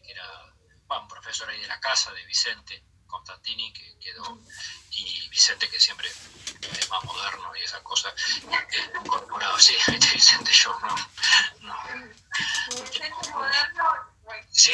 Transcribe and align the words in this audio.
que 0.00 0.12
era 0.12 0.54
un 0.88 1.08
profesor 1.08 1.48
ahí 1.48 1.60
de 1.60 1.66
la 1.66 1.80
casa, 1.80 2.12
de 2.12 2.24
Vicente 2.26 2.84
Constantini, 3.06 3.72
que 3.72 3.98
quedó, 3.98 4.38
y 4.90 5.28
Vicente, 5.28 5.68
que 5.68 5.80
siempre 5.80 6.08
es 6.08 6.90
más 6.90 7.04
moderno 7.04 7.54
y 7.56 7.60
esas 7.60 7.80
cosas, 7.80 8.14
incorporado, 9.04 9.58
sí, 9.58 9.74
Vicente 10.12 10.52
yo 10.52 10.78
no. 10.80 10.94
Vicente 12.82 13.30
moderno. 13.30 13.84
Sí, 14.50 14.72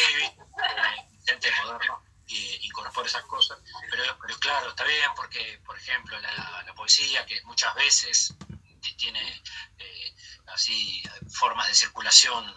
Vicente 1.11 1.53
moderno 1.63 2.03
incorpora 2.29 3.07
esas 3.07 3.25
cosas, 3.25 3.59
pero, 3.91 4.39
claro, 4.39 4.71
está 4.71 4.85
bien 4.85 5.11
porque, 5.17 5.61
por 5.65 5.79
ejemplo, 5.79 6.19
la, 6.21 6.63
la 6.67 6.75
poesía, 6.75 7.25
que 7.27 7.43
muchas 7.45 7.75
veces 7.75 8.35
tiene 8.97 9.43
eh, 9.79 10.15
así 10.47 11.03
formas 11.31 11.69
de 11.69 11.75
circulación 11.75 12.55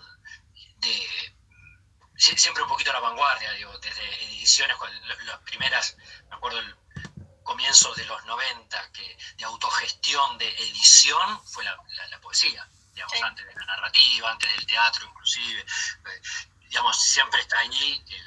de 0.78 1.36
siempre 2.22 2.62
un 2.62 2.70
poquito 2.70 2.92
a 2.92 2.94
la 2.94 3.00
vanguardia, 3.00 3.52
digo, 3.54 3.78
desde 3.80 4.26
ediciones, 4.26 4.78
las 5.26 5.40
primeras, 5.40 5.98
me 6.30 6.36
acuerdo 6.36 6.60
el 6.60 6.76
comienzo 7.44 7.94
de 7.96 8.06
los 8.06 8.24
90, 8.26 8.92
que 8.92 9.18
de 9.38 9.46
autogestión 9.46 10.38
de 10.38 10.48
edición 10.48 11.44
fue 11.48 11.64
la, 11.64 11.76
poesía, 12.22 12.68
digamos, 12.94 13.24
antes 13.24 13.46
de 13.46 13.56
la 13.56 13.66
narrativa, 13.66 14.32
antes 14.32 14.50
del 14.56 14.66
teatro 14.68 15.06
inclusive, 15.08 15.62
eh, 15.62 16.22
digamos, 16.62 17.02
siempre 17.02 17.42
está 17.42 17.58
allí 17.60 18.04
eh, 18.08 18.24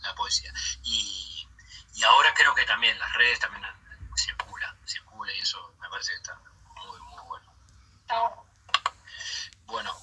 la, 0.00 0.14
poesía. 0.14 0.52
Y, 0.84 1.48
y, 1.94 2.04
ahora 2.04 2.32
creo 2.34 2.54
que 2.54 2.64
también 2.64 2.96
las 2.98 3.12
redes 3.14 3.40
también 3.40 3.64
circula, 4.16 4.76
circula 4.86 5.32
y 5.32 5.40
eso 5.40 5.74
me 5.80 5.88
parece 5.88 6.12
que 6.12 6.18
está 6.18 6.38
muy, 6.76 7.00
muy 7.00 7.22
bueno. 7.24 7.52
Bueno, 9.66 9.96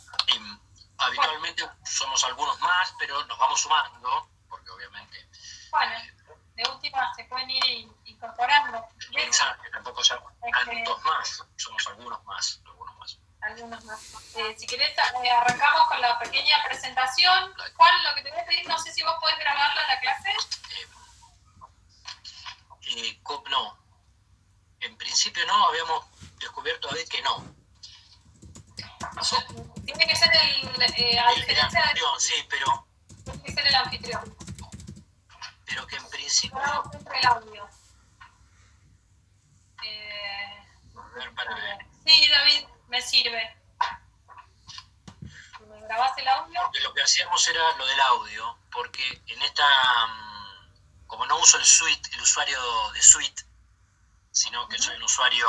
habitualmente 1.00 1.68
somos 1.84 2.24
algunos 2.24 2.60
más, 2.60 2.94
pero 3.00 3.24
nos 3.26 3.38
vamos 3.38 3.62
sumando, 3.62 4.30
porque 4.48 4.70
obviamente... 4.72 5.30
Bueno, 5.72 5.94
de 6.56 6.70
última 6.70 7.14
se 7.16 7.24
pueden 7.26 7.50
ir 7.50 7.88
incorporando. 8.06 8.86
Exacto, 9.16 9.64
tampoco 9.72 10.04
somos 10.04 10.34
tantos 10.40 11.04
más, 11.04 11.44
somos 11.56 11.88
algunos 11.88 12.24
más, 12.26 12.62
algunos 12.66 12.96
más. 12.98 13.20
Algunos 13.42 13.86
más. 13.86 14.36
Eh, 14.36 14.56
si 14.58 14.68
querés, 14.68 14.90
eh, 14.90 15.30
arrancamos 15.30 15.88
con 15.88 16.02
la 16.02 16.20
pequeña 16.20 16.62
presentación. 16.66 17.54
Juan, 17.78 18.04
lo 18.04 18.16
que 18.16 18.24
te 18.24 18.32
voy 18.32 18.40
a 18.40 18.46
pedir, 18.46 18.68
no 18.68 18.78
sé 18.78 18.92
si 18.92 19.02
vos 19.04 19.16
podés 19.22 19.40
grabarla 19.40 19.88
la 19.88 20.00
clase. 20.02 20.30
Eh, 22.82 23.20
no. 23.50 23.78
En 24.82 24.98
principio 24.98 25.46
no, 25.46 25.68
habíamos 25.68 26.06
descubierto 26.40 26.90
a 26.90 26.94
ver 26.94 27.08
que 27.08 27.22
no. 27.22 27.59
Tiene 29.86 30.08
que 30.08 30.16
ser 30.16 30.30
el, 30.34 30.82
eh, 30.82 31.20
a 31.20 31.32
diferencia 31.34 31.82
de... 31.82 32.00
Sí, 32.20 32.34
pero... 32.50 32.88
Tiene 33.26 33.44
que 33.44 33.54
ser 33.54 33.68
el 33.68 33.76
anfitrión. 33.76 34.38
Pero 35.66 35.88
que 35.88 35.96
en 35.98 36.10
principio... 36.10 36.60
el 37.14 37.28
audio. 37.28 37.70
Eh, 39.84 40.64
para... 41.36 41.78
Sí, 42.06 42.28
David, 42.30 42.68
me 42.88 43.02
sirve. 43.02 43.56
¿Me 45.68 45.82
grabás 45.82 46.18
el 46.18 46.28
audio? 46.28 46.62
lo 46.82 46.94
que 46.94 47.02
hacíamos 47.02 47.48
era 47.48 47.76
lo 47.76 47.86
del 47.86 48.00
audio, 48.02 48.58
porque 48.72 49.22
en 49.28 49.42
esta... 49.42 49.66
Mm, 50.08 51.08
como 51.08 51.26
no 51.26 51.40
uso 51.40 51.58
el 51.58 51.66
suite, 51.66 52.10
el 52.14 52.22
usuario 52.22 52.92
de 52.92 53.02
suite, 53.02 53.44
sino 54.32 54.68
que 54.70 54.78
soy 54.78 54.96
un 54.96 55.04
usuario 55.04 55.48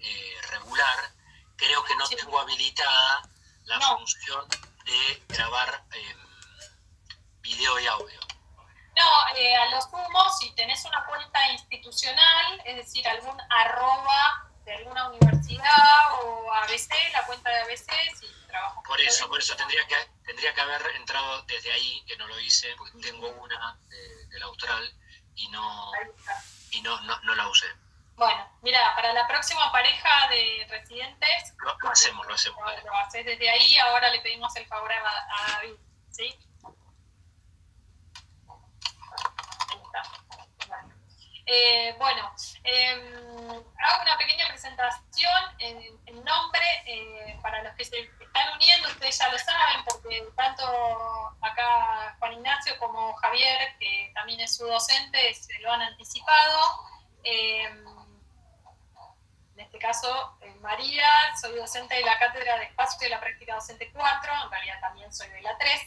eh, 0.00 0.36
regular, 0.50 1.12
creo 1.62 1.84
que 1.84 1.94
no 1.96 2.08
tengo 2.08 2.40
habilitada 2.40 3.22
la 3.64 3.80
función 3.80 4.48
de 4.84 5.22
grabar 5.28 5.84
eh, 5.92 6.16
video 7.40 7.78
y 7.78 7.86
audio. 7.86 8.20
No, 8.96 9.36
eh, 9.36 9.56
a 9.56 9.70
los 9.70 9.86
humos, 9.86 10.38
si 10.38 10.50
tenés 10.54 10.84
una 10.84 11.04
cuenta 11.06 11.52
institucional, 11.52 12.60
es 12.64 12.76
decir, 12.76 13.06
algún 13.08 13.40
arroba 13.48 14.50
de 14.64 14.74
alguna 14.74 15.08
universidad 15.08 16.14
o 16.22 16.52
ABC, 16.52 16.90
la 17.12 17.24
cuenta 17.26 17.50
de 17.50 17.60
ABC, 17.60 17.90
si 18.18 18.26
trabajo. 18.48 18.82
Por 18.82 19.00
eso, 19.00 19.28
por 19.28 19.38
eso 19.38 19.56
tendría 19.56 19.86
que, 19.86 19.96
tendría 20.26 20.52
que 20.52 20.60
haber 20.60 20.82
entrado 20.96 21.42
desde 21.42 21.72
ahí, 21.72 22.04
que 22.06 22.16
no 22.16 22.26
lo 22.26 22.38
hice, 22.40 22.74
porque 22.76 22.98
tengo 22.98 23.28
una 23.28 23.78
de, 23.88 24.26
del 24.26 24.42
Austral 24.42 24.94
y 25.36 25.48
no, 25.48 25.92
y 26.72 26.82
no, 26.82 27.00
no 27.00 27.34
la 27.34 27.48
usé. 27.48 27.68
Bueno, 28.16 28.46
mira, 28.62 28.94
para 28.94 29.12
la 29.12 29.26
próxima 29.26 29.72
pareja 29.72 30.28
de 30.28 30.66
residentes... 30.68 31.54
Lo, 31.82 31.90
hacemos, 31.90 32.26
lo 32.26 32.34
hacemos. 32.34 32.60
Lo, 32.84 32.94
haces 32.96 33.24
desde 33.24 33.48
ahí, 33.48 33.76
ahora 33.78 34.10
le 34.10 34.20
pedimos 34.20 34.54
el 34.56 34.66
favor 34.66 34.92
a, 34.92 35.52
David, 35.52 35.76
¿sí? 36.10 36.38
Eh, 41.46 41.94
bueno, 41.98 42.32
em, 42.62 43.50
hago 43.50 44.02
una 44.02 44.16
pequeña 44.16 44.46
presentación 44.48 45.42
en, 45.58 46.24
nombre 46.24 46.62
eh, 46.86 47.38
para 47.42 47.62
los 47.64 47.74
que 47.74 47.84
se 47.84 47.98
están 48.00 48.54
uniendo, 48.54 48.88
ustedes 48.88 49.18
ya 49.18 49.28
lo 49.28 49.38
saben, 49.38 49.84
porque 49.84 50.24
tanto 50.36 50.62
acá 51.40 52.14
Juan 52.20 52.34
Ignacio 52.34 52.78
como 52.78 53.12
Javier, 53.14 53.76
que 53.80 54.12
también 54.14 54.40
es 54.40 54.56
su 54.56 54.66
docente, 54.66 55.34
se 55.34 55.58
lo 55.60 55.72
han 55.72 55.82
anticipado. 55.82 56.92
En 59.54 59.60
este 59.60 59.78
caso, 59.78 60.38
María, 60.60 61.06
soy 61.40 61.56
docente 61.56 61.94
de 61.94 62.02
la 62.02 62.18
cátedra 62.18 62.56
de 62.58 62.64
espacio 62.64 62.98
de 63.00 63.10
la 63.10 63.20
práctica 63.20 63.54
docente 63.54 63.90
4, 63.92 64.32
en 64.44 64.50
realidad 64.50 64.80
también 64.80 65.12
soy 65.12 65.28
de 65.28 65.42
la 65.42 65.56
3, 65.58 65.82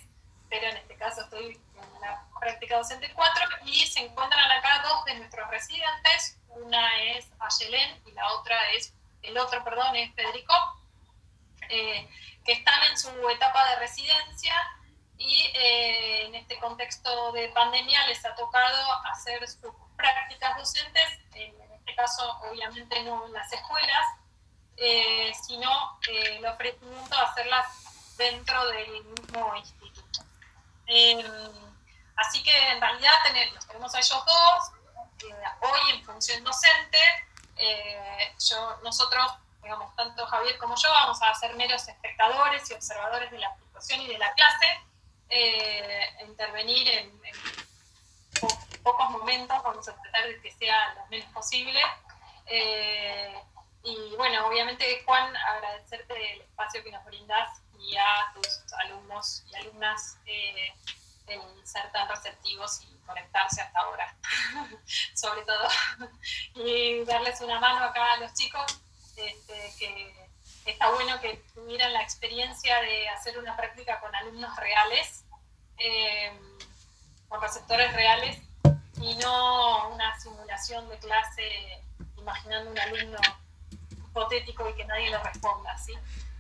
pero 0.50 0.68
en 0.68 0.78
este 0.78 0.96
caso 0.96 1.22
estoy 1.22 1.54
en 1.54 2.02
la 2.02 2.24
práctica 2.40 2.78
docente 2.78 3.12
4 3.14 3.46
y 3.66 3.88
se 3.88 4.02
encuentran 4.02 4.52
acá 4.52 4.84
dos 4.84 5.06
de 5.06 5.16
nuestros 5.16 5.50
residentes, 5.50 6.38
una 6.50 7.02
es 7.04 7.28
Ayelén 7.40 8.02
y 8.06 8.12
la 8.12 8.32
otra 8.34 8.72
es, 8.72 8.94
el 9.24 9.38
otro, 9.38 9.64
perdón, 9.64 9.96
es 9.96 10.14
Federico, 10.14 10.54
eh, 11.70 12.08
que 12.46 12.54
están 12.54 12.84
en 12.84 12.98
su 12.98 13.30
etapa 13.30 13.70
de 13.70 13.76
residencia 13.78 14.54
y 15.18 15.52
eh, 15.56 16.26
en 16.28 16.36
este 16.36 16.60
contexto 16.60 17.32
de 17.32 17.50
pandemia 17.50 18.06
les 18.08 18.24
ha 18.26 18.36
tocado 18.36 18.94
hacer 19.06 19.48
sus 19.48 19.74
prácticas 19.96 20.58
docentes 20.58 21.20
en 21.34 21.65
este 21.86 21.96
caso 21.96 22.40
obviamente 22.50 23.04
no 23.04 23.28
en 23.28 23.34
las 23.34 23.52
escuelas, 23.54 24.08
eh, 24.78 25.32
sino 25.46 26.00
eh, 26.10 26.38
el 26.38 26.46
ofrecimiento 26.46 27.16
de 27.16 27.22
hacerlas 27.22 27.68
dentro 28.18 28.68
del 28.68 29.04
mismo 29.06 29.56
instituto. 29.56 30.24
Em, 30.88 31.26
así 32.16 32.42
que 32.42 32.70
en 32.70 32.82
realidad 32.82 33.14
tenemos, 33.24 33.68
tenemos 33.68 33.94
a 33.94 34.00
ellos 34.00 34.26
dos, 34.26 35.30
eh, 35.30 35.34
hoy 35.62 35.92
en 35.92 36.04
función 36.04 36.44
docente, 36.44 37.00
yo, 38.50 38.78
nosotros, 38.84 39.32
digamos, 39.64 39.96
tanto 39.96 40.26
Javier 40.26 40.58
como 40.58 40.76
yo, 40.76 40.90
vamos 40.90 41.22
a 41.22 41.34
ser 41.36 41.56
meros 41.56 41.88
espectadores 41.88 42.70
y 42.70 42.74
observadores 42.74 43.32
de 43.32 43.40
la 43.40 43.56
situación 43.58 44.02
y 44.02 44.08
de 44.08 44.18
la 44.18 44.34
clase, 44.34 44.82
intervenir 46.22 46.88
en 46.90 47.22
pocos 48.86 49.10
momentos, 49.10 49.64
vamos 49.64 49.88
a 49.90 50.00
tratar 50.00 50.28
de 50.28 50.40
que 50.42 50.52
sea 50.52 50.94
lo 50.94 51.08
menos 51.08 51.28
posible. 51.34 51.82
Eh, 52.46 53.36
y 53.84 54.16
bueno, 54.16 54.48
obviamente 54.48 55.02
Juan, 55.06 55.36
agradecerte 55.36 56.34
el 56.34 56.42
espacio 56.42 56.84
que 56.84 56.92
nos 56.92 57.04
brindas 57.04 57.62
y 57.80 57.98
a 57.98 58.32
tus 58.36 58.74
alumnos 58.84 59.44
y 59.50 59.56
alumnas 59.56 60.20
eh, 60.28 60.72
el 61.28 61.42
ser 61.64 61.92
tan 61.92 62.08
receptivos 62.08 62.82
y 62.84 62.96
conectarse 63.08 63.62
hasta 63.62 63.80
ahora, 63.80 64.16
sobre 65.16 65.42
todo. 65.42 65.68
y 66.56 67.04
darles 67.06 67.42
una 67.42 67.60
mano 67.60 67.86
acá 67.86 68.14
a 68.14 68.18
los 68.18 68.34
chicos, 68.36 68.66
este, 69.18 69.74
que 69.80 70.30
está 70.66 70.92
bueno 70.92 71.20
que 71.22 71.44
tuvieran 71.56 71.92
la 71.92 72.04
experiencia 72.04 72.80
de 72.82 73.10
hacer 73.10 73.40
una 73.40 73.58
práctica 73.58 74.00
con 74.00 74.14
alumnos 74.14 74.56
reales, 74.58 75.26
eh, 75.80 76.32
con 77.28 77.42
receptores 77.42 77.92
reales 77.94 78.46
y 79.06 79.14
no 79.18 79.90
una 79.90 80.20
simulación 80.20 80.90
de 80.90 80.98
clase 80.98 81.84
imaginando 82.18 82.72
un 82.72 82.80
alumno 82.80 83.20
hipotético 83.92 84.68
y 84.68 84.74
que 84.74 84.86
nadie 84.86 85.12
le 85.12 85.20
responda, 85.20 85.78
¿sí? 85.78 85.94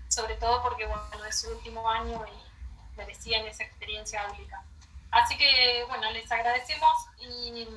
Sobre 0.07 0.35
todo 0.37 0.63
porque, 0.63 0.87
bueno, 0.87 1.25
es 1.29 1.41
su 1.41 1.51
último 1.51 1.87
año 1.87 2.25
y 2.25 2.97
merecían 2.97 3.45
esa 3.45 3.63
experiencia 3.65 4.25
pública. 4.27 4.63
Así 5.11 5.37
que, 5.37 5.85
bueno, 5.87 6.09
les 6.11 6.31
agradecemos 6.31 7.05
y 7.19 7.67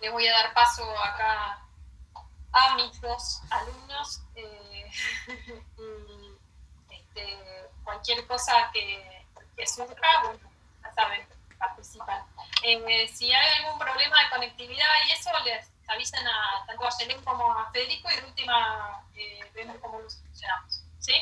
les 0.00 0.12
voy 0.12 0.26
a 0.26 0.32
dar 0.32 0.54
paso 0.54 0.84
acá 0.98 1.60
a 2.52 2.74
mis 2.74 3.00
dos 3.00 3.42
alumnos 3.48 4.22
eh, 4.34 4.90
y 5.78 6.94
este, 6.94 7.38
cualquier 7.84 8.26
cosa 8.26 8.70
que, 8.72 9.24
que 9.56 9.66
surja, 9.68 10.22
bueno, 10.24 10.50
ya 10.82 10.92
saben, 10.94 11.26
participan. 11.62 12.24
Eh, 12.62 13.08
si 13.08 13.32
hay 13.32 13.62
algún 13.62 13.78
problema 13.78 14.16
de 14.22 14.30
conectividad 14.30 14.88
y 15.06 15.12
eso, 15.12 15.30
les 15.44 15.70
avisan 15.86 16.26
a, 16.26 16.64
tanto 16.66 16.86
a 16.86 16.98
Yelén 16.98 17.22
como 17.22 17.52
a 17.52 17.70
Federico 17.70 18.10
y 18.10 18.16
de 18.16 18.24
última 18.24 19.04
eh, 19.14 19.50
vemos 19.54 19.76
cómo 19.80 20.00
lo 20.00 20.10
solucionamos. 20.10 20.82
¿Sí? 20.98 21.14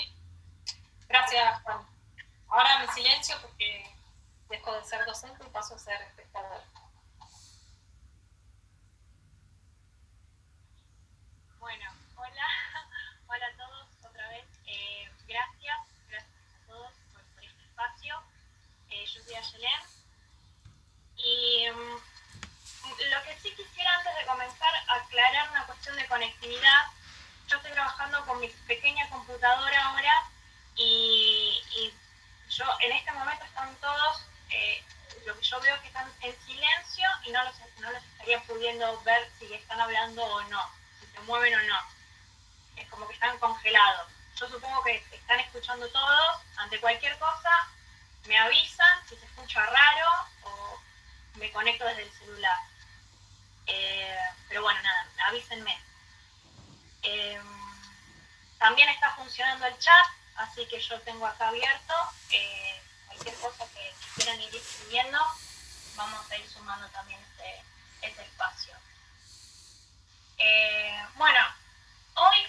Gracias, 1.08 1.62
Juan. 1.62 1.86
Ahora 2.48 2.78
me 2.78 2.92
silencio 2.92 3.36
porque 3.42 3.84
dejo 4.48 4.72
de 4.74 4.84
ser 4.84 5.04
docente 5.04 5.44
y 5.44 5.50
paso 5.50 5.74
a 5.74 5.78
ser 5.78 6.00
espectador. 6.02 6.62
Bueno, 11.58 11.84
hola, 12.16 12.46
hola 13.26 13.46
a 13.46 13.56
todos 13.56 13.88
otra 14.08 14.28
vez. 14.28 14.44
Eh, 14.66 15.10
gracias, 15.28 15.78
gracias 16.08 16.32
a 16.64 16.66
todos 16.66 16.92
por, 17.12 17.44
este 17.44 17.62
espacio. 17.64 18.22
Eh, 18.88 19.04
yo 19.06 19.22
soy 19.22 19.34
Ayelén 19.34 19.89
y 21.22 21.70
mm, 21.70 23.10
lo 23.10 23.22
que 23.24 23.38
sí 23.42 23.54
quisiera 23.54 23.94
antes 23.94 24.16
de 24.16 24.26
comenzar 24.26 24.70
aclarar 24.88 25.50
una 25.50 25.66
cuestión 25.66 25.96
de 25.96 26.06
conectividad. 26.06 26.86
Yo 27.48 27.56
estoy 27.56 27.72
trabajando 27.72 28.24
con 28.26 28.40
mi 28.40 28.48
pequeña 28.48 29.08
computadora 29.08 29.84
ahora 29.86 30.30
y, 30.76 31.92
yo 32.48 32.64
en 32.80 32.92
este 32.92 33.12
momento 33.12 33.44
están 33.44 33.74
todos, 33.76 34.26
eh, 34.50 34.84
lo 35.24 35.36
que 35.38 35.42
yo 35.42 35.60
veo 35.60 35.80
que 35.82 35.86
están 35.86 36.12
en 36.20 36.36
silencio 36.44 37.08
y 37.24 37.30
no 37.30 37.44
los, 37.44 37.54
no 37.78 37.92
los 37.92 38.02
estaría 38.02 38.42
pudiendo 38.42 39.00
ver 39.02 39.30
si 39.38 39.54
están 39.54 39.80
hablando 39.80 40.24
o 40.24 40.42
no, 40.44 40.60
si 40.98 41.06
se 41.06 41.20
mueven 41.20 41.54
o 41.54 41.62
no. 41.62 41.78
Es 42.76 42.88
como 42.88 43.06
que 43.06 43.14
están 43.14 43.38
congelados. 43.38 44.10
Yo 44.34 44.48
supongo 44.48 44.82
que 44.82 44.96
están 45.12 45.38
escuchando 45.38 45.88
todos, 45.90 46.42
ante 46.56 46.80
cualquier 46.80 47.16
cosa, 47.18 47.68
me 48.26 48.36
avisan 48.36 49.08
si 49.08 49.16
se 49.16 49.26
escucha 49.26 49.64
raro 49.64 50.26
o 50.42 50.69
me 51.40 51.50
conecto 51.50 51.84
desde 51.86 52.02
el 52.02 52.12
celular. 52.12 52.58
Eh, 53.66 54.18
pero 54.48 54.62
bueno, 54.62 54.80
nada, 54.82 55.08
avísenme. 55.26 55.76
Eh, 57.02 57.40
también 58.58 58.90
está 58.90 59.14
funcionando 59.16 59.66
el 59.66 59.78
chat, 59.78 60.06
así 60.36 60.66
que 60.66 60.78
yo 60.78 61.00
tengo 61.00 61.26
acá 61.26 61.48
abierto. 61.48 61.94
Eh, 62.30 62.82
cualquier 63.06 63.34
cosa 63.36 63.64
que 63.72 63.92
quieran 64.16 64.40
ir 64.42 64.54
escribiendo, 64.54 65.18
vamos 65.96 66.30
a 66.30 66.36
ir 66.36 66.48
sumando 66.48 66.86
también 66.90 67.20
este, 67.20 67.62
este 68.02 68.22
espacio. 68.22 68.74
bueno, 71.16 71.40
hoy, 72.14 72.46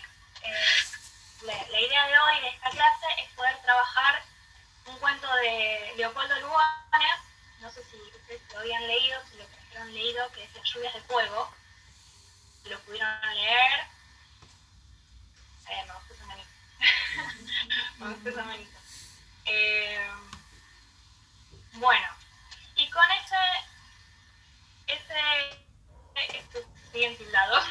la, 1.42 1.80
idea 1.80 2.08
de 2.08 2.20
hoy 2.20 2.42
de 2.42 2.50
esta 2.50 2.70
clase 2.70 3.06
es 3.20 3.30
poder 3.34 3.58
trabajar 3.64 4.24
un 4.86 4.98
cuento 5.00 5.28
de 5.36 5.94
Leopoldo 5.98 6.40
Lugones, 6.40 7.31
no 7.62 7.72
sé 7.72 7.84
si 7.84 7.96
ustedes 7.96 8.42
lo 8.52 8.60
habían 8.60 8.88
leído, 8.88 9.22
si 9.30 9.38
lo 9.38 9.46
trajeron 9.46 9.94
leído, 9.94 10.32
que 10.32 10.44
es 10.44 10.50
lluvias 10.64 10.94
de 10.96 11.02
fuego. 11.02 11.54
Lo 12.66 12.80
pudieron 12.82 13.36
leer. 13.36 13.82
Eh, 15.70 15.86
me 15.88 15.94
gustó 15.94 16.14
esa 16.14 16.26
manita. 16.26 16.50
me 18.00 18.14
gustó 18.14 18.30
esa 18.30 18.44
manita. 18.44 18.80
Eh, 19.46 20.10
bueno, 21.74 22.08
y 22.76 22.90
con 22.90 23.04
ese, 23.12 23.36
ese, 24.88 25.66
este, 26.36 26.66
siguen 26.92 27.18
tildados, 27.18 27.66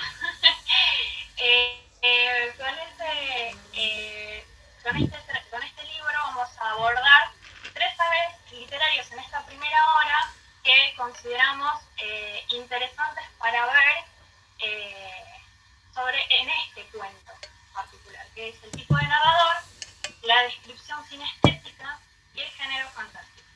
eh, 1.37 1.85
eh, 2.03 2.55
con, 2.57 2.69
ese, 2.69 3.57
eh, 3.73 4.47
con, 4.83 4.97
este, 4.97 5.19
con 5.51 5.63
este 5.63 5.83
libro 5.85 6.13
vamos 6.13 6.49
a 6.59 6.71
abordar 6.71 7.40
tres 7.81 8.53
literarios 8.53 9.11
en 9.11 9.19
esta 9.21 9.45
primera 9.47 9.95
hora 9.95 10.31
que 10.63 10.95
consideramos 10.97 11.83
eh, 11.97 12.45
interesantes 12.51 13.25
para 13.39 13.65
ver 13.67 14.05
eh, 14.59 15.41
sobre 15.95 16.19
en 16.29 16.51
este 16.51 16.85
cuento 16.97 17.33
particular, 17.73 18.27
que 18.35 18.51
es 18.51 18.63
el 18.65 18.71
tipo 18.73 18.95
de 18.97 19.03
narrador, 19.05 19.57
la 20.23 20.43
descripción 20.43 21.03
sinestética 21.09 21.99
y 22.35 22.41
el 22.41 22.51
género 22.51 22.89
fantástico. 22.91 23.49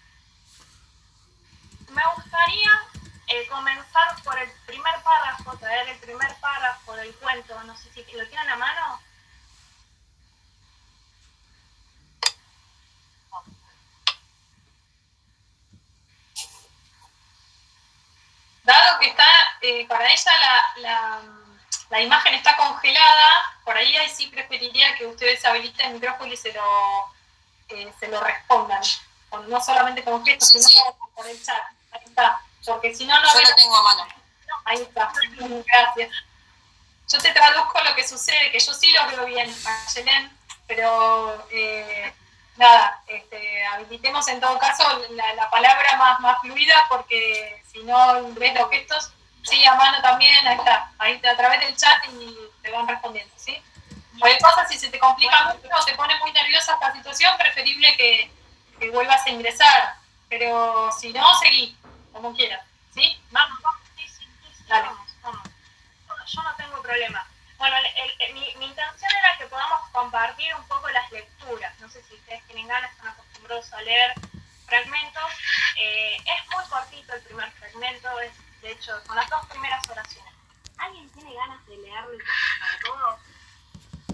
Me 1.90 2.02
gustaría 2.16 2.70
eh, 3.26 3.46
comenzar 3.48 4.22
por 4.22 4.38
el 4.38 4.50
primer 4.66 5.02
párrafo, 5.02 5.56
traer 5.58 5.88
el 5.88 5.98
primer 5.98 6.34
párrafo 6.40 6.94
del 6.94 7.14
cuento, 7.16 7.62
no 7.64 7.76
sé 7.76 7.92
si 7.92 8.02
lo 8.12 8.26
tienen 8.28 8.48
a 8.48 8.56
mano. 8.56 9.00
Dado 18.64 18.98
que 18.98 19.08
está, 19.08 19.26
eh, 19.60 19.86
para 19.86 20.10
ella 20.10 20.32
la, 20.76 21.20
la, 21.90 22.00
imagen 22.00 22.34
está 22.34 22.56
congelada, 22.56 23.56
por 23.64 23.76
ahí, 23.76 23.96
ahí 23.96 24.08
sí 24.08 24.26
preferiría 24.26 24.96
que 24.96 25.06
ustedes 25.06 25.44
habiliten 25.44 25.86
el 25.86 25.94
micrófono 25.94 26.32
y 26.32 26.36
se 26.36 26.52
lo, 26.52 27.14
eh, 27.68 27.92
se 28.00 28.08
lo 28.08 28.20
respondan, 28.20 28.82
no 29.46 29.60
solamente 29.62 30.02
con 30.02 30.24
gestos, 30.24 30.50
sino 30.50 30.96
por 31.14 31.26
el 31.26 31.40
chat. 31.42 31.62
Ahí 31.92 32.00
está, 32.04 32.40
porque 32.66 32.94
si 32.94 33.06
no, 33.06 33.20
no... 33.20 33.32
Yo 33.32 33.40
lo 33.40 33.54
tengo 33.54 33.76
a 33.76 33.82
mano. 33.82 34.08
Ahí 34.64 34.82
está, 34.82 35.12
gracias. 35.38 36.10
Yo 37.06 37.18
te 37.18 37.32
traduzco 37.32 37.80
lo 37.84 37.94
que 37.94 38.08
sucede, 38.08 38.50
que 38.50 38.58
yo 38.58 38.74
sí 38.74 38.90
lo 38.92 39.06
veo 39.06 39.26
bien, 39.26 39.54
Ayelen, 39.86 40.36
pero... 40.66 41.46
Eh, 41.50 42.12
nada, 42.56 43.02
este, 43.06 43.64
habilitemos 43.66 44.26
en 44.28 44.40
todo 44.40 44.58
caso 44.58 44.84
la, 45.10 45.50
palabra 45.50 45.96
más, 45.96 46.20
más 46.20 46.40
fluida 46.40 46.74
porque 46.88 47.62
si 47.70 47.82
no 47.82 48.32
ves 48.34 48.54
los 48.54 48.70
gestos, 48.70 49.12
sí, 49.42 49.64
a 49.64 49.74
mano 49.74 50.00
también, 50.02 50.46
ahí 50.46 50.56
está, 50.56 50.90
ahí 50.98 51.20
a 51.24 51.36
través 51.36 51.60
del 51.60 51.76
chat 51.76 52.04
y 52.12 52.36
te 52.62 52.70
van 52.70 52.86
respondiendo, 52.86 53.32
¿sí? 53.36 53.60
Cualquier 54.18 54.40
cosa, 54.42 54.66
si 54.68 54.78
se 54.78 54.90
te 54.90 54.98
complica 54.98 55.44
mucho 55.44 55.68
o 55.76 55.84
te 55.84 55.94
pone 55.94 56.16
muy 56.20 56.32
nerviosa 56.32 56.74
esta 56.74 56.92
situación, 56.92 57.36
preferible 57.36 57.96
que, 57.96 58.30
que 58.78 58.90
vuelvas 58.90 59.26
a 59.26 59.30
ingresar, 59.30 59.96
pero 60.28 60.90
si 60.92 61.12
no, 61.12 61.38
seguí, 61.40 61.76
como 62.12 62.32
quieras, 62.34 62.64
¿sí? 62.94 63.20
Vamos, 63.30 63.58
vamos, 63.60 63.80
sí, 63.96 64.08
sí, 64.08 64.28
sí, 64.56 64.64
vamos, 64.68 64.98
vamos. 65.22 65.42
Yo 66.26 66.42
no 66.42 66.54
tengo 66.56 66.80
problema. 66.80 67.26
Bueno, 67.58 67.76
mi, 68.34 68.54
mi, 68.56 68.66
intención 68.66 69.10
era 69.10 69.38
que 69.38 69.46
podamos 69.46 69.88
compartir 69.90 70.54
un 70.54 70.66
poco 70.66 70.88
las 70.90 71.10
lecturas. 71.12 71.78
No 71.80 71.88
sé 71.88 72.02
si 72.04 72.14
ustedes 72.14 72.44
tienen 72.46 72.68
ganas, 72.68 72.90
están 72.90 73.08
acostumbrados 73.08 73.72
a 73.72 73.82
leer 73.82 74.14
fragmentos. 74.66 75.30
Eh, 75.76 76.16
es 76.16 76.48
muy 76.50 76.64
cortito 76.66 77.12
el 77.14 77.22
primer 77.22 77.50
fragmento, 77.52 78.20
es 78.20 78.32
de 78.60 78.72
hecho 78.72 78.92
con 79.06 79.16
las 79.16 79.28
dos 79.30 79.46
primeras 79.46 79.88
oraciones. 79.88 80.32
¿Alguien 80.78 81.08
tiene 81.10 81.34
ganas 81.34 81.64
de 81.66 81.76
leerlo 81.76 82.18
para 82.60 82.78
todos? 82.80 83.20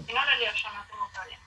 Si 0.05 0.13
no 0.13 0.25
lo 0.25 0.35
leo 0.35 0.53
yo, 0.53 0.69
no 0.71 0.85
tengo 0.85 1.09
problema. 1.09 1.43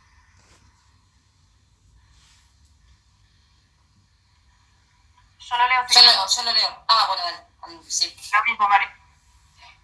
Yo 5.38 5.56
lo 5.56 5.68
leo. 5.68 5.86
Yo 5.88 6.02
lo, 6.02 6.28
yo 6.28 6.42
lo 6.42 6.52
leo. 6.52 6.84
Ah, 6.88 7.06
bueno, 7.08 7.22
dale. 7.22 7.44
Sí. 7.90 8.16
Lo 8.32 8.44
mismo, 8.44 8.68
Mari. 8.68 8.86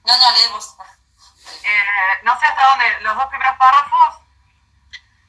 No, 0.05 0.17
no, 0.17 0.33
leemos. 0.33 0.75
Eh, 1.63 2.21
no 2.23 2.39
sé 2.39 2.47
hasta 2.47 2.67
dónde, 2.67 3.01
los 3.01 3.17
dos 3.17 3.27
primeros 3.27 3.57
párrafos. 3.57 4.21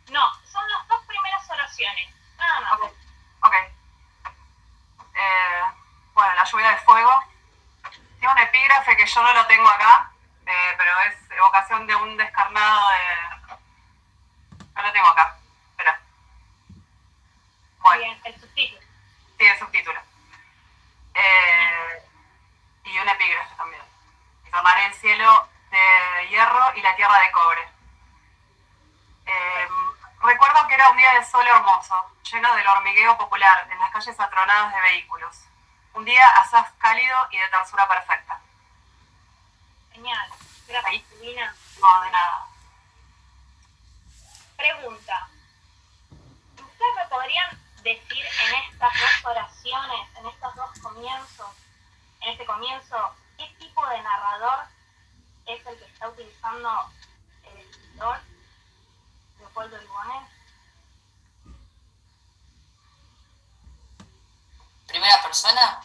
No, 0.10 0.34
son 0.46 0.70
las 0.70 0.88
dos 0.88 1.04
primeras 1.06 1.50
oraciones, 1.50 2.10
nada 2.38 2.60
más. 2.62 2.74
Ok. 3.44 3.54
Eh, 5.14 5.64
bueno, 6.14 6.34
la 6.34 6.44
lluvia 6.44 6.70
de 6.70 6.78
fuego. 6.78 7.24
Tiene 8.20 8.34
un 8.34 8.40
epígrafe 8.40 8.96
que 8.98 9.06
yo 9.06 9.24
no 9.24 9.34
lo 9.34 9.48
tengo 9.48 9.68
acá, 9.68 10.12
eh, 10.46 10.76
pero 10.78 11.00
es 11.02 11.32
evocación 11.32 11.88
de 11.88 11.96
un 11.96 12.18
descarnado 12.18 12.90
de... 12.90 13.58
No 14.76 14.82
lo 14.82 14.92
tengo 14.92 15.08
acá. 15.08 15.38
Espera. 15.72 16.00
Bueno. 17.80 18.04
Bien, 18.04 18.22
el 18.26 18.40
subtítulo. 18.40 18.82
Sí, 19.38 19.46
el 19.46 19.60
subtítulo. 19.60 20.02
y 22.84 22.98
un 22.98 23.10
epígrafe 23.10 23.56
también. 23.56 23.84
Y 24.46 24.52
tomaré 24.52 24.86
el 24.86 24.94
cielo 24.94 25.51
de 25.72 26.28
hierro 26.30 26.74
y 26.76 26.82
la 26.82 26.96
tierra 26.96 27.20
de 27.20 27.32
cobre. 27.32 27.68
Em, 29.26 29.94
recuerdo 30.22 30.68
que 30.68 30.76
era 30.76 30.90
un 30.90 30.98
día 30.98 31.14
de 31.14 31.26
sol 31.26 31.48
hermoso, 31.48 32.12
lleno 32.30 32.54
del 32.56 32.68
hormigueo 32.68 33.18
popular 33.18 33.68
en 33.72 33.80
las 33.80 33.92
calles 33.92 34.20
atronadas 34.20 34.74
de 34.74 34.82
vehículos. 34.82 35.36
Un 35.94 36.06
día 36.06 36.26
asaz 36.38 36.72
cálido 36.78 37.28
y 37.32 37.38
de 37.38 37.48
tersura 37.50 37.88
perfecta. 37.88 38.40
Genial. 39.94 40.30
Gracias, 40.68 41.04
Lina. 41.22 41.56
No, 41.80 42.02
de 42.02 42.12
nada. 42.12 42.48
Pregunta. 44.58 45.28
¿Ustedes 46.56 46.96
me 46.96 47.06
podrían 47.08 47.62
decir 47.84 48.26
en 48.26 48.56
estas 48.56 48.94
dos 48.94 49.26
oraciones, 49.26 50.18
en 50.18 50.28
estos 50.28 50.56
dos 50.56 50.80
comienzos, 50.80 51.50
en 52.22 52.30
este 52.30 52.46
comienzo, 52.46 53.16
qué 53.38 53.48
tipo 53.60 53.86
de 53.88 54.02
narrador 54.02 54.66
es 55.54 55.68
el 55.68 55.78
que 55.78 55.86
está 55.86 56.08
utilizando 56.10 56.70
el 57.44 57.58
escritor 57.60 58.20
Leopoldo 59.40 59.78
Lugones. 59.82 60.30
¿Primera 64.88 65.22
persona? 65.24 65.82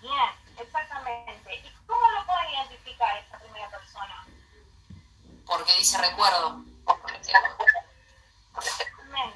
Bien, 0.00 0.30
exactamente. 0.58 1.54
¿Y 1.56 1.70
cómo 1.86 2.10
lo 2.10 2.26
pueden 2.26 2.50
identificar 2.50 3.16
esa 3.16 3.38
primera 3.38 3.68
persona? 3.70 4.26
Porque 5.46 5.72
dice 5.78 5.98
recuerdo. 5.98 6.62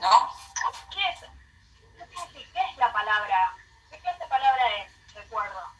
¿No? 0.01 0.33
¿Qué 0.91 1.09
es? 1.09 1.21
¿Qué 2.53 2.71
es 2.71 2.77
la 2.77 2.93
palabra? 2.93 3.57
¿Qué 3.91 3.99
clase 3.99 4.19
de 4.19 4.27
palabra 4.27 4.77
es 4.77 5.15
recuerdo? 5.15 5.78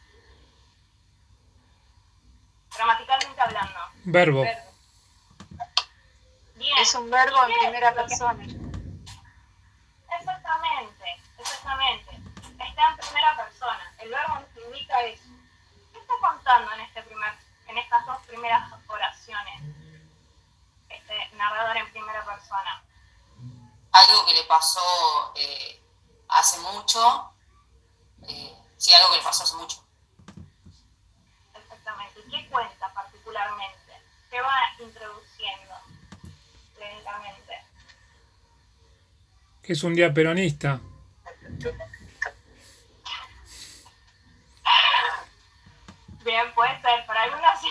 Verbo. 4.05 4.43
Bien. 6.55 6.77
Es 6.79 6.93
un 6.95 7.09
verbo 7.09 7.43
en 7.43 7.47
¿Qué 7.47 7.53
es 7.53 7.59
primera 7.59 7.93
persona. 7.93 8.43
Exactamente, 10.19 11.21
exactamente. 11.37 12.19
Está 12.59 12.89
en 12.89 12.97
primera 12.97 13.35
persona. 13.37 13.93
El 13.99 14.09
verbo 14.09 14.35
nos 14.35 14.65
indica 14.65 15.01
eso. 15.03 15.23
¿Qué 15.93 15.99
está 15.99 16.13
contando 16.21 16.71
en 16.73 16.81
este 16.81 17.03
primer, 17.03 17.33
en 17.67 17.77
estas 17.77 18.05
dos 18.05 18.17
primeras 18.27 18.71
oraciones? 18.87 19.61
Este 20.89 21.29
narrador 21.35 21.77
en 21.77 21.91
primera 21.91 22.25
persona. 22.25 22.83
Algo 23.91 24.25
que 24.25 24.33
le 24.33 24.43
pasó 24.43 25.33
eh, 25.35 25.81
hace 26.29 26.59
mucho. 26.59 27.31
eh, 28.27 28.53
sí, 28.77 28.93
algo 28.93 29.11
que 29.11 29.17
le 29.17 29.23
pasó 29.23 29.43
hace 29.43 29.55
mucho. 29.55 29.83
Exactamente. 32.29 32.37
¿Y 32.37 32.43
qué 32.43 32.49
cuenta 32.49 32.93
particularmente? 32.93 33.93
¿Qué 34.29 34.41
va 34.41 34.59
introduciendo 34.79 35.75
lentamente? 36.79 37.53
Que 39.63 39.73
es 39.73 39.83
un 39.83 39.95
día 39.95 40.13
peronista. 40.13 40.79
Bien, 46.23 46.53
puede 46.53 46.81
ser, 46.81 47.05
para 47.05 47.23
algunos 47.23 47.59
sí. 47.61 47.69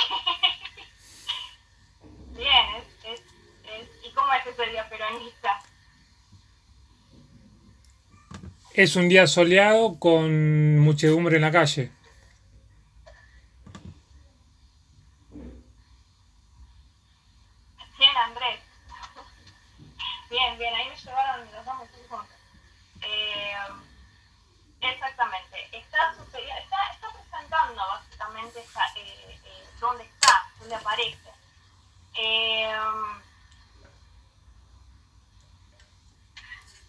Bien, 2.30 2.66
es, 2.76 2.84
es, 3.04 3.20
es, 3.64 3.88
¿y 4.04 4.12
cómo 4.12 4.32
es 4.32 4.46
ese 4.46 4.66
día 4.66 4.88
peronista? 4.88 5.60
Es 8.74 8.96
un 8.96 9.08
día 9.08 9.26
soleado 9.26 9.98
con 9.98 10.78
muchedumbre 10.78 11.36
en 11.36 11.42
la 11.42 11.50
calle. 11.50 11.90
Bien, 17.98 18.16
Andrés. 18.16 18.60
Bien, 20.30 20.58
bien, 20.58 20.74
ahí 20.74 20.88
me 20.88 20.96
llevaron 20.96 21.52
los 21.52 21.64
dos 21.64 21.74
muy 21.76 21.88
juntos. 22.08 22.36
Eh, 23.02 23.56
exactamente. 24.80 25.68
Está, 25.72 26.14
sucediendo, 26.14 26.62
está, 26.62 26.76
está 26.92 27.08
presentando 27.12 27.82
básicamente 28.38 28.60
esta, 28.60 28.84
eh, 28.96 29.40
eh, 29.44 29.70
dónde 29.80 30.04
está, 30.04 30.50
dónde 30.58 30.74
aparece. 30.74 31.32
Eh, 32.14 32.72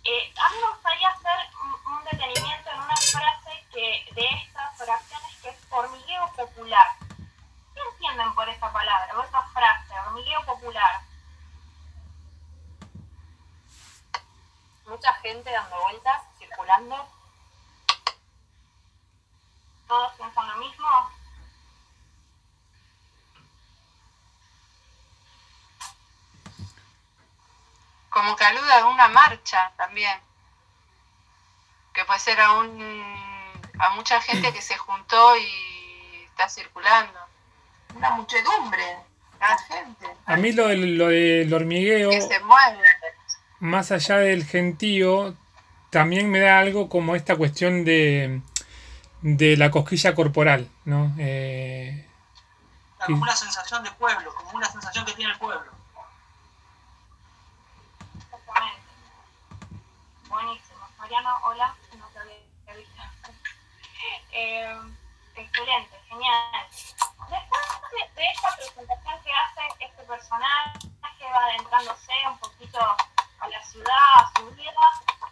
eh, 0.03 0.33
a 0.41 0.49
mí 0.49 0.55
me 0.61 0.71
gustaría 0.71 1.09
hacer 1.09 1.49
un, 1.85 2.03
detenimiento 2.03 2.69
en 2.71 2.79
una 2.79 2.95
frase 2.95 3.65
que 3.71 4.05
de 4.13 4.25
estas 4.25 4.81
oraciones 4.81 5.35
que 5.41 5.49
es 5.49 5.57
hormigueo 5.69 6.31
popular. 6.35 6.87
¿Qué 7.73 7.81
entienden 7.93 8.33
por 8.33 8.49
esa 8.49 8.71
palabra 8.71 9.17
o 9.17 9.23
esa 9.23 9.41
frase, 9.49 9.99
hormigueo 9.99 10.45
popular? 10.45 11.01
Mucha 14.85 15.13
gente 15.15 15.51
dando 15.51 15.81
vueltas, 15.81 16.23
circulando. 16.39 17.07
¿Todos 19.87 20.13
piensan 20.13 20.47
lo 20.47 20.57
mismo? 20.57 21.18
Como 28.19 28.35
que 28.35 28.43
alude 28.43 28.73
a 28.73 28.85
una 28.85 29.07
marcha 29.07 29.71
también. 29.77 30.19
Que 31.93 32.03
puede 32.03 32.19
ser 32.19 32.37
a, 32.41 32.51
un, 32.55 33.53
a 33.79 33.89
mucha 33.91 34.19
gente 34.19 34.51
que 34.51 34.61
se 34.61 34.77
juntó 34.77 35.37
y 35.37 36.25
está 36.25 36.49
circulando. 36.49 37.17
Una 37.95 38.09
muchedumbre. 38.11 38.83
La 39.39 39.57
gente. 39.57 40.05
A 40.25 40.35
mí 40.35 40.51
lo 40.51 40.67
del, 40.67 40.97
lo 40.97 41.07
del 41.07 41.53
hormigueo, 41.53 42.09
Que 42.09 42.19
se 42.19 42.41
mueve. 42.41 42.83
más 43.61 43.89
allá 43.93 44.17
del 44.17 44.43
gentío, 44.45 45.33
también 45.89 46.29
me 46.29 46.39
da 46.41 46.59
algo 46.59 46.89
como 46.89 47.15
esta 47.15 47.37
cuestión 47.37 47.85
de, 47.85 48.41
de 49.21 49.55
la 49.55 49.71
cosquilla 49.71 50.13
corporal, 50.13 50.69
¿no? 50.83 51.13
Eh, 51.17 52.05
Como 53.05 53.21
una 53.23 53.33
sensación 53.37 53.81
de 53.81 53.91
pueblo, 53.91 54.35
como 54.35 54.51
una 54.57 54.69
sensación 54.69 55.05
que 55.05 55.13
tiene 55.13 55.31
el 55.31 55.39
pueblo. 55.39 55.71
Exactamente. 58.31 58.79
Buenísimo. 60.27 60.79
Hola. 61.11 61.75
No 61.97 62.05
te 62.09 62.19
había 62.19 62.75
visto. 62.77 63.01
Eh, 64.31 64.79
excelente, 65.35 65.99
genial. 66.07 66.67
Después 66.69 67.61
de, 68.15 68.25
esta 68.27 68.55
presentación 68.55 69.23
que 69.23 69.31
hace 69.31 69.61
este 69.79 70.03
personaje, 70.03 70.79
va 71.33 71.45
adentrándose 71.45 72.11
un 72.27 72.37
poquito 72.37 72.79
a 72.79 73.47
la 73.47 73.61
ciudad, 73.65 73.95
a 74.17 74.31
su 74.37 74.51
vida. 74.51 74.71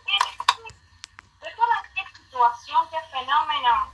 ¿qué- 0.04 0.18
qué- 0.48 1.48
¿Recuerdan 1.48 1.84
qué 1.94 2.02
situación, 2.24 2.90
qué 2.90 3.00
fenómeno 3.12 3.94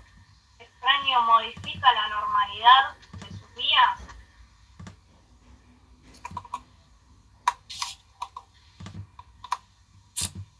extraño 0.59 1.21
modifica 1.23 1.91
la 1.91 2.07
normalidad 2.07 2.95
de 3.11 3.29
sus 3.29 3.55
días? 3.55 3.99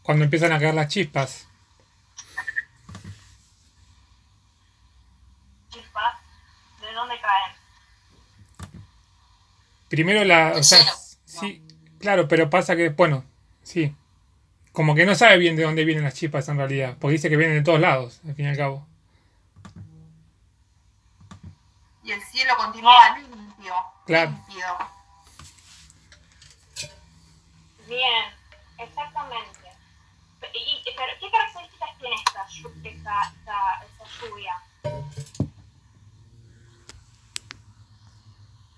Cuando 0.04 0.22
empiezan 0.24 0.52
a 0.52 0.60
caer 0.60 0.74
las 0.74 0.88
chispas. 0.88 1.48
Chispas, 5.70 6.14
¿de 6.82 6.92
dónde 6.92 7.14
caen? 7.20 7.56
Primero 9.88 10.22
la... 10.24 10.52
O 10.56 10.62
sea, 10.62 10.84
sí, 11.24 11.66
claro, 11.98 12.28
pero 12.28 12.50
pasa 12.50 12.76
que, 12.76 12.90
bueno, 12.90 13.24
sí. 13.62 13.96
Como 14.72 14.94
que 14.94 15.06
no 15.06 15.14
sabe 15.14 15.38
bien 15.38 15.56
de 15.56 15.62
dónde 15.62 15.86
vienen 15.86 16.04
las 16.04 16.14
chispas 16.14 16.48
en 16.50 16.58
realidad, 16.58 16.96
porque 17.00 17.12
dice 17.12 17.30
que 17.30 17.38
vienen 17.38 17.56
de 17.56 17.64
todos 17.64 17.80
lados, 17.80 18.20
al 18.26 18.34
fin 18.34 18.44
y 18.44 18.48
al 18.48 18.56
cabo. 18.58 18.86
Y 22.02 22.12
el 22.12 22.22
cielo 22.24 22.54
continuaba 22.58 23.18
limpio. 23.18 23.74
Claro. 24.04 24.32
Limpio. 24.32 24.66
Bien, 27.88 28.24
exactamente. 28.78 29.63
Y, 30.54 30.58
y- 30.58 30.82
pero, 30.96 31.12
¿qué 31.20 31.30
características 31.30 31.98
tiene 31.98 32.14
esta, 32.16 32.46
esta, 32.84 33.22
esta, 33.28 33.84
esta 33.84 34.04
lluvia? 34.20 34.62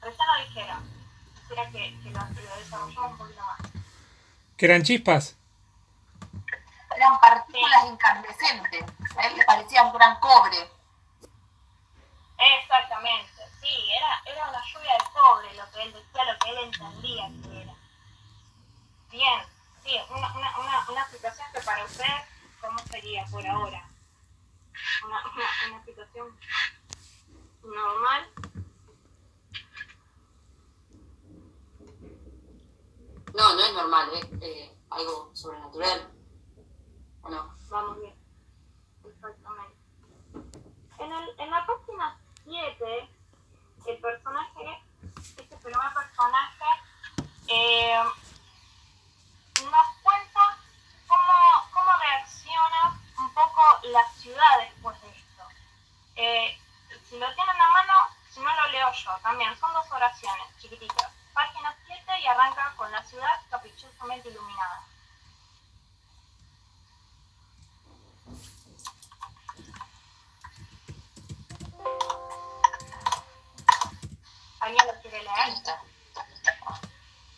Recién 0.00 0.26
lo 0.26 0.44
dijeron. 0.46 0.90
Quisiera 1.40 1.70
que, 1.70 2.00
que 2.02 2.10
lo, 2.10 2.20
lo 2.20 2.56
desarrollemos 2.56 3.10
un 3.12 3.18
poquito 3.18 3.42
más. 3.44 3.58
¿Que 4.56 4.66
eran 4.66 4.82
chispas? 4.82 5.36
Eran 6.96 7.20
partículas 7.20 7.84
incandescentes. 7.86 8.84
A 9.18 9.26
él 9.26 9.36
le 9.36 9.44
parecía 9.44 9.82
un 9.82 9.92
gran 9.92 10.18
cobre. 10.20 10.56
Exactamente, 12.38 13.32
sí, 13.60 13.88
era, 13.98 14.22
era 14.32 14.48
una 14.50 14.62
lluvia 14.64 14.92
de 14.92 15.04
cobre 15.12 15.54
lo 15.54 15.70
que 15.72 15.82
él 15.82 15.92
decía, 15.92 16.24
lo 16.24 16.38
que 16.38 16.50
él 16.50 16.58
entendía 16.64 17.28
que 17.42 17.62
era. 17.62 17.74
Bien, 19.10 19.40
sí, 19.86 19.96
una, 20.10 20.36
una, 20.36 20.58
una, 20.58 20.90
una 20.90 21.08
situación 21.10 21.46
que 21.52 21.60
para 21.60 21.84
usted, 21.84 22.04
¿cómo 22.60 22.78
sería 22.90 23.24
por 23.26 23.46
ahora? 23.46 23.88
Una, 25.04 25.22
una, 25.32 25.44
una 25.70 25.84
situación 25.84 26.38
normal. 27.62 28.28
No, 33.34 33.54
no 33.54 33.60
es 33.60 33.72
normal, 33.74 34.10
es 34.14 34.42
eh, 34.42 34.76
algo 34.90 35.30
sobrenatural. 35.34 36.10
¿O 37.22 37.30
no? 37.30 37.54
Vamos 37.68 38.00
bien. 38.00 38.14
Exactamente. 39.04 39.76
En, 40.98 41.12
el, 41.12 41.40
en 41.40 41.50
la 41.50 41.66
página 41.66 42.18
7, 42.44 43.10
el 43.86 43.98
personaje, 43.98 44.82
este 45.36 45.56
primer 45.58 45.94
personaje, 45.94 46.64
eh, 47.48 48.02
nos 49.64 49.96
cuenta 50.02 50.58
cómo, 51.06 51.70
cómo 51.72 51.90
reacciona 51.98 53.00
un 53.18 53.34
poco 53.34 53.62
la 53.84 54.08
ciudad 54.10 54.58
después 54.60 55.00
de 55.02 55.08
esto. 55.08 55.48
Eh, 56.16 56.58
si 57.08 57.18
lo 57.18 57.34
tienen 57.34 57.60
a 57.60 57.70
mano, 57.70 57.92
si 58.30 58.40
no 58.40 58.54
lo 58.54 58.66
leo 58.68 58.92
yo 58.92 59.16
también, 59.22 59.58
son 59.58 59.72
dos 59.72 59.90
oraciones 59.90 60.46
chiquititas. 60.60 61.10
Página 61.32 61.74
7 61.86 62.20
y 62.20 62.26
arranca 62.26 62.74
con 62.76 62.90
la 62.90 63.02
ciudad 63.04 63.40
caprichosamente 63.50 64.28
iluminada. 64.28 64.82
¿Alguien 74.60 74.86
lo 74.86 75.00
quiere 75.00 75.22
leer? 75.22 75.85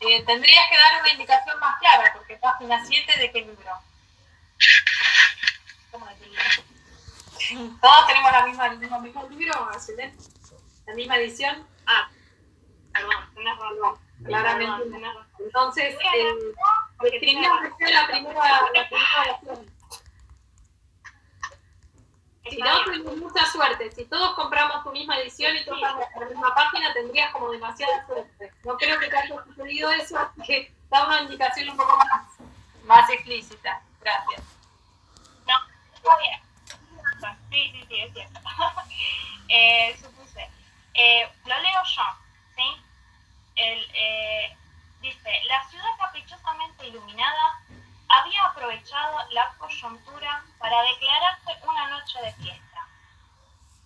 Eh, 0.01 0.25
tendrías 0.25 0.69
que 0.71 0.77
dar 0.77 1.01
una 1.01 1.13
indicación 1.13 1.59
más 1.59 1.79
clara, 1.81 2.13
porque 2.15 2.37
página 2.37 2.85
7 2.85 3.21
de 3.21 3.33
qué 3.33 3.41
libro. 3.41 3.73
¿Cómo 5.91 6.07
de 6.07 6.15
qué 6.17 6.27
libro? 6.27 7.79
Todos 7.81 8.07
tenemos 8.07 8.33
la 8.33 8.47
misma, 8.47 8.67
el 8.67 8.79
mismo, 8.79 9.01
mismo 9.01 9.29
libro? 9.29 9.71
La 10.87 10.95
misma 10.95 11.17
edición. 11.17 11.67
Ah, 11.87 12.09
Perdón, 12.93 13.35
tenés 13.35 13.59
razón. 13.59 13.99
Claramente. 14.25 14.99
Entonces, 15.39 15.95
eh, 15.95 15.99
sea 16.01 17.91
la 17.91 18.07
primera, 18.07 18.63
la 18.75 18.89
primera. 18.89 19.69
Si 22.51 22.57
no, 22.57 22.85
tenemos 22.85 23.17
mucha 23.17 23.47
suerte. 23.47 23.91
Si 23.93 24.05
todos 24.07 24.35
compramos 24.35 24.83
tu 24.85 24.93
misma 24.93 25.19
edición 25.19 25.57
y 25.57 25.65
todos 25.65 25.83
a 25.83 26.21
la 26.21 26.27
misma 26.27 26.55
página, 26.55 26.93
tendrías 26.93 27.33
como 27.33 27.51
demasiada 27.51 28.07
suerte. 28.07 28.53
No 28.65 28.77
creo 28.77 28.99
que 28.99 29.09
te 29.09 29.17
haya 29.17 29.45
sucedido 29.45 29.91
eso, 29.93 30.19
así 30.19 30.43
que 30.43 30.75
da 30.91 31.07
una 31.07 31.23
indicación 31.23 31.71
un 31.71 31.77
poco 31.77 31.97
más, 31.97 32.27
más 32.85 33.11
explícita. 33.11 33.83
Gracias. 34.01 34.43
No, 35.47 35.55
está 35.95 36.19
bien. 36.19 36.41
Sí, 37.51 37.71
sí, 37.73 37.85
sí, 37.89 38.01
es 38.01 38.13
cierto. 38.13 38.41
eh, 39.49 39.97
supuse. 40.01 40.49
Eh, 40.95 41.29
lo 41.45 41.59
leo 41.61 41.83
yo, 41.85 42.03
¿sí? 42.57 42.83
El, 43.57 43.91
eh, 43.95 44.57
dice, 45.01 45.31
la 45.49 45.69
ciudad 45.69 45.91
caprichosamente 45.99 46.87
iluminada 46.87 47.61
había 48.09 48.45
aprovechado 48.45 49.19
la 49.31 49.55
coyuntura 49.59 50.45
para 50.59 50.83
declararse 50.83 51.59
una 51.63 51.89
noche 51.89 52.21
de 52.23 52.33
fiesta. 52.35 52.87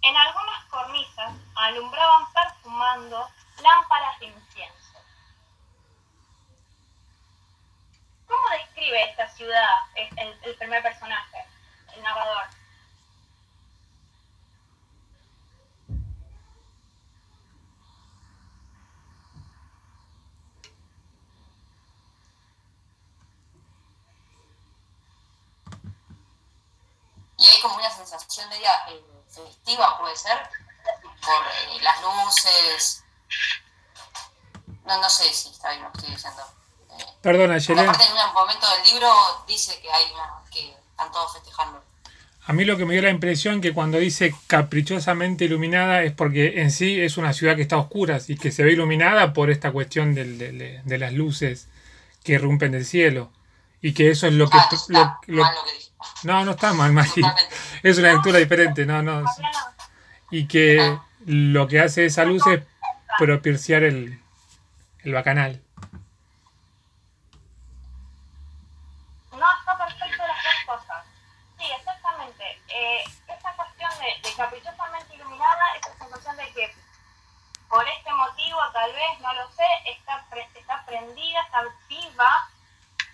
En 0.03 0.17
algunas 0.17 0.65
cornisas 0.67 1.33
alumbraban 1.55 2.33
perfumando 2.33 3.29
lámparas 3.61 4.19
de 4.21 4.27
incienso. 4.27 4.99
¿Cómo 8.27 8.49
describe 8.51 9.11
esta 9.11 9.29
ciudad 9.29 9.69
el, 9.95 10.57
primer 10.57 10.83
personaje, 10.83 11.45
el 11.95 12.03
narrador? 12.03 12.62
Y 27.43 27.47
hay 27.47 27.61
como 27.61 27.77
una 27.77 27.91
sensación 27.91 28.49
media 28.49 28.71
eh, 28.89 29.03
festiva, 29.29 29.99
puede 29.99 30.17
ser, 30.17 30.39
por 31.21 31.43
eh, 31.77 31.83
las 31.83 31.97
luces. 32.03 33.05
No, 34.87 35.01
no 35.01 35.09
sé 35.11 35.25
si 35.33 35.49
está 35.51 35.71
bien 35.71 35.83
lo 35.83 35.93
que 35.93 35.99
estoy 35.99 36.15
diciendo. 36.15 36.43
Eh, 36.99 37.05
Perdona, 37.21 37.59
Yelén. 37.59 37.89
aparte 37.89 38.05
en 38.05 38.13
un 38.29 38.35
momento 38.35 38.67
del 38.71 38.93
libro 38.93 39.45
dice 39.47 39.81
que 39.81 39.91
hay 39.91 40.13
una, 40.13 40.31
que 40.51 40.71
están 40.91 41.11
todos 41.13 41.33
festejando. 41.35 41.83
A 42.45 42.53
mí 42.53 42.65
lo 42.65 42.77
que 42.77 42.85
me 42.85 42.95
dio 42.95 43.03
la 43.03 43.11
impresión 43.11 43.61
que 43.61 43.73
cuando 43.73 43.99
dice 43.99 44.35
caprichosamente 44.49 45.45
iluminada 45.45 46.03
es 46.03 46.13
porque 46.13 46.61
en 46.61 46.73
sí 46.73 47.01
es 47.01 47.17
una 47.17 47.33
ciudad 47.33 47.55
que 47.55 47.63
está 47.63 47.77
a 47.77 47.81
oscuras 47.81 48.29
y 48.31 48.37
que 48.37 48.51
se 48.51 48.65
ve 48.65 48.73
iluminada 48.73 49.33
por 49.33 49.49
esta 49.51 49.71
cuestión 49.71 50.15
del- 50.15 50.39
de, 50.39 50.51
de- 50.53 50.83
de 50.85 50.99
las 50.99 51.13
luces 51.13 51.69
que 52.25 52.33
irrumpen 52.33 52.73
del 52.73 52.85
cielo. 52.85 53.31
Y 53.83 53.93
que 53.95 54.11
eso 54.11 54.27
es 54.29 54.33
lo 54.35 54.49
que... 54.49 54.57
Ah, 54.57 54.69
lo- 54.71 54.77
está 54.77 55.19
lo- 55.27 55.43
mal 55.43 55.55
lo 55.55 55.65
que 55.65 55.73
dije. 55.73 55.91
no, 56.25 56.45
no 56.45 56.51
está 56.53 56.73
mal, 56.73 56.93
Mari. 56.93 57.11
Es 57.83 57.99
una 57.99 58.13
lectura 58.13 58.39
diferente, 58.39 58.87
no, 58.87 59.03
no. 59.03 59.25
Y 60.31 60.47
que 60.47 60.97
lo 61.27 61.67
que 61.67 61.81
hace 61.81 62.05
esa 62.07 62.25
luz 62.25 62.47
es 62.47 62.63
propiciar 63.19 63.83
el, 63.83 64.23
el 65.01 65.13
bacanal. 65.13 65.61
No, 69.33 69.47
está 69.59 69.77
perfecto 69.79 70.23
las 70.27 70.37
dos 70.45 70.77
cosas. 70.79 71.05
Sí, 71.59 71.65
exactamente. 71.79 72.45
Eh, 72.69 73.03
esta 73.29 73.53
cuestión 73.57 73.91
de, 73.99 74.29
de 74.29 74.35
caprichosamente 74.37 75.15
iluminada, 75.17 75.63
esa 75.81 75.99
sensación 75.99 76.37
de 76.37 76.53
que 76.53 76.75
por 77.69 77.87
este 77.89 78.13
motivo, 78.13 78.59
tal 78.73 78.93
vez, 78.93 79.21
no 79.21 79.33
lo 79.35 79.51
sé, 79.53 79.65
está, 79.87 80.25
pre- 80.31 80.49
está 80.55 80.85
prendida, 80.87 81.41
está 81.43 81.63
viva, 81.89 82.49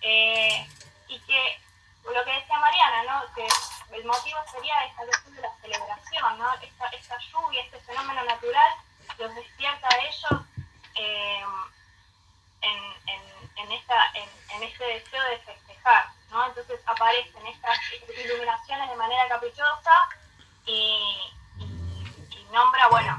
eh, 0.02 0.68
y 1.08 1.18
que 1.20 1.60
lo 2.04 2.24
que 2.24 2.32
decía 2.32 2.58
Mariana, 2.58 3.04
¿no? 3.04 3.34
que 3.34 3.46
el 3.96 4.04
motivo 4.04 4.38
sería 4.50 4.84
esta 4.84 5.04
cuestión 5.04 5.34
de 5.34 5.42
la 5.42 5.54
celebración, 5.60 6.38
¿no? 6.38 6.54
esta, 6.92 7.18
lluvia, 7.18 7.62
este 7.62 7.80
fenómeno 7.80 8.22
natural, 8.24 8.74
los 9.18 9.34
despierta 9.34 9.88
a 9.88 9.98
ellos 9.98 10.42
eh, 10.94 11.44
en, 12.62 12.98
en, 14.50 14.62
este 14.62 14.84
deseo 14.84 15.22
de 15.24 15.38
festejar, 15.38 16.06
¿no? 16.30 16.46
Entonces 16.46 16.80
aparecen 16.86 17.46
estas 17.46 17.78
iluminaciones 18.24 18.90
de 18.90 18.96
manera 18.96 19.28
caprichosa 19.28 20.08
y, 20.66 21.32
y, 21.58 22.46
nombra, 22.52 22.88
bueno, 22.88 23.16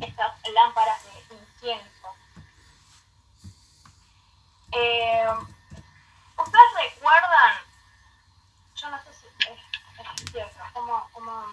estas 0.00 0.32
lámparas 0.52 1.02
de 1.04 1.34
incienso. 1.34 2.14
Eh, 4.72 5.26
¿Ustedes 6.42 6.94
recuerdan? 6.94 7.56
Yo 8.74 8.88
no 8.88 9.02
sé 9.02 9.12
si 9.12 9.26
es, 9.26 10.30
cierto, 10.32 10.58
cómo, 10.72 11.08
cómo 11.12 11.44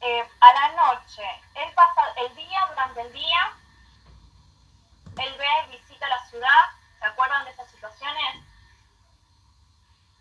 eh, 0.00 0.28
a 0.40 0.52
la 0.54 0.68
noche, 0.72 1.22
él 1.56 1.72
pasa 1.74 2.00
el 2.16 2.34
día, 2.36 2.66
durante 2.70 3.00
el 3.02 3.12
día, 3.12 3.52
él 5.18 5.36
ve, 5.36 5.76
visita 5.76 6.08
la 6.08 6.24
ciudad, 6.28 6.70
¿se 6.98 7.04
acuerdan 7.04 7.44
de 7.44 7.50
esas 7.50 7.70
situaciones? 7.70 8.44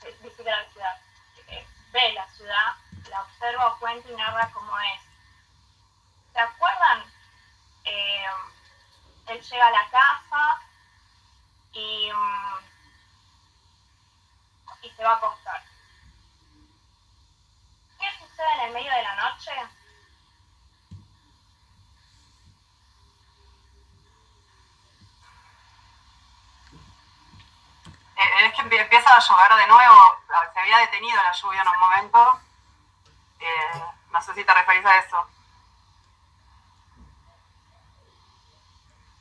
Eh, 0.04 0.18
Visita 0.22 0.52
la 0.52 0.70
ciudad, 0.72 1.02
eh, 1.48 1.68
ve 1.94 2.14
la 2.14 2.28
ciudad, 2.32 2.76
la 3.10 3.22
observa 3.22 3.78
cuenta 3.80 4.10
y 4.10 4.16
narra 4.16 4.50
cómo 4.54 4.78
es. 4.80 5.02
¿Se 6.34 6.40
acuerdan? 6.40 7.17
Eh, 7.90 8.26
él 9.28 9.42
llega 9.42 9.68
a 9.68 9.72
la 9.72 9.90
casa 9.90 10.62
y, 11.74 12.12
mm, 12.12 12.58
y 14.84 14.90
se 14.92 15.04
va 15.04 15.12
a 15.14 15.16
acostar. 15.18 15.64
¿Qué 18.00 18.06
sucede 18.20 18.54
en 18.56 18.60
el 18.68 18.74
medio 18.74 18.92
de 18.94 19.04
la 19.04 19.16
noche? 19.16 19.52
Eh, 28.18 28.46
es 28.48 28.54
que 28.54 28.62
empie- 28.64 28.82
empieza 28.82 29.16
a 29.16 29.20
llover 29.20 29.56
de 29.56 29.68
nuevo, 29.68 30.18
se 30.54 30.60
había 30.60 30.78
detenido 30.80 31.22
la 31.22 31.32
lluvia 31.32 31.62
en 31.62 31.68
un 31.68 31.80
momento. 31.80 32.40
Eh, 33.40 33.84
no 34.12 34.22
sé 34.22 34.34
si 34.34 34.44
te 34.44 34.54
referís 34.54 34.86
a 34.86 34.98
eso. 34.98 35.28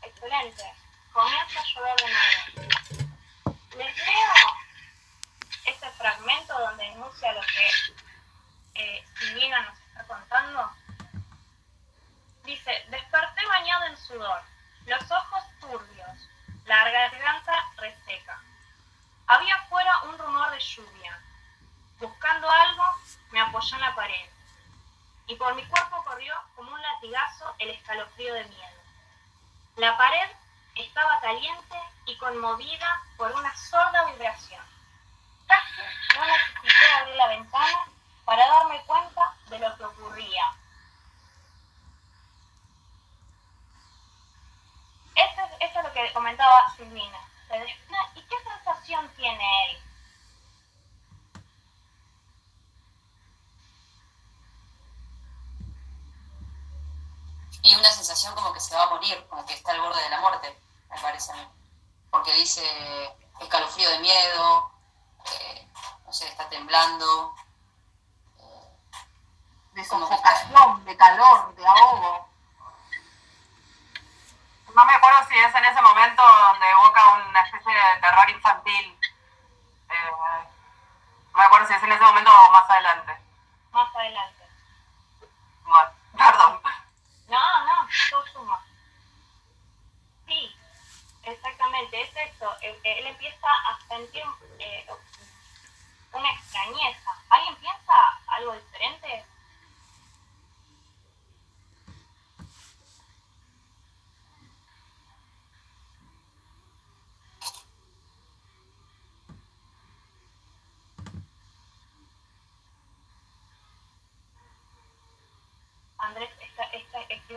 Excelente. 0.06 0.72
Comienza 1.12 1.60
a 1.60 1.64
llover 1.64 1.96
de 1.96 2.12
nuevo. 2.12 3.56
Les 3.76 3.96
leo 3.96 4.34
este 5.64 5.90
fragmento 5.90 6.58
donde 6.58 6.84
enuncia 6.84 7.32
lo 7.32 7.40
que 7.40 7.70
eh, 8.74 9.04
Silvina 9.18 9.62
nos 9.62 9.78
está 9.78 10.04
contando. 10.04 10.72
Dice, 12.44 12.86
desperté 12.88 13.46
bañado 13.46 13.86
en 13.86 13.96
sudor, 13.96 14.42
los 14.86 15.10
ojos 15.10 15.42
turbios, 15.60 16.28
la 16.66 16.88
garganta 16.88 17.72
reseca. 17.76 18.40
Había 19.26 19.56
afuera 19.56 20.02
un 20.04 20.18
rumor 20.18 20.52
de 20.52 20.60
lluvia. 20.60 21.20
Buscando 21.98 22.48
algo, 22.48 22.84
me 23.32 23.40
apoyé 23.40 23.74
en 23.74 23.80
la 23.80 23.94
pared. 23.96 24.30
Y 25.26 25.34
por 25.34 25.52
mi 25.56 25.64
cuerpo 25.66 26.04
corrió 26.04 26.34
como 26.54 26.72
un 26.72 26.80
latigazo 26.80 27.56
el 27.58 27.70
escalofrío 27.70 28.34
de 28.34 28.44
miedo. 28.44 28.75
La 29.76 29.94
pared 29.98 30.30
estaba 30.74 31.20
caliente 31.20 31.76
y 32.06 32.16
conmovida 32.16 33.02
por 33.18 33.30
una 33.32 33.54
sorda 33.54 34.04
vibración. 34.06 34.64
Casi 35.46 35.82
no 36.16 36.26
necesité 36.26 36.86
abrir 36.98 37.16
la 37.16 37.28
ventana 37.28 37.88
para 38.24 38.46
darme 38.46 38.80
cuenta 38.86 39.34
de 39.50 39.58
lo 39.58 39.76
que 39.76 39.84
ocurría. 39.84 40.44
Eso 45.14 45.42
es, 45.60 45.74
lo 45.74 45.92
que 45.92 46.12
comentaba 46.14 46.74
Silvina. 46.74 47.18
¿Y 48.14 48.22
qué 48.22 48.36
sensación 48.44 49.08
tiene 49.16 49.70
él? 49.70 49.78
Y 57.66 57.74
una 57.74 57.90
sensación 57.90 58.32
como 58.36 58.52
que 58.52 58.60
se 58.60 58.76
va 58.76 58.84
a 58.84 58.90
morir, 58.90 59.26
como 59.28 59.44
que 59.44 59.54
está 59.54 59.72
al 59.72 59.80
borde 59.80 60.00
de 60.00 60.10
la 60.10 60.20
muerte, 60.20 60.56
me 60.88 61.00
parece 61.00 61.32
a 61.32 61.34
mí. 61.34 61.48
Porque 62.12 62.32
dice 62.34 62.62
escalofrío 63.40 63.90
de 63.90 63.98
miedo, 63.98 64.70
eh, 65.24 65.68
no 66.06 66.12
sé, 66.12 66.28
está 66.28 66.48
temblando. 66.48 67.34
de 69.72 69.84
sofocación, 69.84 70.84
de 70.84 70.96
calor, 70.96 71.54
de 71.56 71.66
ahogo. 71.66 72.28
No 74.72 74.84
me 74.86 74.94
acuerdo 74.94 75.18
si 75.28 75.36
es 75.36 75.54
en 75.54 75.64
ese 75.64 75.82
momento 75.82 76.22
donde 76.22 76.70
evoca 76.70 77.14
una 77.28 77.40
especie 77.42 77.72
de 77.74 78.00
terror 78.00 78.30
infantil. 78.30 78.98
Eh, 79.90 80.10
no 81.32 81.38
me 81.38 81.44
acuerdo 81.44 81.66
si 81.66 81.74
es 81.74 81.82
en 81.82 81.92
ese 81.92 82.04
momento 82.04 82.30
o 82.30 82.52
más 82.52 82.70
adelante. 82.70 83.18
Más 83.72 83.94
adelante. 83.96 84.44
No, 87.28 87.64
no, 87.64 87.88
todo 88.10 88.26
suma. 88.32 88.64
Sí, 90.26 90.54
exactamente, 91.24 92.02
es 92.02 92.10
eso. 92.10 92.50
Eh, 92.62 92.78
eh, 92.84 92.98
él, 92.98 93.06
empieza 93.06 93.46
a 93.46 93.78
sentir 93.88 94.24
eh, 94.58 94.86
una 96.12 96.32
extrañeza. 96.32 97.10
¿Alguien 97.30 97.56
piensa 97.56 98.20
algo 98.28 98.52
diferente? 98.54 99.24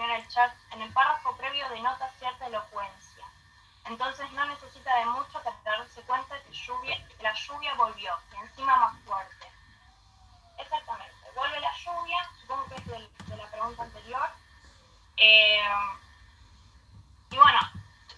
En 0.03 0.11
el 0.11 0.27
chat, 0.29 0.53
el 0.81 0.93
párrafo 0.93 1.35
previo 1.37 1.67
denota 1.69 2.09
cierta 2.19 2.47
elocuencia. 2.47 3.25
Entonces 3.85 4.31
no 4.33 4.45
necesita 4.45 4.95
de 4.97 5.05
mucho 5.05 5.41
para 5.41 5.55
darse 5.63 6.01
cuenta 6.03 6.39
que 6.43 6.51
lluvia, 6.53 6.97
la 7.21 7.33
lluvia 7.33 7.73
volvió, 7.75 8.13
y 8.33 8.35
encima 8.41 8.75
más 8.77 8.99
fuerte. 9.05 9.47
Exactamente, 10.57 11.15
vuelve 11.35 11.59
la 11.59 11.73
lluvia, 11.77 12.29
supongo 12.41 12.65
que 12.67 12.75
es 12.75 12.85
del- 12.87 13.09
de, 13.27 13.35
la 13.37 13.47
pregunta 13.47 13.83
anterior. 13.83 14.29
Eh, 15.17 15.63
y 17.31 17.37
bueno, 17.37 17.59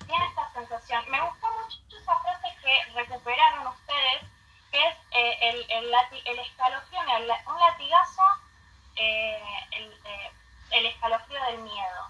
tiene 0.07 0.25
esta 0.27 0.51
sensación. 0.53 1.03
Me 1.09 1.21
gustó 1.21 1.47
mucho 1.53 1.77
esa 1.97 2.17
frase 2.19 2.55
que 2.61 2.85
recuperaron 2.93 3.67
ustedes, 3.67 4.23
que 4.71 4.87
es 4.87 4.95
eh, 5.11 5.37
el, 5.41 5.71
el, 5.71 5.93
el 6.25 6.39
escalofrío, 6.39 7.03
la- 7.03 7.43
un 7.47 7.59
latigazo, 7.59 8.23
eh, 8.95 9.37
el, 9.37 9.43
el 9.43 9.50
del 11.47 11.59
miedo. 11.59 12.09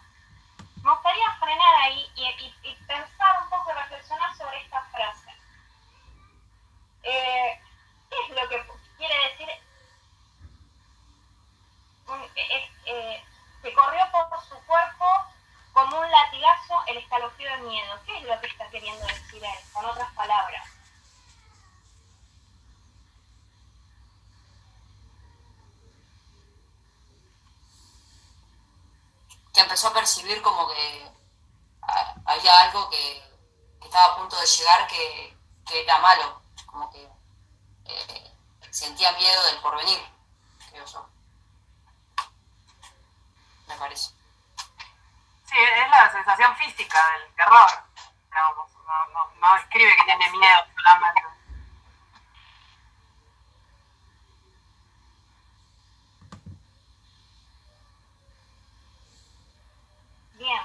Me 0.83 0.91
gustaría 0.91 1.31
frenar 1.39 1.75
ahí 1.83 2.11
y, 2.15 2.75
pensar 2.87 3.43
un 3.43 3.49
poco, 3.49 3.71
reflexionar 3.71 4.35
sobre 4.35 4.61
esta 4.61 4.81
frase. 4.85 5.29
Eh, 7.03 7.61
¿Qué 8.09 8.15
es 8.23 8.29
lo 8.29 8.49
que 8.49 8.65
quiere 8.97 9.29
decir? 9.29 9.49
Es, 12.35 12.69
eh, 12.85 13.23
que 13.61 13.73
corrió 13.73 14.01
por 14.11 14.41
su 14.43 14.55
cuerpo 14.65 15.05
como 15.73 15.99
un 15.99 16.11
latigazo 16.11 16.83
el 16.87 16.97
escalofrío 16.97 17.49
del 17.51 17.61
miedo. 17.61 17.99
¿Qué 18.05 18.17
es 18.17 18.23
lo 18.23 18.39
que 18.41 18.47
está 18.47 18.69
queriendo 18.69 19.05
decir 19.05 19.43
él? 19.43 19.59
Con 19.73 19.85
otras 19.85 20.11
palabras. 20.13 20.81
que 29.53 29.61
a 29.85 29.93
percibir 29.93 30.41
como 30.41 30.67
que 30.67 31.11
había 32.25 32.59
algo 32.61 32.89
que, 32.89 33.21
estaba 33.81 34.13
a 34.13 34.17
punto 34.17 34.39
de 34.39 34.45
llegar 34.45 34.87
que, 34.87 35.37
que 35.65 35.83
era 35.83 35.97
malo, 35.97 36.41
como 36.65 36.89
que 36.91 37.09
eh, 37.85 38.31
sentía 38.69 39.11
miedo 39.13 39.43
del 39.47 39.59
porvenir, 39.59 39.99
creo 40.69 40.85
yo. 40.85 41.09
Me 43.67 43.75
parece. 43.75 44.11
Sí, 45.45 45.57
es 45.57 45.89
la 45.89 46.09
sensación 46.11 46.55
física 46.55 46.97
del 47.17 47.35
terror. 47.35 47.69
digamos, 48.29 48.71
No, 48.87 49.07
no, 49.07 49.31
no 49.41 49.55
escribe 49.57 49.95
que 49.97 50.03
tiene 50.05 50.31
miedo 50.31 50.65
solamente. 50.75 51.21
Bien. 60.37 60.61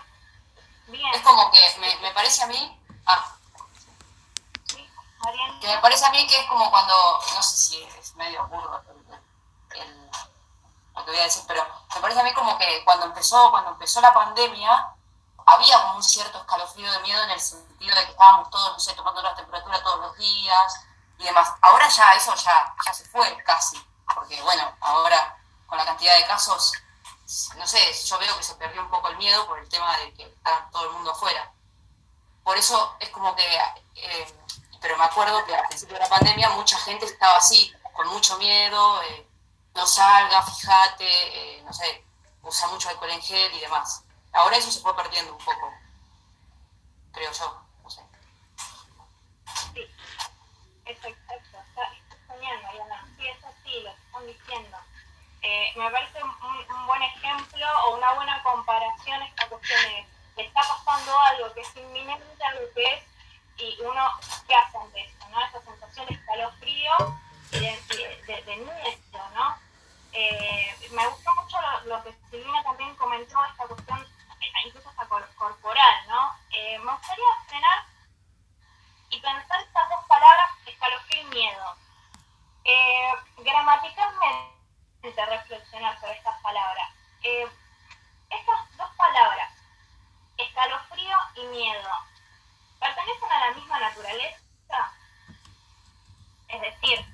Bien. 0.96 1.14
Es 1.14 1.22
como 1.22 1.50
que 1.50 1.60
me, 1.80 1.96
me 1.96 2.10
parece 2.12 2.42
a 2.42 2.46
mí, 2.46 2.80
ah, 3.06 3.32
Sí, 4.66 4.90
que 5.60 5.66
me 5.68 5.78
parece 5.78 6.04
a 6.06 6.10
mí 6.10 6.26
que 6.26 6.40
es 6.40 6.46
como 6.46 6.70
cuando, 6.70 6.94
no 7.34 7.42
sé 7.42 7.56
si 7.56 7.82
es 7.82 8.14
medio 8.16 8.46
burdo 8.48 8.82
el- 8.88 9.80
el- 9.80 10.10
lo 10.94 11.04
que 11.04 11.10
voy 11.10 11.20
a 11.20 11.24
decir, 11.24 11.44
pero 11.46 11.66
me 11.94 12.00
parece 12.00 12.20
a 12.20 12.24
mí 12.24 12.32
como 12.32 12.56
que 12.58 12.84
cuando 12.84 13.06
empezó, 13.06 13.50
cuando 13.50 13.70
empezó 13.70 14.00
la 14.00 14.14
pandemia, 14.14 14.92
había 15.46 15.80
como 15.82 15.96
un 15.96 16.02
cierto 16.02 16.38
escalofrío 16.38 16.90
de 16.90 16.98
miedo 17.00 17.22
en 17.22 17.30
el 17.30 17.40
sentido 17.40 17.94
de 17.94 18.04
que 18.06 18.10
estábamos 18.12 18.50
todos, 18.50 18.72
no 18.72 18.80
sé, 18.80 18.94
tomando 18.94 19.22
la 19.22 19.34
temperatura 19.34 19.82
todos 19.82 20.00
los 20.00 20.16
días 20.16 20.80
y 21.18 21.24
demás. 21.24 21.52
Ahora 21.60 21.88
ya 21.88 22.14
eso 22.14 22.34
ya, 22.34 22.74
ya 22.84 22.92
se 22.94 23.04
fue 23.06 23.36
casi, 23.44 23.76
porque 24.14 24.40
bueno, 24.42 24.74
ahora 24.80 25.38
con 25.66 25.78
la 25.78 25.84
cantidad 25.84 26.16
de 26.16 26.26
casos, 26.26 26.72
no 27.56 27.66
sé, 27.66 27.78
yo 28.04 28.18
veo 28.18 28.36
que 28.36 28.44
se 28.44 28.54
perdió 28.54 28.82
un 28.82 28.90
poco 28.90 29.08
el 29.08 29.16
miedo 29.16 29.46
por 29.46 29.58
el 29.58 29.68
tema 29.68 29.96
de 29.98 30.12
que 30.14 30.22
está 30.22 30.68
todo 30.70 30.86
el 30.86 30.92
mundo 30.92 31.10
afuera. 31.10 31.52
Por 32.44 32.56
eso 32.56 32.96
es 33.00 33.08
como 33.10 33.34
que, 33.34 33.42
eh, 33.96 34.32
pero 34.80 34.96
me 34.96 35.04
acuerdo 35.04 35.44
que 35.44 35.56
al 35.56 35.66
principio 35.66 35.94
de 35.94 36.04
la 36.04 36.08
pandemia 36.08 36.50
mucha 36.50 36.78
gente 36.78 37.04
estaba 37.06 37.36
así, 37.38 37.72
con 37.92 38.06
mucho 38.08 38.38
miedo, 38.38 39.02
eh, 39.02 39.28
no 39.74 39.84
salga, 39.86 40.40
fíjate, 40.42 41.06
eh, 41.58 41.62
no 41.64 41.72
sé, 41.72 42.04
usa 42.42 42.68
mucho 42.68 42.88
alcohol 42.88 43.10
en 43.10 43.22
gel 43.22 43.52
y 43.54 43.60
demás. 43.60 44.04
Ahora 44.32 44.56
eso 44.56 44.70
se 44.70 44.80
fue 44.80 44.94
perdiendo 44.94 45.32
un 45.32 45.44
poco, 45.44 45.72
creo 47.12 47.32
yo. 47.32 47.62
Sí, 49.74 49.82
está, 50.84 51.08
está 51.08 51.90
genial, 52.28 52.62
Mariana. 52.62 53.08
Sí, 53.18 53.26
es 53.26 53.44
así, 53.44 53.80
lo 53.80 53.94
que 53.94 54.02
están 54.02 54.26
diciendo. 54.26 54.78
Eh, 55.48 55.72
me 55.76 55.88
parece 55.92 56.20
un, 56.24 56.86
buen 56.88 57.02
ejemplo 57.02 57.66
o 57.84 57.96
una 57.96 58.12
buena 58.14 58.42
comparación 58.42 59.22
esta 59.22 59.46
cuestión 59.48 59.80
de 60.34 60.42
está 60.42 60.60
pasando 60.60 61.16
algo 61.20 61.54
que 61.54 61.60
es 61.60 61.76
inminente, 61.76 62.44
algo 62.44 62.64
que 62.74 62.94
es, 62.94 63.04
y 63.58 63.80
uno, 63.82 64.10
¿qué 64.48 64.54
hace 64.56 64.76
ante 64.76 65.04
eso? 65.04 65.28
¿no? 65.28 65.40
Esa 65.46 65.60
sensación 65.62 66.06
de 66.06 66.14
escalofrío 66.14 66.92
de, 67.52 67.80
de, 68.26 68.42
de, 68.42 68.56
miedo, 68.56 69.30
¿no? 69.34 69.56
Eh, 70.12 70.74
me 70.90 71.06
gustó 71.06 71.32
mucho 71.36 71.58
lo, 71.84 72.02
que 72.02 72.12
Silvina 72.28 72.64
también 72.64 72.96
comentó, 72.96 73.44
esta 73.44 73.66
cuestión, 73.68 74.00
eh, 74.40 74.52
incluso 74.64 74.88
hasta 74.88 75.06
cor- 75.06 75.30
corporal, 75.36 76.08
¿no? 76.08 76.34
Me 76.50 76.92
gustaría 76.92 77.24
frenar 77.46 77.84
y 79.10 79.20
pensar 79.20 79.60
estas 79.60 79.88
dos 79.90 80.04
palabras, 80.08 80.50
escalofrío 80.66 81.20
y 81.22 81.24
miedo. 81.26 81.76
Eh, 82.64 83.12
gramaticalmente 83.38 84.55
reflexionar 85.14 85.98
sobre 86.00 86.14
estas 86.14 86.40
palabras. 86.42 86.90
Eh, 87.22 87.46
estas 88.30 88.76
dos 88.76 88.90
palabras, 88.96 89.52
escalofrío 90.36 91.16
y 91.36 91.46
miedo, 91.46 91.90
¿pertenecen 92.80 93.30
a 93.30 93.48
la 93.48 93.54
misma 93.54 93.78
naturaleza? 93.78 94.40
Es 96.48 96.60
decir, 96.60 97.04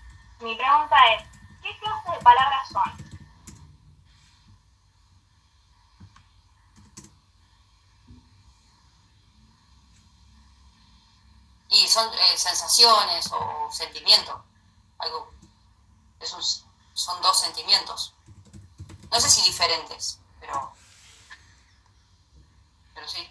mi 0.41 0.55
pregunta 0.57 0.97
es, 1.15 1.25
¿qué 1.63 1.79
clase 1.79 2.11
de 2.13 2.23
palabras 2.23 2.69
son? 2.69 3.13
Y 11.71 11.89
son 11.89 12.13
eh, 12.13 12.37
sensaciones 12.37 13.33
o 13.33 13.71
sentimientos, 13.73 14.39
algo, 14.99 15.33
esos 16.21 16.67
son 16.95 17.21
dos 17.23 17.41
sentimientos. 17.41 18.15
No 19.11 19.21
sé 19.21 19.29
si 19.29 19.43
diferentes, 19.43 20.19
pero, 20.41 20.73
pero 22.95 23.09
sí. 23.09 23.29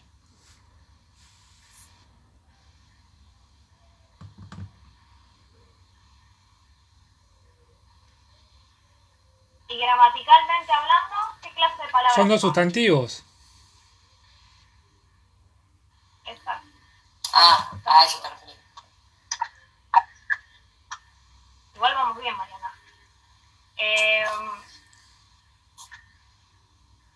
Y 9.70 9.78
gramaticalmente 9.78 10.72
hablando, 10.74 11.16
¿qué 11.42 11.54
clase 11.54 11.82
de 11.82 11.88
palabras 11.88 12.16
Son 12.16 12.28
dos 12.28 12.42
sustantivos. 12.42 13.24
Exacto. 16.26 16.68
Ah, 17.34 17.72
a 17.86 18.06
eso 18.06 18.22
te 18.22 18.30
referís. 18.30 18.56
Igual 21.74 21.96
vamos 21.96 22.18
bien, 22.22 22.36
Mariana. 22.36 22.61
Eh, 23.84 24.24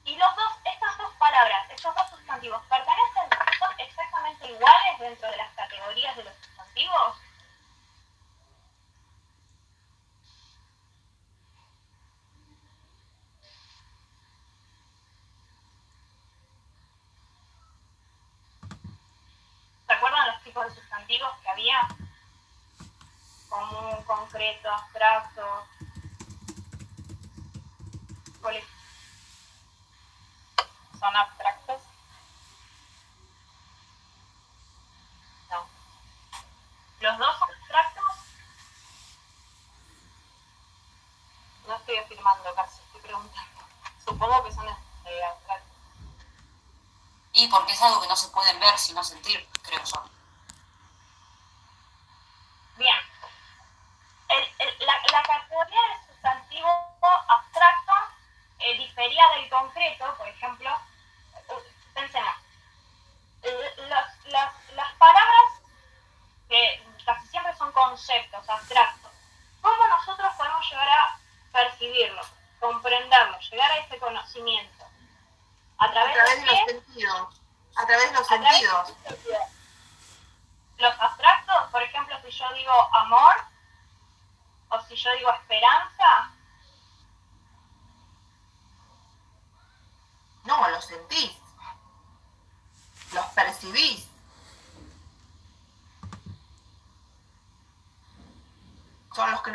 y 0.06 0.16
los 0.18 0.36
dos, 0.36 0.52
estas 0.66 0.98
dos 0.98 1.14
palabras, 1.20 1.70
estos 1.70 1.94
dos 1.94 2.10
sustantivos, 2.10 2.60
¿pertenecen, 2.68 3.30
son 3.60 3.80
exactamente 3.80 4.48
iguales 4.48 5.00
dentro 5.00 5.30
de 5.30 5.38
las 5.38 5.54
categorías 5.54 6.18
de 6.18 6.24
los 6.24 6.34
sustantivos? 6.38 7.18
¿Se 19.86 19.94
acuerdan 19.94 20.28
los 20.34 20.44
tipos 20.44 20.66
de 20.66 20.82
sustantivos 20.82 21.32
que 21.44 21.50
había? 21.50 21.88
Común, 23.50 24.04
concreto, 24.06 24.72
abstracto 24.72 25.75
son 31.00 31.16
abstractos. 31.16 31.82
No. 35.50 35.68
Los 37.00 37.18
dos 37.18 37.40
son 37.40 37.50
abstractos. 37.50 38.04
No 41.68 41.76
estoy 41.76 41.98
afirmando 41.98 42.54
casi, 42.54 42.82
estoy 42.82 43.02
preguntando. 43.02 43.62
Supongo 44.06 44.44
que 44.44 44.54
son 44.54 44.68
eh, 44.68 45.24
abstractos. 45.26 45.72
Y 47.34 47.48
porque 47.48 47.74
es 47.74 47.82
algo 47.82 48.02
que 48.02 48.08
no 48.08 48.16
se 48.16 48.28
pueden 48.28 48.60
ver 48.60 48.78
sino 48.78 49.04
sentir, 49.04 49.48
creo 49.64 49.84
yo. 49.84 50.15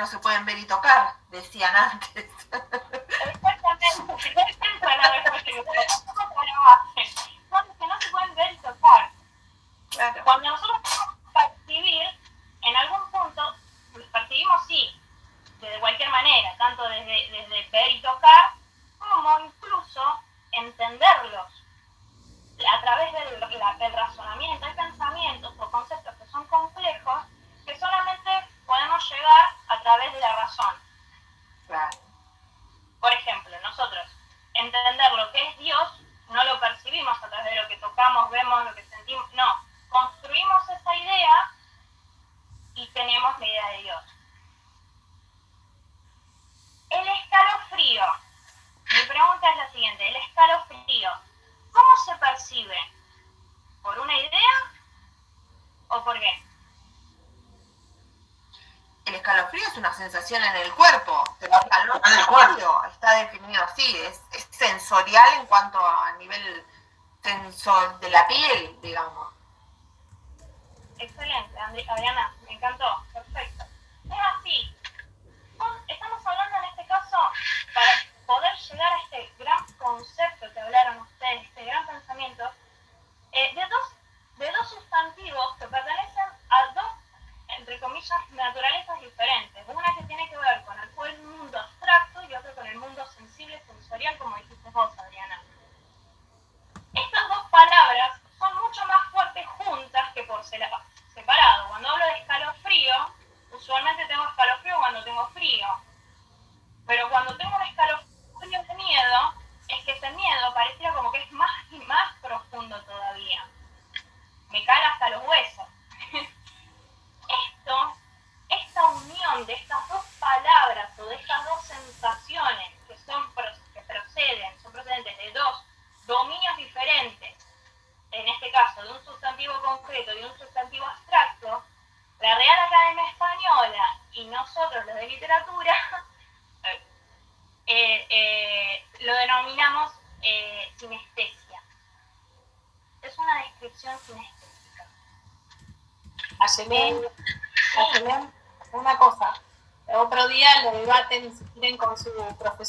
No 0.00 0.06
se 0.06 0.18
pueden 0.18 0.46
ver 0.46 0.58
y 0.58 0.64
tocar, 0.64 1.14
decían 1.30 1.76
antes. 1.76 2.24
exactamente, 2.24 3.86
no 7.86 8.00
se 8.00 8.10
pueden 8.10 8.34
ver 8.34 8.52
y 8.54 8.56
tocar. 8.56 9.10
Cuando 10.24 10.48
nosotros 10.48 10.69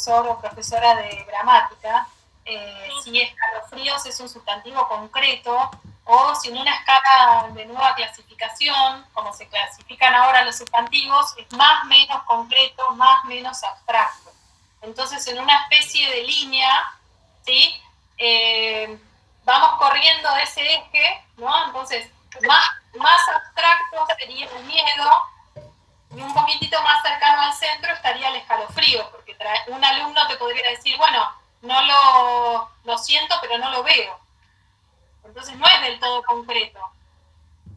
profesor 0.02 0.28
o 0.28 0.40
profesora 0.40 0.96
de 0.96 1.24
gramática, 1.26 2.08
eh, 2.46 2.90
si 3.04 3.22
escalofríos 3.22 4.04
es 4.08 4.20
un 4.20 4.28
sustantivo 4.28 4.88
concreto 4.88 5.70
o 6.06 6.36
si 6.36 6.50
en 6.50 6.58
una 6.58 6.74
escala 6.74 7.50
de 7.54 7.66
nueva 7.66 7.94
clasificación, 7.94 9.06
como 9.14 9.32
se 9.32 9.48
clasifican 9.48 10.16
ahora 10.16 10.44
los 10.44 10.58
sustantivos, 10.58 11.36
es 11.38 11.52
más 11.56 11.86
menos 11.86 12.24
concreto, 12.24 12.90
más 12.96 13.24
menos 13.26 13.64
abstracto. 13.64 14.32
Entonces, 14.82 15.28
en 15.28 15.40
una 15.40 15.56
especie 15.64 16.10
de 16.10 16.24
línea, 16.24 16.92
¿sí? 17.46 17.80
Eh, 18.18 19.00
vamos 19.44 19.78
corriendo 19.78 20.36
ese 20.38 20.62
eje, 20.62 21.24
¿no? 21.38 21.68
Entonces, 21.68 22.10
más, 22.48 22.68
más 22.96 23.22
abstracto 23.30 24.08
sería 24.18 24.50
el 24.50 24.64
miedo 24.64 25.12
y 26.16 26.22
un 26.22 26.34
poquitito 26.34 26.82
más 26.82 27.02
cercano 27.02 27.42
al 27.42 27.54
centro 27.54 27.94
estaría 27.94 28.30
el 28.30 28.36
escalofrío, 28.36 29.10
porque 29.12 29.38
un 29.68 29.84
alumno 29.84 30.28
te 30.28 30.36
podría 30.36 30.70
decir, 30.70 30.98
bueno, 30.98 31.34
no 31.62 31.82
lo, 31.82 32.72
lo 32.84 32.98
siento, 32.98 33.36
pero 33.42 33.58
no 33.58 33.70
lo 33.72 33.84
veo. 33.84 34.20
Entonces 35.24 35.56
no 35.56 35.68
es 35.68 35.82
del 35.82 36.00
todo 36.00 36.24
concreto. 36.24 36.80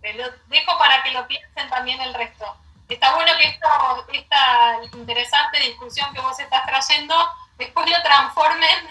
Te 0.00 0.14
lo 0.14 0.30
dejo 0.46 0.78
para 0.78 1.02
que 1.02 1.12
lo 1.12 1.26
piensen 1.26 1.68
también 1.70 2.00
el 2.00 2.14
resto. 2.14 2.56
Está 2.88 3.14
bueno 3.14 3.32
que 3.38 3.48
esto, 3.48 4.06
esta 4.12 4.78
interesante 4.92 5.60
discusión 5.60 6.12
que 6.12 6.20
vos 6.20 6.38
estás 6.38 6.66
trayendo, 6.66 7.14
después 7.56 7.88
lo 7.88 8.02
transformen, 8.02 8.90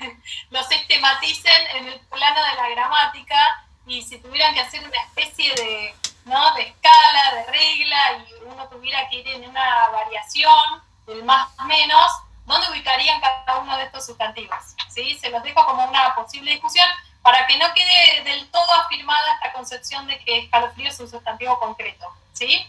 lo 0.50 0.62
sistematicen 0.64 1.66
en 1.76 1.88
el 1.88 2.00
plano 2.00 2.44
de 2.44 2.54
la 2.56 2.68
gramática 2.70 3.66
y 3.86 4.02
si 4.02 4.18
tuvieran 4.18 4.54
que 4.54 4.60
hacer 4.60 4.86
una 4.86 5.00
especie 5.02 5.54
de, 5.54 5.94
¿no? 6.24 6.54
de 6.54 6.62
escala, 6.62 7.34
de 7.34 7.46
regla 7.46 8.12
y 8.18 8.44
uno 8.46 8.68
tuviera 8.68 9.08
que 9.08 9.16
ir 9.16 9.28
en 9.28 9.48
una 9.48 9.88
variación 9.90 10.82
del 11.06 11.22
más 11.24 11.48
menos, 11.66 12.12
¿dónde 12.46 12.70
ubicarían 12.70 13.20
cada 13.20 13.58
uno 13.58 13.76
de 13.76 13.84
estos 13.84 14.06
sustantivos? 14.06 14.58
¿Sí? 14.88 15.16
Se 15.18 15.30
los 15.30 15.42
dejo 15.42 15.64
como 15.66 15.84
una 15.84 16.14
posible 16.14 16.52
discusión 16.52 16.86
para 17.22 17.46
que 17.46 17.56
no 17.58 17.72
quede 17.74 18.22
del 18.24 18.50
todo 18.50 18.72
afirmada 18.74 19.34
esta 19.34 19.52
concepción 19.52 20.06
de 20.06 20.18
que 20.20 20.40
escalofrío 20.40 20.88
es 20.88 21.00
un 21.00 21.08
sustantivo 21.08 21.58
concreto. 21.58 22.06
¿Sí? 22.32 22.66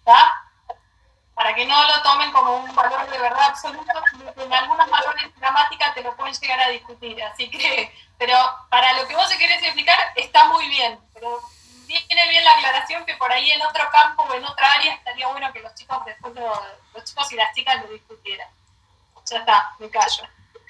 ¿Está? 0.00 0.44
Para 1.34 1.54
que 1.54 1.66
no 1.66 1.86
lo 1.86 2.02
tomen 2.02 2.32
como 2.32 2.56
un 2.56 2.74
valor 2.74 3.08
de 3.08 3.18
verdad 3.18 3.46
absoluto, 3.46 3.92
en 4.36 4.52
algunos 4.52 4.90
valores 4.90 5.22
de 5.22 5.40
gramática 5.40 5.94
te 5.94 6.02
lo 6.02 6.16
pueden 6.16 6.34
llegar 6.34 6.60
a 6.60 6.68
discutir. 6.68 7.22
Así 7.22 7.48
que, 7.48 7.94
pero 8.18 8.36
para 8.68 8.92
lo 8.94 9.06
que 9.06 9.14
vos 9.14 9.28
querés 9.34 9.62
explicar, 9.62 9.98
está 10.16 10.48
muy 10.48 10.68
bien. 10.68 10.98
Viene 11.88 12.28
bien 12.28 12.44
la 12.44 12.56
aclaración 12.56 13.04
que 13.06 13.16
por 13.16 13.30
ahí 13.32 13.50
en 13.50 13.62
otro 13.62 13.88
campo 13.90 14.22
o 14.24 14.34
en 14.34 14.44
otra 14.44 14.72
área 14.72 14.94
estaría 14.94 15.26
bueno 15.28 15.52
que 15.52 15.60
los 15.60 15.74
chicos 15.74 16.04
después 16.04 16.34
lo- 16.34 16.62
los 16.94 17.04
chicos 17.04 17.32
y 17.32 17.36
las 17.36 17.54
chicas 17.54 17.80
lo 17.82 17.88
discutieran. 17.88 18.48
Ya 19.26 19.38
está, 19.38 19.72
me 19.78 19.90
callo. 19.90 20.24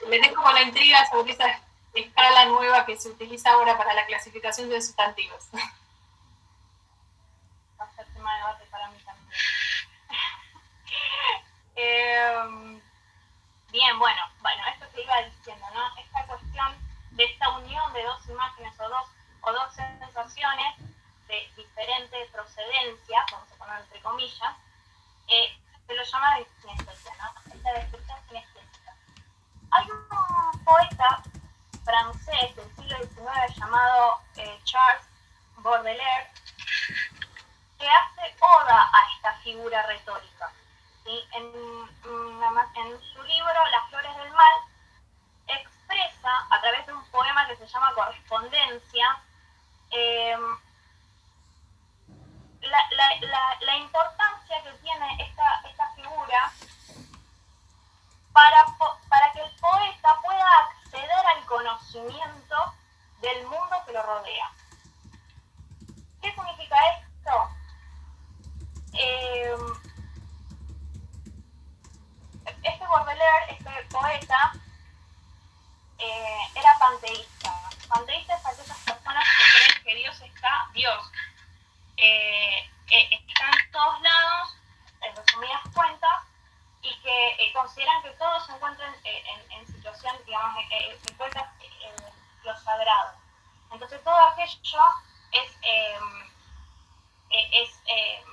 Les 0.09 0.21
dejo 0.21 0.43
con 0.43 0.55
la 0.55 0.63
intriga 0.63 1.07
sobre 1.09 1.33
esa 1.33 1.61
escala 1.95 2.45
nueva 2.47 2.85
que 2.87 2.97
se 2.99 3.09
utiliza 3.09 3.51
ahora 3.51 3.77
para 3.77 3.93
la 3.95 4.05
clasificación 4.07 4.69
de 4.69 4.81
sustantivos. 4.83 5.45
va 7.81 7.85
a 7.85 7.93
ser 7.95 8.07
tema 8.07 8.33
de 8.33 8.39
debate 8.39 8.65
para 8.67 8.89
mí 8.89 8.99
también. 9.05 9.29
Em, 11.81 12.81
bien, 13.71 13.99
bueno, 14.01 14.21
bueno, 14.41 14.63
esto 14.73 14.87
que 14.93 15.03
iba 15.03 15.23
diciendo, 15.23 15.65
¿no? 15.73 15.97
Esta 15.97 16.27
cuestión 16.27 16.75
de 17.13 17.25
esta 17.25 17.51
unión 17.51 17.93
de 17.93 18.03
dos 18.03 18.29
imágenes 18.29 18.75
o 18.81 18.89
dos, 18.89 19.07
o 19.43 19.53
dos 19.53 19.73
sensaciones 19.75 20.75
de 21.29 21.53
diferente 21.57 22.29
procedencia, 22.33 23.25
vamos 23.31 23.53
a 23.53 23.57
poner 23.57 23.81
entre 23.81 24.01
comillas, 24.01 24.57
eh, 25.29 25.59
se 25.87 25.95
lo 25.95 26.03
llama 26.03 26.39
sinestesia, 26.61 27.13
¿no? 27.19 27.55
Esta 27.55 27.73
descripción 27.75 28.19
sinestésica. 28.29 28.95
Hay 29.71 29.91
un 29.91 30.65
poeta 30.65 31.23
francés 31.85 32.57
del 32.57 32.77
siglo 32.77 32.99
XIX 32.99 33.57
llamado 33.57 34.21
eh, 34.37 34.59
Charles 34.65 35.07
Baudelaire 35.59 36.31
que 37.79 37.89
hace 37.89 38.37
oda 38.41 38.91
a 38.93 39.15
esta 39.15 39.35
figura 39.43 39.83
retórica. 39.87 40.53
¿sí? 41.05 41.25
En, 41.33 41.45
en 41.47 43.01
su 43.01 43.23
libro 43.23 43.67
Las 43.71 43.89
Flores 43.89 44.17
del 44.17 44.33
Mal 44.33 44.55
expresa 45.47 46.47
a 46.51 46.61
través 46.61 46.87
de 46.87 46.93
un 46.93 47.05
poema 47.11 47.47
que 47.47 47.57
se 47.57 47.67
llama 47.67 47.95
Correspondencia 47.95 49.19
eh, 49.91 50.37
la, 52.63 52.79
la- 52.91 53.21
la- 53.29 53.57
la 53.61 53.77
importancia 53.77 54.63
que 54.63 54.73
tiene 54.83 55.23
esta, 55.23 55.61
esta 55.69 55.91
figura 55.95 56.53
para, 58.33 58.65
para 59.09 59.33
que 59.33 59.41
el 59.43 59.51
poeta 59.57 60.17
pueda 60.25 60.47
acceder 60.71 61.27
al 61.37 61.45
conocimiento 61.47 62.75
del 63.21 63.47
mundo 63.47 63.77
que 63.87 63.93
lo 63.93 64.03
rodea. 64.03 64.51
¿Qué 66.23 66.33
significa 66.33 66.77
esto? 66.91 67.51
Eh, 68.95 69.57
este 72.63 72.87
Baudelaire, 72.87 73.53
este 73.53 73.71
poeta, 73.91 74.53
eh, 75.99 76.39
era 76.55 76.79
panteísta. 76.79 77.53
Panteísta 77.89 78.35
es 78.37 78.47
aquellas 78.47 78.79
personas 78.79 79.25
que 79.25 79.59
creen 79.59 79.83
que 79.85 79.95
Dios 79.97 80.21
está, 80.21 80.69
Dios, 80.75 81.11
eh, 81.99 82.71
eh, 82.91 83.09
está 83.29 83.45
en 83.47 83.73
todos 83.73 84.01
lados, 84.01 84.57
en 85.03 85.17
resumidas 85.17 85.61
cuentas, 85.75 86.23
y 86.83 86.95
que 87.01 87.29
eh, 87.39 87.53
consideran 87.53 88.03
que 88.03 88.11
todos 88.11 88.47
se 88.47 88.53
encuentran 88.53 88.95
en, 89.05 89.67
situación, 89.67 90.17
digamos, 90.25 90.57
se 91.03 91.11
encuentran 91.11 91.47
en 91.61 91.95
lo 92.45 92.57
sagrado. 92.57 93.15
Entonces 93.73 94.03
todo 94.03 94.15
aquello 94.15 94.83
es, 95.33 95.57
eh, 95.63 95.99
es, 97.31 97.81
eh, 97.87 98.25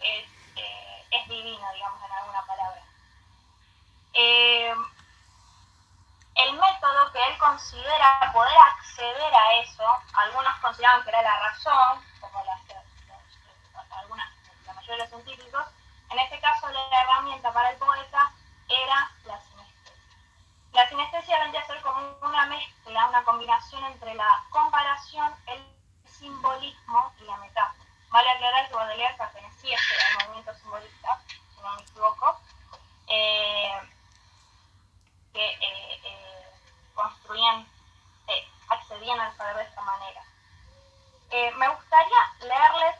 es, 0.00 0.28
es 1.10 1.28
divino, 1.28 1.72
digamos, 1.72 2.02
en 2.04 2.12
alguna 2.12 2.46
palabra. 2.46 2.82
El 6.36 6.52
método 6.52 7.12
que 7.12 7.24
él 7.26 7.38
considera 7.38 8.30
poder 8.32 8.56
acceder 8.56 9.34
a 9.34 9.54
eso, 9.60 9.84
algunos 10.14 10.54
consideraban 10.60 11.02
que 11.02 11.08
era 11.08 11.22
la 11.22 11.38
razón, 11.40 12.04
como 12.20 12.44
las, 12.44 12.60
algunas, 13.90 14.28
la 14.66 14.72
mayoría 14.74 15.04
de 15.04 15.10
los 15.10 15.22
científicos, 15.22 15.66
en 16.10 16.18
este 16.18 16.38
caso 16.40 16.68
la 16.68 17.00
herramienta 17.00 17.52
para 17.52 17.70
el 17.70 17.78
poeta 17.78 18.32
era 18.68 19.10
la 19.24 19.40
sinestesia. 19.40 19.96
La 20.72 20.88
sinestesia 20.88 21.38
vendría 21.38 21.62
a 21.62 21.66
ser 21.66 21.80
como 21.80 22.16
una 22.20 22.46
mezcla, 22.46 23.06
una 23.06 23.24
combinación 23.24 23.84
entre 23.84 24.14
la 24.14 24.44
comparación, 24.50 25.34
el 25.46 25.66
simbolismo 26.06 27.12
y 27.18 27.24
la 27.24 27.36
metáfora. 27.38 27.84
Vale 28.10 28.30
aclarar 28.30 28.68
que 28.68 28.74
Baudelaire 28.74 29.16
pertenecía 29.16 29.78
al 30.08 30.26
movimiento 30.26 30.54
simbolista, 30.54 31.20
si 31.28 31.60
no 31.60 31.76
me 31.76 31.82
equivoco, 31.82 32.40
eh, 33.08 33.80
que 35.32 35.44
eh, 35.44 36.00
eh, 36.04 36.25
construían, 36.96 37.68
eh, 38.26 38.48
accedían 38.68 39.20
al 39.20 39.36
saber 39.36 39.56
de 39.58 39.62
esta 39.62 39.82
manera. 39.82 40.22
Eh, 41.30 41.52
me 41.52 41.68
gustaría 41.68 42.16
leerles 42.40 42.96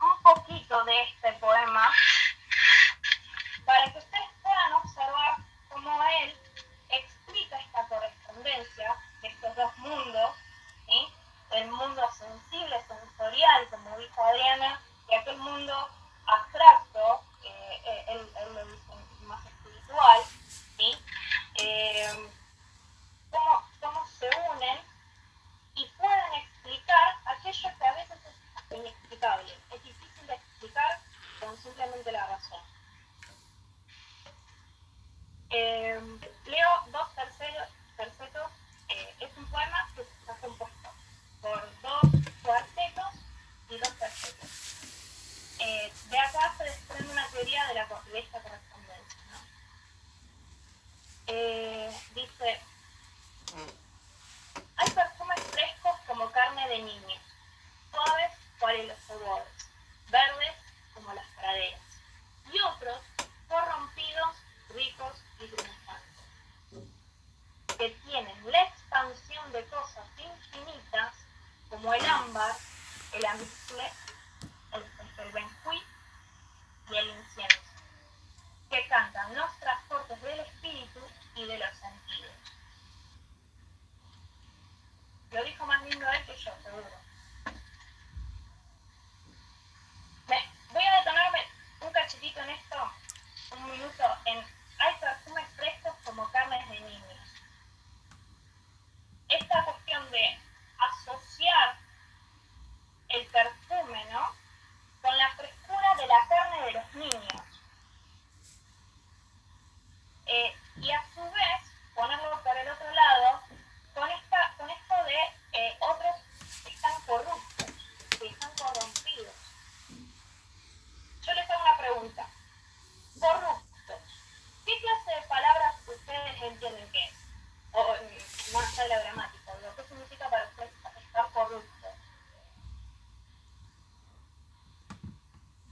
un 0.00 0.22
poquito 0.22 0.84
de 0.84 1.02
este 1.02 1.32
poema 1.34 1.92
para 3.66 3.92
que 3.92 3.98
ustedes 3.98 4.30
puedan 4.42 4.72
observar 4.72 5.36
cómo 5.68 6.02
él 6.22 6.34
explica 6.88 7.60
esta 7.60 7.86
correspondencia 7.88 8.96
de 9.20 9.28
estos 9.28 9.54
dos 9.56 9.76
mundos, 9.78 10.36
el 11.50 11.70
mundo 11.70 12.02
sensible, 12.12 12.76
sensorial, 12.86 13.68
como 13.70 13.96
dijo 13.98 14.22
Adriana, 14.22 14.80
y 15.10 15.14
aquel 15.14 15.38
mundo 15.38 15.88
abstracto, 16.26 17.22
eh, 17.42 17.82
eh, 17.84 18.04
él, 18.08 18.30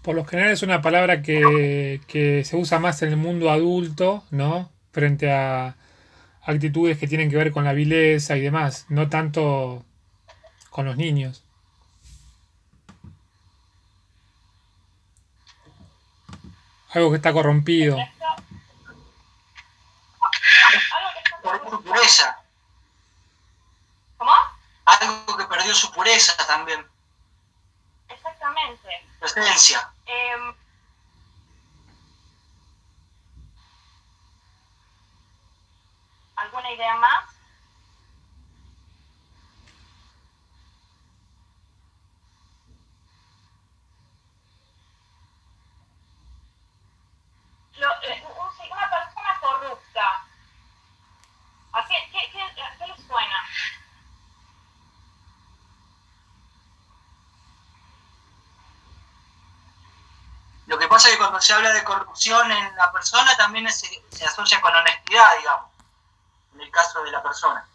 por 0.06 0.14
lo 0.14 0.24
general 0.24 0.52
es 0.52 0.62
una 0.62 0.82
palabra 0.82 1.20
que, 1.20 2.00
que, 2.06 2.44
se 2.44 2.56
usa 2.56 2.78
más 2.78 3.02
en 3.02 3.08
el 3.08 3.16
mundo 3.16 3.50
adulto, 3.50 4.22
¿no? 4.30 4.70
Frente 4.92 5.32
a 5.32 5.74
actitudes 6.42 6.96
que 6.96 7.08
tienen 7.08 7.28
que 7.28 7.34
ver 7.34 7.50
con 7.50 7.64
la 7.64 7.72
vileza 7.72 8.36
y 8.36 8.40
demás, 8.40 8.86
no 8.88 9.08
tanto 9.08 9.84
con 10.70 10.86
los 10.86 10.96
niños. 10.96 11.42
Algo 16.90 17.10
que 17.10 17.16
está 17.16 17.32
corrompido. 17.32 17.98
Algo 21.42 21.64
que 21.64 21.70
su 21.70 21.82
pureza. 21.82 22.38
¿Cómo? 24.18 24.30
Algo 24.84 25.36
que 25.36 25.44
perdió 25.46 25.74
su 25.74 25.90
pureza 25.90 26.46
también. 26.46 26.86
cuando 61.36 61.44
se 61.44 61.52
habla 61.52 61.72
de 61.74 61.84
corrupción 61.84 62.50
en 62.50 62.76
la 62.76 62.90
persona 62.92 63.36
también 63.36 63.70
se, 63.70 64.02
se 64.10 64.24
asocia 64.24 64.58
con 64.62 64.74
honestidad, 64.74 65.36
digamos, 65.38 65.70
en 66.54 66.62
el 66.62 66.70
caso 66.70 67.02
de 67.02 67.10
la 67.10 67.22
persona. 67.22 67.65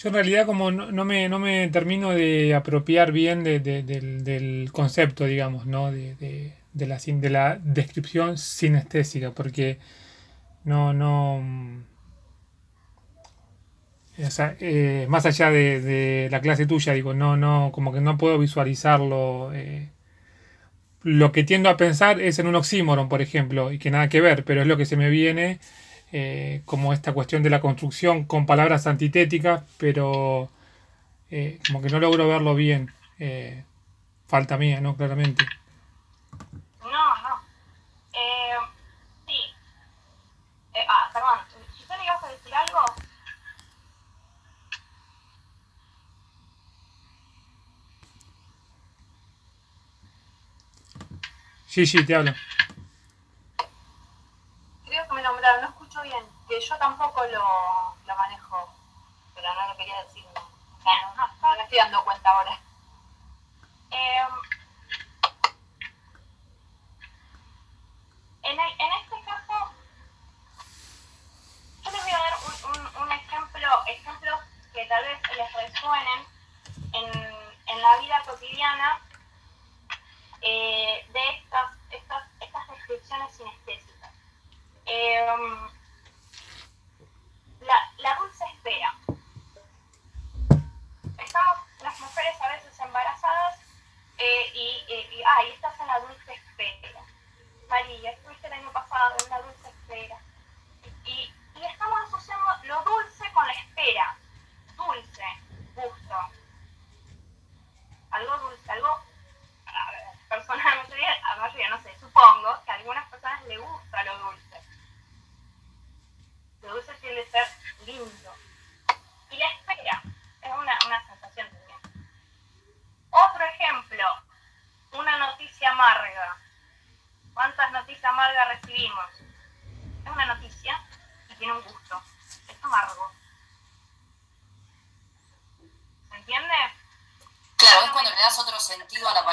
Yo 0.00 0.08
en 0.08 0.14
realidad 0.14 0.46
como 0.46 0.70
no, 0.70 0.90
no, 0.90 1.04
me, 1.04 1.28
no 1.28 1.38
me 1.38 1.68
termino 1.68 2.10
de 2.10 2.54
apropiar 2.54 3.12
bien 3.12 3.44
de, 3.44 3.60
de, 3.60 3.82
del, 3.82 4.24
del, 4.24 4.70
concepto, 4.72 5.26
digamos, 5.26 5.66
¿no? 5.66 5.92
De, 5.92 6.14
de, 6.72 6.86
la, 6.86 6.96
de 6.96 7.30
la 7.30 7.58
descripción 7.62 8.38
sinestésica, 8.38 9.32
porque 9.32 9.78
no, 10.64 10.94
no... 10.94 11.40
Mm, 11.42 11.82
o 14.26 14.30
sea, 14.30 14.56
eh, 14.60 15.04
más 15.10 15.26
allá 15.26 15.50
de, 15.50 15.80
de, 15.82 16.28
la 16.30 16.40
clase 16.40 16.64
tuya, 16.66 16.94
digo, 16.94 17.12
no, 17.12 17.36
no, 17.36 17.70
como 17.70 17.92
que 17.92 18.00
no 18.00 18.16
puedo 18.16 18.38
visualizarlo. 18.38 19.52
Eh, 19.54 19.90
lo 21.02 21.30
que 21.32 21.44
tiendo 21.44 21.68
a 21.68 21.76
pensar 21.76 22.20
es 22.22 22.38
en 22.38 22.46
un 22.46 22.54
oxímoron, 22.54 23.10
por 23.10 23.20
ejemplo, 23.20 23.70
y 23.70 23.78
que 23.78 23.90
nada 23.90 24.08
que 24.08 24.22
ver, 24.22 24.44
pero 24.44 24.62
es 24.62 24.66
lo 24.66 24.78
que 24.78 24.86
se 24.86 24.96
me 24.96 25.10
viene 25.10 25.60
eh, 26.12 26.62
como 26.64 26.92
esta 26.92 27.12
cuestión 27.12 27.42
de 27.42 27.50
la 27.50 27.60
construcción 27.60 28.24
con 28.24 28.46
palabras 28.46 28.86
antitéticas, 28.86 29.62
pero 29.78 30.50
eh, 31.30 31.58
como 31.66 31.80
que 31.80 31.88
no 31.88 32.00
logro 32.00 32.28
verlo 32.28 32.54
bien. 32.54 32.92
Eh, 33.18 33.64
falta 34.26 34.56
mía, 34.56 34.80
¿no? 34.80 34.96
Claramente. 34.96 35.44
No, 36.82 36.88
no. 36.88 37.40
Eh, 38.12 38.56
sí. 39.26 39.34
Eh, 40.74 40.86
ah, 40.88 41.10
perdón. 41.12 41.38
¿Gisela 41.76 42.04
ibas 42.04 42.24
a 42.24 42.28
decir 42.28 42.54
algo? 42.54 42.80
Sí, 51.66 51.86
sí, 51.86 52.04
te 52.04 52.16
hablo. 52.16 52.34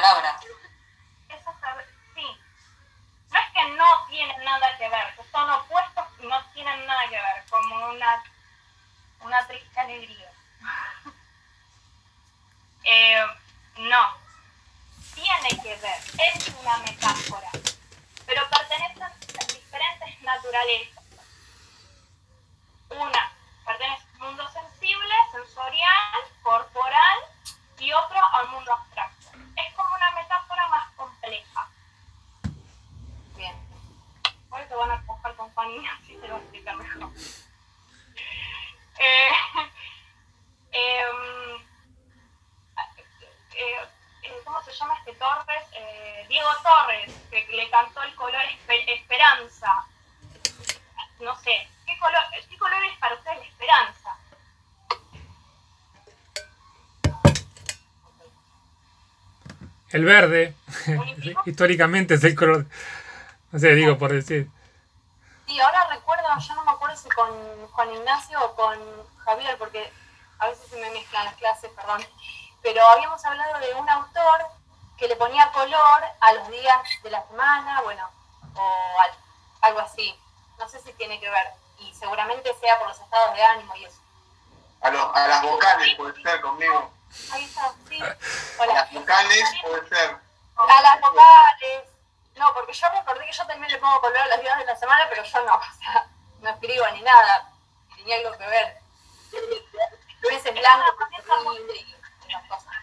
Palabra. 0.08 0.40
Eso 1.30 1.54
sabe- 1.60 1.86
sí. 2.16 2.26
No 3.32 3.40
es 3.40 3.52
que 3.54 3.70
no 3.76 3.86
tienen 4.10 4.44
nada 4.46 4.78
que 4.78 4.88
ver, 4.90 5.16
que 5.16 5.24
son 5.32 5.50
opuestos 5.50 6.06
y 6.20 6.28
no 6.28 6.44
tienen 6.54 6.86
nada 6.86 7.04
que 7.10 7.16
ver, 7.16 7.44
como 7.50 7.90
una, 7.90 8.24
una 9.22 9.48
triste 9.48 9.80
alegría. 9.80 10.32
Eh, 12.84 13.26
no, 13.80 14.18
tiene 15.14 15.62
que 15.62 15.76
ver, 15.76 16.00
es 16.36 16.48
una 16.62 16.78
metáfora, 16.78 17.50
pero 18.26 18.50
pertenecen 18.50 19.04
a 19.04 19.10
diferentes 19.54 20.22
naturalezas. 20.22 21.04
Una 22.90 23.32
pertenece 23.66 24.04
al 24.14 24.20
mundo 24.20 24.48
sensible, 24.54 25.14
sensorial, 25.34 26.22
corporal 26.42 27.20
y 27.80 27.92
otro 27.92 28.18
al 28.34 28.48
mundo 28.50 28.72
abstracto. 28.72 29.28
Es 29.58 29.74
como 29.74 29.94
una 29.94 30.12
metáfora 30.12 30.68
más 30.70 30.90
compleja. 30.96 31.68
Bien. 33.36 33.56
Hoy 34.50 34.62
te 34.66 34.76
van 34.76 34.92
a 34.92 35.06
coger 35.06 35.36
con 35.36 35.52
Fanny, 35.54 35.86
así 35.88 36.16
te 36.16 36.28
lo 36.30 36.36
voy 36.36 36.40
a 36.40 36.44
explicar 36.44 36.76
mejor. 36.78 37.12
Eh, 39.00 39.30
em, 40.72 41.56
eh, 43.56 43.90
eh, 44.24 44.42
¿Cómo 44.44 44.62
se 44.64 44.72
llama 44.74 44.96
este 45.00 45.14
Torres? 45.16 45.64
Eh, 45.74 46.26
Diego 46.30 46.50
Torres, 46.64 47.12
que 47.30 47.46
le 47.50 47.70
cantó 47.70 48.02
el 48.04 48.16
color 48.16 48.42
espe- 48.44 48.86
esperanza. 48.88 49.86
No 51.20 51.36
sé, 51.42 51.68
¿qué 51.86 51.98
color, 52.00 52.22
¿qué 52.50 52.58
color 52.58 52.84
es 52.86 52.98
para 53.00 53.16
ustedes 53.16 53.38
la 53.40 53.46
esperanza? 53.46 54.18
El 59.98 60.06
verde, 60.06 60.54
históricamente 61.48 62.14
es 62.14 62.24
el 62.24 62.36
color. 62.36 62.66
No 63.52 63.58
sé, 63.60 63.70
digo 63.74 63.98
por 63.98 64.12
decir. 64.14 64.48
Sí, 65.48 65.60
ahora 65.60 65.88
recuerdo, 65.90 66.24
yo 66.40 66.54
no 66.54 66.64
me 66.66 66.72
acuerdo 66.72 66.96
si 66.96 67.10
con 67.10 67.68
Juan 67.72 67.94
Ignacio 67.96 68.40
o 68.46 68.54
con 68.56 68.78
Javier, 69.26 69.58
porque 69.58 69.92
a 70.38 70.48
veces 70.50 70.68
se 70.70 70.80
me 70.80 70.92
mezclan 70.92 71.26
las 71.26 71.34
clases, 71.36 71.72
perdón. 71.72 72.06
Pero 72.62 72.86
habíamos 72.90 73.26
hablado 73.26 73.58
de 73.58 73.74
un 73.74 73.90
autor 73.90 74.46
que 75.00 75.08
le 75.08 75.16
ponía 75.16 75.52
color 75.52 76.04
a 76.22 76.34
los 76.34 76.48
días 76.52 76.78
de 77.02 77.10
la 77.10 77.26
semana, 77.28 77.82
bueno, 77.82 78.08
o 78.54 79.02
al- 79.02 79.18
algo 79.62 79.80
así. 79.80 80.16
No 80.60 80.70
sé 80.70 80.80
si 80.82 80.94
tiene 80.94 81.20
que 81.20 81.28
ver. 81.30 81.48
Y 81.80 81.92
seguramente 81.96 82.52
sea 82.62 82.78
por 82.78 82.90
los 82.90 83.00
estados 83.00 83.34
de 83.36 83.44
ánimo 83.44 83.76
y 83.78 83.86
eso. 83.86 83.98
A, 84.82 84.92
los- 84.92 85.16
a 85.16 85.28
las 85.28 85.42
vocales 85.42 85.96
puede 85.96 86.22
ser 86.22 86.40
conmigo. 86.42 86.92
Ahí 87.32 87.46
está, 87.46 87.74
sí. 87.90 88.00
A 88.02 88.66
Hola. 89.08 89.24
las 89.24 89.26
vocales 89.26 89.50
puede 89.62 89.90
ser. 89.90 90.18
A 90.58 90.82
las 90.82 91.00
vocales. 91.00 91.90
No, 92.36 92.54
porque 92.54 92.74
yo 92.74 92.88
recordé 92.90 93.26
que 93.26 93.32
yo 93.32 93.48
también 93.48 93.72
le 93.72 93.78
pongo 93.80 94.02
color 94.02 94.18
a 94.18 94.28
los 94.28 94.42
días 94.42 94.58
de 94.60 94.66
la 94.66 94.76
semana, 94.76 95.06
pero 95.10 95.24
yo 95.24 95.46
no, 95.46 95.56
o 95.56 95.78
sea, 95.80 96.10
no 96.42 96.50
escribo 96.50 96.86
ni 96.94 97.02
nada. 97.02 97.52
Tenía 97.96 98.18
algo 98.18 98.38
que 98.38 98.48
ver. 98.48 98.78
Lunes 100.22 100.46
es 100.46 100.54
blanco, 100.54 101.08
y 101.74 102.30
esas 102.30 102.44
cosas. 102.48 102.74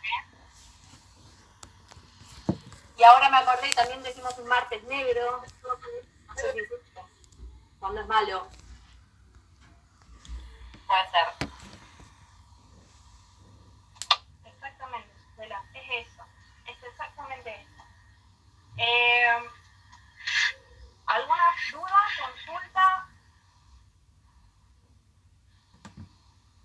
Y 2.96 3.02
ahora 3.02 3.28
me 3.28 3.38
acordé, 3.38 3.74
también 3.74 4.02
decimos 4.02 4.38
un 4.38 4.46
martes 4.46 4.82
negro. 4.84 5.42
No 5.62 6.36
sé 6.36 6.52
si 6.52 6.58
existe. 6.60 7.02
Cuando 7.80 8.00
es 8.00 8.06
malo. 8.06 8.48
Puede 10.86 11.10
ser. 11.10 11.54
Exactamente, 14.44 15.10
Isabela, 15.32 15.62
es 15.74 16.06
eso, 16.06 16.22
es 16.66 16.82
exactamente 16.82 17.50
eso. 17.50 17.82
Eh, 18.76 19.50
¿Alguna 21.06 21.42
duda, 21.72 22.00
consulta? 22.20 23.08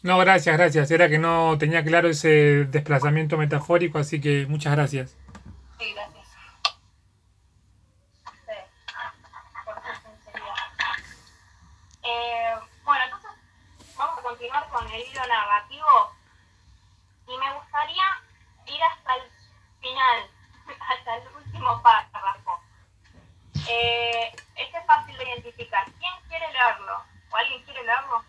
No, 0.10 0.18
gracias, 0.18 0.58
gracias. 0.58 0.90
Era 0.90 1.08
que 1.08 1.20
no 1.20 1.56
tenía 1.60 1.84
claro 1.84 2.10
ese 2.10 2.66
desplazamiento 2.66 3.38
metafórico, 3.38 4.00
así 4.00 4.20
que 4.20 4.48
muchas 4.48 4.74
gracias. 4.74 5.16
Sí, 5.78 5.94
gracias. 5.94 6.26
Sí, 8.48 8.58
por 9.66 9.76
su 9.76 10.02
sinceridad. 10.02 10.56
Eh, 12.02 12.56
bueno, 12.84 13.04
entonces 13.06 13.30
vamos 13.96 14.18
a 14.18 14.22
continuar 14.24 14.68
con 14.70 14.88
el 14.92 15.00
hilo 15.00 15.28
narrativo 15.28 16.12
y 17.28 17.38
me 17.38 17.54
gustaría 17.54 18.04
ir 18.66 18.82
hasta 18.82 19.14
el 19.14 19.22
final, 19.80 20.32
hasta 20.90 21.18
el 21.18 21.28
último 21.36 21.84
párrafo. 21.84 22.60
Eh, 23.70 24.36
este 24.56 24.76
es 24.80 24.86
fácil 24.88 25.16
de 25.20 25.24
identificar. 25.24 25.86
¿Quién 25.86 26.14
quiere 26.28 26.52
leerlo? 26.52 26.98
¿O 27.32 27.36
alguien 27.36 27.62
quiere 27.64 27.84
leerlo? 27.84 28.24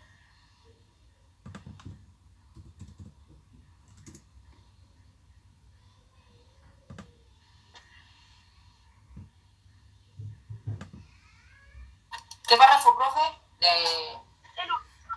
¿Qué 12.47 12.57
párrafo, 12.57 12.95
profe? 12.95 13.21
De- 13.59 14.17
El 14.57 14.71
último. 14.71 15.15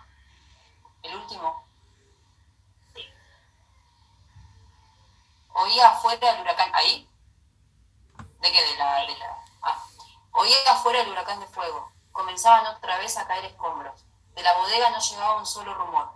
el 1.03 1.15
último. 1.17 1.65
Sí. 2.93 3.05
Oía 5.53 5.89
afuera 5.89 6.31
el 6.31 6.41
huracán. 6.41 6.71
¿Ahí? 6.73 7.07
¿De 8.41 8.51
qué? 8.51 8.63
De 8.63 8.77
la. 8.77 8.95
De 9.05 9.17
la 9.17 9.37
ah. 9.63 9.83
Oía 10.31 10.55
afuera 10.67 11.01
el 11.01 11.09
huracán 11.09 11.39
de 11.39 11.47
fuego. 11.47 11.91
Comenzaban 12.11 12.65
otra 12.67 12.97
vez 12.99 13.17
a 13.17 13.27
caer 13.27 13.45
escombros. 13.45 14.05
De 14.35 14.43
la 14.43 14.53
bodega 14.57 14.89
no 14.91 14.99
llegaba 14.99 15.37
un 15.39 15.45
solo 15.45 15.73
rumor. 15.73 16.09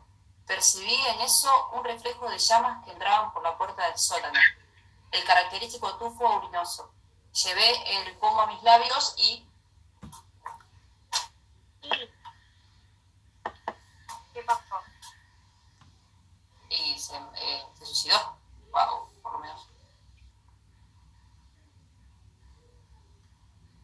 Percibí 0.47 0.95
en 1.07 1.21
eso 1.21 1.69
un 1.73 1.83
reflejo 1.83 2.18
de 2.29 2.37
llamas 2.37 2.83
que 2.85 2.91
entraban 2.91 3.33
por 3.33 3.43
la 3.43 3.57
puerta 3.57 3.85
del 3.87 3.97
sótano. 3.97 4.39
el 5.11 5.23
característico 5.25 5.95
tufo 5.97 6.37
urinoso. 6.37 6.91
Llevé 7.43 8.07
el 8.07 8.17
pomo 8.17 8.41
a 8.41 8.47
mis 8.47 8.61
labios 8.63 9.15
¿Y 9.17 9.45
qué 14.33 14.41
pasó? 14.45 14.75
y 16.69 16.97
se, 16.99 17.15
eh, 17.17 17.65
se 17.77 17.85
suicidó. 17.85 18.37
Wow, 18.71 19.09
por 19.21 19.33
lo 19.33 19.39
menos. 19.39 19.67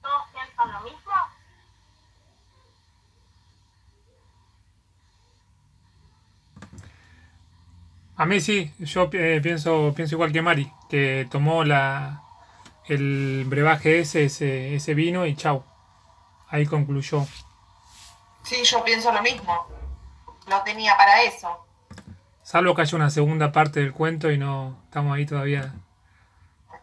¿Todos 0.01 0.23
piensan 0.31 0.71
lo 0.71 0.79
mismo? 0.81 1.11
A 8.17 8.25
mí 8.25 8.39
sí, 8.39 8.73
yo 8.79 9.09
eh, 9.11 9.39
pienso, 9.43 9.93
pienso 9.95 10.15
igual 10.15 10.31
que 10.31 10.41
Mari, 10.41 10.71
que 10.89 11.27
tomó 11.29 11.65
la, 11.65 12.23
el 12.85 13.43
brebaje 13.45 13.99
ese, 13.99 14.25
ese, 14.25 14.75
ese 14.75 14.93
vino 14.93 15.25
y 15.25 15.35
chau. 15.35 15.65
Ahí 16.47 16.65
concluyó. 16.65 17.25
Sí, 18.43 18.63
yo 18.63 18.83
pienso 18.83 19.11
lo 19.11 19.21
mismo. 19.21 19.67
Lo 20.47 20.61
tenía 20.63 20.95
para 20.95 21.23
eso. 21.23 21.65
Salvo 22.43 22.75
que 22.75 22.83
haya 22.83 22.95
una 22.95 23.09
segunda 23.09 23.51
parte 23.51 23.79
del 23.79 23.91
cuento 23.91 24.31
y 24.31 24.37
no 24.37 24.79
estamos 24.85 25.15
ahí 25.17 25.25
todavía 25.25 25.73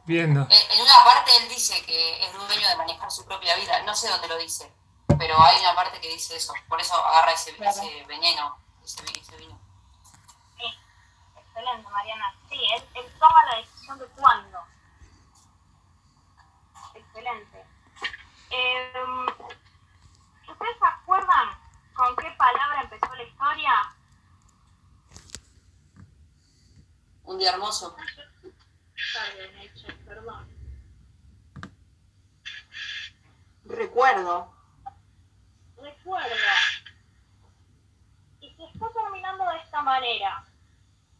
viendo. 0.04 0.42
Eh, 0.42 0.68
en 0.74 0.80
una 0.82 1.04
parte 1.04 1.30
él 1.40 1.48
dice 1.48 1.80
que 1.86 2.24
es 2.24 2.32
dueño 2.32 2.68
de 2.68 2.76
manejar 2.76 3.10
su 3.10 3.24
propia 3.24 3.56
vida. 3.56 3.80
No 3.84 3.94
sé 3.94 4.08
dónde 4.08 4.28
lo 4.28 4.36
dice, 4.38 4.70
pero 5.18 5.40
hay 5.40 5.60
una 5.60 5.74
parte 5.74 6.00
que 6.00 6.08
dice 6.08 6.36
eso. 6.36 6.52
Por 6.68 6.80
eso 6.80 6.94
agarra 6.94 7.32
ese, 7.32 7.52
ese 7.52 8.04
veneno, 8.06 8.56
ese 8.84 9.02
vino. 9.36 9.51
Excelente, 11.54 11.90
Mariana. 11.90 12.34
Sí, 12.48 12.58
él, 12.74 12.82
él 12.94 13.12
toma 13.18 13.44
la 13.44 13.56
decisión 13.58 13.98
de 13.98 14.06
cuándo. 14.06 14.58
Excelente. 16.94 17.66
Eh, 18.50 18.92
¿Ustedes 20.48 20.78
se 20.78 20.86
acuerdan 20.86 21.48
con 21.92 22.16
qué 22.16 22.30
palabra 22.38 22.82
empezó 22.82 23.14
la 23.14 23.22
historia? 23.22 23.72
Un 27.24 27.38
día 27.38 27.50
hermoso. 27.52 27.96
Perdón. 30.06 30.48
Recuerdo. 33.64 34.54
Recuerda. 35.76 36.54
Y 38.40 38.54
se 38.54 38.64
está 38.64 38.86
terminando 38.92 39.48
de 39.50 39.58
esta 39.58 39.82
manera. 39.82 40.46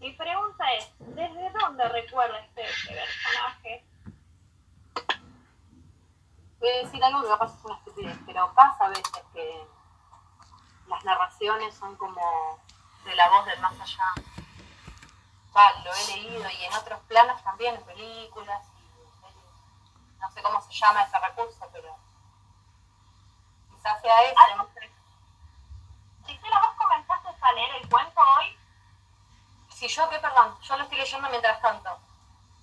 Mi 0.03 0.11
pregunta 0.15 0.65
es, 0.73 0.93
¿desde 0.99 1.51
dónde 1.51 1.89
recuerda 1.89 2.37
este, 2.41 2.69
este 2.69 2.93
personaje? 2.93 3.87
Voy 6.59 6.69
a 6.71 6.79
decir 6.79 7.05
algo 7.05 7.23
que 7.23 7.29
capaz 7.29 7.55
es 7.55 7.65
una 7.65 7.77
estupidez, 7.77 8.19
pero 8.27 8.53
pasa 8.53 8.87
a 8.87 8.89
veces 8.89 9.25
que 9.33 9.65
las 10.89 11.05
narraciones 11.05 11.73
son 11.77 11.95
como 11.95 12.59
de 13.05 13.15
la 13.15 13.29
voz 13.29 13.47
del 13.47 13.61
más 13.61 13.79
allá. 13.79 14.13
Lo 15.85 15.95
he 15.95 16.17
leído 16.17 16.51
y 16.51 16.65
en 16.65 16.75
otros 16.75 16.99
planos 17.03 17.41
también, 17.45 17.77
en 17.77 17.85
películas 17.85 18.67
y. 18.77 20.19
No 20.19 20.31
sé 20.33 20.43
cómo 20.43 20.61
se 20.63 20.73
llama 20.73 21.05
ese 21.05 21.19
recurso, 21.21 21.69
pero 21.73 21.97
quizás 23.71 24.01
sea 24.01 24.23
ese. 24.25 24.91
Gisela, 26.27 26.61
¿vos 26.61 26.75
comenzaste 26.77 27.29
a 27.41 27.53
leer 27.53 27.77
el 27.77 27.89
cuento 27.89 28.21
hoy? 28.21 28.62
Si 29.83 29.89
yo, 29.89 30.09
¿qué? 30.09 30.19
Perdón, 30.21 30.57
yo 30.61 30.77
lo 30.77 30.85
estoy 30.85 30.99
leyendo 30.99 31.29
mientras 31.29 31.61
tanto. 31.61 31.99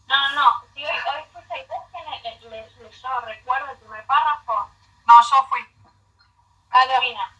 No, 0.07 0.15
no, 0.15 0.35
no. 0.35 0.63
Si 0.73 0.85
hoy, 0.85 0.91
hoy 0.93 1.23
fuiste 1.33 1.67
quien 1.91 2.49
le, 2.49 2.49
le, 2.49 2.71
leyó, 2.81 3.19
recuerdo 3.25 3.71
el 3.71 3.77
primer 3.77 4.05
párrafo. 4.05 4.69
No, 5.05 5.13
yo 5.29 5.47
fui. 5.49 5.59
Ah, 6.71 6.85
Silvina, 6.87 7.33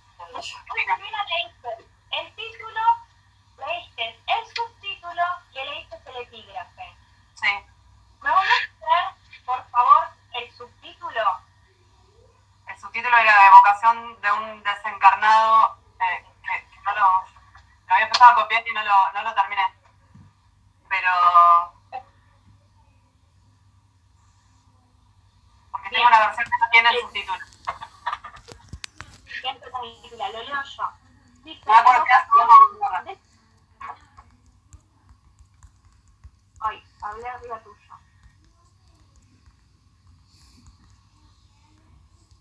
leíste 1.24 1.88
el 2.12 2.36
título, 2.36 2.82
leíste 3.58 4.20
el 4.28 4.46
subtítulo 4.54 5.24
y 5.54 5.56
leíste 5.56 6.02
el 6.08 6.16
epígrafe. 6.24 6.98
Sí. 7.36 7.66
¿Me 8.20 8.32
voy 8.32 8.48
a 8.48 8.52
hacer, 8.52 9.46
por 9.46 9.66
favor, 9.70 10.10
el 10.34 10.52
subtítulo? 10.58 11.40
El 12.68 12.78
subtítulo 12.78 13.18
era 13.18 13.48
Evocación 13.48 14.20
de 14.20 14.30
un 14.30 14.62
desencarnado 14.62 15.78
eh, 16.02 16.26
que, 16.44 16.68
que 16.68 16.82
no 16.82 16.94
lo, 16.96 17.39
lo 17.90 17.96
había 17.96 18.06
empezado 18.06 18.32
a 18.32 18.36
copiar 18.36 18.64
y 18.68 18.72
no 18.72 18.84
lo, 18.84 19.14
no 19.14 19.24
lo 19.24 19.34
terminé. 19.34 19.74
Pero. 20.88 21.10
Porque 25.72 25.90
tengo 25.90 26.08
una 26.08 26.20
versión 26.28 26.46
que 26.46 26.58
no 26.60 26.70
tiene 26.72 26.90
el 26.90 27.02
subtítulo. 27.02 27.40
Lo 30.18 30.44
leo 30.44 30.64
yo. 30.64 30.92
Dice, 31.44 31.72
Ay, 36.62 36.84
hablé 37.02 37.28
arriba 37.28 37.60
tuyo. 37.64 37.94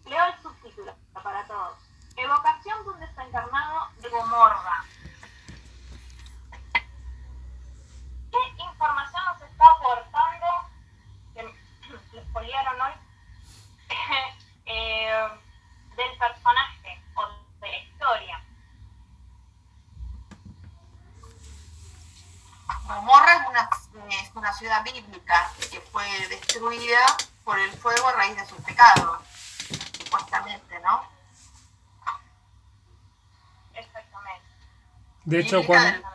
Leo 0.04 0.24
el 0.26 0.42
subtítulo 0.42 0.94
para 1.14 1.46
todos. 1.46 1.78
Evocación 2.16 2.84
de 2.84 2.90
un 2.90 3.00
desencarnado 3.00 3.88
de 3.98 4.08
Gomorra. 4.08 4.84
¿Qué 8.30 8.38
información 8.78 9.24
nos 9.24 9.42
está 9.42 9.64
aportando? 9.70 10.46
Que 11.34 11.42
les 12.12 12.24
poliaron 12.26 12.80
hoy. 12.80 12.92
eh, 14.66 15.28
del 15.96 16.18
personaje 16.18 17.02
o 17.16 17.26
de 17.60 17.68
la 17.68 17.78
historia. 17.78 18.44
Gomorra 22.86 23.34
es 23.34 23.48
una, 23.48 23.70
es 24.10 24.30
una 24.34 24.52
ciudad 24.52 24.84
bíblica 24.84 25.50
que 25.70 25.80
fue 25.80 26.04
destruida 26.28 27.00
por 27.44 27.58
el 27.58 27.70
fuego 27.72 28.08
a 28.08 28.12
raíz 28.12 28.36
de 28.36 28.46
sus 28.46 28.60
pecados, 28.60 29.18
supuestamente, 29.98 30.78
¿no? 30.80 31.02
Exactamente. 33.74 34.46
De 35.24 35.40
hecho, 35.40 35.66
cuando, 35.66 36.08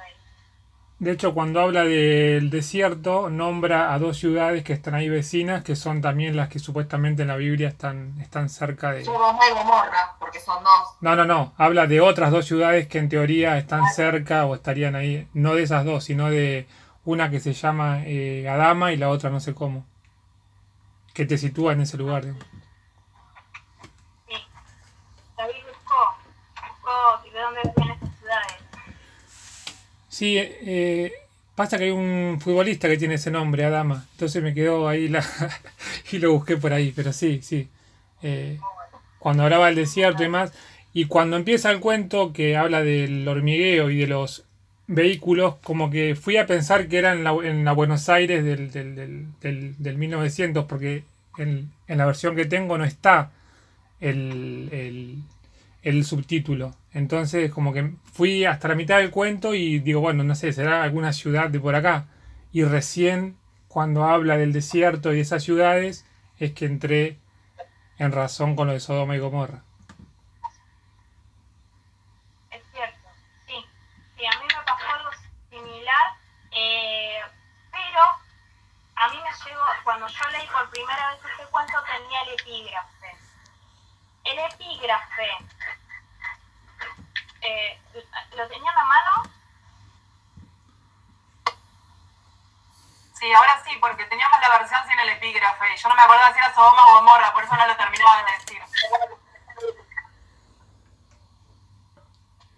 de 1.03 1.11
hecho, 1.11 1.33
cuando 1.33 1.59
habla 1.59 1.83
del 1.83 2.49
desierto, 2.49 3.29
nombra 3.29 3.93
a 3.93 3.99
dos 3.99 4.17
ciudades 4.17 4.63
que 4.63 4.71
están 4.71 4.95
ahí 4.95 5.09
vecinas, 5.09 5.61
que 5.61 5.75
son 5.75 6.01
también 6.01 6.37
las 6.37 6.47
que 6.47 6.59
supuestamente 6.59 7.23
en 7.23 7.27
la 7.27 7.35
Biblia 7.35 7.67
están, 7.67 8.15
están 8.21 8.47
cerca 8.47 8.91
de... 8.91 9.03
Sodoma 9.03 9.39
y 9.49 9.53
Gomorra, 9.53 10.15
porque 10.17 10.39
son 10.39 10.63
dos. 10.63 10.95
No, 11.01 11.15
no, 11.17 11.25
no. 11.25 11.53
Habla 11.57 11.87
de 11.87 11.99
otras 11.99 12.31
dos 12.31 12.45
ciudades 12.45 12.87
que 12.87 12.99
en 12.99 13.09
teoría 13.09 13.57
están 13.57 13.85
cerca 13.89 14.45
o 14.45 14.55
estarían 14.55 14.95
ahí. 14.95 15.27
No 15.33 15.55
de 15.55 15.63
esas 15.63 15.83
dos, 15.83 16.05
sino 16.05 16.29
de 16.29 16.67
una 17.03 17.29
que 17.29 17.41
se 17.41 17.51
llama 17.51 18.03
eh, 18.05 18.47
Adama 18.47 18.93
y 18.93 18.97
la 18.97 19.09
otra 19.09 19.29
no 19.29 19.41
sé 19.41 19.53
cómo. 19.53 19.85
Que 21.13 21.25
te 21.25 21.37
sitúa 21.37 21.73
en 21.73 21.81
ese 21.81 21.97
lugar. 21.97 22.23
digamos. 22.23 22.45
Sí. 24.27 24.35
David 25.37 25.55
buscó, 25.67 26.15
buscó 26.65 27.29
de 27.33 27.41
dónde 27.41 27.61
ciudades. 27.61 28.02
Sí, 30.13 30.35
eh, 30.37 31.11
pasa 31.55 31.79
que 31.79 31.85
hay 31.85 31.89
un 31.89 32.37
futbolista 32.39 32.87
que 32.87 32.97
tiene 32.97 33.15
ese 33.15 33.31
nombre, 33.31 33.65
Adama. 33.65 34.05
Entonces 34.11 34.43
me 34.43 34.53
quedó 34.53 34.87
ahí 34.87 35.07
la 35.09 35.25
y 36.11 36.19
lo 36.19 36.33
busqué 36.33 36.55
por 36.57 36.71
ahí. 36.71 36.93
Pero 36.95 37.11
sí, 37.13 37.39
sí. 37.41 37.67
Eh, 38.21 38.59
cuando 39.19 39.43
hablaba 39.43 39.67
del 39.67 39.75
desierto 39.75 40.23
y 40.23 40.29
más. 40.29 40.53
Y 40.93 41.05
cuando 41.05 41.37
empieza 41.37 41.71
el 41.71 41.79
cuento 41.79 42.31
que 42.33 42.55
habla 42.57 42.83
del 42.83 43.27
hormigueo 43.27 43.89
y 43.89 43.97
de 43.97 44.07
los 44.07 44.45
vehículos, 44.85 45.55
como 45.63 45.89
que 45.89 46.15
fui 46.15 46.37
a 46.37 46.45
pensar 46.45 46.87
que 46.87 46.99
era 46.99 47.13
en 47.13 47.23
la, 47.23 47.31
en 47.43 47.65
la 47.65 47.71
Buenos 47.73 48.09
Aires 48.09 48.43
del, 48.43 48.71
del, 48.71 48.95
del, 48.95 49.27
del, 49.41 49.75
del 49.79 49.97
1900, 49.97 50.65
porque 50.65 51.05
en, 51.39 51.71
en 51.87 51.97
la 51.97 52.05
versión 52.05 52.35
que 52.35 52.45
tengo 52.45 52.77
no 52.77 52.85
está 52.85 53.31
el, 54.01 54.69
el, 54.71 55.17
el 55.83 56.05
subtítulo. 56.05 56.75
Entonces, 56.93 57.51
como 57.51 57.73
que 57.73 57.95
fui 58.11 58.45
hasta 58.45 58.67
la 58.67 58.75
mitad 58.75 58.97
del 58.97 59.09
cuento 59.11 59.55
y 59.55 59.79
digo, 59.79 59.99
bueno, 59.99 60.23
no 60.23 60.35
sé, 60.35 60.53
será 60.53 60.83
alguna 60.83 61.11
ciudad 61.11 61.49
de 61.49 61.59
por 61.59 61.75
acá. 61.75 62.05
Y 62.51 62.63
recién, 62.63 63.37
cuando 63.67 64.03
habla 64.03 64.37
del 64.37 64.53
desierto 64.53 65.11
y 65.11 65.15
de 65.15 65.21
esas 65.21 65.43
ciudades, 65.43 66.05
es 66.37 66.53
que 66.53 66.65
entré 66.65 67.17
en 67.97 68.11
razón 68.11 68.55
con 68.55 68.67
lo 68.67 68.73
de 68.73 68.79
Sodoma 68.79 69.15
y 69.15 69.19
Gomorra. 69.19 69.63
Es 72.51 72.61
cierto, 72.71 73.09
sí. 73.47 73.55
Sí, 74.17 74.25
a 74.25 74.39
mí 74.39 74.45
me 74.47 74.63
pasó 74.63 74.87
algo 74.87 75.09
similar, 75.49 76.05
eh, 76.51 77.17
pero 77.71 78.01
a 78.95 79.09
mí 79.09 79.17
me 79.17 79.49
llegó, 79.49 79.63
cuando 79.83 80.07
yo 80.07 80.29
leí 80.31 80.47
por 80.47 80.69
primera 80.69 81.11
vez 81.11 81.19
este 81.31 81.49
cuento 81.49 81.73
tenía 81.91 82.21
el 82.21 82.39
epígrafe. 82.39 83.17
El 84.25 84.39
epígrafe, 84.39 85.29
eh, 87.53 87.81
¿lo 88.35 88.47
tenía 88.47 88.69
en 88.69 88.75
la 88.75 88.83
mano? 88.83 89.23
Sí, 93.13 93.31
ahora 93.31 93.63
sí, 93.63 93.77
porque 93.79 94.05
teníamos 94.05 94.39
la 94.41 94.57
versión 94.57 94.81
sin 94.87 94.99
el 94.99 95.09
epígrafe 95.09 95.73
y 95.73 95.77
yo 95.77 95.89
no 95.89 95.95
me 95.95 96.01
acordaba 96.01 96.33
si 96.33 96.39
era 96.39 96.53
Sodoma 96.53 96.85
o 96.87 96.93
Gomorra, 96.95 97.33
por 97.33 97.43
eso 97.43 97.55
no 97.55 97.67
lo 97.67 97.77
terminaba 97.77 98.23
de 98.23 98.31
decir. 98.31 98.61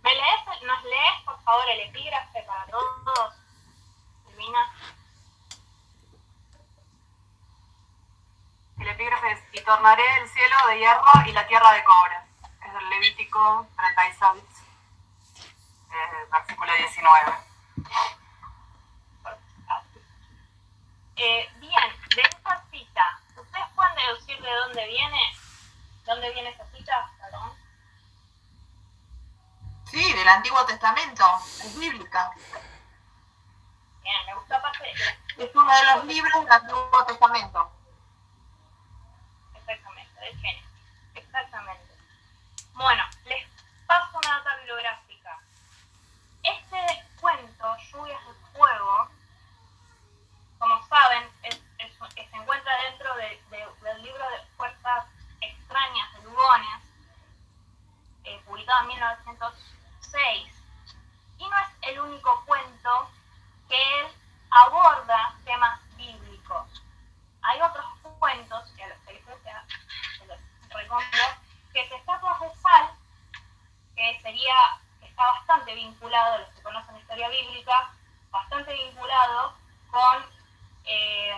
¿Me 0.01 0.13
lees, 0.13 0.61
¿Nos 0.63 0.83
lees, 0.83 1.21
por 1.25 1.39
favor, 1.43 1.69
el 1.69 1.79
epígrafe 1.81 2.43
para 2.43 2.65
todos? 2.65 3.35
Silvina. 4.27 4.73
El 8.79 8.87
epígrafe 8.87 9.31
es, 9.31 9.39
y 9.51 9.63
tornaré 9.63 10.17
el 10.21 10.29
cielo 10.29 10.55
de 10.67 10.79
hierro 10.79 11.03
y 11.25 11.31
la 11.31 11.47
tierra 11.47 11.71
de 11.73 11.83
cobre. 11.83 12.17
Es 12.65 12.73
del 12.73 12.89
Levítico 12.89 13.67
36, 13.75 14.43
eh, 15.95 16.27
versículo 16.31 16.71
19. 16.73 17.33
Eh, 21.17 21.49
bien, 21.59 21.99
de 22.15 22.21
esa 22.21 22.63
cita, 22.69 23.19
¿ustedes 23.37 23.65
pueden 23.73 23.95
deducir 23.95 24.41
de 24.41 24.51
dónde 24.53 24.85
viene? 24.87 25.21
¿Dónde 26.05 26.29
viene 26.33 26.49
esa 26.49 26.65
cita? 26.71 27.09
Perdón. 27.21 27.53
Sí, 29.85 30.13
del 30.13 30.27
Antiguo 30.27 30.65
Testamento, 30.65 31.23
es 31.63 31.79
bíblica. 31.79 32.31
Bien, 34.01 34.15
me 34.25 34.35
gustó 34.35 34.55
aparte 34.55 34.83
de- 34.83 35.45
Es 35.45 35.55
uno 35.55 35.71
de 35.73 35.85
los 35.85 36.05
libros 36.05 36.43
del 36.43 36.51
Antiguo 36.51 37.05
Testamento. 37.07 37.71
Exactamente, 39.55 40.19
del 40.19 40.39
Génesis. 40.41 40.69
Exactamente. 41.15 41.93
Bueno, 42.73 43.03
les 43.25 43.47
paso 43.87 44.17
una 44.17 44.37
data 44.37 44.55
bibliográfica. 44.57 45.04
Este 46.45 46.77
descuento, 46.93 47.77
Lluvias 47.91 48.21
de 48.25 48.33
Fuego, 48.57 49.09
como 50.59 50.87
saben, 50.87 51.29
se 52.15 52.35
encuentra 52.35 52.71
dentro 52.89 53.15
de- 53.15 53.41
de- 53.49 53.67
del 53.81 54.01
libro 54.03 54.29
de 54.29 54.41
Fuerzas 54.57 55.05
Extrañas 55.41 56.13
de 56.13 56.21
Lugones, 56.23 56.81
eh, 58.23 58.41
publicado 58.45 58.81
en 58.81 58.87
1906. 58.87 60.53
Y 61.37 61.47
no 61.47 61.57
es 61.59 61.67
el 61.81 61.99
único 61.99 62.43
cuento 62.45 63.09
que 63.67 64.07
aborda 64.49 65.35
temas 65.45 65.79
bíblicos. 65.97 66.83
Hay 67.41 67.61
otros 67.61 67.85
cuentos, 68.19 68.71
que 68.71 68.83
a 68.83 68.87
los 68.87 68.97
que 68.99 69.13
se 69.13 69.31
que 71.73 71.81
es 71.81 71.91
Estatuas 71.91 72.39
de 72.39 72.47
que 73.95 74.19
sería, 74.21 74.55
está 75.15 75.31
bastante 75.31 75.73
vinculado, 75.73 76.39
los 76.39 76.49
que 76.49 76.61
conocen 76.61 76.97
historia 76.97 77.29
bíblica, 77.29 77.89
bastante 78.31 78.73
vinculado 78.73 79.53
con 79.89 80.25
eh, 80.83 81.33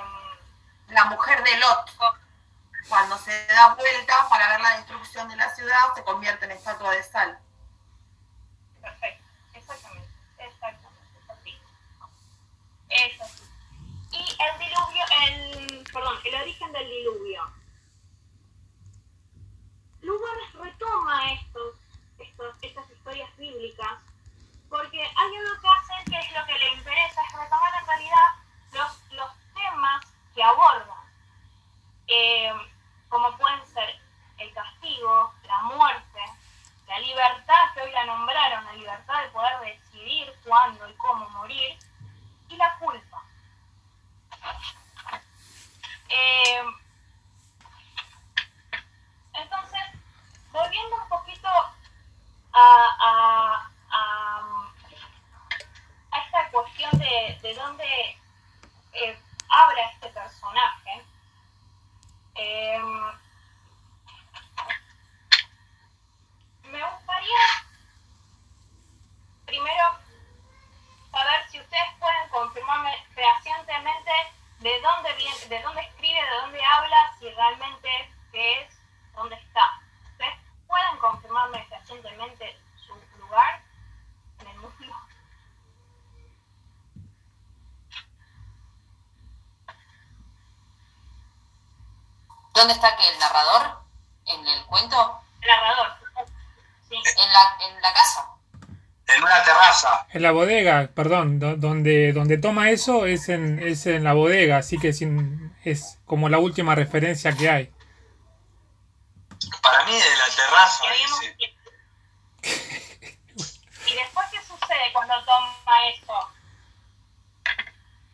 La 0.87 1.05
mujer 1.05 1.43
de 1.43 1.57
Lot, 1.59 1.91
cuando 2.89 3.15
se 3.19 3.45
da 3.45 3.75
vuelta 3.75 4.27
para 4.29 4.49
ver 4.49 4.61
la 4.61 4.77
destrucción 4.77 5.29
de 5.29 5.35
la 5.35 5.53
ciudad, 5.53 5.93
se 5.93 6.03
convierte 6.03 6.45
en 6.45 6.51
estatua 6.51 6.89
de 6.89 7.03
sal. 7.03 7.37
Perfecto, 8.81 9.23
exactamente, 9.53 10.09
exactamente, 10.39 11.19
es 11.21 11.29
así. 11.29 11.61
Es 12.89 13.21
así. 13.21 13.43
Y 14.11 14.37
el 14.41 14.57
diluvio, 14.57 15.03
el, 15.21 15.83
perdón, 15.93 16.17
el 16.25 16.35
origen 16.35 16.71
del 16.71 16.89
diluvio. 16.89 17.43
Lugones 20.01 20.53
retoma 20.53 21.33
estos, 21.33 21.75
estas 22.61 22.89
historias 22.89 23.35
bíblicas 23.37 23.99
porque 24.69 25.01
hay 25.01 25.35
algo 25.35 25.61
que 25.61 25.67
hacen 25.67 26.05
que 26.05 26.19
es 26.19 26.31
lo 26.33 26.45
que 26.45 26.59
le 26.59 26.73
interesa, 26.73 27.21
es 27.21 27.33
retomar 27.33 27.71
en 27.79 27.87
realidad 27.87 28.27
los, 28.73 29.11
los 29.13 29.31
temas 29.53 30.05
que 30.35 30.43
abordan, 30.43 30.97
eh, 32.07 32.53
como 33.09 33.35
pueden 33.37 33.65
ser 33.67 33.99
el 34.37 34.53
castigo, 34.53 35.33
la 35.43 35.61
muerte, 35.63 36.19
la 36.87 36.99
libertad, 36.99 37.73
que 37.73 37.81
hoy 37.81 37.91
la 37.91 38.05
nombraron, 38.05 38.65
la 38.65 38.73
libertad 38.73 39.23
de 39.23 39.29
poder 39.29 39.59
decidir 39.61 40.33
cuándo 40.45 40.87
y 40.89 40.93
cómo 40.95 41.29
morir, 41.29 41.77
y 42.49 42.55
la 42.55 42.77
culpa. 42.77 43.23
Eh, 46.09 46.61
entonces, 49.33 49.81
volviendo 50.51 50.95
un 51.03 51.09
poquito 51.09 51.49
a, 52.59 53.69
esta 56.25 56.49
cuestión 56.51 56.91
de, 56.97 57.39
de 57.41 57.53
dónde 57.53 57.85
eh, 58.93 59.19
habla 59.49 59.81
este 59.91 60.09
personaje, 60.09 61.05
eh, 62.35 62.79
me 66.63 66.83
gustaría 66.83 67.37
primero 69.45 69.83
saber 71.11 71.49
si 71.49 71.59
ustedes 71.59 71.87
pueden 71.99 72.29
confirmarme 72.29 72.91
fehacientemente 73.13 74.11
de 74.59 74.81
dónde 74.81 75.13
viene, 75.13 75.45
de 75.47 75.61
dónde 75.61 75.81
escribe, 75.81 76.21
de 76.21 76.37
dónde 76.41 76.63
habla, 76.63 77.13
si 77.19 77.29
realmente 77.29 78.13
qué 78.31 78.61
es, 78.61 78.79
dónde 79.13 79.35
está. 79.35 79.86
¿Ustedes 80.67 80.99
pueden 80.99 80.99
confirmarme 80.99 81.65
fehacientemente 81.69 82.57
su 82.85 82.93
lugar 83.19 83.61
en 84.39 84.47
el 84.47 84.57
mundo? 84.57 84.95
¿Dónde 92.53 92.73
está 92.73 92.95
que 92.97 93.07
el 93.13 93.19
narrador? 93.19 93.79
¿En 94.25 94.47
el 94.47 94.65
cuento? 94.65 95.21
El 95.41 95.47
narrador. 95.47 95.87
Sí. 96.89 96.95
En 96.95 97.33
la, 97.33 97.67
en 97.75 97.81
la 97.81 97.93
casa. 97.93 98.25
En 99.07 99.23
una 99.23 99.43
terraza. 99.43 100.07
En 100.11 100.21
la 100.21 100.31
bodega, 100.31 100.89
perdón, 100.93 101.39
do- 101.39 101.55
donde, 101.55 102.11
donde 102.13 102.37
toma 102.37 102.69
eso 102.71 103.05
es 103.05 103.29
en, 103.29 103.59
es 103.59 103.85
en 103.85 104.03
la 104.03 104.13
bodega, 104.13 104.57
así 104.57 104.77
que 104.77 104.91
sin- 104.93 105.55
es 105.63 105.99
como 106.05 106.29
la 106.29 106.39
última 106.39 106.75
referencia 106.75 107.31
que 107.33 107.49
hay. 107.49 107.73
Para 109.61 109.83
mí 109.85 109.93
de 109.93 110.15
la 110.17 110.35
terraza, 110.35 110.83
Y 110.85 110.87
habíamos- 110.87 111.19
dice. 111.21 111.57
¿Y 113.87 113.95
después 113.95 114.27
qué 114.31 114.41
sucede 114.43 114.91
cuando 114.93 115.13
toma 115.25 115.87
eso? 115.89 116.29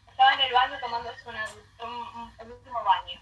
Estaba 0.10 0.34
en 0.34 0.42
el 0.42 0.54
baño 0.54 0.80
tomándose 0.80 1.22
una- 1.30 1.50
un, 1.80 1.90
un- 1.90 2.36
el 2.40 2.52
último 2.52 2.84
baño. 2.84 3.22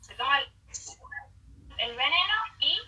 Se 0.00 0.14
toma 0.14 0.38
el, 0.38 0.52
el 1.78 1.96
veneno 1.96 2.34
y 2.60 2.78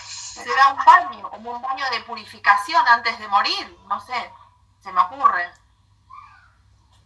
Se 0.00 0.54
da 0.56 0.68
un 0.72 0.84
baño, 0.84 1.30
como 1.30 1.50
un 1.52 1.62
baño 1.62 1.84
de 1.90 2.00
purificación 2.00 2.86
antes 2.88 3.18
de 3.18 3.28
morir, 3.28 3.78
no 3.86 4.00
sé, 4.00 4.32
se 4.82 4.90
me 4.92 5.00
ocurre. 5.02 5.50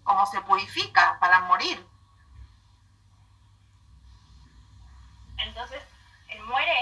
Cómo 0.05 0.25
se 0.27 0.41
purifica 0.43 1.19
para 1.19 1.41
morir. 1.41 1.85
entonces 5.55 5.83
él 6.29 6.43
muere. 6.45 6.73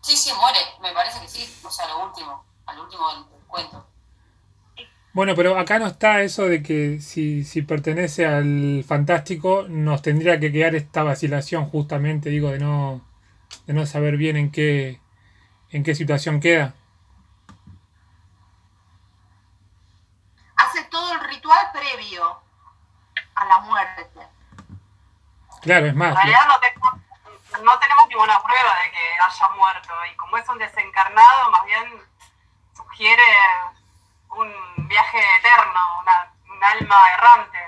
Sí, 0.00 0.16
sí, 0.16 0.30
muere. 0.40 0.58
Me 0.80 0.92
parece 0.92 1.20
que 1.20 1.28
sí. 1.28 1.60
O 1.64 1.70
sea, 1.70 1.86
lo 1.88 2.06
último. 2.06 2.44
Al 2.66 2.78
último 2.78 3.08
del, 3.12 3.30
del 3.30 3.46
cuento. 3.46 3.86
Bueno, 5.12 5.34
pero 5.34 5.58
acá 5.58 5.78
no 5.78 5.88
está 5.88 6.22
eso 6.22 6.44
de 6.44 6.62
que 6.62 7.00
si, 7.00 7.44
si 7.44 7.62
pertenece 7.62 8.26
al 8.26 8.84
fantástico 8.86 9.64
nos 9.68 10.02
tendría 10.02 10.38
que 10.38 10.52
quedar 10.52 10.76
esta 10.76 11.02
vacilación 11.02 11.66
justamente, 11.66 12.30
digo, 12.30 12.50
de 12.50 12.60
no, 12.60 13.04
de 13.66 13.72
no 13.74 13.86
saber 13.86 14.16
bien 14.16 14.36
en 14.36 14.52
qué, 14.52 15.00
en 15.70 15.82
qué 15.82 15.96
situación 15.96 16.38
queda. 16.38 16.74
Hace 20.54 20.84
todo 20.84 21.12
el 21.14 21.20
ritual 21.28 21.66
previo 21.72 22.40
a 23.34 23.44
la 23.46 23.58
muerte. 23.62 24.10
Claro, 25.70 25.86
es 25.86 25.92
En 25.92 26.00
realidad 26.00 26.46
no 26.48 26.58
tenemos, 26.58 26.92
no 27.62 27.78
tenemos 27.78 28.08
ninguna 28.08 28.42
prueba 28.42 28.74
de 28.82 28.90
que 28.90 29.12
haya 29.24 29.48
muerto 29.50 29.94
y 30.04 30.16
como 30.16 30.36
es 30.36 30.48
un 30.48 30.58
desencarnado, 30.58 31.50
más 31.52 31.64
bien 31.64 32.08
sugiere 32.76 33.22
un 34.30 34.52
viaje 34.88 35.18
eterno, 35.38 35.80
una, 36.00 36.32
un 36.52 36.64
alma 36.64 37.12
errante. 37.12 37.58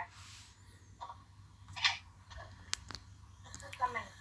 Exactamente. 3.46 4.12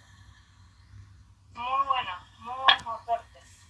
Muy 1.56 1.88
bueno, 1.88 2.12
muy 2.38 2.54
buenos 2.54 3.02
aportes. 3.02 3.66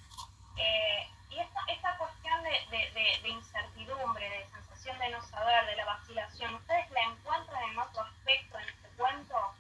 Eh, 0.58 1.10
y 1.30 1.40
esta, 1.40 1.62
esta 1.70 1.98
cuestión 1.98 2.44
de, 2.44 2.50
de, 2.70 2.92
de, 2.92 3.20
de 3.22 3.30
incertidumbre, 3.30 4.30
de 4.30 4.50
sensación 4.52 5.00
de 5.00 5.10
no 5.12 5.22
saber, 5.22 5.68
de 5.68 5.76
la 5.78 5.86
vacilación, 5.86 6.56
¿ustedes 6.56 6.92
la 6.92 7.00
encuentran 7.00 7.64
en 7.64 7.80
otro 7.80 8.02
aspecto 8.02 8.60
en 8.60 8.68
este 8.68 8.90
cuento? 8.98 9.54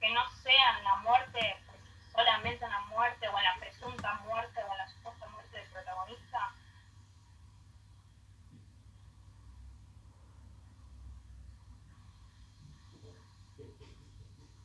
que 0.00 0.08
no 0.10 0.28
sean 0.42 0.84
la 0.84 0.96
muerte, 0.96 1.56
pues, 1.66 1.78
solamente 2.12 2.68
la 2.68 2.80
muerte 2.80 3.28
o 3.28 3.40
la 3.40 3.56
presunta 3.56 4.14
muerte 4.14 4.62
o 4.62 4.76
la 4.76 4.88
supuesta 4.88 5.26
muerte 5.28 5.58
del 5.58 5.68
protagonista. 5.70 6.52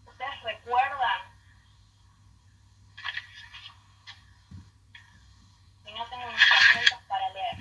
¿Ustedes 0.05 0.43
recuerdan? 0.43 1.21
Si 5.83 5.91
no 5.93 6.05
tengo 6.07 6.31
mis 6.31 6.45
fragmentos 6.45 6.99
para 7.07 7.29
leer. 7.29 7.57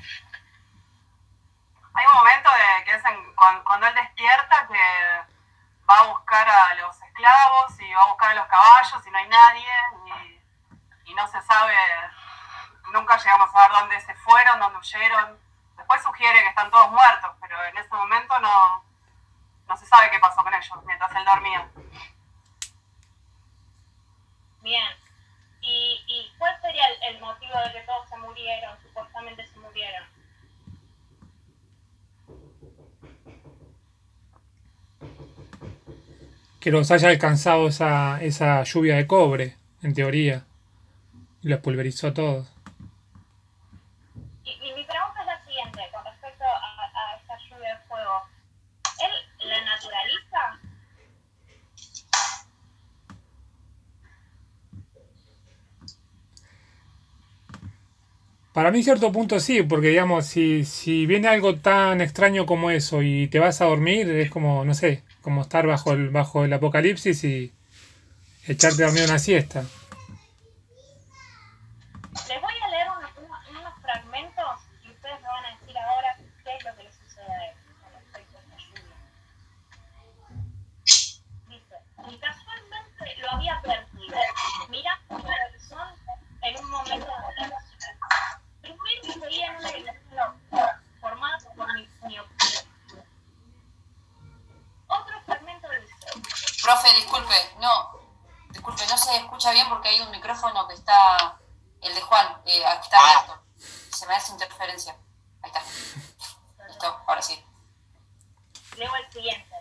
Hay 1.94 2.06
un 2.06 2.14
momento 2.14 2.50
de 2.50 2.84
que 2.84 2.94
es 2.94 3.04
en, 3.04 3.34
cuando 3.34 3.86
él 3.86 3.94
despierta 3.94 4.68
que 4.68 5.31
va 5.92 5.98
a 5.98 6.12
buscar 6.12 6.48
a 6.48 6.74
los 6.74 7.02
esclavos 7.02 7.80
y 7.80 7.92
va 7.92 8.02
a 8.02 8.08
buscar 8.08 8.30
a 8.30 8.34
los 8.34 8.46
caballos 8.46 9.06
y 9.06 9.10
no 9.10 9.18
hay 9.18 9.28
nadie 9.28 9.72
y, 11.04 11.14
no 11.14 11.28
se 11.28 11.42
sabe, 11.42 11.74
nunca 12.90 13.18
llegamos 13.18 13.50
a 13.50 13.52
saber 13.52 13.70
dónde 13.72 14.00
se 14.00 14.14
fueron, 14.14 14.58
dónde 14.58 14.78
huyeron. 14.78 15.38
Después 15.76 16.02
sugiere 16.02 16.40
que 16.40 16.48
están 16.48 16.70
todos 16.70 16.90
muertos, 16.90 17.36
pero 17.38 17.62
en 17.64 17.76
ese 17.76 17.90
momento 17.90 18.38
no, 18.40 18.82
no 19.68 19.76
se 19.76 19.84
sabe 19.84 20.10
qué 20.10 20.18
pasó 20.20 20.42
con 20.42 20.54
ellos 20.54 20.84
mientras 20.86 21.14
él 21.14 21.24
dormía. 21.26 21.68
Bien. 24.62 24.96
¿Y, 25.60 26.02
y 26.06 26.34
cuál 26.38 26.58
sería 26.62 26.86
el 26.88 27.20
motivo 27.20 27.58
de 27.58 27.72
que 27.72 27.80
todos 27.82 28.08
se 28.08 28.16
murieron, 28.16 28.80
supuestamente 28.80 29.46
se 29.46 29.58
murieron? 29.58 30.08
Que 36.62 36.70
los 36.70 36.92
haya 36.92 37.08
alcanzado 37.08 37.66
esa, 37.66 38.22
esa 38.22 38.62
lluvia 38.62 38.94
de 38.94 39.08
cobre, 39.08 39.56
en 39.82 39.94
teoría. 39.94 40.46
Y 41.42 41.48
los 41.48 41.58
pulverizó 41.58 42.06
a 42.06 42.14
todos. 42.14 42.54
Y, 44.44 44.50
y 44.50 44.72
mi 44.72 44.84
pregunta 44.84 45.22
es 45.22 45.26
la 45.26 45.44
siguiente, 45.44 45.80
con 45.92 46.04
respecto 46.04 46.44
a, 46.44 46.84
a 46.84 47.16
esta 47.16 47.36
lluvia 47.50 47.74
de 47.74 47.80
fuego. 47.88 48.22
¿Él 49.02 49.48
la 49.48 49.64
naturaliza? 49.64 50.60
Para 58.52 58.70
mí, 58.70 58.78
en 58.78 58.84
cierto 58.84 59.10
punto 59.10 59.40
sí, 59.40 59.64
porque 59.64 59.88
digamos, 59.88 60.26
si, 60.26 60.64
si 60.64 61.06
viene 61.06 61.26
algo 61.26 61.56
tan 61.56 62.00
extraño 62.00 62.46
como 62.46 62.70
eso 62.70 63.02
y 63.02 63.26
te 63.26 63.40
vas 63.40 63.60
a 63.60 63.64
dormir, 63.64 64.08
es 64.10 64.30
como, 64.30 64.64
no 64.64 64.74
sé, 64.74 65.02
como 65.22 65.42
estar 65.42 65.66
bajo 65.66 65.92
el, 65.92 66.10
bajo 66.10 66.44
el 66.44 66.52
apocalipsis 66.52 67.24
y 67.24 67.52
echarte 68.46 68.82
a 68.82 68.86
dormir 68.86 69.04
una 69.04 69.18
siesta. 69.18 69.64
No, 97.62 97.98
disculpe, 98.50 98.86
no 98.86 98.98
se 98.98 99.16
escucha 99.16 99.50
bien 99.52 99.68
porque 99.68 99.88
hay 99.88 100.00
un 100.00 100.10
micrófono 100.10 100.66
que 100.68 100.74
está, 100.74 101.38
el 101.80 101.94
de 101.94 102.00
Juan, 102.02 102.26
eh, 102.44 102.62
que 102.62 102.80
está 102.82 102.98
Ah. 102.98 103.10
abierto. 103.20 103.42
Se 103.96 104.06
me 104.06 104.14
hace 104.14 104.32
interferencia. 104.32 104.96
Ahí 105.42 105.50
está. 105.50 105.62
Listo, 106.68 107.02
ahora 107.06 107.22
sí. 107.22 107.42
leo 108.76 108.94
el 108.96 109.12
siguiente. 109.12 109.54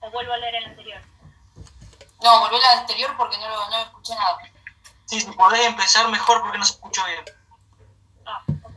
O 0.00 0.10
vuelvo 0.10 0.32
a 0.32 0.36
leer 0.36 0.54
el 0.56 0.64
anterior. 0.66 1.02
No, 2.22 2.40
volví 2.40 2.56
al 2.56 2.78
anterior 2.80 3.16
porque 3.16 3.36
no, 3.38 3.48
lo- 3.48 3.68
no 3.70 3.78
escuché 3.78 4.14
nada. 4.14 4.38
Sí, 5.06 5.20
si 5.20 5.30
podés 5.32 5.66
empezar 5.66 6.08
mejor 6.08 6.42
porque 6.42 6.58
no 6.58 6.64
se 6.64 6.72
escuchó 6.74 7.04
bien. 7.06 7.24
Ah, 8.26 8.42
ok. 8.64 8.72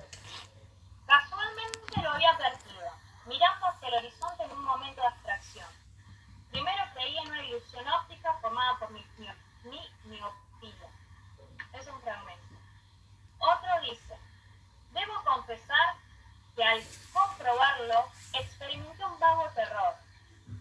Casualmente 1.05 2.01
lo 2.01 2.11
había 2.11 2.37
perdido, 2.37 2.81
mirando 3.25 3.67
hacia 3.67 3.87
el 3.89 3.93
horizonte 3.95 4.43
en 4.43 4.51
un 4.51 4.63
momento 4.63 5.01
de 5.01 5.07
abstracción. 5.07 5.67
Primero 6.51 6.83
en 7.07 7.27
una 7.27 7.43
ilusión 7.43 7.87
óptica 7.87 8.33
formada 8.41 8.77
por 8.79 8.91
mi, 8.91 9.05
mi 9.63 9.79
miopía. 10.05 10.87
Es 11.73 11.87
un 11.87 12.01
fragmento. 12.01 12.55
Otro 13.39 13.81
dice, 13.81 14.17
debo 14.91 15.23
confesar 15.23 15.95
que 16.55 16.63
al 16.63 16.83
comprobarlo 17.13 18.11
experimenté 18.33 19.05
un 19.05 19.19
vago 19.19 19.49
terror. 19.55 19.95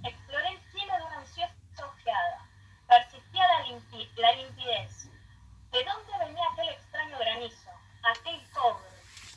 Exploré 0.04 0.48
el 0.50 0.60
cielo 0.70 0.96
de 0.96 1.04
una 1.04 1.18
ansiosa 1.18 1.54
ojeada. 1.76 2.46
Persistía 2.86 3.48
la, 3.48 3.64
limpi- 3.66 4.10
la 4.16 4.32
limpidez. 4.32 5.08
¿De 5.70 5.84
dónde 5.84 6.18
venía 6.24 6.44
aquel 6.52 6.68
extraño 6.68 7.18
granizo? 7.18 7.70
Aquel 8.02 8.50
cobre. 8.52 8.88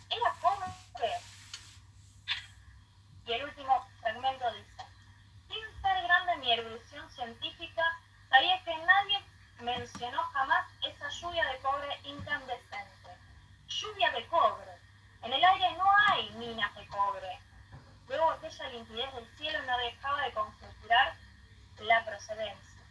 ¿Era 0.09 0.33
cobre? 0.41 0.67
Y 3.25 3.33
el 3.33 3.43
último 3.45 3.87
fragmento 4.01 4.51
dice, 4.53 4.85
sin 5.47 5.81
ser 5.81 6.03
grande 6.03 6.37
mi 6.37 6.51
erudición 6.51 7.09
científica, 7.11 7.83
sabía 8.29 8.63
que 8.63 8.75
nadie 8.77 9.23
mencionó 9.61 10.21
jamás 10.33 10.67
esa 10.83 11.09
lluvia 11.09 11.45
de 11.45 11.57
cobre 11.59 11.99
incandescente. 12.03 13.17
Lluvia 13.67 14.11
de 14.11 14.27
cobre. 14.27 14.71
En 15.23 15.33
el 15.33 15.43
aire 15.43 15.77
no 15.77 15.85
hay 16.07 16.29
minas 16.31 16.73
de 16.75 16.87
cobre. 16.87 17.39
Luego 18.07 18.31
aquella 18.31 18.69
limpidez 18.69 19.13
del 19.13 19.37
cielo 19.37 19.61
no 19.63 19.77
dejaba 19.77 20.21
de 20.23 20.33
conjeturar 20.33 21.15
la 21.79 22.05
procedencia. 22.05 22.81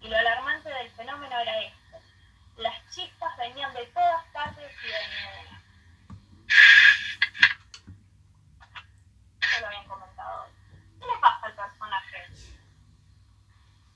Y 0.00 0.08
lo 0.08 0.16
alarmante 0.16 0.68
del 0.68 0.90
fenómeno 0.92 1.38
era 1.38 1.60
este. 1.62 2.00
Las 2.56 2.74
chispas 2.90 3.36
venían 3.38 3.72
de 3.74 3.86
todas 3.86 4.24
partes 4.26 4.72
y 4.84 4.86
de 4.86 5.08
ninguna. 5.08 5.62
Eso 9.40 9.60
lo 9.60 9.66
habían 9.66 9.88
comentado 9.88 10.44
hoy. 10.44 10.50
¿Qué 11.00 11.06
le 11.06 11.18
pasa 11.18 11.46
al 11.46 11.54
personaje? 11.54 12.26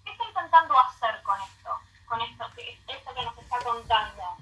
¿Qué 0.04 0.12
está 0.12 0.24
intentando 0.24 0.78
hacer 0.78 1.22
con 1.22 1.40
esto? 1.42 1.80
Con 2.06 2.20
esto 2.22 2.50
que, 2.56 2.80
esto 2.88 3.14
que 3.14 3.22
nos 3.22 3.38
está 3.38 3.58
contando. 3.58 4.36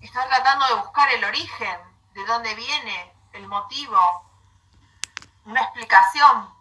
Está 0.00 0.28
tratando 0.52 0.66
de 0.74 0.82
buscar 0.82 1.10
el 1.12 1.24
origen, 1.24 1.78
de 2.14 2.26
dónde 2.26 2.54
viene, 2.54 3.12
el 3.32 3.48
motivo, 3.48 4.24
una 5.46 5.62
explicación. 5.62 6.52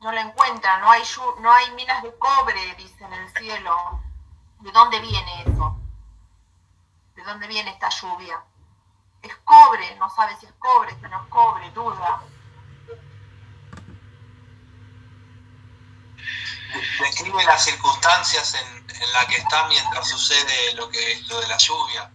No 0.00 0.12
la 0.12 0.20
encuentra, 0.20 0.78
no 0.78 0.90
hay, 0.90 1.02
no 1.40 1.52
hay 1.52 1.70
minas 1.72 2.02
de 2.02 2.14
cobre, 2.18 2.74
dice 2.74 3.04
en 3.04 3.12
el 3.12 3.32
cielo. 3.34 4.00
¿De 4.60 4.70
dónde 4.72 5.00
viene 5.00 5.42
eso? 5.42 5.76
¿De 7.14 7.22
dónde 7.22 7.46
viene 7.46 7.70
esta 7.70 7.88
lluvia? 7.88 8.42
Es 9.22 9.34
cobre, 9.44 9.94
no 9.96 10.10
sabe 10.10 10.36
si 10.36 10.46
es 10.46 10.52
cobre, 10.58 10.90
si 10.90 11.04
es 11.04 11.12
cobre, 11.30 11.70
duda. 11.70 12.22
Describe 17.00 17.44
las 17.44 17.64
circunstancias 17.64 18.54
en, 18.54 18.90
en 18.90 19.12
las 19.12 19.26
que 19.26 19.36
está 19.36 19.66
mientras 19.68 20.08
sucede 20.08 20.74
lo 20.74 20.90
que 20.90 21.22
lo 21.28 21.40
de 21.40 21.48
la 21.48 21.56
lluvia. 21.56 22.10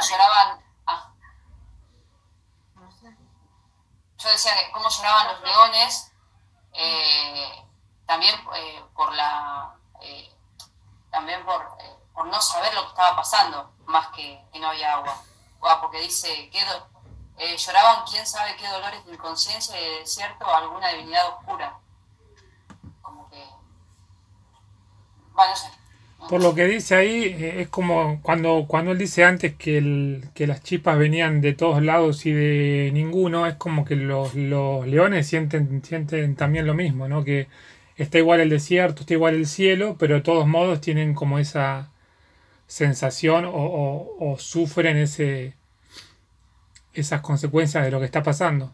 Lloraban? 0.00 0.64
Yo 4.18 4.28
decía 4.28 4.52
que 4.54 4.70
cómo 4.70 4.88
lloraban 4.90 5.28
los 5.28 5.40
leones, 5.40 6.12
eh, 6.74 7.64
también 8.10 8.34
eh, 8.54 8.84
por 8.94 9.14
la 9.14 9.72
eh, 10.00 10.30
también 11.10 11.44
por, 11.44 11.62
eh, 11.80 11.96
por 12.12 12.26
no 12.26 12.40
saber 12.42 12.74
lo 12.74 12.82
que 12.82 12.88
estaba 12.88 13.16
pasando, 13.16 13.72
más 13.86 14.08
que, 14.08 14.44
que 14.52 14.58
no 14.58 14.68
había 14.68 14.94
agua. 14.94 15.16
Ah, 15.62 15.80
porque 15.80 16.00
dice 16.00 16.50
que 16.50 17.56
lloraban 17.56 18.04
quién 18.04 18.26
sabe 18.26 18.56
qué 18.56 18.66
dolores 18.66 19.06
de 19.06 19.12
inconsciencia 19.12 19.80
y 19.80 19.84
de 19.84 19.98
desierto 20.00 20.44
alguna 20.52 20.88
divinidad 20.88 21.28
oscura. 21.28 21.78
Como 23.00 23.30
que. 23.30 23.48
Bueno, 25.32 25.50
no 25.50 25.56
sé. 25.56 25.70
Por 26.30 26.40
lo 26.42 26.54
que 26.54 26.64
dice 26.66 26.94
ahí, 26.94 27.24
eh, 27.24 27.60
es 27.62 27.68
como 27.68 28.20
cuando, 28.22 28.66
cuando 28.68 28.92
él 28.92 28.98
dice 28.98 29.24
antes 29.24 29.56
que, 29.56 30.20
que 30.32 30.46
las 30.46 30.62
chispas 30.62 30.96
venían 30.96 31.40
de 31.40 31.54
todos 31.54 31.82
lados 31.82 32.24
y 32.24 32.32
de 32.32 32.90
ninguno, 32.92 33.46
es 33.48 33.56
como 33.56 33.84
que 33.84 33.96
los, 33.96 34.36
los 34.36 34.86
leones 34.86 35.26
sienten, 35.26 35.82
sienten 35.84 36.36
también 36.36 36.68
lo 36.68 36.74
mismo, 36.74 37.08
¿no? 37.08 37.24
Que 37.24 37.48
está 37.96 38.18
igual 38.18 38.38
el 38.40 38.48
desierto, 38.48 39.00
está 39.00 39.14
igual 39.14 39.34
el 39.34 39.46
cielo, 39.46 39.96
pero 39.98 40.14
de 40.14 40.20
todos 40.20 40.46
modos 40.46 40.80
tienen 40.80 41.14
como 41.14 41.40
esa 41.40 41.90
sensación 42.68 43.44
o, 43.44 43.50
o- 43.52 44.32
o 44.32 44.38
sufren 44.38 44.96
ese, 44.98 45.54
esas 46.92 47.22
consecuencias 47.22 47.84
de 47.84 47.90
lo 47.90 47.98
que 47.98 48.06
está 48.06 48.22
pasando. 48.22 48.72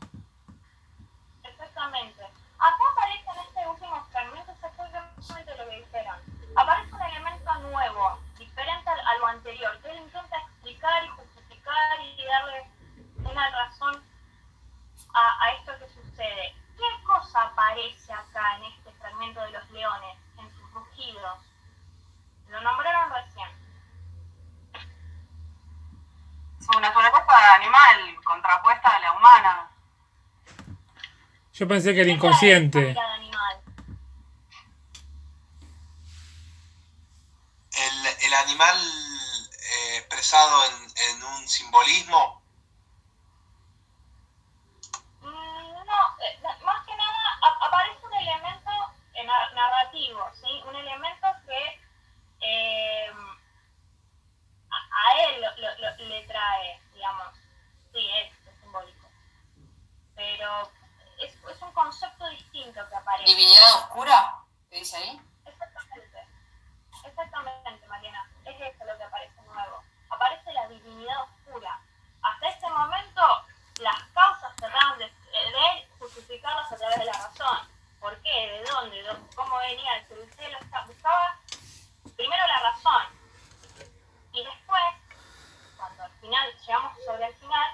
Exactamente. 1.42 2.22
Acá 2.58 2.84
aparece 2.92 3.24
en 3.32 3.40
este 3.48 3.60
último 3.66 3.96
fragmento 4.12 4.52
exactamente 4.52 5.52
lo 5.56 5.70
que 5.70 5.76
dijeron. 5.78 6.16
Aparece 6.56 6.94
un 6.94 7.02
elemento 7.02 7.50
nuevo, 7.70 8.18
diferente 8.38 8.88
al- 8.88 9.00
a 9.00 9.18
lo 9.20 9.26
anterior, 9.26 9.70
que 9.82 9.90
él 9.90 9.98
intenta 10.04 10.36
explicar 10.38 11.04
y 11.04 11.08
justificar 11.08 12.00
y 12.26 12.28
darle 12.28 12.70
una 13.30 13.50
razón 13.50 14.02
a, 15.14 15.44
a 15.44 15.52
esto 15.52 15.72
que 15.78 15.88
sucede. 15.88 16.54
¿Qué 16.76 17.04
cosa 17.04 17.42
aparece 17.42 18.12
acá 18.12 18.56
en 18.56 18.64
este 18.64 18.92
fragmento 18.92 19.40
de 19.40 19.50
los 19.52 19.70
leones, 19.70 20.18
en 20.38 20.50
sus 20.50 20.70
rugidos? 20.72 21.38
Lo 22.48 22.60
nombraron 22.60 23.12
recién. 23.12 23.48
Su 26.60 26.80
naturaleza 26.80 27.54
animal 27.54 28.16
contrapuesta 28.24 28.96
a 28.96 29.00
la 29.00 29.12
humana. 29.12 29.70
Yo 31.52 31.66
pensé 31.68 31.94
que 31.94 32.02
el 32.02 32.08
¿Qué 32.08 32.18
trae 32.18 32.30
esa 32.30 32.46
inconsciente? 32.46 32.90
El, 37.72 38.06
el 38.26 38.34
animal 38.34 39.05
expresado 40.06 40.64
en, 40.66 40.74
en 41.08 41.24
un 41.24 41.48
simbolismo, 41.48 42.42
Mm, 45.20 45.84
No, 45.86 46.16
eh, 46.24 46.38
más 46.64 46.86
que 46.86 46.94
nada 46.96 47.38
aparece 47.60 48.06
un 48.06 48.14
elemento 48.14 48.70
na- 49.24 49.50
narrativo, 49.54 50.20
¿sí? 50.34 50.62
Un 50.68 50.76
elemento 50.76 51.26
que 51.46 51.80
eh, 52.40 53.10
a, 54.70 55.20
él 55.22 55.40
lo- 55.40 55.56
lo- 55.56 55.78
lo- 55.78 55.96
le 56.08 56.26
trae, 56.26 56.80
digamos, 56.94 57.34
sí, 57.92 58.08
es, 58.14 58.32
es 58.46 58.60
simbólico. 58.60 59.08
Pero 60.14 60.70
es, 61.20 61.34
es 61.34 61.62
un 61.62 61.72
concepto 61.72 62.28
distinto 62.28 62.88
que 62.88 62.94
aparece. 62.96 63.30
¿Divinidad 63.30 63.74
oscura? 63.82 64.34
¿Qué 64.70 64.76
dice 64.78 64.96
ahí? 64.98 65.20
Exactamente. 65.44 66.26
Exactamente, 67.04 67.86
Mariana. 67.88 68.30
Es 68.44 68.60
eso 68.60 68.84
lo 68.84 68.96
que 68.96 69.04
aparece. 69.04 69.35
Aparece 70.26 70.52
la 70.54 70.66
divinidad 70.66 71.22
oscura. 71.22 71.78
Hasta 72.20 72.48
este 72.48 72.68
momento, 72.68 73.22
las 73.78 74.02
causas 74.12 74.56
trataban 74.56 74.98
de, 74.98 75.08
justificarlas 76.00 76.72
a 76.72 76.76
través 76.76 76.98
de 76.98 77.04
la 77.04 77.12
razón. 77.12 77.58
¿Por 78.00 78.20
qué? 78.22 78.30
¿De 78.30 78.64
dónde? 78.70 79.02
¿Dó- 79.04 79.20
¿Cómo 79.36 79.56
venía? 79.58 79.98
El 79.98 80.06
cielo 80.34 80.58
buscaba 80.88 81.36
primero 82.16 82.44
la 82.48 82.58
razón. 82.58 83.02
Y 84.32 84.44
después, 84.44 84.82
cuando 85.76 86.02
al 86.02 86.10
final 86.20 86.52
llegamos 86.66 86.92
sobre 87.04 87.26
el 87.26 87.34
final, 87.36 87.70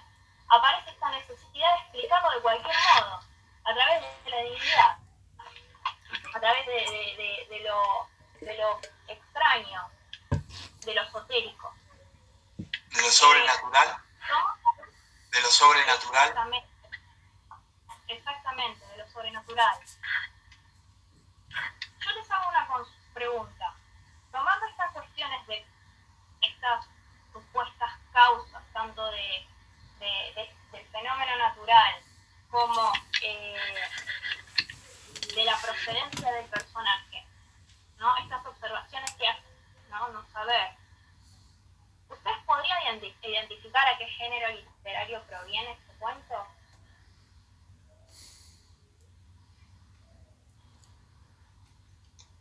aparece 0.49 0.91
esta 0.91 1.09
necesidad 1.09 1.73
de 1.73 1.81
explicarlo 1.85 2.31
de 2.33 2.41
cualquier 2.43 2.77
modo, 3.01 3.21
a 3.65 3.75
través 3.75 4.03
de 4.25 4.31
la 4.31 4.37
divinidad 4.43 4.99
a 6.35 6.41
través 6.41 6.67
de, 6.67 6.73
de- 6.73 7.47
de- 7.51 7.57
de 8.47 8.59
lo 8.59 8.79
extraño, 9.09 9.89
de 10.85 10.95
lo 10.95 11.03
esotérico. 11.03 11.75
De 12.95 13.03
lo 13.03 13.11
sobrenatural, 13.11 13.97
de 15.31 15.41
lo 15.41 15.49
sobrenatural. 15.49 16.29
Exactamente, 16.29 16.69
exactamente, 18.09 18.87
de 18.87 18.97
lo 18.99 19.11
sobrenatural. 19.11 19.81
Yo 22.01 22.11
les 22.13 22.31
hago 22.31 22.49
una 22.49 22.69
pregunta. 23.15 23.75
Tomando 24.31 24.67
estas 24.67 24.91
cuestiones 24.93 25.47
de 25.47 25.67
estas 26.41 26.87
supuestas 27.33 27.93
causas, 28.13 28.63
tanto 28.73 29.11
de- 29.11 29.47
del 30.73 30.87
fenómeno 30.89 31.37
natural 31.37 32.03
como 32.51 32.93
eh, 33.23 33.75
de 35.35 35.45
la 35.45 35.57
procedencia 35.59 36.33
del 36.33 36.47
personaje, 36.47 37.25
¿no? 37.99 38.17
Estas 38.19 38.45
observaciones 38.47 39.11
que 39.13 39.29
hacen, 39.29 39.45
¿no? 39.91 40.09
No 40.09 40.27
saber. 40.33 40.73
¿Ustedes 42.13 42.37
podrían 42.47 42.79
identi- 42.83 43.17
identificar 43.23 43.87
a 43.89 43.99
qué 43.99 44.07
género 44.07 44.49
literario 44.51 45.23
proviene 45.27 45.73
este 45.73 45.93
cuento? 45.99 46.47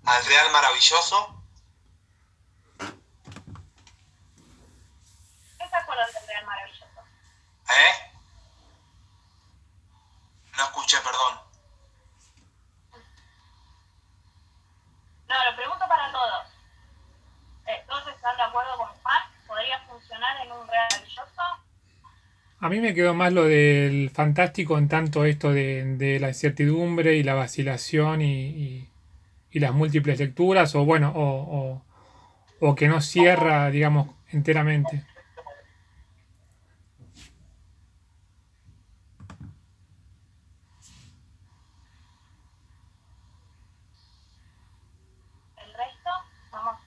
Al 0.06 0.26
Real 0.26 0.52
Maravilloso, 0.52 1.38
¿Qué 5.58 5.70
se 5.70 5.76
acuerdan 5.76 6.12
del 6.12 6.28
Real 6.28 6.46
Maravilloso? 6.46 6.86
¿eh? 7.70 8.12
No 10.58 10.64
escuché, 10.64 10.98
perdón. 11.02 11.40
No, 15.30 15.46
lo 15.50 15.56
pregunto 15.56 15.88
para 15.88 16.12
todos. 16.12 16.48
Eh, 17.68 17.86
¿Todos 17.88 18.08
están 18.08 18.36
de 18.36 18.44
acuerdo 18.44 18.76
con 18.78 18.88
Juan? 19.02 19.31
¿Podría 19.62 19.80
funcionar 19.88 20.44
en 20.44 20.52
un? 20.54 20.68
A 22.62 22.70
mí 22.70 22.80
me 22.80 22.96
quedó 22.96 23.14
más 23.14 23.32
lo 23.32 23.44
del 23.44 24.10
fantástico 24.10 24.76
en 24.80 24.88
tanto 24.88 25.24
esto 25.24 25.52
de, 25.52 26.18
la 26.20 26.30
incertidumbre 26.30 27.16
y 27.16 27.22
la 27.24 27.36
vacilación 27.36 28.24
y, 28.24 28.88
y- 29.52 29.60
las 29.60 29.72
múltiples 29.74 30.18
lecturas, 30.20 30.74
o 30.74 30.84
bueno, 30.84 31.12
o- 31.16 31.84
o 32.60 32.76
que 32.76 32.88
no 32.88 33.02
cierra, 33.02 33.70
digamos, 33.70 34.10
enteramente. 34.32 35.06
El 45.58 45.74
resto, 45.74 46.10
vamos, 46.52 46.80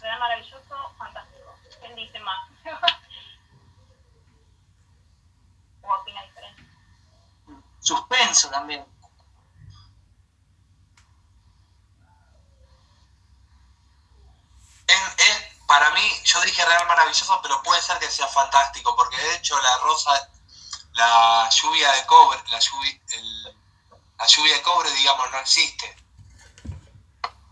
Real 0.00 0.18
Maravilloso, 0.20 0.74
fantástico. 0.98 1.54
¿Quién 1.80 1.94
dice 1.96 2.18
más? 2.20 2.50
¿O 5.82 5.88
opina 6.00 6.22
diferente? 6.22 6.62
Suspenso 7.86 8.50
también. 8.50 8.84
Es, 14.88 14.96
es- 15.18 15.56
para 15.68 15.90
mí, 15.90 16.02
yo 16.24 16.40
dije 16.42 16.64
real 16.64 16.86
maravilloso, 16.86 17.40
pero 17.42 17.60
puede 17.62 17.80
ser 17.82 17.98
que 17.98 18.10
sea 18.10 18.26
fantástico, 18.28 18.94
porque 18.96 19.16
de 19.16 19.34
hecho 19.36 19.56
la 19.60 19.78
rosa, 19.78 20.30
la 20.94 21.48
lluvia 21.50 21.90
de 21.92 22.06
cobre, 22.06 22.40
la 22.48 22.58
lluvia, 22.58 23.00
el- 23.14 23.56
la 24.18 24.26
lluvia 24.26 24.54
de 24.56 24.62
cobre, 24.62 24.90
digamos, 24.92 25.30
no 25.30 25.38
existe. 25.38 25.96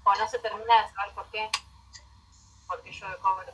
O 0.04 0.14
no 0.14 0.28
se 0.28 0.38
termina 0.40 0.82
de 0.82 0.94
saber 0.94 1.14
por 1.14 1.30
qué. 1.30 1.50
Porque 2.66 2.90
de 2.90 3.18
cobre. 3.18 3.52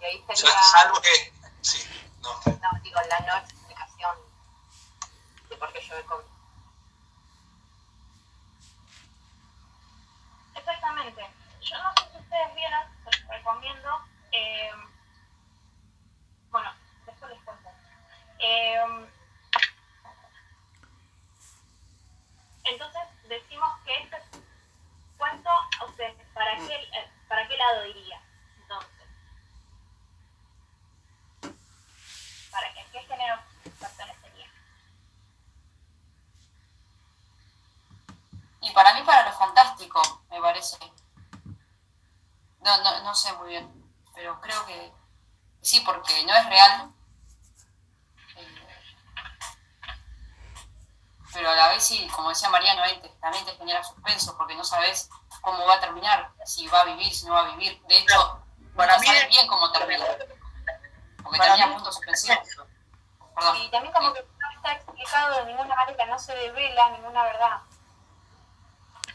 Y 0.00 0.04
ahí 0.04 0.24
estaría. 0.28 0.62
salvo 0.72 1.00
que, 1.00 1.32
sí, 1.62 1.82
no. 2.20 2.32
No, 2.46 2.80
digo, 2.82 3.00
la 3.08 3.20
no 3.20 3.36
explicación 3.36 3.53
de 5.54 5.60
por 5.60 5.72
qué 5.72 5.80
yo 5.80 5.96
de 5.96 6.04
cobre. 6.04 6.26
Exactamente. 10.56 11.22
Yo 11.62 11.82
no 11.82 11.92
sé 11.92 12.10
si 12.10 12.18
ustedes 12.18 12.54
vieron, 12.54 12.82
se 13.04 13.20
los 13.20 13.28
recomiendo. 13.28 13.90
eh, 14.32 14.70
bueno, 16.50 16.70
después 17.06 17.30
les 17.30 17.40
cuento. 17.42 17.68
Eh, 18.38 19.08
entonces 22.64 23.02
decimos 23.28 23.70
que 23.84 23.96
este 24.02 24.16
cuento, 25.16 25.50
a 25.50 25.84
ustedes, 25.84 26.14
¿para 26.34 26.56
qué, 26.56 26.74
eh, 26.74 27.10
¿para 27.28 27.46
qué 27.48 27.56
lado 27.56 27.86
iría? 27.86 28.20
Entonces, 28.60 29.08
¿para 32.50 32.72
qué, 32.72 32.86
qué 32.92 33.00
género 33.00 33.36
pertenecería? 33.80 34.46
Y 38.60 38.72
para 38.72 38.94
mí, 38.94 39.02
para 39.02 39.28
lo 39.28 39.36
fantástico, 39.36 40.00
me 40.30 40.40
parece. 40.72 40.92
No, 42.60 42.82
no, 42.82 43.02
no 43.02 43.14
sé 43.14 43.32
muy 43.34 43.48
bien, 43.48 43.92
pero 44.14 44.40
creo 44.40 44.64
que 44.66 44.92
sí, 45.60 45.80
porque 45.80 46.24
no 46.24 46.34
es 46.34 46.46
real. 46.46 46.90
Eh, 48.36 48.66
Pero 51.32 51.50
a 51.50 51.54
la 51.56 51.68
vez 51.68 51.82
sí, 51.84 52.08
como 52.14 52.28
decía 52.30 52.48
Mariano, 52.48 52.82
ahí 52.82 53.00
te- 53.00 53.08
también 53.20 53.44
te 53.44 53.56
genera 53.56 53.82
suspenso 53.82 54.36
porque 54.36 54.54
no 54.54 54.64
sabes 54.64 55.10
cómo 55.42 55.66
va 55.66 55.74
a 55.74 55.80
terminar, 55.80 56.32
si 56.44 56.66
va 56.68 56.80
a 56.80 56.84
vivir, 56.84 57.12
si 57.12 57.26
no 57.26 57.34
va 57.34 57.40
a 57.40 57.56
vivir. 57.56 57.82
De 57.86 57.98
hecho, 57.98 58.42
Para 58.76 58.94
no 58.94 59.00
mí 59.00 59.06
sabes 59.06 59.22
es- 59.24 59.28
bien 59.28 59.46
cómo 59.48 59.70
termina. 59.72 60.04
Porque 61.22 61.38
termina 61.38 61.72
punto 61.72 61.92
suspensivo. 61.92 62.40
Perdón. 63.34 63.56
Y 63.56 63.70
también 63.70 63.92
como 63.92 64.12
que 64.12 64.22
no 64.22 64.50
está 64.56 64.72
explicado 64.74 65.36
de 65.40 65.46
ninguna 65.46 65.74
manera, 65.74 66.06
no 66.06 66.18
se 66.18 66.34
devela 66.36 66.90
ninguna 66.90 67.24
verdad. 67.24 67.60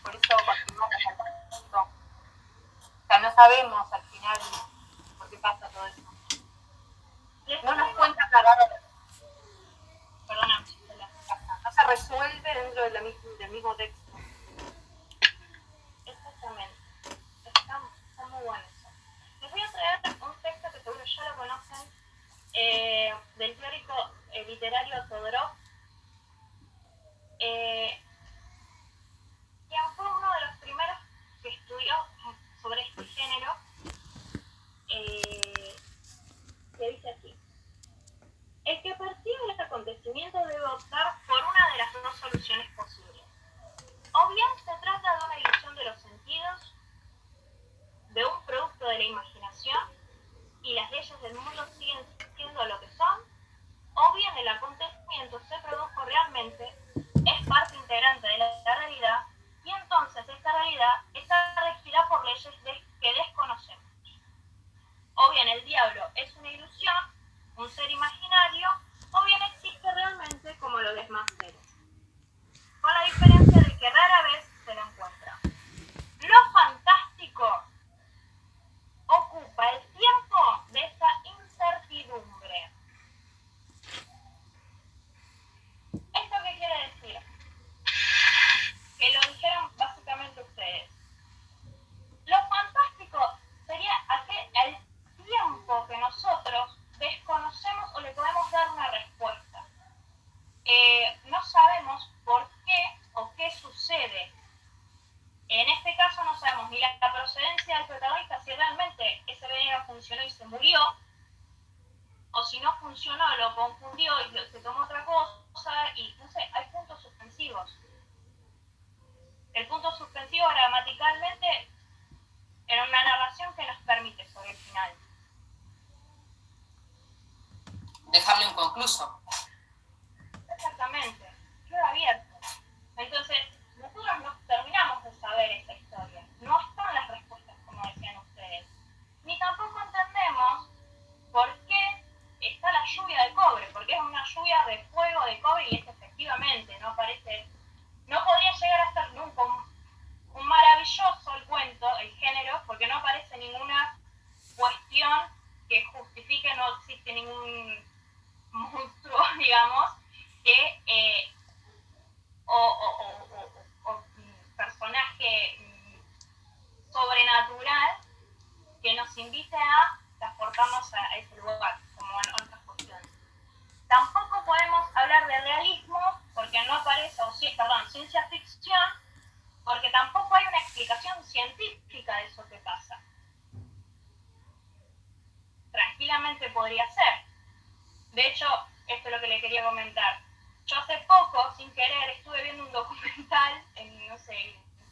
Por 0.03 0.15
eso 0.15 0.33
continuamos 0.45 0.95
al 1.07 1.49
punto. 1.49 1.79
O 1.81 3.07
sea, 3.07 3.19
no 3.19 3.28
sabemos 3.39 3.93
al 3.93 4.01
final 4.03 4.39
por 5.17 5.29
qué 5.29 5.37
pasa 5.37 5.69
todo 5.69 5.87
eso. 5.87 6.01
No 7.63 7.73
nos 7.73 7.95
cuentan 7.95 8.29
la. 8.31 8.41
Perdóname. 10.27 10.65
No 11.63 11.71
se 11.71 11.83
resuelve 11.87 12.53
dentro 12.53 12.83
de 12.83 12.89
la 12.89 12.99
mis- 13.01 13.37
del 13.39 13.51
mismo 13.51 13.73
texto. 13.77 14.01
Exactamente. 16.05 16.75
Está, 17.45 17.79
está 18.11 18.25
muy 18.27 18.43
bueno 18.43 18.63
eso. 18.75 18.89
Les 19.41 19.51
voy 19.51 19.61
a 19.61 19.71
traer 19.71 19.99
un 20.21 20.33
texto 20.41 20.67
que 20.73 20.83
seguro 20.83 21.05
ya 21.05 21.29
lo 21.29 21.35
conocen, 21.37 21.91
eh, 22.53 23.13
del 23.37 23.57
teórico 23.57 23.93
eh, 24.33 24.43
literario 24.47 24.95
Todorov, 25.07 25.51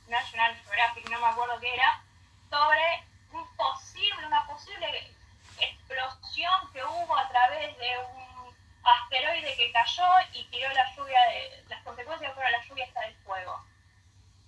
National 0.08 0.56
Geographic, 0.56 1.10
no 1.10 1.20
me 1.20 1.28
acuerdo 1.28 1.60
qué 1.60 1.74
era, 1.74 2.02
sobre 2.50 3.04
un 3.32 3.56
posible, 3.56 4.26
una 4.26 4.46
posible 4.48 5.16
explosión 5.60 6.72
que 6.72 6.84
hubo 6.84 7.16
a 7.16 7.28
través 7.30 7.78
de 7.78 7.98
un 8.00 8.56
asteroide 8.84 9.56
que 9.56 9.72
cayó 9.72 10.06
y 10.34 10.46
tiró 10.46 10.70
la 10.74 10.96
lluvia, 10.96 11.20
de, 11.30 11.66
las 11.68 11.84
consecuencias 11.84 12.34
fueron 12.34 12.52
la 12.52 12.64
lluvia 12.66 12.86
esta 12.86 13.02
del 13.02 13.16
fuego. 13.18 13.64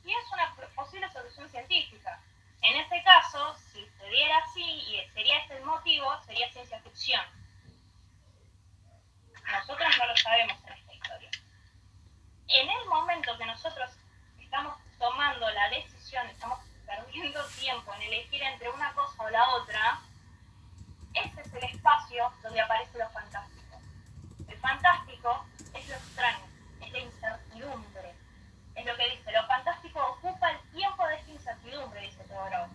Y 0.05 0.11
es 0.11 0.31
una 0.31 0.55
posible 0.75 1.11
solución 1.11 1.49
científica. 1.49 2.19
En 2.61 2.75
este 2.75 3.03
caso, 3.03 3.55
si 3.55 3.85
se 3.85 3.91
ocurriera 3.97 4.37
así 4.37 4.63
y 4.63 5.09
sería 5.13 5.39
ese 5.39 5.57
el 5.57 5.65
motivo, 5.65 6.21
sería 6.23 6.51
ciencia 6.51 6.79
ficción. 6.81 7.25
Nosotros 9.51 9.97
no 9.97 10.05
lo 10.05 10.17
sabemos 10.17 10.57
en 10.65 10.73
esta 10.73 10.93
historia. 10.93 11.31
En 12.47 12.69
el 12.69 12.85
momento 12.85 13.37
que 13.37 13.45
nosotros 13.45 13.98
tomando 14.99 15.49
la 15.49 15.69
decisión, 15.69 16.27
estamos 16.27 16.59
perdiendo 16.85 17.43
tiempo 17.59 17.93
en 17.95 18.01
elegir 18.03 18.43
entre 18.43 18.69
una 18.69 18.93
cosa 18.93 19.23
o 19.23 19.29
la 19.29 19.47
otra, 19.55 19.99
ese 21.13 21.41
es 21.41 21.53
el 21.53 21.63
espacio 21.63 22.31
donde 22.43 22.61
aparece 22.61 22.97
lo 22.97 23.09
fantástico. 23.09 23.79
El 24.47 24.57
fantástico 24.57 25.45
es 25.73 25.87
lo 25.87 25.95
extraño, 25.95 26.45
es 26.81 26.91
la 26.91 26.99
incertidumbre. 26.99 28.13
Es 28.75 28.85
lo 28.85 28.95
que 28.95 29.09
dice, 29.09 29.31
lo 29.31 29.45
fantástico 29.47 29.99
ocupa 30.17 30.51
el 30.51 30.59
tiempo 30.71 31.07
de 31.07 31.15
esa 31.15 31.31
incertidumbre, 31.31 32.01
dice 32.01 32.23
Teodoro. 32.25 32.67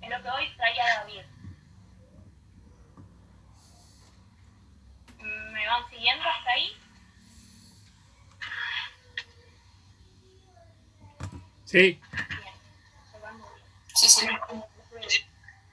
Es 0.00 0.10
lo 0.10 0.22
que 0.22 0.30
hoy 0.30 0.56
traía 0.56 0.84
David. 0.98 1.22
¿Me 5.18 5.66
van 5.66 5.88
siguiendo 5.88 6.28
hasta 6.28 6.50
ahí? 6.50 6.81
Sí. 11.72 11.78
Bien, 11.78 12.00
se 13.10 13.18
van 13.18 13.40
muy 13.40 13.48
bien. 13.48 13.88
Sí, 13.94 14.08
sí. 15.08 15.26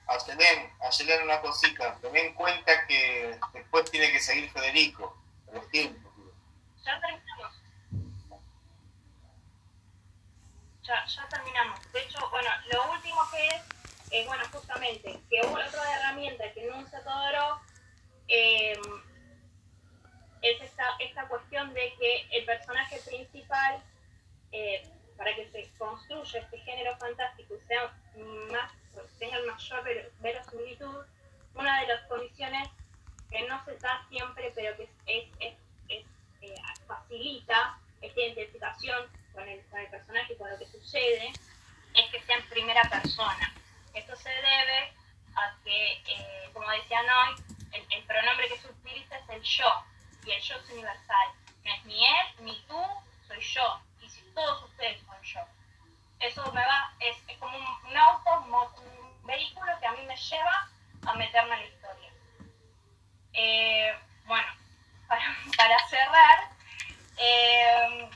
Acelén, 0.06 0.72
Acelén 0.80 1.22
una 1.24 1.42
cosita. 1.42 1.94
Ten 2.00 2.16
en 2.16 2.32
cuenta 2.32 2.86
que 2.86 3.38
después 3.52 3.90
tiene 3.90 4.10
que 4.10 4.18
seguir 4.18 4.50
Federico. 4.50 5.14
a 5.50 5.56
los 5.56 5.68
tiempos. 5.68 6.10
Ya 6.86 6.98
terminamos. 7.00 7.54
Ya, 10.84 11.06
ya 11.06 11.28
terminamos. 11.28 11.92
De 11.92 12.00
hecho, 12.00 12.30
bueno, 12.30 12.48
lo 12.72 12.92
último 12.92 13.20
que 13.30 13.48
es, 13.48 13.62
es 14.10 14.26
bueno, 14.26 14.42
justamente, 14.50 15.20
que 15.28 15.40
otra 15.42 15.98
herramienta 15.98 16.50
que 16.54 16.66
enuncia 16.66 17.04
Todorov 17.04 17.58
eh, 18.26 18.80
es 20.40 20.62
esta, 20.62 20.96
esta 20.98 21.28
cuestión 21.28 21.74
de 21.74 21.94
que 21.98 22.26
el 22.30 22.46
personaje 22.46 22.98
principal, 23.06 23.84
eh, 24.52 24.82
para 25.20 25.34
que 25.34 25.50
se 25.50 25.68
construya 25.76 26.40
este 26.40 26.58
género 26.60 26.96
fantástico 26.96 27.54
y 27.54 27.60
sea 27.66 27.92
más, 28.50 28.72
tenga 29.18 29.36
mayor 29.46 29.84
ver- 29.84 30.10
verosimilitud, 30.20 31.04
una 31.54 31.80
de 31.82 31.86
las 31.88 32.00
condiciones 32.08 32.70
que 33.30 33.46
no 33.46 33.62
se 33.66 33.76
da 33.76 34.02
siempre, 34.08 34.50
pero 34.54 34.74
que 34.78 34.84
es, 35.04 35.28
eh, 36.40 36.54
facilita 36.86 37.78
esta 38.00 38.18
identificación 38.18 39.06
con 39.34 39.46
el, 39.46 39.62
con 39.66 39.78
el 39.80 39.88
personaje 39.88 40.34
con 40.38 40.48
lo 40.48 40.58
que 40.58 40.66
sucede, 40.68 41.30
es 41.94 42.10
que 42.10 42.20
sea 42.22 42.38
en 42.38 42.48
primera 42.48 42.80
persona. 42.88 43.52
Esto 43.92 44.16
se 44.16 44.30
debe 44.30 44.92
a 45.36 45.54
que, 45.62 45.92
eh, 46.08 46.50
como 46.54 46.70
decía 46.70 47.02
Noy, 47.02 47.44
el, 47.72 47.86
el 47.92 48.04
pronombre 48.06 48.48
que 48.48 48.56
se 48.58 48.68
utiliza 48.68 49.18
es 49.18 49.28
el 49.28 49.42
yo, 49.42 49.68
y 50.24 50.30
el 50.30 50.40
yo 50.40 50.56
es 50.56 50.70
universal. 50.70 51.28
No 51.62 51.74
es 51.74 51.84
ni 51.84 52.06
él, 52.06 52.26
ni 52.40 52.58
tú, 52.66 52.82
soy 53.28 53.40
yo, 53.42 53.82
todos 54.40 54.64
ustedes 54.64 55.02
son 55.04 55.22
yo. 55.22 55.40
Eso 56.20 56.52
me 56.52 56.60
va, 56.60 56.94
es, 57.00 57.16
como 57.38 57.56
un, 57.56 57.96
auto, 57.96 58.40
un, 58.40 59.26
vehículo 59.26 59.72
que 59.78 59.86
a 59.86 59.92
mí 59.92 60.02
me 60.06 60.16
lleva 60.16 60.68
a 61.06 61.14
meterme 61.14 61.54
en 61.54 61.60
la 61.60 61.66
historia. 61.66 62.12
Eh, 63.34 63.94
bueno, 64.24 64.52
para, 65.08 65.22
para 65.56 65.78
cerrar, 65.88 66.50
eh, 67.16 68.10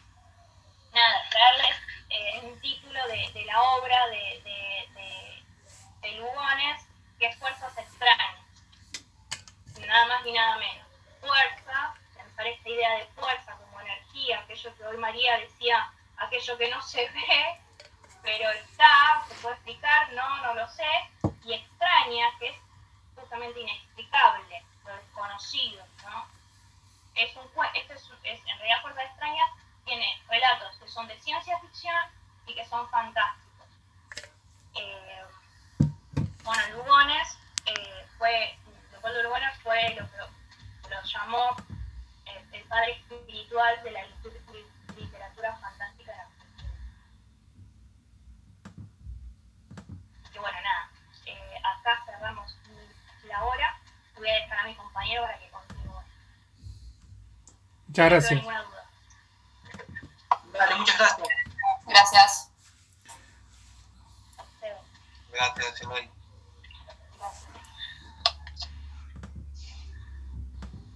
nada, 0.93 1.29
traerles 1.31 1.77
eh, 2.09 2.41
un 2.43 2.61
título 2.61 3.07
de, 3.07 3.31
de 3.33 3.45
la 3.45 3.61
obra 3.63 4.07
de, 4.09 4.43
de, 4.43 4.89
de, 4.95 5.45
de 6.01 6.13
Lugones, 6.17 6.87
que 7.19 7.27
es 7.27 7.37
Fuerzas 7.39 7.77
Extrañas. 7.79 8.41
Nada 9.87 10.07
más 10.07 10.25
ni 10.25 10.33
nada 10.33 10.57
menos. 10.57 10.87
Fuerza, 11.21 11.95
pensar 12.17 12.47
esta 12.47 12.69
idea 12.69 12.99
de 12.99 13.07
fuerza 13.09 13.57
como 13.57 13.81
energía, 13.81 14.41
aquello 14.41 14.75
que 14.77 14.85
hoy 14.85 14.97
María 14.97 15.39
decía, 15.39 15.93
aquello 16.19 16.59
que 16.59 16.71
no 16.71 16.83
se 16.83 17.09
ve, 17.09 17.61
pero 18.23 18.51
está, 18.51 19.25
se 19.29 19.35
puede 19.37 19.55
explicar, 19.55 20.13
no, 20.13 20.43
no 20.43 20.55
lo 20.55 20.69
sé, 20.69 20.87
y 21.45 21.55
extraña, 21.55 22.27
que 22.39 22.49
es 22.49 22.57
justamente 23.15 23.61
inexplicable, 23.61 24.65
lo 24.87 24.97
desconocido, 24.97 25.85
¿no? 26.03 26.27
Es 27.15 27.37
un, 27.37 27.49
este 27.75 27.95
es, 27.95 28.11
en 28.25 28.59
realidad 28.59 28.83
Fuerzas 28.83 29.05
Extrañas 29.05 29.51
tiene 29.85 30.21
relatos 30.29 30.77
que 30.79 30.89
son 30.89 31.07
de 31.07 31.19
ciencia 31.21 31.59
ficción 31.61 31.95
y 32.47 32.55
que 32.55 32.65
son 32.67 32.89
fantásticos. 32.91 33.69
Eh, 34.75 35.25
bueno, 36.43 36.77
Lugones 36.77 37.39
eh, 37.67 38.07
fue, 38.19 38.59
Leopoldo 38.91 39.23
Lugones 39.23 39.57
fue 39.63 39.95
lo 39.95 40.11
que 40.11 40.17
lo 40.91 41.03
llamó 41.03 41.57
eh, 42.27 42.45
el 42.53 42.65
padre 42.65 42.93
espiritual 42.93 43.83
de 43.83 43.91
la 43.93 44.07
literatura 44.97 45.57
fantástica 45.57 46.13
de 46.13 46.21
Argentina. 46.21 46.73
Y 50.35 50.39
bueno, 50.39 50.59
nada, 50.61 50.91
eh, 51.27 51.54
acá 51.65 52.03
cerramos 52.07 52.57
la 53.25 53.43
hora. 53.45 53.79
Voy 54.17 54.29
a 54.29 54.35
dejar 54.35 54.59
a 54.59 54.65
mi 54.65 54.75
compañero 54.77 55.23
para 55.23 55.39
que 55.39 55.51
continúe. 55.51 56.03
Muchas 57.89 58.05
No 58.05 58.11
gracias. 58.11 58.33
ninguna 58.33 58.63
duda. 58.63 58.85
Dale, 60.53 60.75
muchas 60.77 60.99
gracias. 60.99 61.29
Gracias. 61.87 62.51
Gracias, 65.33 65.81
Eloy. 65.81 66.11
gracias. 67.19 67.49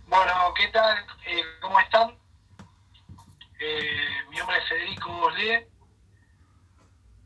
Bueno, 0.06 0.54
¿qué 0.54 0.68
tal? 0.68 1.04
Eh, 1.26 1.42
¿Cómo 1.60 1.80
están? 1.80 2.16
Eh, 3.60 4.24
mi 4.30 4.36
nombre 4.36 4.58
es 4.58 4.68
Federico 4.68 5.10
Boslé. 5.12 5.68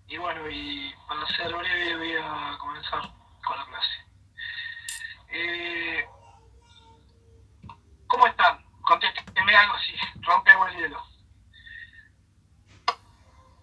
Y 0.08 0.16
bueno, 0.16 0.48
y 0.50 0.94
para 1.06 1.26
ser 1.36 1.54
breve 1.54 1.96
voy 1.96 2.16
a 2.16 2.56
comenzar 2.58 3.02
con 3.52 3.58
la 3.58 3.66
clase. 3.66 3.88
Eh, 5.28 6.08
¿Cómo 8.06 8.26
están? 8.26 8.64
Contéstenme 8.82 9.56
algo 9.56 9.74
si 9.78 10.22
rompemos 10.22 10.70
el 10.70 10.76
hielo. 10.76 11.02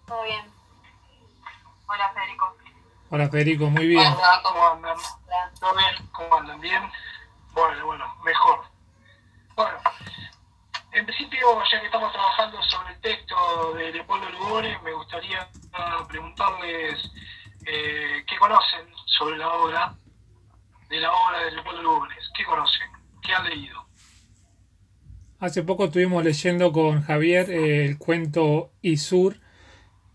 Todo 0.06 0.22
bien. 0.24 0.44
Hola, 1.86 2.12
Federico. 2.14 2.56
Hola 3.10 3.28
Federico, 3.28 3.70
muy 3.70 3.86
bien. 3.88 4.12
Hola, 4.12 4.40
¿Cómo 4.42 4.68
andan? 4.68 4.96
¿Todo 5.58 5.76
bien? 5.76 6.08
¿Cómo 6.12 6.36
andan? 6.36 6.60
¿Bien? 6.60 6.92
Bueno, 7.52 7.86
bueno, 7.86 8.16
mejor. 8.24 8.64
Bueno, 9.56 9.78
en 10.92 11.06
principio, 11.06 11.62
ya 11.70 11.80
que 11.80 11.86
estamos 11.86 12.12
trabajando 12.12 12.62
sobre 12.62 12.94
el 12.94 13.00
texto 13.00 13.74
de 13.74 13.92
Leopoldo 13.92 14.28
Lugones, 14.30 14.80
me 14.82 14.92
gustaría 14.92 15.48
preguntarles 16.08 17.10
eh, 17.66 18.24
qué 18.26 18.36
conocen 18.38 18.86
sobre 19.06 19.38
la 19.38 19.48
obra, 19.52 19.94
de 20.88 21.00
la 21.00 21.12
obra 21.12 21.44
de 21.44 21.52
Leopoldo 21.52 21.82
Lugones. 21.82 22.30
¿Qué 22.36 22.44
conocen? 22.44 22.88
¿Qué 23.22 23.32
han 23.32 23.44
leído? 23.48 23.86
Hace 25.38 25.62
poco 25.62 25.86
estuvimos 25.86 26.22
leyendo 26.24 26.72
con 26.72 27.02
Javier 27.02 27.50
eh, 27.50 27.86
el 27.86 27.98
cuento 27.98 28.72
Isur, 28.82 29.36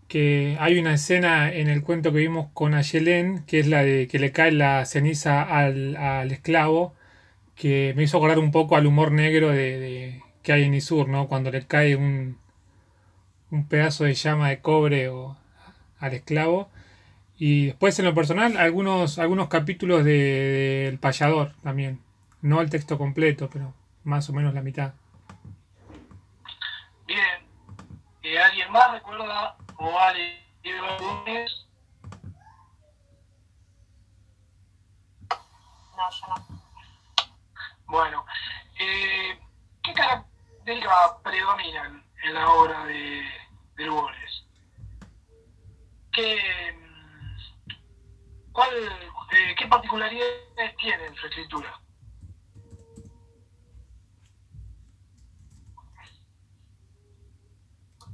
que 0.08 0.56
hay 0.60 0.78
una 0.78 0.94
escena 0.94 1.52
en 1.52 1.68
el 1.68 1.82
cuento 1.82 2.12
que 2.12 2.18
vimos 2.20 2.48
con 2.54 2.74
Ayelén, 2.74 3.44
que 3.46 3.60
es 3.60 3.66
la 3.68 3.82
de 3.82 4.08
que 4.08 4.18
le 4.20 4.32
cae 4.32 4.52
la 4.52 4.84
ceniza 4.86 5.42
al, 5.42 6.30
esclavo, 6.30 6.94
que 7.56 7.94
me 7.96 8.04
hizo 8.04 8.18
acordar 8.18 8.38
un 8.38 8.52
poco 8.52 8.76
al 8.76 8.86
humor 8.86 9.12
negro 9.12 9.50
de, 9.50 9.78
de- 9.80 10.22
que 10.42 10.52
hay 10.52 10.64
en 10.64 10.74
Isur, 10.74 11.08
¿no? 11.08 11.28
Cuando 11.28 11.50
le 11.50 11.66
cae 11.66 11.96
un, 11.96 12.38
un 13.50 13.66
pedazo 13.68 14.04
de 14.04 14.14
llama 14.14 14.48
de 14.50 14.60
cobre 14.60 15.08
o, 15.08 15.36
al 15.98 16.14
esclavo. 16.14 16.70
Y 17.38 17.66
después 17.66 17.98
en 17.98 18.06
lo 18.06 18.14
personal, 18.14 18.56
algunos, 18.56 19.18
algunos 19.18 19.48
capítulos 19.48 20.04
de, 20.04 20.12
de 20.12 20.88
El 20.88 20.98
Payador 20.98 21.52
también. 21.62 22.00
No 22.40 22.60
el 22.60 22.70
texto 22.70 22.96
completo, 22.96 23.50
pero 23.52 23.74
más 24.04 24.28
o 24.30 24.32
menos 24.32 24.54
la 24.54 24.62
mitad. 24.62 24.94
Bien. 27.06 27.46
Eh, 28.22 28.38
¿Alguien 28.38 28.70
más 28.72 28.92
recuerda 28.92 29.56
o 29.76 29.98
ha 29.98 30.12
leído 30.12 30.96
Lugones? 30.98 31.66
No, 35.30 36.10
yo 36.10 36.26
no. 36.28 36.62
Bueno, 37.86 38.24
eh, 38.80 39.38
¿qué 39.82 39.92
características 39.92 41.12
predominan 41.22 42.04
en 42.24 42.34
la 42.34 42.48
obra 42.50 42.84
de, 42.86 43.22
de 43.76 43.84
Lugones? 43.84 44.46
¿Qué, 46.12 46.38
cuál, 48.56 48.72
eh, 49.32 49.54
¿Qué 49.58 49.66
particularidades 49.66 50.76
tiene 50.78 51.06
en 51.06 51.14
su 51.16 51.26
escritura? 51.26 51.78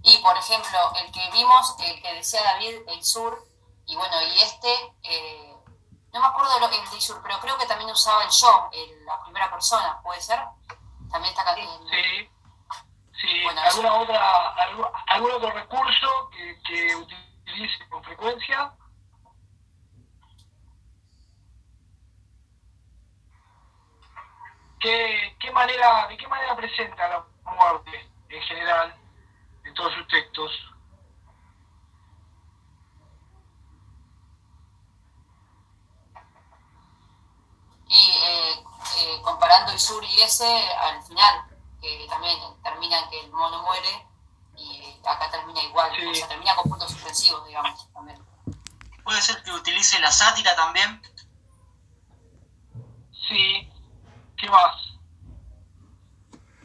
Y 0.03 0.19
por 0.19 0.37
ejemplo, 0.37 0.79
el 1.05 1.13
que 1.13 1.31
vimos, 1.33 1.77
el 1.81 2.03
que 2.03 2.15
decía 2.15 2.43
David, 2.43 2.75
el 2.89 3.05
sur, 3.05 3.47
y 3.87 3.95
bueno, 3.95 4.21
y 4.23 4.41
este, 4.43 4.69
eh, 5.05 5.55
no 6.13 6.21
me 6.21 6.27
acuerdo 6.27 6.59
lo 6.59 6.69
que 6.71 6.77
es 6.83 6.93
Isur, 6.95 7.21
pero 7.23 7.39
creo 7.41 7.57
que 7.57 7.67
también 7.67 7.91
usaba 7.91 8.25
el 8.25 8.31
yo, 8.31 8.69
el, 8.73 9.05
la 9.05 9.23
primera 9.23 9.51
persona, 9.51 10.01
¿puede 10.03 10.21
ser? 10.21 10.41
También 11.11 11.33
está 11.37 11.57
en- 11.57 11.89
sí. 11.89 12.31
sí. 13.21 13.43
Bueno, 13.45 13.61
¿Alguna 13.61 13.95
otra, 13.95 14.49
algún, 14.55 14.87
algún 15.07 15.31
otro 15.31 15.51
recurso 15.51 16.31
que, 16.31 16.61
que 16.67 16.97
utilice 16.97 17.89
con 17.89 18.03
frecuencia? 18.03 18.75
¿Qué, 24.83 25.37
qué 25.39 25.51
manera, 25.53 26.09
¿De 26.09 26.17
qué 26.17 26.27
manera 26.27 26.57
presenta 26.57 27.09
la 27.09 27.25
muerte 27.45 28.11
en 28.29 28.43
general 28.43 28.93
en 29.65 29.75
todos 29.75 29.95
sus 29.95 30.09
textos? 30.09 30.51
Y 37.89 38.11
eh, 38.11 38.65
eh, 38.99 39.21
comparando 39.23 39.73
Isur 39.75 40.03
y 40.05 40.23
ese 40.23 40.47
al 40.47 41.03
final, 41.03 41.45
que 41.81 42.07
también 42.09 42.39
termina 42.63 42.99
en 43.01 43.11
que 43.11 43.21
el 43.21 43.31
mono 43.33 43.63
muere 43.63 44.07
y 44.57 44.99
acá 45.07 45.31
termina 45.31 45.63
igual, 45.63 45.91
Sí. 45.95 46.07
o 46.07 46.15
sea, 46.15 46.29
termina 46.29 46.55
con 46.57 46.71
puntos 46.71 46.91
suspensivos, 46.91 47.47
digamos, 47.47 47.93
también. 47.93 48.19
Puede 49.05 49.21
ser 49.21 49.43
que 49.43 49.53
utilice 49.53 49.99
la 50.01 50.11
sátira 50.11 50.55
también. 50.57 51.03
Sí. 53.29 53.72
¿Qué 54.43 54.49
más? 54.49 54.99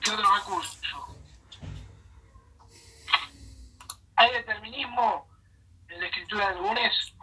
¿Qué 0.04 0.10
otro 0.10 0.36
recurso? 0.36 1.16
¿Hay 4.16 4.32
determinismo 4.32 5.28
en 5.88 6.00
la 6.00 6.08
escritura 6.08 6.50
de 6.50 6.56
Lugones? 6.56 7.14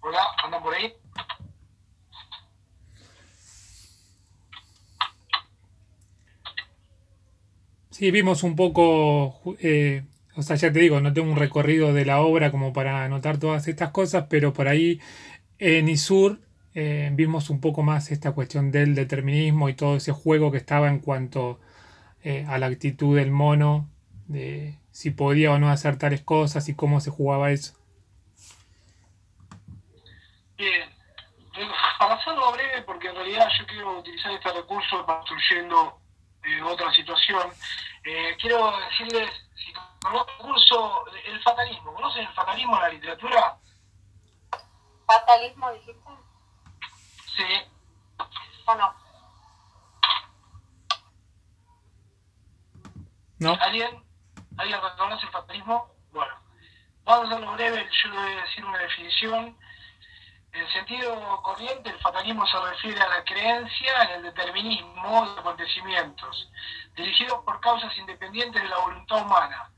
Hola, 0.00 0.26
¿andan 0.44 0.62
por 0.62 0.74
ahí? 0.74 0.94
Sí, 7.90 8.10
vimos 8.10 8.42
un 8.44 8.56
poco, 8.56 9.54
eh, 9.58 10.06
o 10.34 10.42
sea, 10.42 10.56
ya 10.56 10.72
te 10.72 10.80
digo, 10.80 11.00
no 11.00 11.12
tengo 11.12 11.30
un 11.30 11.36
recorrido 11.38 11.92
de 11.92 12.04
la 12.04 12.20
obra 12.20 12.50
como 12.50 12.72
para 12.72 13.04
anotar 13.04 13.38
todas 13.38 13.68
estas 13.68 13.90
cosas, 13.90 14.26
pero 14.30 14.52
por 14.52 14.68
ahí 14.68 15.00
en 15.58 15.88
Isur 15.88 16.40
eh, 16.74 17.10
vimos 17.12 17.50
un 17.50 17.60
poco 17.60 17.82
más 17.82 18.10
esta 18.10 18.32
cuestión 18.32 18.70
del 18.70 18.94
determinismo 18.94 19.68
y 19.68 19.74
todo 19.74 19.96
ese 19.96 20.12
juego 20.12 20.50
que 20.50 20.56
estaba 20.56 20.88
en 20.88 21.00
cuanto 21.00 21.60
eh, 22.24 22.46
a 22.48 22.58
la 22.58 22.66
actitud 22.66 23.16
del 23.16 23.30
mono, 23.30 23.88
de 24.26 24.78
si 24.90 25.10
podía 25.10 25.52
o 25.52 25.58
no 25.58 25.70
hacer 25.70 25.98
tales 25.98 26.22
cosas 26.22 26.68
y 26.68 26.74
cómo 26.74 27.00
se 27.00 27.10
jugaba 27.10 27.50
eso. 27.50 27.74
Bien, 30.56 30.88
Eh, 31.54 31.68
para 31.98 32.14
hacerlo 32.14 32.50
breve, 32.52 32.80
porque 32.86 33.08
en 33.08 33.14
realidad 33.14 33.46
yo 33.58 33.66
quiero 33.66 33.98
utilizar 33.98 34.32
este 34.32 34.52
recurso 34.52 35.04
construyendo 35.04 36.00
eh, 36.44 36.62
otra 36.62 36.90
situación, 36.94 37.42
quiero 38.40 38.72
decirles, 38.88 39.30
si 40.02 40.42
conocen 40.42 41.08
el 41.26 41.42
fatalismo, 41.42 41.94
¿conocen 41.94 42.26
el 42.26 42.34
fatalismo 42.34 42.76
en 42.76 42.82
la 42.82 42.88
literatura? 42.88 43.58
¿Fatalismo 45.06 45.72
dijiste? 45.72 46.10
Sí, 47.36 47.72
¿O 48.66 48.74
no? 48.74 48.94
¿No? 53.38 53.58
¿alguien? 53.60 54.04
¿Alguien 54.56 54.80
reconoce 54.80 55.26
el 55.26 55.32
fatalismo? 55.32 55.90
Bueno, 56.12 56.34
vamos 57.04 57.24
a 57.24 57.34
hacerlo 57.34 57.52
breve, 57.54 57.88
yo 57.90 58.08
le 58.10 58.16
voy 58.18 58.32
a 58.32 58.42
decir 58.42 58.64
una 58.64 58.78
definición. 58.78 59.58
En 60.52 60.72
sentido 60.72 61.42
corriente, 61.42 61.88
el 61.88 61.98
fatalismo 62.00 62.46
se 62.46 62.60
refiere 62.60 63.00
a 63.00 63.08
la 63.08 63.24
creencia 63.24 64.02
en 64.02 64.10
el 64.16 64.22
determinismo 64.24 65.26
de 65.26 65.40
acontecimientos, 65.40 66.50
dirigidos 66.94 67.42
por 67.44 67.58
causas 67.60 67.96
independientes 67.96 68.62
de 68.62 68.68
la 68.68 68.78
voluntad 68.78 69.22
humana. 69.22 69.72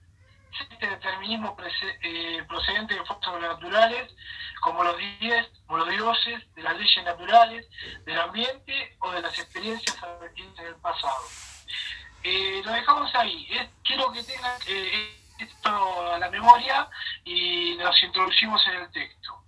Este 0.61 0.87
determinismo 0.87 1.57
eh, 2.03 2.45
procedente 2.49 2.95
de 2.95 3.05
fuerzas 3.05 3.25
sobrenaturales, 3.25 4.15
como 4.61 4.85
los, 4.85 4.97
diez, 5.21 5.49
como 5.67 5.79
los 5.79 5.91
dioses, 5.91 6.55
de 6.55 6.63
las 6.63 6.77
leyes 6.77 7.05
naturales, 7.05 7.67
del 8.05 8.21
ambiente 8.21 8.97
o 9.01 9.11
de 9.11 9.23
las 9.23 9.39
experiencias 9.39 10.01
advertidas 10.03 10.59
en 10.59 10.67
el 10.67 10.77
pasado. 10.77 11.25
Eh, 12.23 12.63
lo 12.65 12.73
dejamos 12.73 13.15
ahí. 13.15 13.49
Quiero 13.83 14.13
que 14.13 14.23
tengan 14.23 14.59
eh, 14.69 15.17
esto 15.39 16.13
a 16.13 16.19
la 16.19 16.31
memoria 16.31 16.89
y 17.25 17.75
nos 17.77 18.01
introducimos 18.03 18.65
en 18.69 18.75
el 18.75 18.91
texto. 18.93 19.45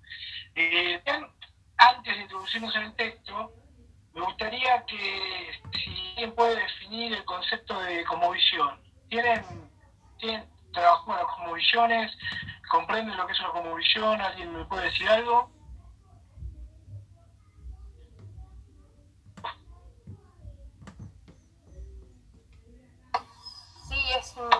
Antes 1.78 2.16
de 2.16 2.22
introducirnos 2.22 2.74
en 2.74 2.82
el 2.84 2.94
texto, 2.94 3.52
me 4.14 4.22
gustaría 4.22 4.82
que 4.86 5.60
si 5.72 6.08
alguien 6.10 6.34
puede 6.34 6.56
definir 6.56 7.12
el 7.12 7.24
concepto 7.24 7.78
de 7.80 8.02
comovisión. 8.04 8.80
¿Tienen, 9.10 9.44
tienen 10.18 10.55
trabajo 10.76 11.04
con 11.06 11.16
las 11.16 11.26
comovisiones? 11.26 12.12
¿Comprenden 12.70 13.16
lo 13.16 13.26
que 13.26 13.32
es 13.32 13.40
una 13.40 13.50
comovisión? 13.52 14.20
¿Alguien 14.20 14.52
me 14.56 14.64
puede 14.66 14.84
decir 14.84 15.08
algo? 15.08 15.50
Sí, 23.88 23.98
es 24.18 24.34
un 24.36 24.50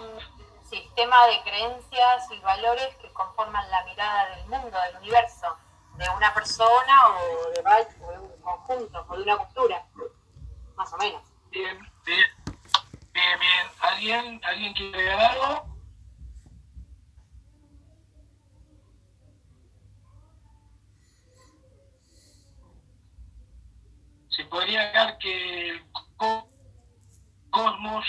sistema 0.68 1.26
de 1.26 1.43
creencias 1.43 2.30
y 2.30 2.38
valores 2.40 2.94
que 2.97 3.12
conforman 3.12 3.68
la 3.70 3.84
mirada 3.84 4.36
del 4.36 4.47
mundo, 4.47 4.78
del 4.80 4.97
universo, 4.97 5.56
de 5.97 6.09
una 6.16 6.32
persona 6.34 7.09
o 7.09 7.51
de, 7.51 7.62
va- 7.62 7.78
o 8.06 8.10
de 8.12 8.18
un 8.18 8.40
conjunto 8.40 9.05
o 9.09 9.16
de 9.16 9.22
una 9.22 9.36
cultura, 9.36 9.86
más 10.76 10.93
o 10.93 10.97
menos. 10.98 11.22
Bien, 11.51 11.78
bien, 12.05 12.26
bien, 13.12 13.40
bien. 13.40 13.66
¿Alguien, 13.80 14.40
¿alguien 14.44 14.74
quiere 14.74 15.12
agregar 15.12 15.32
algo? 15.32 15.76
Se 24.28 24.44
podría 24.47 24.80
agregar 24.82 25.18
que 25.18 25.70
el 25.70 25.90
co- 26.16 26.48
cosmos, 27.51 28.05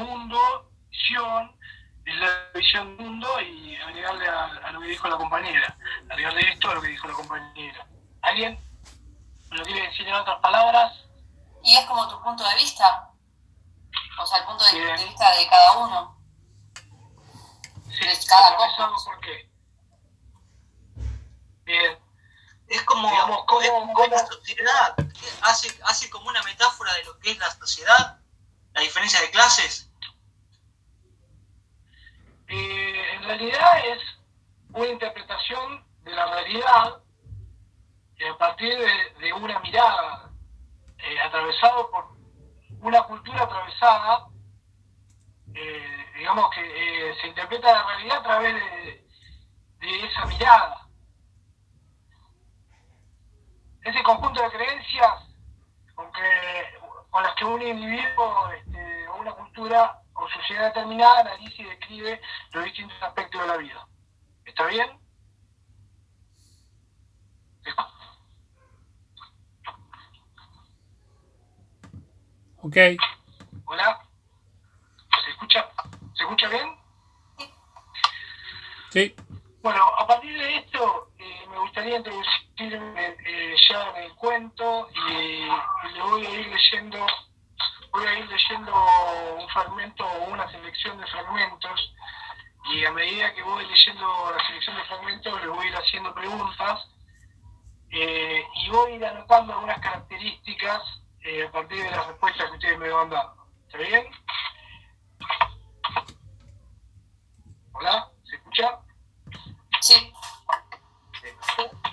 mundo, 0.00 0.70
visión, 0.90 1.56
es 2.04 2.14
la 2.16 2.28
visión 2.54 2.96
del 2.96 3.06
mundo 3.06 3.40
y 3.40 3.76
agregarle 3.76 4.28
a, 4.28 4.44
a 4.44 4.72
lo 4.72 4.80
que 4.80 4.86
dijo 4.88 5.08
la 5.08 5.16
compañera. 5.16 5.76
Agregarle 6.10 6.52
esto 6.52 6.70
a 6.70 6.74
lo 6.74 6.82
que 6.82 6.88
dijo 6.88 7.06
la 7.08 7.14
compañera. 7.14 7.86
¿Alguien 8.22 8.58
me 9.50 9.56
lo 9.56 9.64
quiere 9.64 9.82
decir 9.88 10.06
en 10.08 10.14
otras 10.14 10.40
palabras? 10.40 10.92
Y 11.62 11.76
es 11.76 11.84
como 11.86 12.08
tu 12.08 12.22
punto 12.22 12.42
de 12.48 12.54
vista, 12.56 13.10
o 14.18 14.26
sea, 14.26 14.38
el 14.38 14.44
punto 14.44 14.64
de, 14.64 14.78
de 14.80 15.04
vista 15.04 15.30
de 15.36 15.48
cada 15.48 15.72
uno. 15.78 16.16
Sí, 17.90 18.26
cada 18.28 18.56
cosmos. 18.56 19.04
por 19.04 19.20
qué. 19.20 19.50
Bien. 21.64 21.98
Es 22.68 22.82
como, 22.82 23.10
Digamos, 23.10 23.44
¿cómo- 23.46 23.60
es 23.62 23.70
como 23.70 24.06
la 24.06 24.26
sociedad. 24.26 24.94
Hace, 25.42 25.78
hace 25.84 26.08
como 26.08 26.28
una 26.28 26.42
metáfora 26.44 26.92
de 26.94 27.04
lo 27.04 27.18
que 27.18 27.32
es 27.32 27.38
la 27.38 27.50
sociedad, 27.50 28.20
la 28.72 28.80
diferencia 28.80 29.20
de 29.20 29.30
clases. 29.30 29.89
Eh, 32.52 33.14
en 33.14 33.22
realidad 33.22 33.86
es 33.86 33.98
una 34.72 34.88
interpretación 34.88 35.84
de 36.02 36.10
la 36.10 36.26
realidad 36.26 37.00
eh, 38.16 38.28
a 38.28 38.36
partir 38.38 38.76
de, 39.20 39.32
una 39.32 39.60
mirada, 39.60 40.32
eh, 40.98 41.20
atravesado 41.20 41.88
por 41.92 42.08
una 42.80 43.02
cultura 43.04 43.44
atravesada, 43.44 44.26
eh, 45.54 46.06
digamos 46.16 46.50
que 46.52 47.14
se 47.20 47.28
interpreta 47.28 47.72
la 47.72 47.86
realidad 47.86 48.18
a 48.18 48.22
través 48.24 48.54
de, 49.78 50.04
esa 50.06 50.26
mirada. 50.26 50.88
Ese 53.82 54.02
conjunto 54.02 54.42
de 54.42 54.50
creencias 54.50 55.14
con, 55.94 56.10
que- 56.12 56.78
con 57.10 57.22
las 57.22 57.34
que 57.36 57.44
un 57.44 57.62
individuo 57.62 58.50
este, 58.52 59.08
una 59.20 59.32
cultura 59.34 60.02
o 60.20 60.28
sociedad 60.28 60.66
determinada 60.66 61.20
analiza 61.20 61.62
y 61.62 61.64
describe 61.64 62.20
los 62.52 62.64
distintos 62.64 63.02
aspectos 63.02 63.40
de 63.40 63.46
la 63.46 63.56
vida. 63.56 63.88
¿Está 64.44 64.66
bien? 64.66 64.88
Ok, 72.62 72.76
¿Hola? 73.64 74.00
¿Se 75.24 75.30
escucha, 75.30 75.66
¿Se 76.14 76.24
escucha 76.24 76.48
bien? 76.48 76.76
sí. 78.90 79.14
Bueno, 79.62 79.84
a 79.98 80.06
partir 80.06 80.32
de 80.38 80.56
esto 80.56 81.12
eh, 81.18 81.46
me 81.50 81.58
gustaría 81.58 81.96
introducirme 81.98 83.16
eh, 83.26 83.54
ya 83.68 83.90
en 83.90 84.04
el 84.04 84.14
cuento 84.14 84.88
y, 84.94 85.12
y 85.12 85.92
le 85.92 86.02
voy 86.02 86.26
a 86.26 86.30
ir 86.30 86.46
leyendo 86.48 87.06
voy 87.92 88.06
a 88.06 88.18
ir 88.18 88.28
leyendo 88.28 88.72
un 89.38 89.48
fragmento 89.48 90.06
o 90.06 90.24
una 90.30 90.50
selección 90.50 90.98
de 90.98 91.06
fragmentos 91.06 91.94
y 92.72 92.84
a 92.84 92.92
medida 92.92 93.34
que 93.34 93.42
voy 93.42 93.66
leyendo 93.66 94.32
la 94.36 94.46
selección 94.46 94.76
de 94.76 94.84
fragmentos 94.84 95.40
les 95.40 95.50
voy 95.50 95.66
a 95.66 95.70
ir 95.70 95.76
haciendo 95.76 96.14
preguntas 96.14 96.86
eh, 97.90 98.44
y 98.54 98.70
voy 98.70 98.92
a 98.92 98.94
ir 98.96 99.04
anotando 99.04 99.52
algunas 99.52 99.80
características 99.80 100.82
eh, 101.22 101.46
a 101.46 101.50
partir 101.50 101.82
de 101.82 101.90
las 101.90 102.06
respuestas 102.06 102.48
que 102.48 102.56
ustedes 102.56 102.78
me 102.78 102.88
van 102.88 103.10
dando. 103.10 103.46
¿Está 103.66 103.78
bien? 103.78 104.06
¿Hola? 107.72 108.10
¿Se 108.24 108.36
escucha? 108.36 108.78
Sí. 109.80 110.12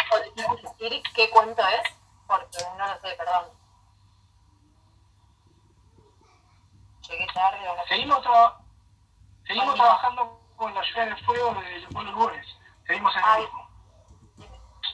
¿Podrías 0.09 0.61
decir 0.61 1.03
qué 1.15 1.29
cuento 1.29 1.61
es? 1.67 1.93
Porque 2.27 2.57
no 2.77 2.87
lo 2.87 2.99
sé, 3.01 3.15
perdón. 3.17 3.66
Llegué 7.09 7.27
tarde 7.33 7.59
no 7.65 7.83
sé. 7.83 7.89
Seguimos, 7.89 8.23
seguimos 9.45 9.75
trabajando 9.75 10.41
con 10.57 10.73
la 10.73 10.81
lluvia 10.81 11.05
de 11.05 11.15
fuego 11.23 11.53
de 11.55 11.79
Leopoldo 11.79 12.11
Lugones. 12.11 12.47
Seguimos 12.85 13.15
en 13.15 13.23
el 13.23 13.41
mismo. 13.41 13.69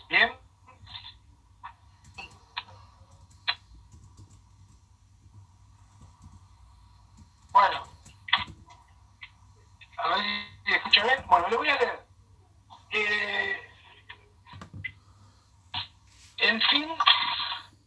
¿Bien? 0.09 0.39
Bueno. 7.51 7.83
A 9.97 10.07
ver 10.09 10.19
si 10.65 10.73
escucha 10.73 11.03
bien. 11.03 11.25
Bueno, 11.27 11.49
le 11.49 11.57
voy 11.57 11.69
a 11.69 11.75
leer. 11.77 12.05
Eh, 12.91 13.69
en 16.37 16.61
fin, 16.61 16.87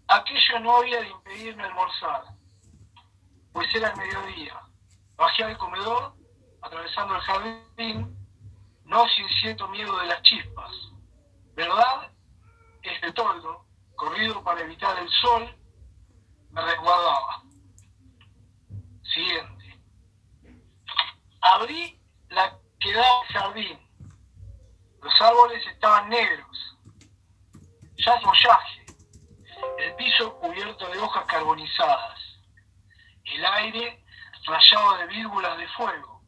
aquello 0.08 0.58
no 0.60 0.76
había 0.78 1.00
de 1.00 1.08
impedirme 1.08 1.64
almorzar, 1.64 2.24
pues 3.56 3.74
era 3.74 3.88
el 3.88 3.96
mediodía. 3.96 4.60
Bajé 5.16 5.44
al 5.44 5.56
comedor, 5.56 6.12
atravesando 6.60 7.14
el 7.14 7.22
jardín, 7.22 8.28
no 8.84 9.08
sin 9.08 9.26
cierto 9.40 9.66
miedo 9.68 9.98
de 9.98 10.08
las 10.08 10.20
chispas. 10.20 10.70
¿Verdad? 11.54 12.12
Este 12.82 13.12
toldo, 13.12 13.64
corrido 13.94 14.44
para 14.44 14.60
evitar 14.60 14.98
el 14.98 15.08
sol, 15.08 15.56
me 16.50 16.60
resguardaba. 16.60 17.44
Siguiente. 19.14 19.80
Abrí 21.40 21.98
la 22.28 22.58
que 22.78 22.92
daba 22.92 23.20
al 23.22 23.26
jardín. 23.28 23.80
Los 25.00 25.18
árboles 25.18 25.66
estaban 25.66 26.10
negros. 26.10 26.78
Ya 28.04 28.20
follaje. 28.20 28.84
El 29.78 29.94
piso 29.94 30.38
cubierto 30.40 30.86
de 30.90 30.98
hojas 30.98 31.24
carbonizadas. 31.24 32.25
El 33.26 33.44
aire 33.44 34.04
rayado 34.46 34.98
de 34.98 35.06
vírgulas 35.06 35.58
de 35.58 35.68
fuego. 35.68 36.22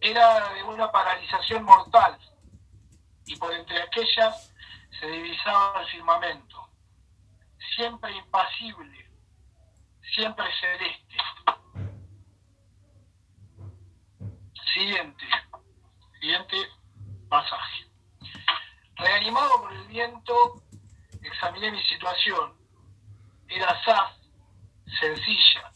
Era 0.00 0.52
de 0.54 0.62
una 0.62 0.90
paralización 0.90 1.64
mortal. 1.64 2.18
Y 3.26 3.36
por 3.36 3.52
entre 3.52 3.80
aquellas 3.82 4.52
se 4.98 5.06
divisaba 5.06 5.80
el 5.80 5.88
firmamento. 5.88 6.68
Siempre 7.76 8.12
impasible. 8.12 9.10
Siempre 10.14 10.44
celeste. 10.60 11.16
Siguiente. 14.74 15.24
Siguiente 16.20 16.56
pasaje. 17.28 17.86
Reanimado 18.96 19.62
por 19.62 19.72
el 19.72 19.86
viento, 19.86 20.62
examiné 21.22 21.70
mi 21.72 21.82
situación. 21.84 22.56
Era 23.48 23.70
asaz, 23.70 24.16
sencilla, 25.00 25.71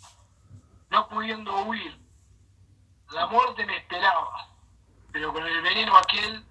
no 0.91 1.09
pudiendo 1.09 1.55
huir. 1.65 1.99
La 3.11 3.27
muerte 3.27 3.65
me 3.67 3.77
esperaba, 3.77 4.49
pero 5.13 5.33
con 5.33 5.47
el 5.47 5.63
veneno 5.63 5.97
aquel, 5.97 6.45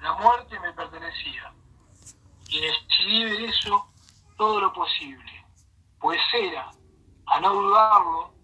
la 0.00 0.12
muerte 0.14 0.58
me 0.60 0.72
pertenecía. 0.72 1.52
Y 2.48 2.60
decidí 2.60 3.24
ver 3.24 3.40
eso 3.50 3.88
todo 4.36 4.60
lo 4.60 4.72
posible, 4.72 5.44
pues 5.98 6.20
era, 6.34 6.70
a 7.26 7.40
no 7.40 7.52
dudarlo, 7.54 8.34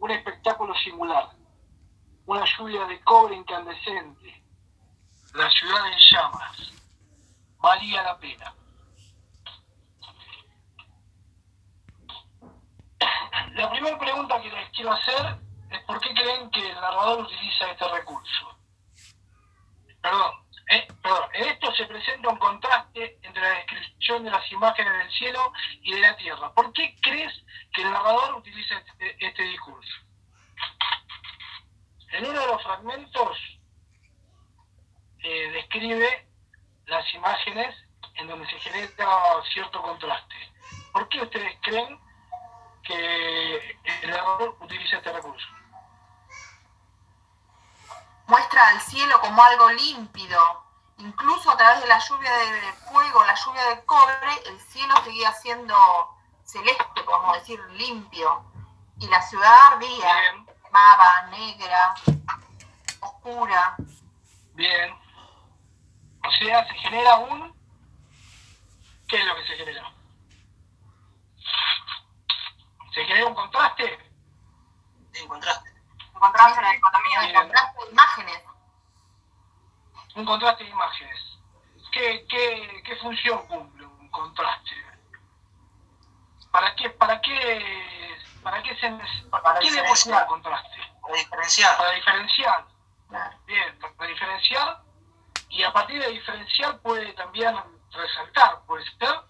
un 0.00 0.10
espectáculo 0.10 0.74
singular, 0.74 1.30
una 2.26 2.44
lluvia 2.44 2.84
de 2.86 3.00
cobre 3.02 3.36
incandescente, 3.36 4.42
la 5.34 5.50
ciudad 5.50 5.86
en 5.86 5.98
llamas. 6.10 6.72
Valía 7.58 8.02
la 8.02 8.18
pena. 8.18 8.54
La 13.54 13.70
primera 13.70 13.96
pregunta 13.96 14.42
que 14.42 14.50
les 14.50 14.68
quiero 14.70 14.92
hacer 14.92 15.38
es 15.70 15.80
por 15.84 16.00
qué 16.00 16.12
creen 16.12 16.50
que 16.50 16.70
el 16.70 16.74
narrador 16.74 17.20
utiliza 17.20 17.70
este 17.70 17.86
recurso. 17.88 18.58
Perdón, 20.02 20.32
eh, 20.70 20.88
perdón, 21.00 21.28
en 21.34 21.48
esto 21.50 21.72
se 21.72 21.86
presenta 21.86 22.30
un 22.30 22.38
contraste 22.38 23.18
entre 23.22 23.42
la 23.42 23.50
descripción 23.50 24.24
de 24.24 24.30
las 24.32 24.50
imágenes 24.50 24.92
del 24.98 25.10
cielo 25.12 25.52
y 25.82 25.92
de 25.92 26.00
la 26.00 26.16
tierra. 26.16 26.52
¿Por 26.52 26.72
qué 26.72 26.96
crees 27.00 27.32
que 27.72 27.82
el 27.82 27.92
narrador 27.92 28.34
utiliza 28.34 28.74
este, 28.76 29.24
este 29.24 29.42
discurso? 29.44 29.92
En 32.10 32.26
uno 32.26 32.40
de 32.40 32.46
los 32.46 32.62
fragmentos 32.62 33.38
eh, 35.20 35.50
describe 35.52 36.26
las 36.86 37.14
imágenes 37.14 37.76
en 38.16 38.26
donde 38.26 38.48
se 38.48 38.58
genera 38.58 38.88
cierto 39.52 39.80
contraste. 39.80 40.34
¿Por 40.92 41.08
qué 41.08 41.20
ustedes 41.22 41.56
creen 41.62 42.00
que 42.84 43.78
el 43.84 44.10
narrador 44.10 44.56
utiliza 44.60 44.96
este 44.98 45.12
recurso? 45.12 45.46
muestra 48.26 48.68
al 48.68 48.80
cielo 48.80 49.20
como 49.20 49.42
algo 49.42 49.70
límpido. 49.70 50.64
Incluso 50.98 51.50
a 51.50 51.56
través 51.56 51.82
de 51.82 51.88
la 51.88 51.98
lluvia 51.98 52.32
de 52.36 52.72
fuego, 52.90 53.24
la 53.24 53.34
lluvia 53.34 53.62
de 53.64 53.84
cobre, 53.84 54.32
el 54.46 54.60
cielo 54.60 54.94
seguía 55.04 55.32
siendo 55.32 55.74
celeste, 56.44 57.02
podemos 57.04 57.34
decir, 57.38 57.60
limpio. 57.72 58.44
Y 59.00 59.08
la 59.08 59.20
ciudad 59.22 59.72
ardía, 59.72 60.14
Bien, 60.20 60.46
quemaba, 60.62 61.22
negra, 61.30 61.94
oscura. 63.00 63.76
bien. 64.54 64.94
O 66.26 66.30
sea, 66.30 66.66
se 66.68 66.74
genera 66.74 67.16
un... 67.16 67.52
¿Qué 69.08 69.18
es 69.18 69.26
lo 69.26 69.34
que 69.36 69.46
se 69.46 69.56
genera? 69.56 69.92
¿Se 72.94 73.04
genera 73.04 73.26
un 73.26 73.34
contraste? 73.34 73.98
¿Te 75.12 75.20
encontraste? 75.20 75.70
Encontramos 76.14 76.58
una 76.58 76.70
dicotomía 76.70 77.20
El 77.20 77.26
Bien. 77.26 77.40
contraste 77.42 77.84
de 77.84 77.90
imágenes. 77.90 78.42
Un 80.14 80.24
contraste 80.24 80.64
de 80.64 80.70
imágenes. 80.70 81.38
¿Qué, 81.92 82.26
qué, 82.28 82.82
qué 82.84 82.96
función 82.96 83.46
cumple 83.48 83.86
un 83.86 84.08
contraste? 84.10 84.70
¿Para 86.50 86.74
qué, 86.76 86.90
para 86.90 87.20
qué, 87.20 88.16
para 88.42 88.62
qué 88.62 88.76
se 88.76 88.88
neces- 88.90 89.30
para 89.30 89.58
qué 89.58 89.68
el 89.68 90.26
contraste? 90.26 90.92
Para 91.02 91.14
diferenciar. 91.14 91.76
Para 91.76 91.90
diferenciar. 91.90 92.66
Claro. 93.08 93.38
Bien, 93.46 93.78
para 93.96 94.10
diferenciar 94.10 94.82
y 95.48 95.62
a 95.62 95.72
partir 95.72 96.00
de 96.00 96.10
diferenciar 96.10 96.78
puede 96.80 97.12
también 97.14 97.56
resaltar, 97.90 98.60
puede 98.66 98.84
ser. 98.98 99.20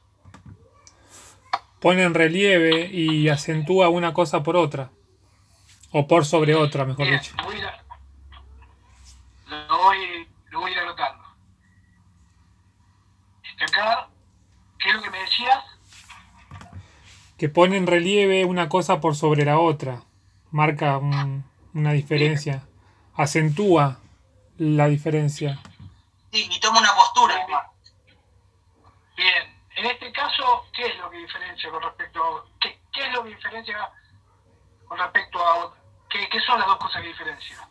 Pone 1.84 2.02
en 2.02 2.14
relieve 2.14 2.86
y 2.90 3.28
acentúa 3.28 3.90
una 3.90 4.14
cosa 4.14 4.42
por 4.42 4.56
otra. 4.56 4.90
O 5.92 6.06
por 6.08 6.24
sobre 6.24 6.54
otra, 6.54 6.86
mejor 6.86 7.06
Bien, 7.06 7.20
dicho. 7.20 7.34
lo 7.36 7.44
voy, 7.44 7.56
a, 7.56 7.58
ir 7.58 7.64
a- 7.66 7.84
lo 9.68 9.78
voy, 9.78 10.28
lo 10.50 10.60
voy 10.60 10.70
a 10.70 10.72
ir 10.72 10.78
anotando. 10.80 11.22
Acá, 13.60 14.08
¿qué 14.78 14.88
es 14.88 14.94
lo 14.94 15.02
que 15.02 15.10
me 15.10 15.18
decías? 15.18 15.62
Que 17.36 17.50
pone 17.50 17.76
en 17.76 17.86
relieve 17.86 18.46
una 18.46 18.70
cosa 18.70 19.02
por 19.02 19.14
sobre 19.14 19.44
la 19.44 19.58
otra. 19.58 20.04
Marca 20.50 20.96
un- 20.96 21.44
una 21.74 21.92
diferencia. 21.92 22.62
Acentúa 23.14 23.98
la 24.56 24.88
diferencia. 24.88 25.60
Sí, 26.32 26.48
y 26.50 26.60
toma 26.60 26.80
una 26.80 26.94
postura. 26.94 27.34
Bien, 27.46 27.58
Bien, 29.16 29.53
en 29.84 29.90
este 29.90 30.12
caso, 30.12 30.66
¿qué 30.72 30.86
es 30.86 30.96
lo 30.98 31.10
que 31.10 31.18
diferencia 31.18 31.70
con 31.70 31.82
respecto 31.82 32.24
a 32.38 32.44
qué, 32.60 32.80
qué 32.92 33.06
es 33.06 33.12
lo 33.12 33.22
que 33.22 33.28
diferencia 33.30 33.90
con 34.88 34.98
respecto 34.98 35.46
a? 35.46 35.74
¿Qué, 36.08 36.26
qué 36.30 36.40
son 36.40 36.58
las 36.58 36.66
dos 36.68 36.78
cosas 36.78 37.02
que 37.02 37.08
diferencian? 37.08 37.68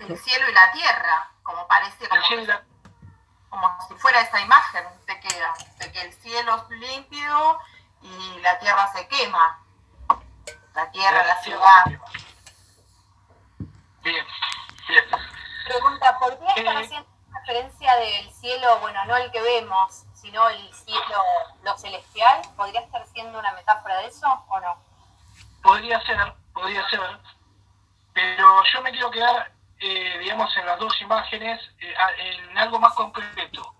El 0.00 0.18
cielo 0.18 0.50
y 0.50 0.52
la 0.52 0.72
tierra, 0.72 1.30
como 1.42 1.66
parece, 1.68 2.08
como, 2.08 2.20
la- 3.62 3.78
si 3.88 3.94
fuera 3.94 4.20
esa 4.20 4.40
imagen, 4.40 4.84
te 5.06 5.18
queda, 5.20 5.54
de 5.78 5.92
que 5.92 6.00
el 6.02 6.12
cielo 6.14 6.56
es 6.56 6.78
límpido 6.78 7.58
y 8.02 8.38
la 8.40 8.58
tierra 8.58 8.90
se 8.92 9.06
quema. 9.08 9.60
La 10.74 10.90
tierra, 10.90 11.24
la 11.24 11.36
ciudad. 11.42 11.84
Bien, 14.02 14.26
bien. 14.88 15.04
Pregunta, 15.66 16.18
¿por 16.18 16.38
qué 16.38 16.46
están 16.60 16.76
Eh. 16.78 16.84
haciendo 16.84 17.11
referencia 17.34 17.96
del 17.96 18.30
cielo, 18.32 18.78
bueno, 18.80 19.04
no 19.06 19.16
el 19.16 19.30
que 19.30 19.40
vemos, 19.40 20.04
sino 20.14 20.48
el 20.48 20.72
cielo, 20.74 21.22
lo 21.62 21.76
celestial. 21.76 22.42
¿Podría 22.56 22.80
estar 22.80 23.06
siendo 23.08 23.38
una 23.38 23.52
metáfora 23.52 23.98
de 23.98 24.06
eso 24.06 24.44
o 24.48 24.60
no? 24.60 24.76
Podría 25.62 26.00
ser, 26.02 26.18
podría 26.52 26.88
ser. 26.88 27.00
Pero 28.12 28.62
yo 28.72 28.82
me 28.82 28.90
quiero 28.90 29.10
quedar, 29.10 29.52
eh, 29.80 30.18
digamos, 30.20 30.56
en 30.56 30.66
las 30.66 30.78
dos 30.78 31.00
imágenes, 31.00 31.60
eh, 31.80 31.94
en 32.18 32.58
algo 32.58 32.78
más 32.78 32.94
concreto. 32.94 33.74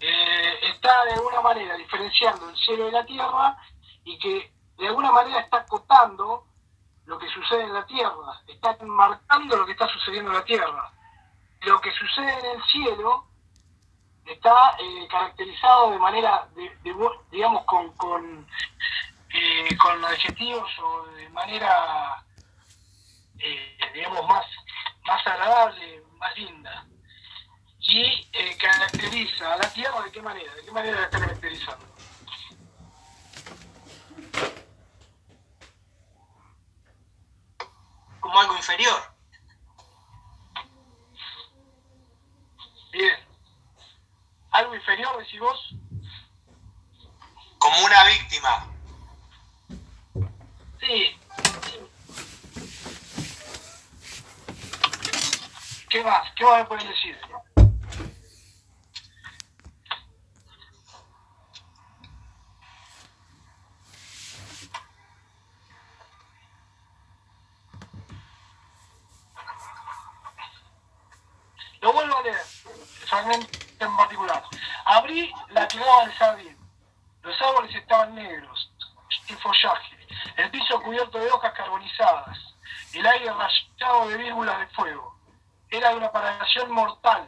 Eh, 0.00 0.58
está 0.70 1.04
de 1.04 1.12
alguna 1.12 1.40
manera 1.40 1.76
diferenciando 1.76 2.48
el 2.50 2.56
cielo 2.56 2.86
de 2.86 2.92
la 2.92 3.06
tierra 3.06 3.56
y 4.04 4.18
que 4.18 4.52
de 4.76 4.88
alguna 4.88 5.12
manera 5.12 5.40
está 5.40 5.58
acotando 5.58 6.46
lo 7.06 7.18
que 7.18 7.28
sucede 7.28 7.62
en 7.62 7.72
la 7.72 7.86
tierra, 7.86 8.42
está 8.46 8.76
marcando 8.84 9.56
lo 9.56 9.66
que 9.66 9.72
está 9.72 9.88
sucediendo 9.88 10.30
en 10.30 10.36
la 10.36 10.44
tierra. 10.44 10.92
Lo 11.64 11.80
que 11.80 11.90
sucede 11.92 12.38
en 12.40 12.46
el 12.46 12.64
cielo 12.64 13.26
está 14.26 14.76
eh, 14.78 15.08
caracterizado 15.10 15.92
de 15.92 15.98
manera, 15.98 16.48
digamos, 17.30 17.64
con, 17.64 17.90
con, 17.96 18.46
eh, 19.32 19.76
con, 19.78 20.04
adjetivos 20.04 20.70
o 20.82 21.06
de 21.06 21.28
manera, 21.30 22.22
eh, 23.38 23.78
digamos, 23.94 24.26
más, 24.26 24.46
más 25.06 25.26
agradable, 25.26 26.02
más 26.18 26.36
linda. 26.36 26.86
Y 27.80 28.26
caracteriza 28.58 29.54
a 29.54 29.56
la 29.58 29.72
Tierra 29.72 30.02
de 30.02 30.10
qué 30.10 30.22
manera, 30.22 30.54
de 30.54 30.64
qué 30.64 30.70
manera 30.70 31.00
la 31.00 31.04
está 31.04 31.20
caracterizando. 31.20 31.86
Como 38.20 38.40
algo 38.40 38.56
inferior. 38.56 39.13
Bien 42.94 43.34
algo 44.54 44.72
inferior, 44.72 45.18
decís 45.18 45.40
vos? 45.40 45.74
Como 47.58 47.84
una 47.84 48.04
víctima. 48.04 48.68
Sí. 50.78 51.18
¿Qué 55.90 56.04
más? 56.04 56.32
¿Qué 56.36 56.44
más 56.44 56.58
me 56.58 56.64
pueden 56.66 56.88
decir? 56.88 57.18
Lo 71.80 71.92
vuelvo 71.92 72.16
a 72.16 72.22
leer, 72.22 72.36
en 73.32 73.96
particular. 73.96 74.42
Abrí 74.84 75.32
la 75.50 75.66
que 75.68 75.78
daba 75.78 76.02
al 76.02 76.12
jardín. 76.12 76.56
Los 77.22 77.40
árboles 77.40 77.74
estaban 77.74 78.14
negros, 78.14 78.70
sin 79.26 79.38
follaje, 79.38 80.06
el 80.36 80.50
piso 80.50 80.80
cubierto 80.82 81.18
de 81.18 81.30
hojas 81.30 81.54
carbonizadas, 81.54 82.38
el 82.92 83.06
aire 83.06 83.32
rayado 83.32 84.08
de 84.08 84.16
vírgulas 84.18 84.58
de 84.58 84.66
fuego. 84.68 85.18
Era 85.70 85.88
de 85.90 85.96
una 85.96 86.12
paralización 86.12 86.70
mortal, 86.70 87.26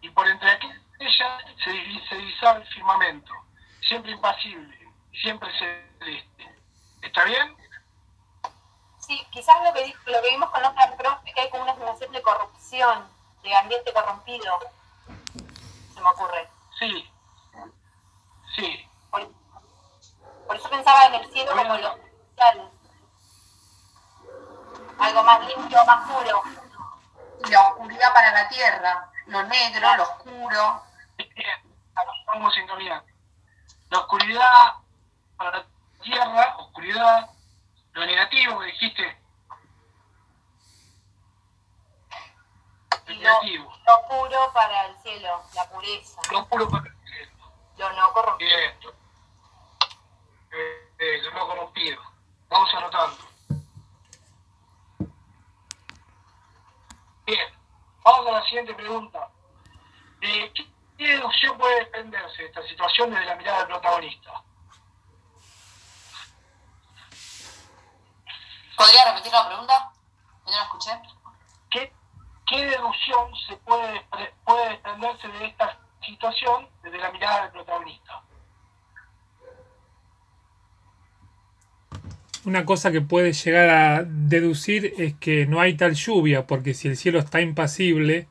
y 0.00 0.10
por 0.10 0.26
entre 0.26 0.50
aquellas 0.50 1.42
se, 1.62 1.70
divisaba 1.70 2.58
el 2.58 2.66
firmamento, 2.66 3.32
siempre 3.88 4.10
impasible, 4.12 4.78
siempre 5.22 5.48
celeste. 5.58 6.60
¿Está 7.02 7.24
bien? 7.24 7.56
Sí, 8.98 9.24
quizás 9.30 9.62
lo 9.62 9.72
que, 9.72 9.94
lo 10.06 10.22
que 10.22 10.30
vimos 10.30 10.50
con 10.50 10.64
otra 10.64 10.96
profe, 10.96 11.32
que 11.32 11.40
hay 11.40 11.50
como 11.50 11.62
una 11.62 11.76
sensación 11.76 12.10
de 12.10 12.22
corrupción, 12.22 13.08
de 13.44 13.54
ambiente 13.54 13.92
corrompido 13.92 14.58
me 16.06 16.12
ocurre. 16.12 16.48
Sí. 16.78 17.10
Sí. 18.54 18.90
Por, 19.10 20.56
eso 20.56 20.70
pensaba 20.70 21.06
en 21.06 21.14
el 21.14 21.32
cielo 21.32 21.52
como 21.52 21.76
lo 21.76 21.90
social. 21.90 22.70
Algo 24.98 25.22
más 25.24 25.46
limpio, 25.46 25.84
más 25.84 26.10
puro. 26.10 26.42
La 27.50 27.68
oscuridad 27.68 28.12
para 28.14 28.32
la 28.32 28.48
tierra, 28.48 29.10
lo 29.26 29.42
negro, 29.44 29.96
lo 29.96 30.02
oscuro. 30.04 30.82
Vamos 32.26 32.54
sintonía. 32.54 33.02
La 33.90 33.98
oscuridad 33.98 34.74
para 35.36 35.58
la 35.58 35.66
tierra, 36.02 36.56
oscuridad, 36.58 37.30
lo 37.92 38.06
negativo 38.06 38.60
que 38.60 38.66
dijiste, 38.66 39.18
lo, 43.06 43.40
lo, 43.86 44.08
puro 44.08 44.52
para 44.52 44.86
el 44.86 44.96
cielo, 44.98 45.42
la 45.54 45.68
pureza. 45.70 46.20
Lo 46.32 46.46
puro 46.48 46.68
para 46.68 46.86
el 46.86 46.96
cielo. 47.04 47.52
Lo 47.76 47.92
no 47.92 48.12
corrompido. 48.12 48.50
Bien. 48.56 48.74
Eh, 50.52 50.92
eh, 50.98 51.22
lo 51.22 51.30
no 51.32 51.46
corrompido. 51.46 52.02
Vamos 52.48 52.74
anotando. 52.74 53.16
Bien. 57.26 57.48
Vamos 58.02 58.26
a 58.28 58.32
la 58.32 58.44
siguiente 58.44 58.74
pregunta. 58.74 59.30
¿Qué 60.20 60.52
deducción 60.98 61.58
puede 61.58 61.80
desprenderse 61.80 62.42
de 62.42 62.48
esta 62.48 62.62
situación 62.66 63.10
desde 63.10 63.26
la 63.26 63.36
mirada 63.36 63.58
del 63.58 63.66
protagonista? 63.68 64.42
¿Podría 68.76 69.04
repetir 69.12 69.32
la 69.32 69.46
pregunta? 69.46 69.92
no 70.46 70.52
la 70.52 70.62
escuché. 70.62 70.90
¿Qué 71.70 71.92
¿qué 72.48 72.64
deducción 72.64 73.34
se 73.48 73.56
puede, 73.56 74.02
puede 74.44 75.38
de 75.38 75.46
esta 75.46 75.78
situación 76.04 76.66
desde 76.82 76.98
la 76.98 77.10
mirada 77.10 77.42
del 77.42 77.50
protagonista? 77.52 78.22
Una 82.44 82.64
cosa 82.64 82.92
que 82.92 83.00
puede 83.00 83.32
llegar 83.32 83.68
a 83.70 84.04
deducir 84.04 84.94
es 84.98 85.14
que 85.14 85.46
no 85.46 85.60
hay 85.60 85.74
tal 85.74 85.94
lluvia, 85.94 86.46
porque 86.46 86.74
si 86.74 86.86
el 86.86 86.96
cielo 86.96 87.18
está 87.18 87.40
impasible 87.40 88.28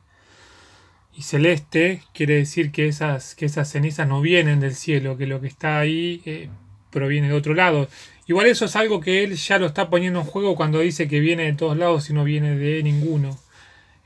y 1.12 1.22
celeste, 1.22 2.02
quiere 2.14 2.36
decir 2.36 2.72
que 2.72 2.88
esas, 2.88 3.34
que 3.34 3.44
esas 3.44 3.70
cenizas 3.70 4.08
no 4.08 4.22
vienen 4.22 4.60
del 4.60 4.74
cielo, 4.74 5.18
que 5.18 5.26
lo 5.26 5.42
que 5.42 5.48
está 5.48 5.78
ahí 5.78 6.22
eh, 6.24 6.48
proviene 6.90 7.28
de 7.28 7.34
otro 7.34 7.52
lado. 7.52 7.88
Igual 8.26 8.46
eso 8.46 8.64
es 8.64 8.74
algo 8.74 9.00
que 9.00 9.22
él 9.22 9.36
ya 9.36 9.58
lo 9.58 9.66
está 9.66 9.90
poniendo 9.90 10.20
en 10.20 10.26
juego 10.26 10.56
cuando 10.56 10.80
dice 10.80 11.08
que 11.08 11.20
viene 11.20 11.44
de 11.44 11.52
todos 11.52 11.76
lados 11.76 12.08
y 12.08 12.14
no 12.14 12.24
viene 12.24 12.56
de 12.56 12.82
ninguno. 12.82 13.38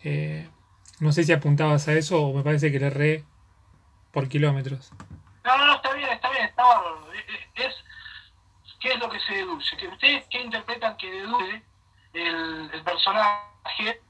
Eh, 0.04 0.48
no 0.98 1.12
sé 1.12 1.24
si 1.24 1.32
apuntabas 1.32 1.88
a 1.88 1.92
eso 1.92 2.22
o 2.22 2.34
me 2.34 2.42
parece 2.42 2.70
que 2.72 2.78
le 2.78 2.86
erré 2.86 3.24
por 4.12 4.28
kilómetros. 4.28 4.92
No, 5.44 5.56
no, 5.56 5.66
no, 5.66 5.74
está 5.76 5.92
bien, 5.92 6.10
está 6.10 6.30
bien, 6.30 6.44
está 6.44 6.62
bárbaro. 6.62 7.12
Eh, 7.12 7.24
eh, 7.28 7.50
es, 7.54 7.74
¿Qué 8.80 8.92
es 8.92 8.98
lo 8.98 9.10
que 9.10 9.20
se 9.20 9.34
deduce? 9.34 9.76
¿Que 9.76 9.88
¿Ustedes 9.88 10.24
qué 10.30 10.40
interpretan 10.42 10.96
que 10.96 11.10
deduce 11.10 11.62
el, 12.14 12.70
el 12.72 12.82
personaje 12.82 14.00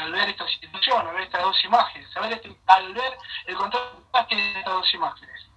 al 0.00 0.12
ver 0.12 0.28
esta 0.30 0.48
situación, 0.48 1.06
al 1.06 1.14
ver 1.14 1.22
estas 1.24 1.42
dos 1.42 1.64
imágenes, 1.64 2.16
al 2.16 2.22
ver, 2.28 2.32
este, 2.32 2.56
al 2.66 2.94
ver 2.94 3.18
el 3.46 3.56
contraste 3.56 4.34
de 4.34 4.58
estas 4.58 4.74
dos 4.74 4.94
imágenes? 4.94 5.48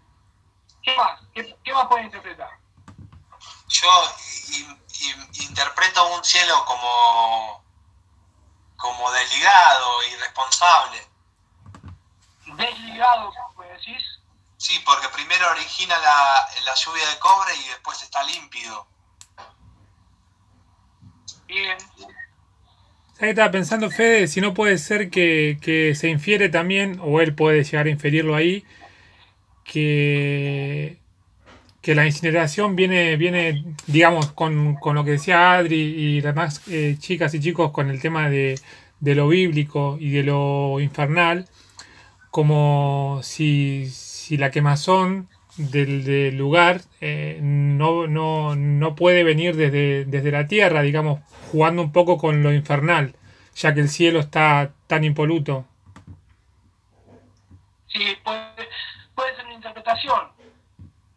¿Qué 0.84 0.96
más? 0.98 1.22
¿Qué, 1.34 1.56
qué 1.64 1.74
más 1.74 1.88
pueden 1.88 2.06
interpretar? 2.06 2.50
Yo 3.68 3.88
interpreto 5.50 6.16
un 6.16 6.24
cielo 6.24 6.54
como 6.66 7.63
como 8.84 9.10
desligado, 9.14 10.04
irresponsable. 10.12 10.98
¿Desligado, 12.58 13.32
me 13.58 13.66
decís? 13.68 14.04
Sí, 14.58 14.78
porque 14.86 15.08
primero 15.08 15.50
origina 15.52 15.98
la, 16.00 16.46
la 16.66 16.74
lluvia 16.76 17.08
de 17.08 17.18
cobre 17.20 17.56
y 17.56 17.70
después 17.70 18.04
está 18.04 18.22
límpido. 18.24 18.86
Bien. 21.48 21.78
¿Sabes 23.14 23.30
estaba 23.30 23.52
pensando, 23.52 23.90
Fede? 23.90 24.28
Si 24.28 24.42
no 24.42 24.54
puede 24.54 24.78
ser 24.78 25.10
que, 25.10 25.60
que, 25.62 25.96
se 25.96 26.10
infiere 26.10 26.50
también, 26.50 27.00
o 27.02 27.22
él 27.22 27.34
puede 27.34 27.64
llegar 27.64 27.86
a 27.86 27.90
inferirlo 27.90 28.36
ahí, 28.36 28.66
que, 29.64 31.00
que 31.84 31.96
la 31.96 32.06
incineración 32.06 32.78
viene, 32.78 33.18
viene 33.18 33.66
digamos, 33.88 34.32
con, 34.32 34.80
lo 34.82 35.04
que 35.04 35.12
decía 35.12 35.54
Adri 35.54 35.76
y 35.76 36.22
las 36.22 36.34
demás 36.34 36.68
eh, 36.70 36.96
chicas 36.98 37.34
y 37.34 37.42
chicos 37.42 37.72
con 37.72 37.90
el 37.90 38.02
tema 38.02 38.30
de, 38.30 38.58
lo 39.02 39.28
bíblico 39.28 39.98
y 40.00 40.12
de 40.12 40.24
lo 40.24 40.80
infernal, 40.80 41.46
como 42.32 43.20
si, 43.22 43.92
la 44.30 44.50
quemazón 44.50 45.28
del, 45.58 46.38
lugar 46.38 46.80
eh, 47.02 47.40
no, 47.42 48.08
no, 48.08 48.96
puede 48.96 49.26
venir 49.26 49.58
desde, 49.58 50.06
desde 50.06 50.32
la 50.32 50.48
tierra, 50.48 50.84
digamos, 50.84 51.20
jugando 51.52 51.82
un 51.82 51.92
poco 51.92 52.18
con 52.18 52.44
lo 52.44 52.54
infernal, 52.54 53.14
ya 53.56 53.74
que 53.74 53.82
el 53.82 53.90
cielo 53.90 54.22
está 54.22 54.72
tan 54.88 55.04
impoluto. 55.04 55.66
Sí, 57.88 58.16
puede, 58.24 58.70
puede 59.14 59.36
ser 59.36 59.46
una 59.48 59.56
interpretación 59.56 60.43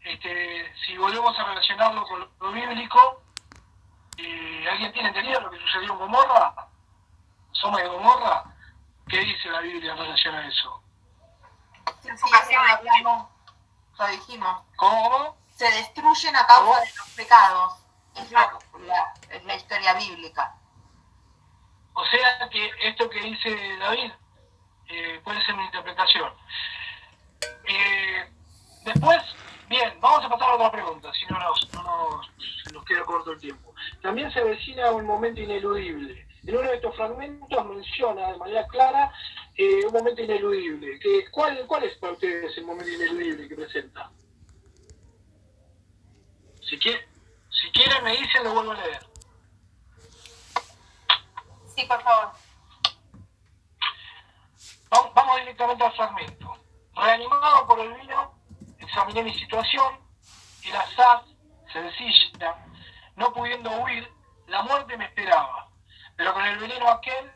este, 0.06 0.72
si 0.86 0.96
volvemos 0.96 1.38
a 1.38 1.44
relacionarlo 1.44 2.06
con 2.06 2.28
lo 2.40 2.52
bíblico, 2.52 3.22
eh, 4.18 4.66
¿alguien 4.70 4.92
tiene 4.92 5.08
entendido 5.08 5.40
lo 5.40 5.50
que 5.50 5.58
sucedió 5.60 5.92
en 5.92 5.98
Gomorra? 5.98 6.54
¿Somos 7.52 7.80
de 7.80 7.88
Gomorra? 7.88 8.44
¿Qué 9.08 9.18
dice 9.18 9.48
la 9.50 9.60
Biblia 9.60 9.92
en 9.92 9.98
relación 9.98 10.34
a 10.34 10.46
eso? 10.48 10.82
Lo 13.98 14.06
dijimos. 14.08 14.62
¿Cómo? 14.76 15.36
Se 15.56 15.64
destruyen 15.70 16.36
a 16.36 16.46
causa 16.46 16.64
¿Cómo? 16.64 16.80
de 16.80 16.92
los 16.96 17.08
pecados. 17.16 17.74
Es 18.14 18.30
la, 18.32 18.58
la- 18.86 19.14
es 19.30 19.44
la 19.44 19.54
historia 19.54 19.94
bíblica. 19.94 20.54
O 21.94 22.04
sea 22.06 22.48
que 22.50 22.70
esto 22.82 23.08
que 23.08 23.20
dice 23.22 23.76
David 23.78 24.12
eh, 24.88 25.20
puede 25.24 25.42
ser 25.44 25.54
mi 25.56 25.64
interpretación. 25.64 26.32
Eh, 27.64 28.30
después, 28.84 29.22
bien, 29.68 29.98
vamos 30.00 30.24
a 30.24 30.28
pasar 30.28 30.50
a 30.50 30.54
otra 30.54 30.70
pregunta, 30.70 31.12
si 31.12 31.26
no 31.26 31.38
nos, 31.38 31.72
no 31.72 31.82
nos, 31.82 32.72
nos 32.72 32.84
queda 32.84 33.04
corto 33.04 33.32
el 33.32 33.40
tiempo. 33.40 33.74
También 34.02 34.30
se 34.32 34.40
avecina 34.40 34.90
un 34.92 35.06
momento 35.06 35.40
ineludible. 35.40 36.26
En 36.46 36.56
uno 36.56 36.68
de 36.68 36.76
estos 36.76 36.94
fragmentos 36.94 37.66
menciona 37.66 38.30
de 38.30 38.38
manera 38.38 38.66
clara 38.68 39.12
eh, 39.56 39.84
un 39.84 39.92
momento 39.92 40.22
ineludible. 40.22 40.98
Que, 41.00 41.28
¿cuál, 41.30 41.66
¿Cuál 41.66 41.84
es 41.84 41.96
para 41.98 42.12
ustedes 42.12 42.56
el 42.56 42.64
momento 42.64 42.90
ineludible 42.92 43.48
que 43.48 43.56
presenta? 43.56 44.10
Si, 46.62 46.78
quiere, 46.78 47.08
si 47.50 47.70
quieren 47.70 48.04
me 48.04 48.12
dicen, 48.12 48.44
lo 48.44 48.54
vuelvo 48.54 48.72
a 48.72 48.74
leer. 48.76 49.06
Sí, 51.74 51.84
por 51.86 52.02
favor. 52.02 52.32
Vamos, 54.88 55.14
vamos 55.14 55.40
directamente 55.40 55.84
al 55.84 55.92
fragmento. 55.92 56.56
Reanimado 56.94 57.66
por 57.66 57.80
el 57.80 57.92
vino, 57.94 58.35
examiné 58.96 59.24
mi 59.24 59.38
situación, 59.38 60.00
el 60.64 60.74
azar, 60.74 61.22
sencilla, 61.70 62.56
no 63.16 63.30
pudiendo 63.34 63.70
huir, 63.82 64.10
la 64.46 64.62
muerte 64.62 64.96
me 64.96 65.04
esperaba, 65.04 65.68
pero 66.16 66.32
con 66.32 66.42
el 66.46 66.56
veneno 66.58 66.88
aquel, 66.88 67.30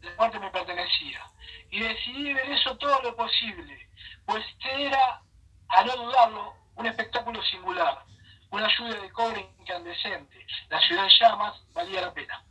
la 0.00 0.10
muerte 0.16 0.40
me 0.40 0.50
pertenecía. 0.50 1.24
Y 1.70 1.80
decidí 1.80 2.34
ver 2.34 2.50
eso 2.50 2.76
todo 2.78 3.00
lo 3.02 3.14
posible, 3.14 3.88
pues 4.26 4.44
era, 4.58 5.22
a 5.68 5.84
no 5.84 5.96
dudarlo, 5.96 6.54
un 6.74 6.86
espectáculo 6.86 7.40
singular, 7.44 8.04
una 8.50 8.68
lluvia 8.76 9.00
de 9.00 9.12
cobre 9.12 9.54
incandescente, 9.60 10.44
la 10.68 10.80
ciudad 10.80 11.04
en 11.04 11.10
llamas, 11.20 11.62
valía 11.74 12.00
la 12.00 12.12
pena. 12.12 12.44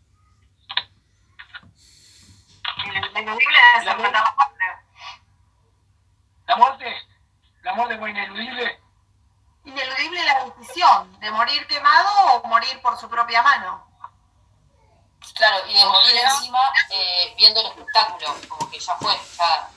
La 3.13 3.95
muerte. 3.95 4.25
La 6.47 6.55
muerte, 6.55 7.12
la 7.63 7.73
muerte 7.73 7.97
fue 7.97 8.11
ineludible, 8.11 8.79
Ineludible 9.65 10.23
la 10.25 10.45
decisión 10.45 11.19
de 11.19 11.31
morir 11.31 11.65
quemado 11.67 12.33
o 12.33 12.47
morir 12.47 12.81
por 12.81 12.99
su 12.99 13.07
propia 13.07 13.41
mano. 13.41 13.87
Claro, 15.35 15.65
y 15.69 15.73
de 15.73 15.85
morir 15.85 16.17
encima 16.17 16.59
eh, 16.89 17.33
viendo 17.37 17.61
el 17.61 17.67
espectáculo, 17.67 18.35
como 18.49 18.69
que 18.69 18.77
ya 18.77 18.95
fue, 18.97 19.17
ya. 19.37 19.69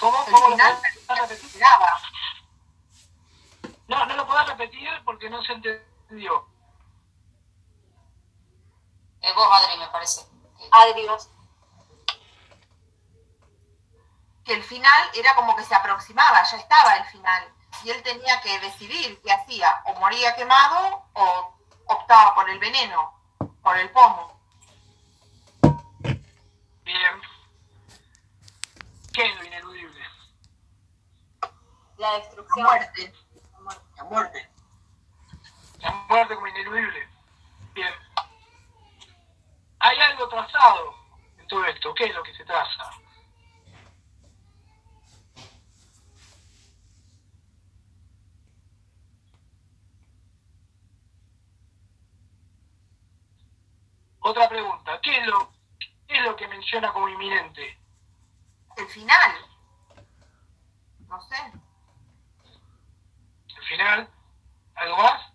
¿Cómo? 0.00 0.24
¿Cómo 0.24 0.48
lo 0.48 0.56
podés 0.56 1.28
repetir? 1.28 1.62
No, 3.86 4.04
no 4.04 4.16
lo 4.16 4.26
podés 4.26 4.48
repetir 4.48 4.90
porque 5.04 5.30
no 5.30 5.42
se 5.44 5.52
entendió. 5.52 6.48
Es 9.20 9.34
vos, 9.34 9.48
Adri, 9.52 9.78
me 9.78 9.86
parece. 9.88 10.26
Adri, 10.72 11.06
vos. 11.06 11.30
Que 14.46 14.54
el 14.54 14.62
final 14.62 15.10
era 15.14 15.34
como 15.34 15.56
que 15.56 15.64
se 15.64 15.74
aproximaba, 15.74 16.42
ya 16.44 16.56
estaba 16.56 16.96
el 16.96 17.04
final. 17.06 17.52
Y 17.82 17.90
él 17.90 18.02
tenía 18.02 18.40
que 18.40 18.58
decidir 18.60 19.20
qué 19.22 19.32
hacía, 19.32 19.82
o 19.86 19.94
moría 19.98 20.34
quemado 20.36 21.04
o 21.14 21.54
optaba 21.86 22.34
por 22.34 22.48
el 22.48 22.58
veneno, 22.60 23.12
por 23.62 23.76
el 23.76 23.90
pomo. 23.90 24.40
Bien. 26.84 27.20
¿Qué 29.12 29.26
es 29.26 29.36
lo 29.36 29.44
ineludible? 29.44 30.00
La 31.98 32.10
La 32.12 32.18
destrucción. 32.18 32.64
muerte. 32.66 33.12
La 33.96 34.04
muerte. 34.04 34.50
La 35.80 35.90
muerte 36.08 36.34
como 36.36 36.46
ineludible. 36.46 37.08
Bien. 37.74 37.92
Hay 39.80 39.98
algo 40.00 40.28
trazado 40.28 40.94
en 41.38 41.46
todo 41.48 41.64
esto. 41.64 41.92
¿Qué 41.94 42.04
es 42.04 42.14
lo 42.14 42.22
que 42.22 42.34
se 42.34 42.44
traza? 42.44 42.90
Otra 54.28 54.48
pregunta. 54.48 55.00
¿Qué 55.02 55.16
es 55.20 55.26
lo, 55.28 55.52
qué 56.08 56.16
es 56.18 56.22
lo 56.24 56.34
que 56.34 56.48
menciona 56.48 56.92
como 56.92 57.08
inminente? 57.08 57.78
El 58.76 58.88
final. 58.88 59.32
No 61.06 61.20
sé. 61.20 61.36
Al 63.56 63.62
final, 63.68 64.10
¿algo 64.74 64.96
más? 64.96 65.32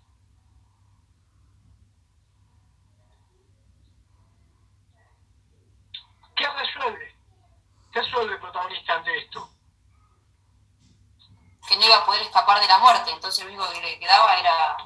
¿Qué 6.35 6.47
resuelve? 6.47 7.15
¿Qué 7.91 8.01
resuelve 8.01 8.34
el 8.35 8.39
protagonista 8.39 8.93
ante 8.95 9.18
esto? 9.18 9.49
Que 11.68 11.77
no 11.77 11.85
iba 11.85 11.97
a 11.97 12.05
poder 12.05 12.22
escapar 12.23 12.59
de 12.59 12.68
la 12.68 12.80
muerte, 12.80 13.11
entonces 13.11 13.43
lo 13.45 13.51
único 13.51 13.72
que 13.72 13.81
le 13.81 13.99
quedaba 13.99 14.38
era 14.38 14.77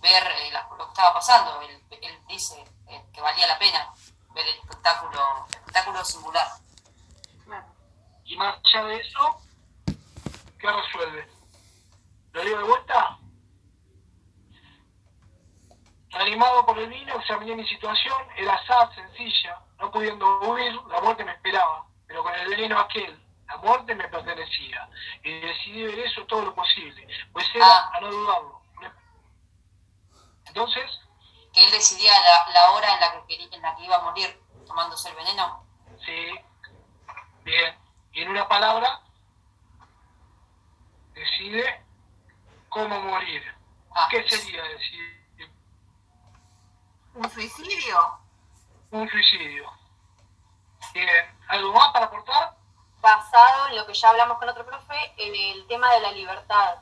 ver 0.00 0.22
eh, 0.40 0.50
la- 0.52 0.68
lo 0.76 0.84
que 0.84 0.90
estaba 0.92 1.14
pasando. 1.14 1.60
Él, 1.62 1.82
él 2.02 2.20
dice 2.26 2.64
eh, 2.88 3.04
que 3.12 3.20
valía 3.20 3.46
la 3.46 3.58
pena 3.58 3.92
ver 4.34 4.46
el 4.46 4.56
espectáculo, 4.56 5.46
el 5.48 5.54
espectáculo 5.54 6.04
singular. 6.04 6.46
Y 8.24 8.36
más 8.36 8.56
allá 8.64 8.84
de 8.86 8.96
eso, 8.96 9.40
¿qué 10.58 10.70
resuelve? 10.70 11.28
¿Lo 12.32 12.42
digo 12.42 12.58
de 12.58 12.64
vuelta? 12.64 13.18
Animado 16.12 16.66
por 16.66 16.78
el 16.78 16.88
vino, 16.88 17.14
examiné 17.14 17.54
mi 17.54 17.66
situación, 17.68 18.16
era 18.36 18.64
sad, 18.66 18.90
sencilla, 18.94 19.60
no 19.78 19.90
pudiendo 19.90 20.40
huir, 20.40 20.74
la 20.88 21.00
muerte 21.02 21.24
me 21.24 21.32
esperaba, 21.32 21.86
pero 22.06 22.22
con 22.22 22.34
el 22.34 22.48
veneno 22.48 22.80
aquel, 22.80 23.22
la 23.46 23.56
muerte 23.58 23.94
me 23.94 24.08
pertenecía, 24.08 24.88
y 25.22 25.40
decidí 25.40 25.84
ver 25.84 25.98
eso 26.00 26.24
todo 26.26 26.42
lo 26.46 26.54
posible, 26.54 27.06
pues 27.32 27.46
era 27.54 27.66
Ah. 27.66 27.90
a 27.94 28.00
no 28.00 28.10
dudarlo. 28.10 28.60
Entonces, 30.46 31.00
Que 31.56 31.64
él 31.64 31.70
decidía 31.70 32.12
la, 32.20 32.52
la 32.52 32.70
hora 32.72 32.92
en 32.94 33.00
la, 33.00 33.12
que 33.12 33.26
quería- 33.26 33.48
en 33.56 33.62
la 33.62 33.74
que 33.74 33.84
iba 33.84 33.96
a 33.96 34.02
morir 34.02 34.38
tomándose 34.66 35.08
el 35.08 35.16
veneno. 35.16 35.64
sí, 36.04 36.38
bien, 37.44 37.78
y 38.12 38.20
en 38.22 38.28
una 38.28 38.46
palabra, 38.46 39.00
decide 41.14 41.82
cómo 42.68 43.00
morir. 43.00 43.42
Ah, 43.94 44.06
¿Qué 44.10 44.28
sería 44.28 44.62
decidir? 44.64 45.50
¿Un 47.14 47.30
suicidio? 47.30 48.18
Un 48.90 49.08
suicidio. 49.08 49.72
Bien, 50.92 51.38
¿algo 51.48 51.72
más 51.72 51.90
para 51.92 52.06
aportar? 52.06 52.54
Basado 53.00 53.68
en 53.68 53.76
lo 53.76 53.86
que 53.86 53.94
ya 53.94 54.10
hablamos 54.10 54.38
con 54.38 54.48
otro 54.50 54.66
profe, 54.66 55.14
en 55.16 55.34
el 55.34 55.66
tema 55.68 55.90
de 55.94 56.00
la 56.00 56.12
libertad. 56.12 56.76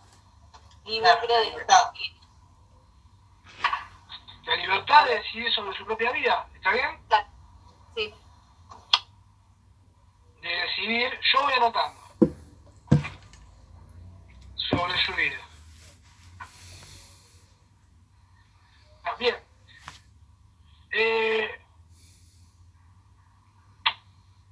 Libre 0.84 1.08
la 1.28 1.38
de 1.38 1.44
libertad. 1.44 1.92
La 4.46 4.56
libertad 4.56 5.06
de 5.06 5.16
decidir 5.16 5.52
sobre 5.52 5.76
su 5.76 5.86
propia 5.86 6.12
vida, 6.12 6.46
¿está 6.54 6.70
bien? 6.72 7.00
Sí. 7.96 8.14
De 10.42 10.48
decidir, 10.48 11.18
yo 11.32 11.42
voy 11.42 11.52
anotando 11.54 12.00
sobre 14.56 14.98
su 15.04 15.14
vida. 15.14 15.38
Bien. 19.18 19.36
Eh, 20.90 21.60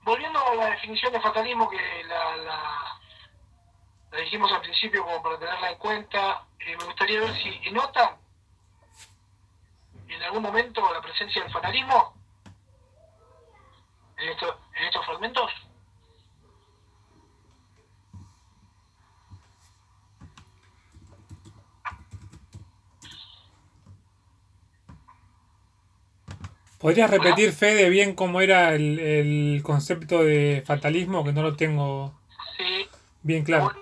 volviendo 0.02 0.38
a 0.46 0.54
la 0.54 0.66
definición 0.70 1.12
de 1.12 1.20
fatalismo 1.20 1.68
que 1.68 2.04
la, 2.04 2.36
la, 2.36 3.00
la 4.10 4.18
dijimos 4.18 4.50
al 4.52 4.62
principio 4.62 5.04
como 5.04 5.22
para 5.22 5.38
tenerla 5.38 5.70
en 5.72 5.78
cuenta, 5.78 6.46
eh, 6.60 6.76
me 6.78 6.84
gustaría 6.84 7.20
ver 7.20 7.34
si 7.42 7.70
notan 7.72 8.21
en 10.14 10.22
algún 10.22 10.42
momento 10.42 10.80
la 10.92 11.00
presencia 11.02 11.42
del 11.42 11.52
fatalismo 11.52 12.14
en, 14.18 14.28
esto- 14.30 14.60
en 14.78 14.84
estos 14.84 15.04
fragmentos. 15.06 15.50
¿Podrías 26.78 27.10
repetir, 27.10 27.52
Fede, 27.52 27.88
bien 27.90 28.14
cómo 28.14 28.40
era 28.40 28.74
el, 28.74 28.98
el 28.98 29.62
concepto 29.62 30.24
de 30.24 30.64
fatalismo? 30.66 31.22
Que 31.24 31.32
no 31.32 31.42
lo 31.42 31.54
tengo 31.54 32.12
Sí, 32.56 32.88
bien 33.22 33.44
claro. 33.44 33.72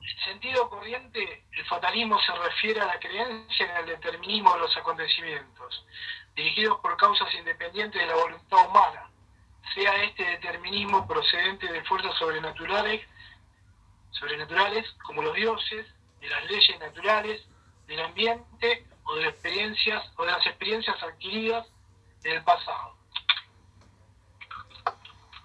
En 0.00 0.18
sentido 0.32 0.68
corriente, 0.68 1.42
fatalismo 1.68 2.18
se 2.20 2.32
refiere 2.32 2.80
a 2.80 2.86
la 2.86 2.98
creencia 2.98 3.66
en 3.70 3.76
el 3.76 3.86
determinismo 3.86 4.52
de 4.54 4.60
los 4.60 4.76
acontecimientos, 4.76 5.86
dirigidos 6.34 6.80
por 6.80 6.96
causas 6.96 7.32
independientes 7.34 8.00
de 8.00 8.06
la 8.06 8.14
voluntad 8.14 8.68
humana, 8.68 9.10
sea 9.74 10.02
este 10.04 10.24
determinismo 10.24 11.06
procedente 11.06 11.70
de 11.70 11.84
fuerzas 11.84 12.14
sobrenaturales, 12.16 13.06
como 15.04 15.22
los 15.22 15.34
dioses, 15.34 15.86
de 16.20 16.28
las 16.28 16.44
leyes 16.50 16.78
naturales, 16.78 17.46
del 17.86 18.00
ambiente 18.00 18.86
o 19.04 19.14
de 19.14 19.24
las 19.24 19.32
experiencias 19.32 20.12
o 20.16 20.24
de 20.24 20.32
las 20.32 20.46
experiencias 20.46 21.02
adquiridas 21.02 21.66
en 22.24 22.36
el 22.36 22.44
pasado. 22.44 22.96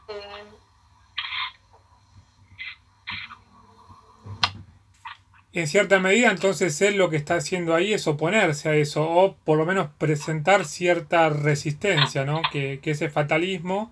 Eh, 0.07 0.45
En 5.53 5.67
cierta 5.67 5.99
medida, 5.99 6.31
entonces 6.31 6.81
él 6.81 6.95
lo 6.95 7.09
que 7.09 7.17
está 7.17 7.35
haciendo 7.35 7.75
ahí 7.75 7.93
es 7.93 8.07
oponerse 8.07 8.69
a 8.69 8.75
eso, 8.75 9.09
o 9.09 9.35
por 9.35 9.57
lo 9.57 9.65
menos 9.65 9.89
presentar 9.97 10.65
cierta 10.65 11.27
resistencia, 11.29 12.23
¿no? 12.23 12.41
Que, 12.53 12.79
que 12.81 12.91
ese 12.91 13.09
fatalismo 13.09 13.91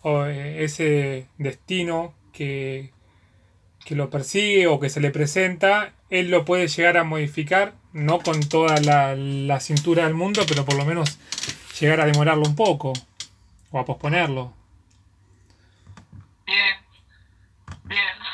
o 0.00 0.24
eh, 0.24 0.64
ese 0.64 1.26
destino 1.36 2.14
que, 2.32 2.90
que 3.84 3.94
lo 3.96 4.08
persigue 4.08 4.66
o 4.66 4.80
que 4.80 4.88
se 4.88 5.00
le 5.00 5.10
presenta, 5.10 5.92
él 6.08 6.30
lo 6.30 6.46
puede 6.46 6.68
llegar 6.68 6.96
a 6.96 7.04
modificar, 7.04 7.74
no 7.92 8.20
con 8.20 8.40
toda 8.40 8.80
la, 8.80 9.14
la 9.14 9.60
cintura 9.60 10.04
del 10.04 10.14
mundo, 10.14 10.42
pero 10.48 10.64
por 10.64 10.74
lo 10.74 10.86
menos 10.86 11.18
llegar 11.80 12.00
a 12.00 12.06
demorarlo 12.06 12.44
un 12.46 12.56
poco 12.56 12.94
o 13.70 13.78
a 13.78 13.84
posponerlo. 13.84 14.54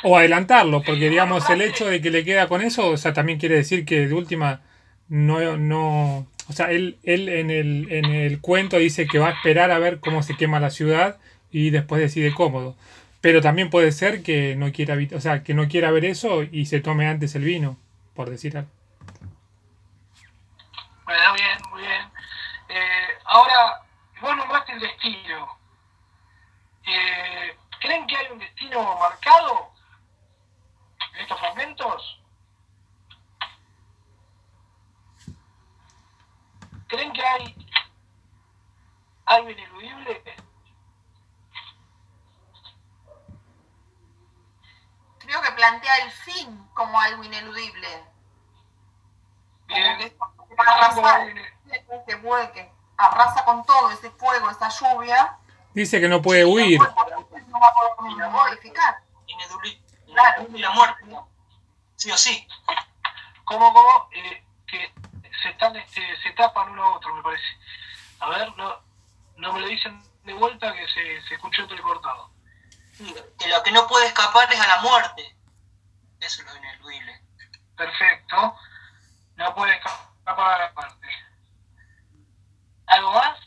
O 0.02 0.16
adelantarlo, 0.16 0.82
porque 0.82 1.10
digamos 1.10 1.48
el 1.50 1.60
hecho 1.60 1.86
de 1.86 2.00
que 2.00 2.10
le 2.10 2.24
queda 2.24 2.48
con 2.48 2.62
eso, 2.62 2.88
o 2.88 2.96
sea, 2.96 3.12
también 3.12 3.38
quiere 3.38 3.56
decir 3.56 3.84
que 3.84 4.06
de 4.06 4.14
última 4.14 4.62
no, 5.08 5.56
no, 5.56 6.26
o 6.48 6.52
sea, 6.52 6.70
él, 6.70 6.98
él 7.02 7.28
en, 7.28 7.50
el, 7.50 7.92
en 7.92 8.06
el 8.06 8.40
cuento 8.40 8.78
dice 8.78 9.06
que 9.06 9.18
va 9.18 9.28
a 9.28 9.32
esperar 9.32 9.70
a 9.70 9.78
ver 9.78 10.00
cómo 10.00 10.22
se 10.22 10.36
quema 10.36 10.60
la 10.60 10.70
ciudad 10.70 11.18
y 11.50 11.70
después 11.70 12.00
decide 12.00 12.32
cómodo. 12.34 12.76
Pero 13.20 13.42
también 13.42 13.70
puede 13.70 13.92
ser 13.92 14.22
que 14.22 14.56
no 14.56 14.72
quiera, 14.72 14.96
o 15.14 15.20
sea, 15.20 15.42
que 15.42 15.52
no 15.52 15.68
quiera 15.68 15.90
ver 15.90 16.04
eso 16.04 16.42
y 16.42 16.66
se 16.66 16.80
tome 16.80 17.06
antes 17.06 17.34
el 17.34 17.44
vino, 17.44 17.76
por 18.14 18.30
decir 18.30 18.56
algo. 18.56 18.70
Bueno, 21.04 21.34
bien, 21.34 21.58
muy 21.70 21.82
bien. 21.82 22.02
Eh, 22.68 23.08
ahora, 23.24 23.82
vos 24.20 24.36
nombraste 24.36 24.72
el 24.72 24.80
destino. 24.80 25.58
Eh, 26.86 27.56
¿Creen 27.80 28.06
que 28.06 28.16
hay 28.16 28.26
un 28.32 28.38
destino 28.38 28.96
marcado 28.98 29.69
en 31.20 31.24
estos 31.24 31.38
fragmentos? 31.38 32.22
¿Creen 36.88 37.12
que 37.12 37.22
hay 37.22 37.54
algo 39.26 39.50
ineludible? 39.50 40.22
Creo 45.18 45.42
que 45.42 45.52
plantea 45.52 45.96
el 45.98 46.10
fin 46.10 46.68
como 46.74 46.98
algo 46.98 47.22
ineludible. 47.22 47.88
Como 49.68 49.76
Bien. 49.76 49.98
que 49.98 50.16
arrasar, 50.56 51.28
arrasa 52.96 53.44
con 53.44 53.64
todo, 53.64 53.90
ese 53.92 54.10
fuego, 54.10 54.50
esa 54.50 54.68
lluvia, 54.70 55.36
Dice 55.74 56.00
que 56.00 56.08
no 56.08 56.20
puede 56.20 56.44
huir. 56.44 56.80
no 56.80 56.86
va 57.60 57.68
a 57.68 57.96
poder 57.96 58.30
modificar. 58.30 59.02
Ineduli- 59.28 59.80
Claro. 60.12 60.46
ineludible 60.50 60.58
la 60.58 60.70
muerte, 60.70 61.04
¿no? 61.06 61.28
Sí 61.96 62.10
o 62.10 62.16
sí. 62.16 62.46
como 63.44 63.72
como 63.72 64.08
eh, 64.12 64.44
que 64.66 64.92
se 65.42 65.48
están 65.50 65.74
este, 65.76 66.02
se 66.22 66.30
tapan 66.32 66.70
uno 66.70 66.82
a 66.84 66.96
otro 66.96 67.14
me 67.14 67.22
parece 67.22 67.44
a 68.20 68.28
ver 68.30 68.56
no 68.56 68.80
no 69.36 69.52
me 69.52 69.60
lo 69.60 69.66
dicen 69.66 70.02
de 70.24 70.34
vuelta 70.34 70.72
que 70.72 70.86
se, 70.88 71.22
se 71.28 71.34
escuchó 71.34 71.62
entrecortado 71.62 72.30
Sí, 72.92 73.14
Que 73.38 73.48
lo 73.48 73.62
que 73.62 73.72
no 73.72 73.86
puede 73.86 74.06
escapar 74.06 74.52
es 74.52 74.60
a 74.60 74.66
la 74.66 74.82
muerte. 74.82 75.34
Eso 76.20 76.42
es 76.42 76.48
lo 76.48 76.56
ineludible. 76.56 77.22
perfecto 77.76 78.56
no 79.36 79.54
puede 79.54 79.74
escapar 79.76 80.52
a 80.52 80.58
la 80.66 80.74
parte 80.74 81.08
algo 82.86 83.12
más 83.12 83.38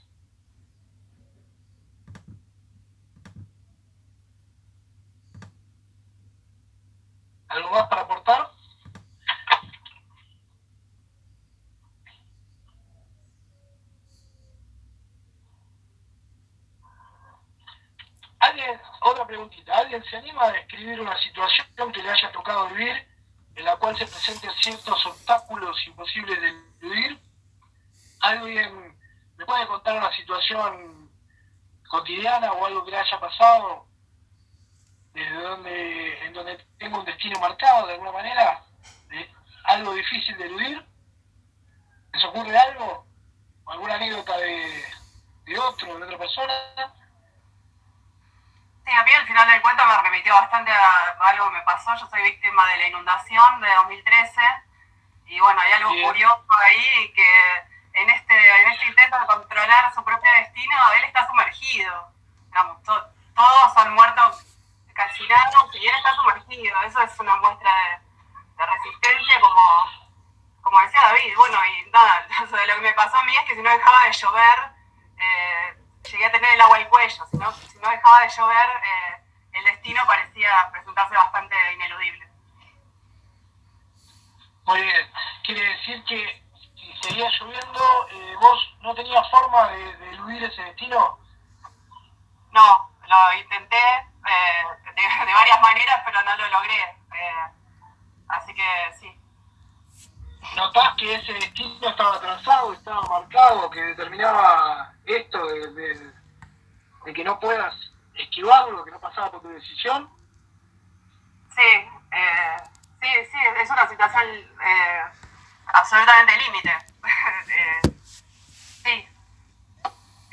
algo 7.54 7.70
más 7.70 7.88
para 7.88 8.02
aportar 8.02 8.52
¿Alguien, 18.40 18.78
otra 19.00 19.26
preguntita, 19.26 19.74
¿alguien 19.78 20.04
se 20.04 20.18
anima 20.18 20.44
a 20.44 20.52
describir 20.52 21.00
una 21.00 21.18
situación 21.18 21.94
que 21.94 22.04
le 22.04 22.10
haya 22.10 22.30
tocado 22.34 22.68
vivir 22.72 23.08
en 23.56 23.64
la 23.64 23.78
cual 23.78 23.98
se 23.98 24.06
presenten 24.06 24.52
ciertos 24.62 25.06
obstáculos 25.06 25.78
imposibles 25.88 26.42
de 26.42 26.50
eludir? 26.82 27.20
¿Alguien 28.20 28.98
me 29.38 29.46
puede 29.46 29.66
contar 29.68 29.98
una 29.98 30.12
situación 30.12 31.10
cotidiana 31.88 32.52
o 32.52 32.66
algo 32.66 32.84
que 32.84 32.92
le 32.92 32.98
haya 32.98 33.18
pasado 33.18 33.88
desde 35.14 35.42
donde, 35.42 36.26
en 36.26 36.34
donde 36.34 36.58
tengo 36.80 37.00
un 37.00 37.06
destino 37.06 37.40
marcado 37.40 37.88
de 37.88 37.94
alguna 37.94 38.12
manera? 38.12 38.62
¿De 39.10 39.32
algo 39.66 39.94
difícil 39.94 40.38
de 40.38 40.46
eludir? 40.46 40.86
¿Les 42.12 42.24
ocurre 42.26 42.58
algo? 42.58 43.06
¿O 43.66 43.72
¿Alguna 43.72 43.96
anécdota 43.96 44.38
de, 44.38 44.84
de 45.46 45.60
otro, 45.60 45.98
de 45.98 46.04
otra 46.04 46.18
persona? 46.18 46.54
Sí, 48.86 48.92
a 48.92 49.04
mí 49.04 49.12
al 49.14 49.26
final 49.28 49.48
del 49.48 49.62
cuento 49.62 49.86
me 49.86 50.02
remitió 50.02 50.34
bastante 50.34 50.72
a 50.72 51.16
algo 51.30 51.46
que 51.50 51.58
me 51.58 51.62
pasó. 51.64 51.96
Yo 51.96 52.08
soy 52.08 52.22
víctima 52.24 52.68
de 52.70 52.78
la 52.78 52.88
inundación 52.88 53.62
de 53.62 53.74
2013 53.76 54.42
y 55.28 55.40
bueno, 55.40 55.62
hay 55.62 55.72
algo 55.74 55.92
Bien. 55.94 56.06
curioso 56.08 56.44
ahí 56.68 57.14
que 57.14 57.58
en 57.94 58.10
este, 58.10 58.62
en 58.62 58.72
este 58.72 58.86
intento 58.88 59.20
de 59.20 59.26
controlar 59.28 59.94
su 59.94 60.04
propio 60.04 60.30
destino, 60.34 60.76
él 60.98 61.04
está 61.06 61.26
sumergido. 61.28 62.12
Digamos, 62.48 62.84
to- 62.84 63.08
todos 63.36 63.78
han 63.78 63.94
muerto 63.94 64.22
y 65.74 65.88
él 65.88 65.96
está 65.96 66.16
sumergido. 66.16 66.82
Eso 66.84 67.02
es 67.02 67.20
una 67.20 67.36
muestra 67.38 67.72
de, 67.72 68.58
de 68.58 68.66
resistencia 68.66 69.40
como, 69.42 70.12
como 70.62 70.80
decía 70.82 71.02
David. 71.02 71.34
Bueno, 71.36 71.58
y 71.66 71.90
nada, 71.92 72.28
lo 72.68 72.76
que 72.76 72.82
me 72.82 72.94
pasó 72.94 73.18
a 73.18 73.24
mí 73.24 73.36
es 73.36 73.44
que 73.46 73.56
si 73.56 73.62
no 73.62 73.70
dejaba 73.70 74.06
de 74.06 74.12
llover, 74.12 74.72
eh, 75.18 75.78
llegué 76.12 76.26
a 76.26 76.32
tener 76.32 76.54
el 76.54 76.62
agua 76.62 76.78
al 76.78 76.90
cuello. 76.90 77.26
Si 77.32 77.38
no, 77.38 77.52
si 77.52 77.78
no 77.80 77.90
dejaba 77.90 78.22
de 78.22 78.30
llover, 78.30 78.70
eh, 78.84 79.22
el 79.54 79.66
destino 79.66 80.06
parecía 80.06 80.70
presentarse 80.72 81.16
bastante 81.16 81.56
ineludible. 81.74 82.28
Muy 84.66 84.82
bien. 84.82 85.12
Quiere 85.44 85.62
decir 85.62 86.04
que 86.06 86.44
si 86.76 86.94
seguía 87.02 87.30
lloviendo, 87.30 88.08
eh, 88.12 88.36
vos 88.40 88.76
no 88.82 88.96
tenías 88.96 89.30
forma 89.30 89.68
de, 89.70 89.98
de 89.98 90.10
eludir 90.12 90.44
ese 90.44 90.62
destino. 90.64 91.20
No, 92.52 92.93
lo 93.08 93.34
intenté 93.40 93.78
eh, 93.78 94.64
de, 94.96 95.02
de 95.26 95.34
varias 95.34 95.62
maneras, 95.62 96.02
pero 96.06 96.22
no 96.24 96.36
lo 96.38 96.48
logré. 96.50 96.80
eh, 97.14 97.48
así 98.30 98.54
que 98.54 98.94
sí. 99.00 99.20
¿Notás 100.56 100.94
que 100.98 101.16
ese 101.16 101.34
destino 101.34 101.90
estaba 101.90 102.20
trazado, 102.20 102.74
estaba 102.74 103.02
marcado, 103.04 103.70
que 103.72 103.82
determinaba 103.82 104.94
esto 105.06 105.46
de, 105.48 105.74
de- 105.74 106.14
de 107.06 107.14
que 107.14 107.24
no 107.24 107.40
puedas 107.40 107.74
esquivarlo, 108.16 108.84
que 108.86 108.92
no 108.92 109.00
pasaba 109.00 109.32
por 109.32 109.42
tu 109.42 109.50
decisión? 109.50 110.10
Sí, 111.56 111.62
eh, 111.62 112.58
sí, 113.02 113.08
sí, 113.32 113.38
es 113.62 113.70
una 113.70 113.88
situación 113.88 114.24
eh, 114.30 115.04
absolutamente 115.74 116.38
límite. 116.38 116.78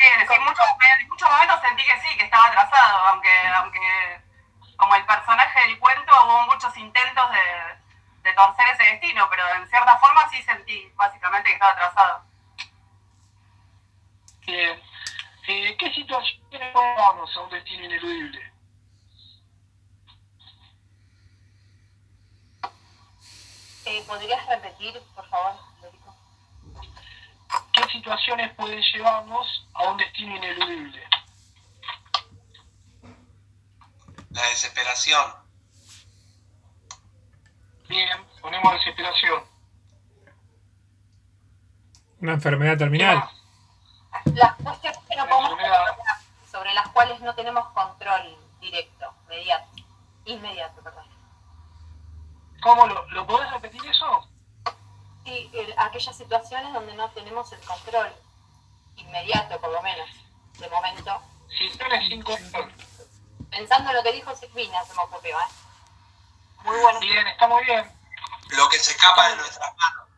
Sí. 0.00 0.06
En 0.06 0.44
muchos, 0.44 0.64
en 0.98 1.08
muchos 1.08 1.30
momentos 1.30 1.60
sentí 1.60 1.84
que 1.84 2.00
sí, 2.00 2.16
que 2.16 2.24
estaba 2.24 2.46
atrasado, 2.46 2.98
aunque, 3.08 3.48
aunque 3.48 4.22
como 4.76 4.94
el 4.94 5.04
personaje 5.04 5.60
del 5.60 5.78
cuento 5.78 6.12
hubo 6.24 6.46
muchos 6.46 6.74
intentos 6.78 7.30
de, 7.30 7.76
de 8.22 8.32
torcer 8.32 8.66
ese 8.68 8.84
destino, 8.84 9.28
pero 9.28 9.46
en 9.56 9.68
cierta 9.68 9.98
forma 9.98 10.26
sí 10.30 10.42
sentí 10.42 10.90
básicamente 10.96 11.48
que 11.50 11.54
estaba 11.54 11.72
atrasado. 11.72 12.24
Bien. 14.46 14.82
Eh, 15.48 15.76
¿Qué 15.76 15.92
situaciones 15.92 16.72
vamos 16.72 17.36
a 17.36 17.40
un 17.40 17.50
destino 17.50 17.84
ineludible? 17.84 18.52
Eh, 23.84 24.04
¿Podrías 24.06 24.46
repetir, 24.46 24.98
por 25.14 25.28
favor, 25.28 25.69
¿Qué 27.80 27.92
situaciones 27.92 28.54
pueden 28.56 28.82
llevarnos 28.92 29.66
a 29.72 29.84
un 29.84 29.96
destino 29.96 30.36
ineludible? 30.36 31.02
La 34.28 34.42
desesperación. 34.48 35.32
Bien, 37.88 38.26
ponemos 38.42 38.74
desesperación. 38.74 39.44
Una 42.20 42.34
enfermedad 42.34 42.76
terminal. 42.76 43.30
Las 44.34 44.54
cuestiones 44.56 45.00
que 45.08 45.16
no 45.16 45.26
podemos 45.26 45.50
controlar, 45.50 45.96
sobre 46.52 46.74
las 46.74 46.88
cuales 46.88 47.20
no 47.20 47.34
tenemos 47.34 47.66
control 47.68 48.36
directo, 48.60 49.14
inmediato, 49.24 49.70
inmediato, 50.26 50.82
perdón. 50.82 51.06
¿Cómo 52.60 52.86
lo, 52.86 53.08
lo 53.08 53.26
podés 53.26 53.50
repetir 53.52 53.80
eso? 53.86 54.28
El- 55.30 55.74
aquellas 55.78 56.16
situaciones 56.16 56.72
donde 56.72 56.94
no 56.94 57.08
tenemos 57.10 57.52
el 57.52 57.60
control 57.60 58.12
inmediato, 58.96 59.60
por 59.60 59.70
lo 59.70 59.80
menos, 59.82 60.08
de 60.58 60.68
momento. 60.68 61.22
Situaciones 61.48 62.08
sin 62.08 62.22
control. 62.22 62.72
Pensando 63.50 63.90
en 63.90 63.96
lo 63.96 64.02
que 64.02 64.12
dijo 64.12 64.34
Silvina, 64.36 64.84
se 64.84 64.94
me 64.94 65.02
ocurrió, 65.02 65.38
¿eh? 65.38 65.44
Muy 66.64 66.78
bueno. 66.78 67.00
Bien, 67.00 67.26
está 67.26 67.48
muy 67.48 67.64
bien. 67.64 67.90
Lo 68.50 68.68
que 68.68 68.78
se 68.78 68.90
escapa 68.92 69.28
de 69.28 69.36
nuestras 69.36 69.76
manos. 69.76 70.08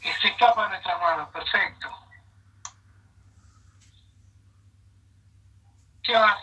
Que 0.00 0.14
se 0.14 0.28
escapa 0.28 0.62
de 0.64 0.68
nuestras 0.70 1.00
manos, 1.00 1.28
perfecto. 1.30 1.88
¿Qué 6.02 6.14
más? 6.14 6.38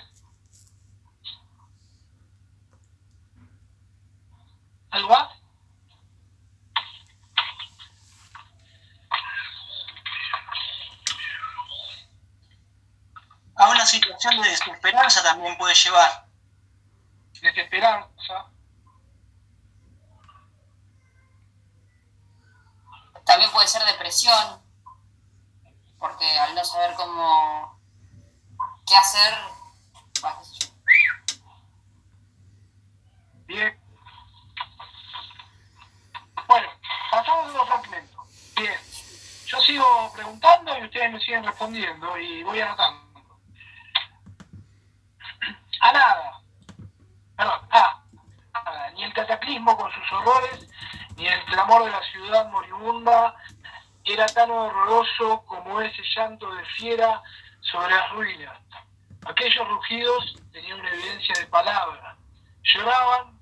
¿Algo 4.92 5.10
más? 5.10 5.37
A 13.58 13.70
una 13.70 13.86
situación 13.86 14.40
de 14.40 14.50
desesperanza 14.50 15.24
también 15.24 15.58
puede 15.58 15.74
llevar. 15.74 16.28
Desesperanza. 17.42 18.52
También 23.26 23.52
puede 23.52 23.68
ser 23.68 23.84
depresión, 23.84 24.62
porque 25.98 26.26
al 26.40 26.54
no 26.56 26.64
saber 26.64 26.94
cómo, 26.96 27.82
qué 28.86 28.96
hacer. 28.96 29.34
Bien. 33.48 33.80
Bueno, 36.48 36.68
pasamos 37.12 37.50
a 37.50 37.58
los 37.58 37.68
fragmentos. 37.68 38.54
Bien. 38.56 38.80
Yo 39.48 39.62
sigo 39.62 40.14
preguntando 40.14 40.78
y 40.78 40.86
ustedes 40.86 41.12
me 41.12 41.20
siguen 41.20 41.44
respondiendo 41.44 42.18
y 42.18 42.44
voy 42.44 42.60
anotando. 42.60 43.07
A 45.82 45.92
nada. 45.92 46.42
Perdón, 47.36 47.60
a 47.72 48.04
nada. 48.54 48.92
Ni 48.92 49.04
el 49.04 49.14
cataclismo 49.14 49.78
con 49.78 49.92
sus 49.92 50.12
horrores, 50.12 50.68
ni 51.16 51.28
el 51.28 51.44
clamor 51.46 51.86
de 51.86 51.92
la 51.92 52.02
ciudad 52.12 52.50
moribunda 52.50 53.36
era 54.04 54.26
tan 54.28 54.50
horroroso 54.50 55.44
como 55.46 55.82
ese 55.82 56.02
llanto 56.16 56.50
de 56.56 56.66
fiera 56.78 57.22
sobre 57.60 57.94
las 57.94 58.12
ruinas. 58.12 58.58
Aquellos 59.26 59.68
rugidos 59.68 60.36
tenían 60.54 60.80
una 60.80 60.90
evidencia 60.90 61.36
de 61.40 61.48
palabra. 61.48 62.18
Lloraban, 62.64 63.38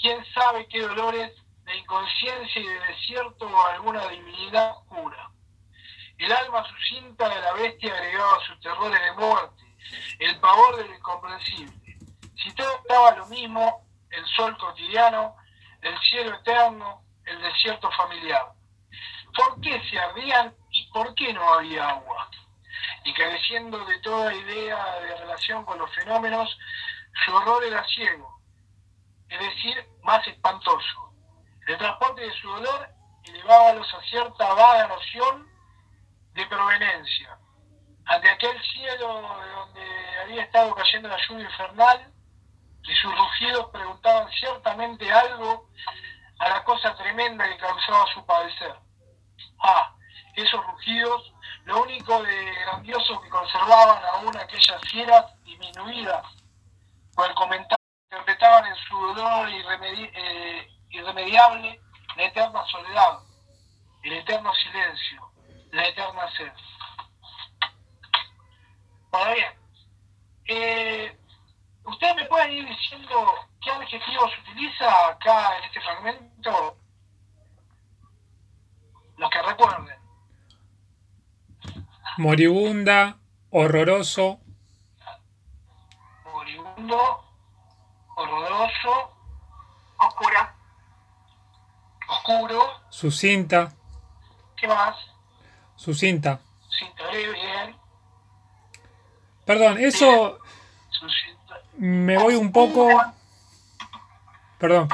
quién 0.00 0.24
sabe 0.32 0.68
qué 0.68 0.80
dolores, 0.82 1.32
de 1.64 1.76
inconsciencia 1.76 2.60
y 2.60 2.66
de 2.66 2.80
desierto 2.80 3.46
o 3.46 3.66
alguna 3.66 4.06
divinidad 4.08 4.76
oscura. 4.76 5.30
El 6.18 6.30
alma 6.30 6.64
sucinta 6.68 7.28
de 7.28 7.40
la 7.40 7.52
bestia 7.54 7.92
agregaba 7.92 8.46
sus 8.46 8.60
terrores 8.60 9.00
de 9.00 9.12
muerte, 9.12 9.63
el 10.18 10.38
pavor 10.40 10.76
de 10.76 10.88
lo 10.88 10.94
incomprensible. 10.94 11.98
Si 12.36 12.52
todo 12.54 12.76
estaba 12.76 13.16
lo 13.16 13.26
mismo, 13.26 13.86
el 14.10 14.26
sol 14.26 14.56
cotidiano, 14.58 15.36
el 15.80 15.98
cielo 16.00 16.34
eterno, 16.36 17.02
el 17.24 17.40
desierto 17.42 17.90
familiar. 17.92 18.52
¿Por 19.36 19.60
qué 19.60 19.82
se 19.90 19.98
ardían 19.98 20.54
y 20.70 20.86
por 20.92 21.14
qué 21.14 21.32
no 21.32 21.54
había 21.54 21.88
agua? 21.88 22.30
Y 23.04 23.12
careciendo 23.14 23.84
de 23.84 23.98
toda 24.00 24.32
idea 24.34 25.00
de 25.00 25.16
relación 25.16 25.64
con 25.64 25.78
los 25.78 25.92
fenómenos, 25.94 26.56
su 27.24 27.34
horror 27.34 27.64
era 27.64 27.86
ciego, 27.88 28.40
es 29.28 29.38
decir, 29.38 29.88
más 30.02 30.26
espantoso. 30.26 31.12
El 31.66 31.78
transporte 31.78 32.22
de 32.22 32.32
su 32.40 32.48
dolor 32.48 32.88
elevábalos 33.24 33.92
a 33.94 34.02
cierta 34.02 34.54
vaga 34.54 34.88
noción 34.88 35.48
de 36.34 36.46
proveniencia. 36.46 37.38
Ante 38.06 38.30
aquel 38.30 38.62
cielo 38.62 39.38
de 39.40 39.50
donde 39.50 40.18
había 40.22 40.42
estado 40.42 40.74
cayendo 40.74 41.08
la 41.08 41.18
lluvia 41.26 41.44
infernal, 41.44 42.14
y 42.86 42.94
sus 42.96 43.16
rugidos 43.16 43.70
preguntaban 43.70 44.30
ciertamente 44.32 45.10
algo 45.10 45.68
a 46.38 46.48
la 46.48 46.64
cosa 46.64 46.94
tremenda 46.96 47.48
que 47.48 47.56
causaba 47.56 48.06
su 48.12 48.24
padecer. 48.26 48.74
Ah, 49.62 49.94
esos 50.36 50.64
rugidos, 50.66 51.32
lo 51.64 51.82
único 51.82 52.22
de 52.22 52.54
grandioso 52.66 53.20
que 53.22 53.28
conservaban 53.30 54.02
aún 54.12 54.36
aquellas 54.36 54.80
fieras 54.90 55.24
disminuidas 55.44 56.26
por 57.14 57.28
el 57.28 57.34
comentario, 57.34 57.78
interpretaban 58.10 58.66
en 58.66 58.76
su 58.76 58.96
dolor 58.98 59.48
eh, 59.48 60.68
irremediable 60.90 61.80
la 62.16 62.22
eterna 62.24 62.64
soledad, 62.66 63.18
el 64.02 64.12
eterno 64.12 64.52
silencio, 64.54 65.30
la 65.72 65.86
eterna 65.86 66.30
sed. 66.36 66.52
Bueno, 69.14 69.32
bien. 69.34 69.52
Eh, 70.46 71.18
¿Ustedes 71.84 72.16
me 72.16 72.24
pueden 72.26 72.50
ir 72.52 72.66
diciendo 72.68 73.32
qué 73.62 73.70
adjetivo 73.70 74.28
se 74.28 74.40
utiliza 74.50 75.08
acá 75.08 75.56
en 75.58 75.64
este 75.64 75.80
fragmento? 75.80 76.76
Los 79.16 79.30
que 79.30 79.42
recuerden. 79.42 79.96
Moribunda, 82.18 83.18
horroroso, 83.50 84.40
Moribundo, 86.24 87.24
horroroso, 88.16 89.16
Oscura. 89.96 90.54
oscuro. 92.08 92.80
sucinta, 92.90 93.72
¿Qué 94.56 94.66
más? 94.66 94.96
sucinta. 95.76 96.40
Cinta 96.68 97.06
breve, 97.08 97.32
bien. 97.32 97.76
Perdón, 99.44 99.78
eso 99.78 100.38
me 101.78 102.16
voy 102.18 102.34
un 102.34 102.52
poco. 102.52 102.88
Perdón. 104.58 104.88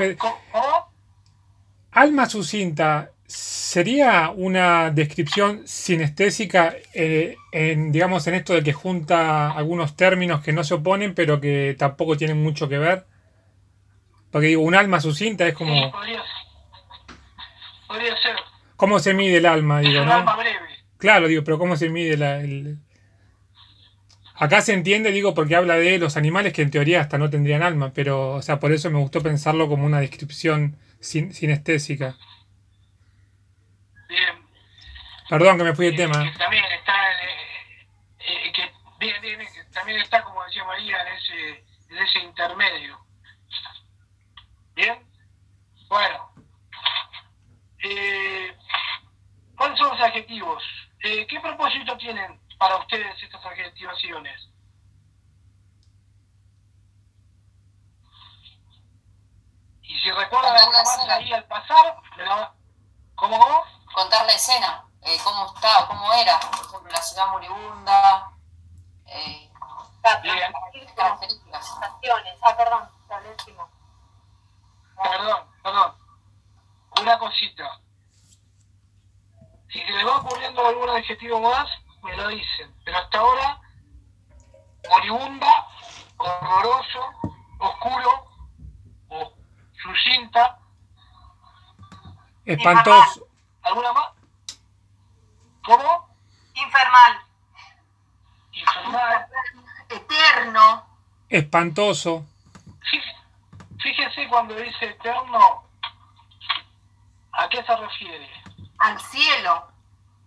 Alma 1.92 2.26
sucinta 2.26 3.10
sería 3.26 4.30
una 4.34 4.90
descripción 4.90 5.62
sinestésica, 5.66 6.74
eh, 6.94 7.36
en, 7.52 7.92
digamos, 7.92 8.26
en 8.26 8.34
esto 8.34 8.54
de 8.54 8.62
que 8.64 8.72
junta 8.72 9.50
algunos 9.52 9.94
términos 9.94 10.40
que 10.42 10.52
no 10.52 10.64
se 10.64 10.74
oponen, 10.74 11.14
pero 11.14 11.40
que 11.40 11.76
tampoco 11.78 12.16
tienen 12.16 12.42
mucho 12.42 12.68
que 12.68 12.78
ver. 12.78 13.06
Porque 14.30 14.48
digo, 14.48 14.62
un 14.62 14.74
alma 14.74 15.00
sucinta 15.00 15.44
es 15.46 15.50
Sí, 15.52 15.58
como. 15.58 15.90
podría, 15.92 16.22
podría 17.86 18.16
ser. 18.20 18.36
¿Cómo 18.76 18.98
se 18.98 19.14
mide 19.14 19.36
el 19.36 19.46
alma? 19.46 19.80
Es 19.80 19.88
Digo, 19.88 20.02
un 20.02 20.08
¿no? 20.08 20.14
alma 20.14 20.36
breve. 20.36 20.58
Claro, 20.98 21.28
digo, 21.28 21.44
pero 21.44 21.58
¿cómo 21.58 21.76
se 21.76 21.88
mide 21.88 22.16
la, 22.16 22.40
el... 22.40 22.78
Acá 24.40 24.62
se 24.62 24.72
entiende, 24.72 25.12
digo, 25.12 25.34
porque 25.34 25.54
habla 25.54 25.74
de 25.74 25.98
los 25.98 26.16
animales 26.16 26.52
que 26.54 26.62
en 26.62 26.70
teoría 26.70 27.00
hasta 27.02 27.18
no 27.18 27.28
tendrían 27.28 27.62
alma, 27.62 27.92
pero, 27.94 28.32
o 28.32 28.42
sea, 28.42 28.58
por 28.58 28.72
eso 28.72 28.90
me 28.90 28.98
gustó 28.98 29.20
pensarlo 29.22 29.68
como 29.68 29.84
una 29.84 30.00
descripción 30.00 30.78
sin, 30.98 31.34
sinestésica. 31.34 32.16
Bien. 34.08 34.46
Perdón 35.28 35.58
que 35.58 35.64
me 35.64 35.74
fui 35.74 35.86
de 35.86 35.92
Eh, 35.92 35.96
tema. 35.96 36.24
que 36.32 36.38
también 36.38 36.64
está 36.72 37.12
eh, 37.12 37.86
eh, 38.20 38.52
que 38.54 38.62
bien, 38.98 39.20
bien, 39.20 39.38
bien, 39.38 39.50
que 39.52 39.62
también 39.72 40.00
está 40.00 40.22
como 40.24 40.42
decía 40.44 40.64
María 40.64 40.96
en 41.02 41.08
ese 41.14 41.64
en 41.90 41.98
ese 41.98 42.18
intermedio 42.20 42.98
bien 44.74 44.98
bueno 45.88 46.32
eh, 47.84 48.54
¿cuáles 49.56 49.78
son 49.78 49.90
los 49.90 50.00
adjetivos? 50.00 50.62
Eh, 51.02 51.26
¿qué 51.28 51.38
propósito 51.40 51.96
tienen 51.98 52.39
para 52.60 52.76
ustedes 52.76 53.20
estas 53.22 53.42
adjetivaciones? 53.46 54.48
y 59.82 59.98
si 60.00 60.10
recuerdan 60.12 60.56
alguna 60.56 60.82
más 60.84 61.08
ahí 61.08 61.32
al 61.32 61.44
pasar 61.46 61.96
la- 62.16 62.54
¿cómo 63.16 63.38
cómo? 63.38 63.64
Contar 63.92 64.24
la 64.24 64.32
escena, 64.32 64.84
eh, 65.02 65.18
cómo 65.24 65.46
está, 65.46 65.86
cómo 65.88 66.12
era, 66.12 66.38
por 66.38 66.64
ejemplo, 66.66 66.92
la 66.92 67.02
ciudad 67.02 67.28
moribunda, 67.32 68.30
eh, 69.06 69.50
Bien. 70.22 70.52
características. 70.52 71.22
Estaciones. 71.22 72.38
Ah, 72.42 72.56
perdón, 72.56 72.88
lo 73.08 73.30
último. 73.30 73.68
Perdón, 75.02 75.50
perdón. 75.62 75.96
Una 77.00 77.18
cosita. 77.18 77.80
Si 79.70 79.80
se 79.80 79.90
les 79.90 80.06
va 80.06 80.18
ocurriendo 80.18 80.64
algún 80.66 80.88
adjetivo 80.88 81.40
más, 81.40 81.68
me 82.02 82.16
lo 82.16 82.28
dicen. 82.28 82.74
Pero 82.84 82.98
hasta 82.98 83.18
ahora, 83.18 83.60
moribunda, 84.88 85.66
horroroso, 86.16 87.00
oscuro, 87.58 88.30
o 89.08 89.32
sucinta. 89.82 90.58
Espantoso. 92.44 93.26
¿Alguna 93.62 93.92
más? 93.92 94.10
¿Cómo? 95.64 96.08
Infernal. 96.54 97.20
Infernal. 98.52 99.26
Eterno. 99.88 100.86
Espantoso. 101.28 102.24
Fí- 102.90 103.16
Fíjense 103.82 104.28
cuando 104.28 104.54
dice 104.56 104.86
eterno, 104.86 105.64
¿a 107.32 107.48
qué 107.48 107.62
se 107.64 107.76
refiere? 107.76 108.30
Al 108.78 109.00
cielo. 109.00 109.68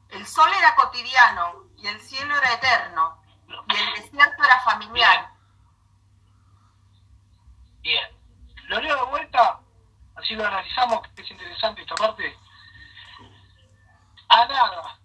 El 0.10 0.26
sol 0.26 0.50
era 0.58 0.76
cotidiano 0.76 1.63
y 1.84 1.88
el 1.88 2.00
cielo 2.00 2.34
era 2.38 2.54
eterno. 2.54 3.22
Y 3.48 3.76
el 3.76 3.94
desierto 4.02 4.44
era 4.44 4.60
familiar. 4.62 5.30
Bien. 7.82 8.08
Lo 8.68 8.80
leo 8.80 8.96
de 8.96 9.12
vuelta, 9.12 9.60
así 10.16 10.34
lo 10.34 10.48
analizamos, 10.48 11.06
que 11.10 11.22
es 11.22 11.32
interesante 11.32 11.82
esta 11.82 11.96
parte. 11.96 12.38
A 14.30 14.46
nada, 14.46 14.98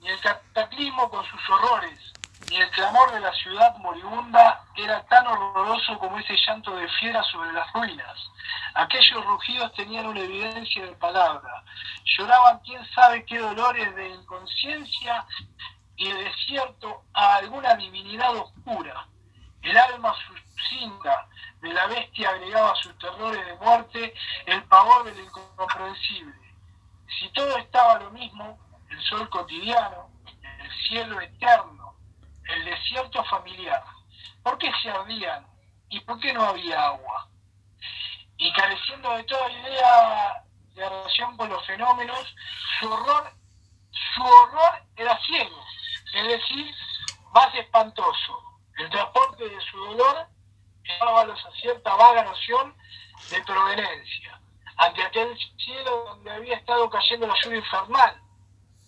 ni 0.00 0.08
el 0.08 0.18
cataclismo 0.20 1.10
con 1.10 1.24
sus 1.26 1.50
horrores, 1.50 2.00
ni 2.48 2.56
el 2.56 2.70
clamor 2.70 3.12
de 3.12 3.20
la 3.20 3.32
ciudad 3.34 3.76
moribunda 3.76 4.64
era 4.76 5.04
tan 5.04 5.26
horroroso 5.26 5.98
como 5.98 6.18
ese 6.18 6.36
llanto 6.46 6.74
de 6.74 6.88
fiera 7.00 7.22
sobre 7.24 7.52
las 7.52 7.70
ruinas. 7.74 8.30
Aquellos 8.72 9.24
rugidos 9.26 9.72
tenían 9.74 10.06
una 10.06 10.20
evidencia 10.20 10.86
de 10.86 10.92
palabra. 10.92 11.62
Lloraban 12.16 12.60
quién 12.60 12.84
sabe 12.94 13.24
qué 13.26 13.38
dolores 13.38 13.94
de 13.94 14.08
inconsciencia 14.08 15.26
y 15.96 16.08
de 16.08 16.24
desierto 16.24 17.04
a 17.12 17.36
alguna 17.36 17.74
divinidad 17.76 18.36
oscura. 18.36 19.06
El 19.62 19.76
alma 19.76 20.14
sucinta 20.14 21.28
de 21.60 21.72
la 21.72 21.86
bestia 21.86 22.30
agregaba 22.30 22.74
sus 22.76 22.96
terrores 22.98 23.44
de 23.46 23.56
muerte 23.56 24.14
el 24.46 24.62
pavor 24.64 25.04
del 25.04 25.18
incomprensible. 25.24 26.34
Si 27.18 27.28
todo 27.30 27.56
estaba 27.58 28.00
lo 28.00 28.10
mismo, 28.10 28.58
el 28.90 29.00
sol 29.02 29.28
cotidiano, 29.30 30.10
el 30.42 30.70
cielo 30.88 31.20
eterno, 31.20 31.94
el 32.48 32.64
desierto 32.64 33.24
familiar, 33.24 33.82
¿por 34.42 34.58
qué 34.58 34.70
se 34.82 34.90
ardían 34.90 35.46
y 35.88 36.00
por 36.00 36.18
qué 36.20 36.32
no 36.32 36.44
había 36.44 36.86
agua? 36.86 37.28
Y 38.36 38.52
careciendo 38.52 39.16
de 39.16 39.24
toda 39.24 39.50
idea 39.50 40.44
de 40.74 40.88
relación 40.88 41.36
con 41.36 41.48
los 41.48 41.64
fenómenos, 41.66 42.34
su 42.78 42.92
horror, 42.92 43.32
su 44.14 44.22
horror 44.22 44.82
era 44.96 45.18
ciego, 45.24 45.64
es 46.14 46.28
decir, 46.28 46.74
más 47.32 47.54
espantoso. 47.54 48.40
El 48.78 48.88
transporte 48.90 49.48
de 49.48 49.60
su 49.60 49.76
dolor 49.78 50.28
llevábalos 50.82 51.44
a 51.44 51.50
cierta 51.52 51.94
vaga 51.94 52.24
noción 52.24 52.74
de 53.30 53.42
proveniencia, 53.42 54.40
ante 54.76 55.02
aquel 55.02 55.36
cielo 55.56 56.04
donde 56.06 56.30
había 56.30 56.56
estado 56.56 56.88
cayendo 56.90 57.26
la 57.26 57.34
lluvia 57.42 57.58
infernal. 57.58 58.20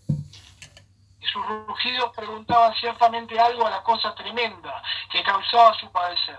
Y 0.09 1.27
sus 1.27 1.47
rugidos 1.47 2.13
preguntaban 2.15 2.75
ciertamente 2.75 3.39
algo 3.39 3.67
a 3.67 3.71
la 3.71 3.83
cosa 3.83 4.15
tremenda 4.15 4.83
que 5.11 5.23
causaba 5.23 5.75
su 5.79 5.91
padecer. 5.91 6.39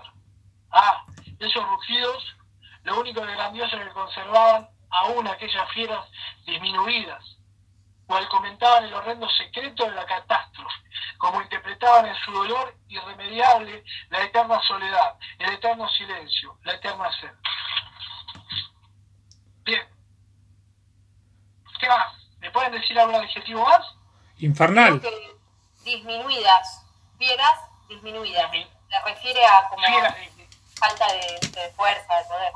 Ah, 0.70 1.02
esos 1.38 1.64
rugidos, 1.68 2.36
lo 2.84 3.00
único 3.00 3.20
de 3.20 3.32
grandioso 3.32 3.78
que 3.78 3.90
conservaban 3.90 4.68
aún 4.90 5.26
aquellas 5.26 5.70
fieras 5.72 6.04
disminuidas, 6.46 7.37
cual 8.08 8.26
comentaban 8.30 8.84
el 8.84 8.94
horrendo 8.94 9.28
secreto 9.28 9.84
de 9.84 9.90
la 9.94 10.06
catástrofe, 10.06 10.80
como 11.18 11.42
interpretaban 11.42 12.06
en 12.06 12.16
su 12.24 12.32
dolor 12.32 12.74
irremediable 12.88 13.84
la 14.08 14.24
eterna 14.24 14.58
soledad, 14.66 15.14
el 15.38 15.52
eterno 15.52 15.86
silencio, 15.90 16.58
la 16.64 16.72
eterna 16.72 17.10
sed. 17.20 17.30
Bien. 19.62 19.86
¿Qué 21.78 21.86
más? 21.86 22.14
¿Me 22.40 22.50
pueden 22.50 22.72
decir 22.72 22.98
algún 22.98 23.16
adjetivo 23.16 23.62
más? 23.64 23.86
Infernal. 24.38 25.02
Disminuidas, 25.84 26.86
fieras 27.18 27.60
disminuidas. 27.90 28.50
Se 28.50 29.04
refiere 29.04 29.44
a 29.44 29.68
como 29.68 29.86
Fieras 29.86 30.14
falta 30.76 31.06
de, 31.12 31.48
de 31.50 31.72
fuerza, 31.72 32.14
de 32.16 32.24
poder. 32.24 32.52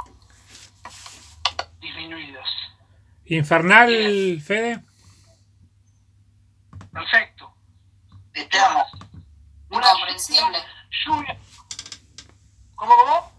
disminuidas. 1.81 2.49
Infernal, 3.27 4.41
Fede. 4.41 4.81
Perfecto. 6.93 7.55
Eterno. 8.35 8.85
Una 9.71 9.87
Incomprensible. 9.89 10.59
lluvia. 11.07 11.39
¿Cómo, 12.75 12.95
cómo? 12.97 13.33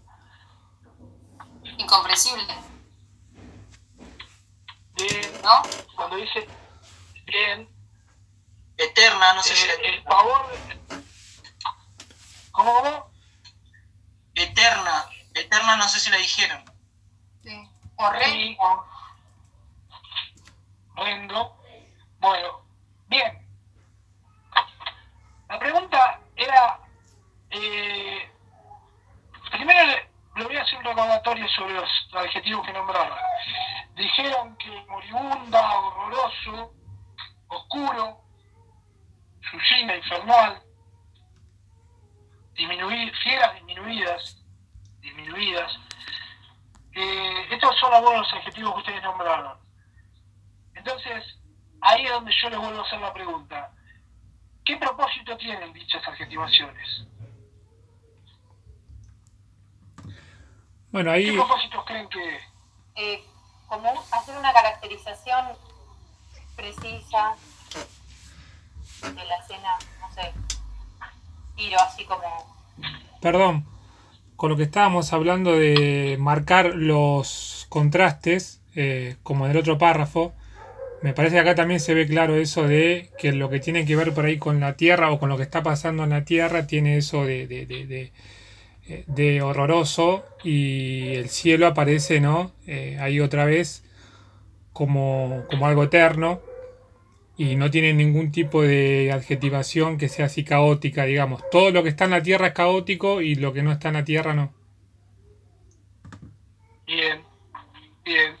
Incomprensible. 1.78 2.54
De- 4.96 5.40
¿No? 5.42 5.62
cuando 5.96 6.16
dice 6.16 6.46
bien, 7.24 7.68
Eterna, 8.76 9.34
no 9.34 9.42
sé 9.42 9.54
si 9.54 9.64
eh, 9.68 9.68
la- 9.78 9.88
el 9.88 10.02
pavor. 10.04 10.46
¿Cómo, 12.52 12.74
cómo? 12.82 13.10
Eterna. 14.34 15.06
Eterna, 15.34 15.76
no 15.76 15.88
sé 15.88 15.98
si 16.00 16.10
la 16.10 16.16
dijeron. 16.18 16.64
Sí. 17.42 17.68
Horrendo. 17.96 18.86
Horrendo. 20.96 21.56
Bueno, 22.20 22.64
bien. 23.08 23.43
La 25.54 25.60
pregunta 25.60 26.20
era, 26.34 26.80
eh, 27.48 28.28
primero 29.52 29.86
le, 30.34 30.44
voy 30.44 30.56
a 30.56 30.62
hacer 30.62 30.80
un 30.80 30.84
recordatorio 30.84 31.46
sobre 31.50 31.74
los 31.74 31.88
adjetivos 32.12 32.66
que 32.66 32.72
nombraron. 32.72 33.16
Dijeron 33.94 34.56
que 34.56 34.84
moribunda, 34.88 35.78
horroroso, 35.78 36.74
oscuro, 37.46 38.20
suicida, 39.48 39.94
infernal, 39.94 40.60
disminuir, 42.54 43.14
fieras 43.18 43.54
disminuidas, 43.54 44.44
disminuidas. 45.02 45.72
Eh, 46.96 47.46
estos 47.52 47.78
son 47.78 47.94
algunos 47.94 48.26
adjetivos 48.34 48.74
que 48.74 48.80
ustedes 48.80 49.02
nombraron. 49.04 49.56
Entonces, 50.74 51.38
ahí 51.80 52.06
es 52.06 52.10
donde 52.10 52.34
yo 52.42 52.50
les 52.50 52.58
vuelvo 52.58 52.80
a 52.80 52.86
hacer 52.86 52.98
la 52.98 53.14
pregunta. 53.14 53.73
¿Qué 54.64 54.76
propósito 54.76 55.36
tienen 55.36 55.72
dichas 55.72 56.02
adjetivaciones? 56.08 57.06
Bueno, 60.90 61.10
¿Qué 61.10 61.16
ahí 61.16 61.32
propósitos 61.36 61.84
creen 61.84 62.08
que 62.08 62.40
Eh, 62.96 63.24
como 63.66 63.92
hacer 64.12 64.38
una 64.38 64.52
caracterización 64.52 65.46
precisa 66.54 67.34
de 69.02 69.24
la 69.24 69.36
escena, 69.38 69.76
no 70.00 70.12
sé, 70.14 70.32
tiro 71.56 71.80
así 71.80 72.04
como 72.04 72.22
Perdón, 73.20 73.66
con 74.36 74.50
lo 74.50 74.56
que 74.56 74.62
estábamos 74.62 75.12
hablando 75.12 75.52
de 75.52 76.16
marcar 76.20 76.66
los 76.74 77.66
contrastes, 77.68 78.62
eh, 78.76 79.16
como 79.24 79.46
en 79.46 79.52
el 79.52 79.56
otro 79.56 79.76
párrafo, 79.76 80.32
me 81.04 81.12
parece 81.14 81.36
que 81.36 81.40
acá 81.40 81.54
también 81.54 81.80
se 81.80 81.94
ve 81.94 82.06
claro 82.06 82.36
eso 82.36 82.66
de 82.66 83.10
que 83.18 83.32
lo 83.32 83.50
que 83.50 83.60
tiene 83.60 83.86
que 83.86 83.94
ver 83.96 84.14
por 84.14 84.24
ahí 84.26 84.38
con 84.38 84.60
la 84.60 84.76
Tierra 84.76 85.10
o 85.12 85.18
con 85.20 85.28
lo 85.28 85.36
que 85.36 85.42
está 85.44 85.62
pasando 85.62 86.04
en 86.04 86.10
la 86.10 86.24
Tierra 86.24 86.66
tiene 86.66 86.96
eso 86.96 87.26
de, 87.26 87.46
de, 87.46 87.66
de- 87.66 87.86
de, 87.86 88.12
eh, 89.36 89.42
horroroso 89.42 90.24
y 90.44 91.14
el 91.14 91.28
cielo 91.30 91.66
aparece, 91.66 92.20
¿no? 92.20 92.52
Eh, 92.66 92.98
ahí 93.00 93.20
otra 93.20 93.44
vez 93.44 93.84
como, 94.72 95.44
como 95.50 95.66
algo 95.66 95.84
eterno 95.84 96.40
y 97.36 97.56
no 97.56 97.70
tiene 97.70 97.94
ningún 97.94 98.32
tipo 98.32 98.62
de 98.62 99.12
adjetivación 99.12 99.98
que 99.98 100.08
sea 100.08 100.26
así 100.26 100.44
caótica, 100.44 101.04
digamos. 101.04 101.42
Todo 101.50 101.70
lo 101.70 101.82
que 101.82 101.90
está 101.90 102.04
en 102.06 102.12
la 102.12 102.22
Tierra 102.22 102.48
es 102.48 102.54
caótico 102.54 103.20
y 103.22 103.36
lo 103.36 103.52
que 103.52 103.62
no 103.62 103.72
está 103.72 103.88
en 103.88 103.94
la 103.94 104.04
Tierra 104.04 104.34
no. 104.34 104.52
Bien, 106.86 107.22
bien. 108.04 108.36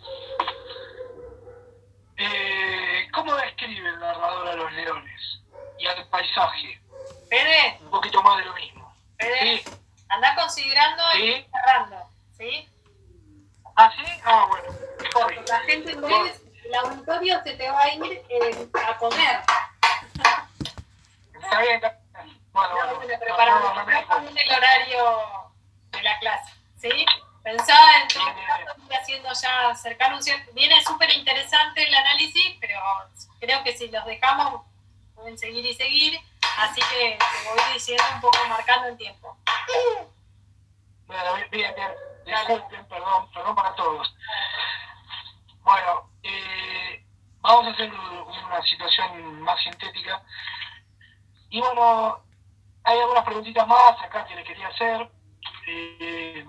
Eh, 2.16 3.08
¿Cómo 3.12 3.34
describe 3.36 3.88
el 3.88 3.98
narrador 4.00 4.48
a 4.48 4.56
los 4.56 4.72
leones 4.72 5.42
y 5.84 5.86
al 5.86 6.08
paisaje? 6.08 6.80
Fede, 7.28 7.78
Un 7.82 7.90
poquito 7.90 8.22
más 8.22 8.38
de 8.38 8.44
lo 8.46 8.54
mismo. 8.54 8.94
Fede, 9.18 9.58
¿Sí? 9.62 9.70
anda 10.08 10.34
considerando 10.34 11.02
y 11.18 11.46
cerrando, 11.52 12.08
¿sí? 12.36 12.68
¿Ah, 13.76 13.90
sí? 13.94 14.04
Ah, 14.24 14.46
bueno. 14.48 15.42
La 15.48 15.58
gente 15.60 15.92
en 15.92 16.00
breve, 16.00 16.34
el 16.64 16.74
auditorio 16.76 17.42
se 17.42 17.54
te 17.54 17.68
va 17.70 17.82
a 17.82 17.94
ir 17.94 18.22
eh, 18.28 18.68
a 18.88 18.96
comer. 18.98 19.40
Está 21.34 21.60
bien, 21.60 21.74
está 21.74 22.22
bien. 22.22 22.40
Bueno, 22.52 22.74
No, 22.74 22.94
bueno. 22.96 23.18
bueno, 23.36 23.60
No, 23.60 24.20
no, 24.20 24.28
el 24.38 24.52
horario 24.52 25.52
de 25.90 26.02
la 26.02 26.18
clase, 26.20 26.52
¿sí? 26.80 27.04
Pensaba 27.42 28.00
en 28.00 28.08
todo 28.08 28.24
caso 28.24 28.80
ir 28.88 28.96
haciendo 28.96 29.28
ya 29.34 29.74
cercano 29.74 30.16
un 30.16 30.22
cierto... 30.22 30.50
Viene 30.54 30.82
súper 30.82 31.10
interesante 31.14 31.86
el 31.86 31.94
análisis, 31.94 32.56
pero 32.60 32.78
creo 33.40 33.62
que 33.64 33.76
si 33.76 33.88
los 33.88 34.04
dejamos 34.06 34.62
pueden 35.14 35.38
seguir 35.38 35.64
y 35.64 35.74
seguir, 35.74 36.20
así 36.58 36.80
que 36.90 37.18
voy 37.48 37.72
diciendo 37.72 38.04
un 38.14 38.20
poco 38.20 38.38
marcando 38.48 38.88
el 38.88 38.96
tiempo. 38.96 39.36
Bueno, 41.06 41.34
bien, 41.34 41.48
bien, 41.50 41.74
bien. 41.74 41.90
Disculpen, 42.26 42.86
perdón, 42.86 43.30
perdón 43.32 43.54
para 43.54 43.74
todos. 43.74 44.14
Bueno, 45.62 46.10
eh, 46.22 47.04
vamos 47.40 47.66
a 47.66 47.70
hacer 47.70 47.92
una 47.92 48.62
situación 48.62 49.40
más 49.42 49.62
sintética. 49.62 50.22
Y 51.50 51.60
bueno, 51.60 52.22
hay 52.82 52.98
algunas 52.98 53.24
preguntitas 53.24 53.66
más 53.66 54.02
acá 54.02 54.26
que 54.26 54.34
les 54.34 54.46
quería 54.46 54.68
hacer. 54.68 55.10
Eh, 55.66 56.44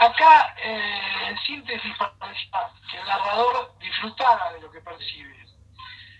acá, 0.00 0.54
eh, 0.58 1.28
en 1.28 1.38
síntesis, 1.38 1.92
parecía 2.18 2.70
que 2.90 2.98
el 2.98 3.06
narrador 3.06 3.76
disfrutara 3.78 4.52
de 4.52 4.60
lo 4.60 4.70
que 4.70 4.80
percibe. 4.80 5.44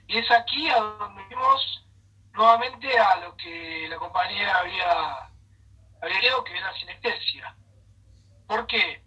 Y 0.06 0.18
es 0.18 0.30
aquí 0.30 0.68
a 0.68 0.78
donde 0.78 1.24
vemos 1.24 1.84
nuevamente 2.32 2.98
a 2.98 3.16
lo 3.16 3.36
que 3.36 3.86
la 3.88 3.96
compañera 3.96 4.58
había, 4.58 5.30
había 6.02 6.44
que 6.44 6.58
era 6.58 6.74
sinestesia. 6.74 7.56
¿Por 8.46 8.66
qué? 8.66 9.02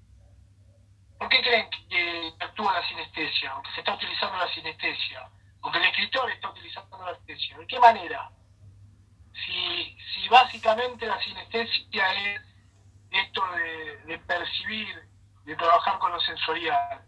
¿Por 1.20 1.30
qué 1.30 1.42
creen 1.42 1.70
que 1.90 2.34
actúa 2.40 2.74
la 2.74 2.88
sinestesia? 2.88 3.56
O 3.56 3.62
que 3.62 3.72
se 3.72 3.80
está 3.80 3.94
utilizando 3.94 4.38
la 4.38 4.54
sinestesia. 4.54 5.30
O 5.62 5.72
que 5.72 5.78
el 5.78 5.86
escritor 5.86 6.32
está 6.32 6.50
utilizando 6.50 6.98
la 6.98 7.14
sinestesia. 7.16 7.58
¿De 7.58 7.68
qué 7.68 7.80
manera? 7.80 8.32
Si, 9.34 9.98
si 10.14 10.28
básicamente 10.30 11.06
la 11.06 11.22
sinestesia 11.22 12.14
es 12.14 12.42
esto 13.12 13.42
de, 14.06 14.18
percibir, 14.20 14.88
de 15.46 15.56
trabajar 15.56 16.00
con 16.00 16.12
lo 16.12 16.20
sensorial, 16.22 17.02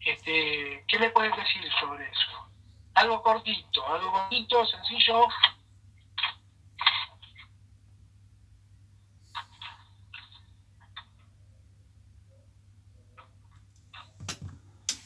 este, 0.00 0.84
¿qué 0.86 0.98
me 0.98 1.10
pueden 1.10 1.32
decir 1.32 1.62
sobre 1.80 2.04
eso? 2.04 2.50
Algo 2.94 3.22
cortito, 3.22 3.86
algo 3.86 4.10
bonito, 4.10 4.64
sencillo. 4.66 5.26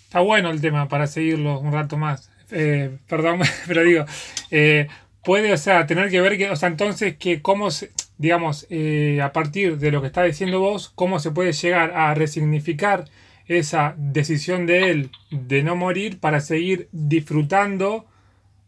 Está 0.05 0.21
bueno 0.21 0.51
el 0.51 0.61
tema 0.61 0.89
para 0.89 1.07
seguirlo 1.07 1.59
un 1.59 1.73
rato 1.73 1.97
más. 1.97 2.31
Eh, 2.51 2.99
perdón, 3.09 3.41
pero 3.67 3.83
digo, 3.83 4.05
eh, 4.51 4.89
puede, 5.25 5.53
o 5.53 5.57
sea, 5.57 5.87
tener 5.87 6.11
que 6.11 6.21
ver 6.21 6.37
que, 6.37 6.51
o 6.51 6.57
sea, 6.57 6.69
entonces 6.69 7.17
que 7.17 7.41
cómo 7.41 7.71
se, 7.71 7.91
digamos, 8.19 8.67
eh, 8.71 9.21
a 9.23 9.33
partir 9.33 9.79
de 9.79 9.91
lo 9.91 10.01
que 10.01 10.07
está 10.07 10.23
diciendo 10.23 10.61
vos, 10.61 10.91
cómo 10.95 11.19
se 11.19 11.31
puede 11.31 11.53
llegar 11.53 11.93
a 11.93 12.15
resignificar 12.15 13.05
esa 13.47 13.95
decisión 13.99 14.67
de 14.67 14.91
él 14.91 15.11
de 15.31 15.63
no 15.63 15.77
morir 15.77 16.21
para 16.21 16.41
seguir 16.41 16.89
disfrutando 16.93 18.07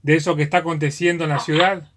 de 0.03 0.17
eso 0.17 0.37
que 0.37 0.43
está 0.43 0.59
aconteciendo 0.59 1.25
en 1.25 1.31
la 1.31 1.39
ciudad. 1.39 1.91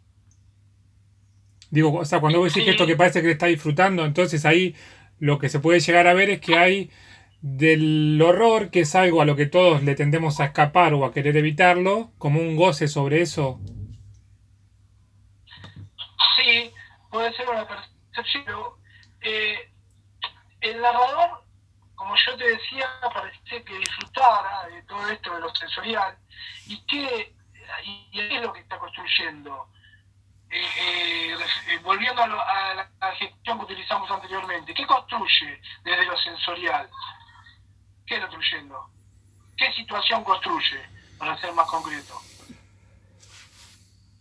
Digo, 1.69 1.93
o 1.93 2.05
sea, 2.05 2.19
cuando 2.19 2.39
vos 2.39 2.53
decís 2.53 2.69
esto 2.69 2.87
que 2.87 2.95
parece 2.95 3.21
que 3.21 3.27
le 3.27 3.33
está 3.33 3.47
disfrutando, 3.47 4.05
entonces 4.05 4.45
ahí 4.45 4.75
lo 5.19 5.39
que 5.39 5.49
se 5.49 5.59
puede 5.59 5.79
llegar 5.79 6.07
a 6.07 6.13
ver 6.13 6.29
es 6.29 6.39
que 6.39 6.55
hay 6.55 6.89
del 7.41 8.21
horror, 8.21 8.69
que 8.69 8.81
es 8.81 8.95
algo 8.95 9.21
a 9.21 9.25
lo 9.25 9.35
que 9.35 9.45
todos 9.45 9.83
le 9.83 9.95
tendemos 9.95 10.39
a 10.39 10.45
escapar 10.45 10.93
o 10.93 11.05
a 11.05 11.13
querer 11.13 11.37
evitarlo, 11.37 12.11
como 12.17 12.39
un 12.39 12.55
goce 12.55 12.87
sobre 12.87 13.21
eso. 13.21 13.59
Sí, 16.37 16.71
puede 17.17 17.33
ser 17.33 17.49
una 17.49 17.67
percepción, 17.67 18.73
eh, 19.21 19.71
el 20.61 20.79
narrador, 20.79 21.43
como 21.95 22.15
yo 22.15 22.37
te 22.37 22.47
decía, 22.47 22.87
parece 23.11 23.63
que 23.63 23.75
disfrutara 23.79 24.67
de 24.67 24.83
todo 24.83 25.09
esto 25.09 25.33
de 25.33 25.39
lo 25.39 25.55
sensorial 25.55 26.15
y 26.67 26.79
que 26.85 27.35
y, 27.83 28.19
es 28.19 28.39
lo 28.39 28.53
que 28.53 28.59
está 28.59 28.77
construyendo. 28.77 29.67
Eh, 30.51 30.61
eh, 30.79 31.37
eh, 31.69 31.79
volviendo 31.79 32.21
a, 32.21 32.27
la, 32.27 32.91
a, 32.99 33.11
gestión 33.13 33.57
que 33.57 33.65
utilizamos 33.65 34.11
anteriormente, 34.11 34.75
¿qué 34.75 34.85
construye 34.85 35.59
desde 35.83 36.05
lo 36.05 36.17
sensorial? 36.19 36.87
¿Qué 38.05 38.13
está 38.13 38.27
construyendo? 38.27 38.91
¿Qué 39.57 39.73
situación 39.73 40.23
construye, 40.23 40.87
para 41.17 41.35
ser 41.37 41.51
más 41.53 41.67
concreto? 41.67 42.21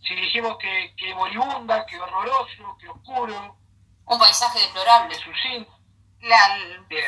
Si 0.07 0.15
dijimos 0.15 0.57
que, 0.57 0.93
que 0.95 1.13
moribunda, 1.13 1.85
que 1.85 1.99
horroroso, 1.99 2.77
que 2.79 2.87
oscuro. 2.87 3.57
Un 4.05 4.19
paisaje 4.19 4.59
deplorable. 4.59 5.13
Su 5.15 5.33
sin. 5.33 5.67
La, 6.21 6.57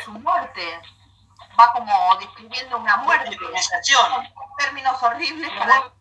su 0.04 0.12
muerte. 0.12 0.82
Va 1.58 1.72
como 1.72 2.16
describiendo 2.18 2.76
una 2.76 2.98
muerte. 2.98 3.36
Con 3.36 4.56
términos 4.58 5.02
horribles 5.02 5.50
para 5.52 5.92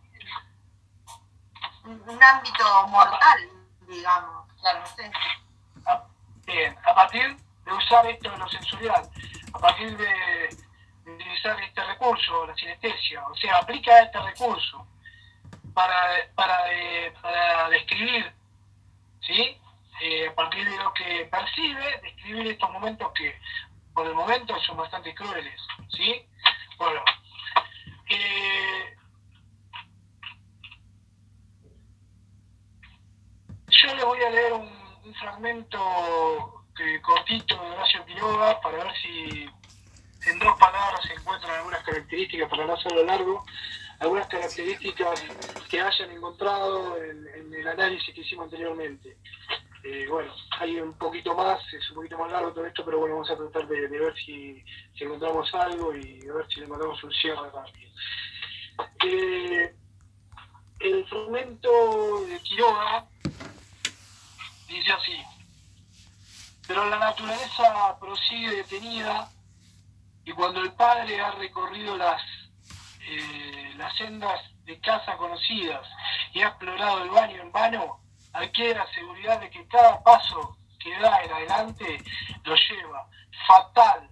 un 1.86 2.24
ámbito 2.24 2.88
mortal, 2.88 3.50
digamos. 3.88 4.52
Claro, 4.60 4.80
no 4.80 4.88
sé. 4.88 5.12
Bien, 6.46 6.78
a 6.84 6.94
partir 6.96 7.38
de 7.64 7.72
usar 7.72 8.06
esto 8.08 8.32
de 8.32 8.38
lo 8.38 8.50
sensorial, 8.50 9.10
a 9.54 9.60
partir 9.60 9.96
de, 9.96 10.50
utilizar 11.06 11.60
este 11.62 11.84
recurso, 11.84 12.46
la 12.48 12.56
sinestesia, 12.56 13.26
o 13.26 13.36
sea, 13.36 13.58
aplica 13.58 14.00
este 14.00 14.20
recurso 14.20 14.86
para, 15.80 16.34
para, 16.36 16.58
para 17.22 17.70
describir, 17.70 18.34
¿sí? 19.22 19.58
Eh, 20.02 20.28
a 20.28 20.36
partir 20.36 20.70
de 20.70 20.76
lo 20.76 20.94
que 20.94 21.26
percibe, 21.32 22.02
describir 22.04 22.48
estos 22.48 22.70
momentos 22.70 23.10
que 23.14 23.34
por 23.94 24.06
el 24.06 24.14
momento 24.14 24.60
son 24.60 24.76
bastante 24.76 25.16
crueles, 25.16 25.58
¿sí? 25.96 26.28
Bueno, 26.78 27.02
eh, 28.10 28.94
yo 33.70 33.96
les 33.96 34.04
voy 34.04 34.22
a 34.22 34.30
leer 34.32 34.54
un, 34.54 34.80
fragmento 35.18 35.80
cortito 37.02 37.56
de 37.56 37.70
Horacio 37.72 38.06
Quiroga 38.06 38.62
para 38.62 38.84
ver 38.84 38.94
si 39.02 39.50
en 40.30 40.40
dos 40.40 40.58
palabras 40.60 41.02
se 41.04 41.14
encuentran 41.14 41.56
algunas 41.56 41.84
características, 41.84 42.50
para 42.50 42.66
no 42.66 42.74
hacerlo 42.74 43.04
largo, 43.06 43.44
algunas 44.00 44.28
características 44.28 45.22
que 45.70 45.82
hayan 45.82 46.12
encontrado 46.12 46.98
en, 47.04 47.54
el 47.54 47.68
análisis 47.68 48.14
que 48.14 48.22
hicimos 48.22 48.46
anteriormente. 48.46 49.18
Eh, 49.84 50.08
bueno, 50.10 50.34
hay 50.60 50.80
un 50.80 50.94
poquito 50.94 51.36
más, 51.36 51.62
es 51.74 51.90
un 51.90 51.96
poquito 51.96 52.18
más 52.18 52.32
largo 52.32 52.54
todo 52.54 52.66
esto, 52.66 52.86
pero 52.86 53.00
bueno, 53.00 53.16
vamos 53.16 53.32
a 53.32 53.38
tratar 53.38 53.68
de, 53.68 53.88
ver 53.88 54.14
si, 54.16 54.64
encontramos 54.96 55.54
algo 55.54 55.96
y 55.96 56.28
a 56.30 56.34
ver 56.34 56.48
si 56.48 56.60
le 56.62 56.68
mandamos 56.68 57.04
un 57.04 57.12
cierre 57.12 57.50
rápido. 57.50 57.92
Eh, 59.06 59.76
el 60.80 61.06
fragmento 61.08 62.26
de 62.26 62.40
Quiroga 62.40 63.06
dice 64.68 64.92
así, 64.92 65.18
pero 66.68 66.90
la 66.90 67.00
naturaleza 67.00 67.98
prosigue 68.00 68.58
detenida 68.58 69.30
y 70.24 70.32
cuando 70.32 70.62
el 70.62 70.72
padre 70.74 71.20
ha 71.20 71.32
recorrido 71.32 71.98
las, 71.98 72.22
eh, 73.12 73.74
las 73.78 73.96
sendas 73.98 74.40
de 74.66 74.80
casa 74.80 75.18
conocidas 75.18 75.88
y 76.34 76.42
ha 76.42 76.50
explorado 76.50 77.04
el 77.04 77.10
baño 77.10 77.42
en 77.42 77.52
vano, 77.52 78.00
adquiere 78.34 78.76
la 78.76 78.88
seguridad 78.94 79.40
de 79.40 79.50
que 79.50 79.68
cada 79.68 80.02
paso 80.04 80.58
que 80.80 80.98
da 81.00 81.24
en 81.24 81.32
adelante 81.32 81.98
lo 82.44 82.56
lleva 82.56 83.08
fatal 83.48 84.10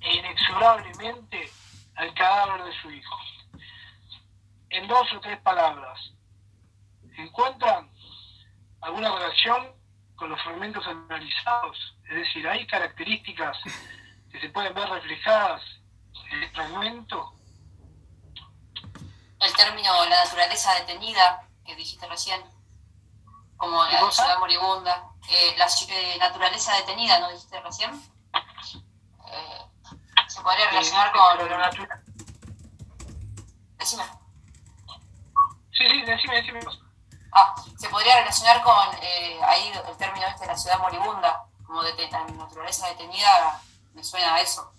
e 0.00 0.16
inexorablemente 0.16 1.50
al 1.96 2.14
cadáver 2.14 2.64
de 2.64 2.72
su 2.80 2.90
hijo. 2.90 3.16
En 4.70 4.86
dos 4.86 5.12
o 5.12 5.20
tres 5.20 5.40
palabras, 5.40 6.12
¿encuentran 7.16 7.90
alguna 8.80 9.12
relación 9.14 9.72
con 10.14 10.30
los 10.30 10.42
fragmentos 10.42 10.86
analizados? 10.86 11.96
Es 12.08 12.16
decir, 12.16 12.46
hay 12.46 12.66
características 12.66 13.58
que 14.30 14.40
se 14.40 14.48
pueden 14.50 14.74
ver 14.74 14.88
reflejadas 14.88 15.62
en 16.30 16.42
el 16.42 16.50
fragmento. 16.50 17.32
El 19.40 19.52
término 19.54 20.04
la 20.06 20.24
naturaleza 20.24 20.74
detenida 20.74 21.46
que 21.64 21.74
dijiste 21.76 22.06
recién, 22.06 22.42
como 23.56 23.84
la 23.84 24.10
ciudad 24.10 24.38
moribunda, 24.38 25.10
eh, 25.28 25.54
la 25.56 25.66
eh, 25.66 26.16
naturaleza 26.18 26.74
detenida, 26.76 27.18
¿no 27.18 27.30
dijiste 27.30 27.60
recién? 27.60 27.90
Eh, 29.28 29.66
se 30.28 30.40
podría 30.40 30.68
relacionar 30.70 31.12
con... 31.12 31.38
Decime. 33.78 34.04
Sí, 35.72 35.88
sí, 35.88 36.02
decime, 36.02 36.36
decime. 36.36 36.60
Ah, 37.32 37.54
se 37.76 37.88
podría 37.88 38.16
relacionar 38.16 38.62
con 38.62 38.74
ahí 39.44 39.72
el 39.86 39.96
término 39.96 40.26
este 40.26 40.40
de 40.40 40.46
la 40.46 40.56
ciudad 40.56 40.78
moribunda, 40.78 41.44
como 41.66 41.82
de 41.82 42.10
naturaleza 42.10 42.88
detenida 42.88 43.60
me 43.92 44.02
suena 44.02 44.34
a 44.34 44.40
eso. 44.40 44.72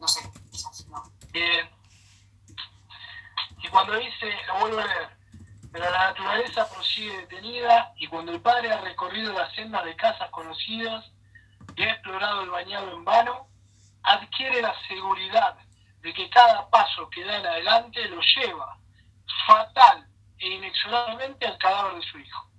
No 0.00 0.08
sé, 0.08 0.20
quizás 0.50 0.86
no. 0.86 1.02
Bien. 1.30 1.77
Cuando 3.70 3.96
dice, 3.96 4.34
lo 4.46 4.58
vuelvo 4.60 4.80
a 4.80 4.86
leer, 4.86 5.10
pero 5.72 5.90
la 5.90 6.08
naturaleza 6.10 6.68
prosigue 6.70 7.16
detenida 7.18 7.92
y 7.96 8.06
cuando 8.06 8.32
el 8.32 8.40
padre 8.40 8.72
ha 8.72 8.80
recorrido 8.80 9.32
las 9.32 9.52
sendas 9.54 9.84
de 9.84 9.96
casas 9.96 10.30
conocidas 10.30 11.10
y 11.76 11.82
ha 11.82 11.92
explorado 11.92 12.42
el 12.42 12.50
bañado 12.50 12.92
en 12.92 13.04
vano, 13.04 13.48
adquiere 14.02 14.62
la 14.62 14.74
seguridad 14.86 15.56
de 16.00 16.14
que 16.14 16.30
cada 16.30 16.68
paso 16.70 17.08
que 17.10 17.24
da 17.24 17.38
en 17.38 17.46
adelante 17.46 18.08
lo 18.08 18.20
lleva 18.20 18.78
fatal 19.46 20.06
e 20.38 20.48
inexorablemente 20.48 21.46
al 21.46 21.58
cadáver 21.58 21.94
de 21.94 22.02
su 22.02 22.18
hijo. 22.18 22.50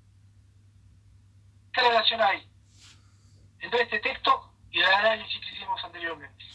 ¿Qué 1.74 1.82
relación 1.82 2.22
hay 2.22 2.50
entre 3.62 3.82
este 3.84 4.00
texto 4.00 4.52
y 4.72 4.80
el 4.80 4.86
análisis 4.86 5.40
que 5.40 5.56
hicimos 5.56 5.84
anteriormente. 5.84 6.46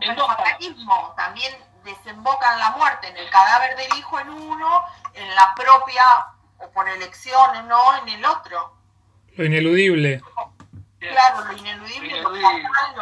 El 0.00 0.16
fatalismo 0.16 1.14
también 1.16 1.54
desemboca 1.84 2.52
en 2.54 2.58
la 2.60 2.70
muerte, 2.72 3.08
en 3.08 3.16
el 3.16 3.30
cadáver 3.30 3.76
del 3.76 3.92
hijo 3.98 4.18
en 4.20 4.28
uno, 4.30 4.84
en 5.14 5.34
la 5.34 5.54
propia, 5.54 6.04
o 6.58 6.70
por 6.70 6.88
elección, 6.88 7.68
no 7.68 7.96
en 7.98 8.08
el 8.08 8.24
otro. 8.24 8.74
Lo 9.36 9.44
ineludible. 9.44 10.22
Claro, 10.98 11.44
lo 11.44 11.52
ineludible, 11.56 12.20
lo 12.20 12.36
Ineludible. 12.36 12.68
fatal, 12.68 12.96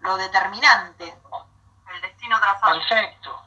lo, 0.00 0.08
lo 0.08 0.16
determinante. 0.16 1.14
El 1.94 2.00
destino 2.00 2.40
trazado. 2.40 2.78
Perfecto. 2.78 3.42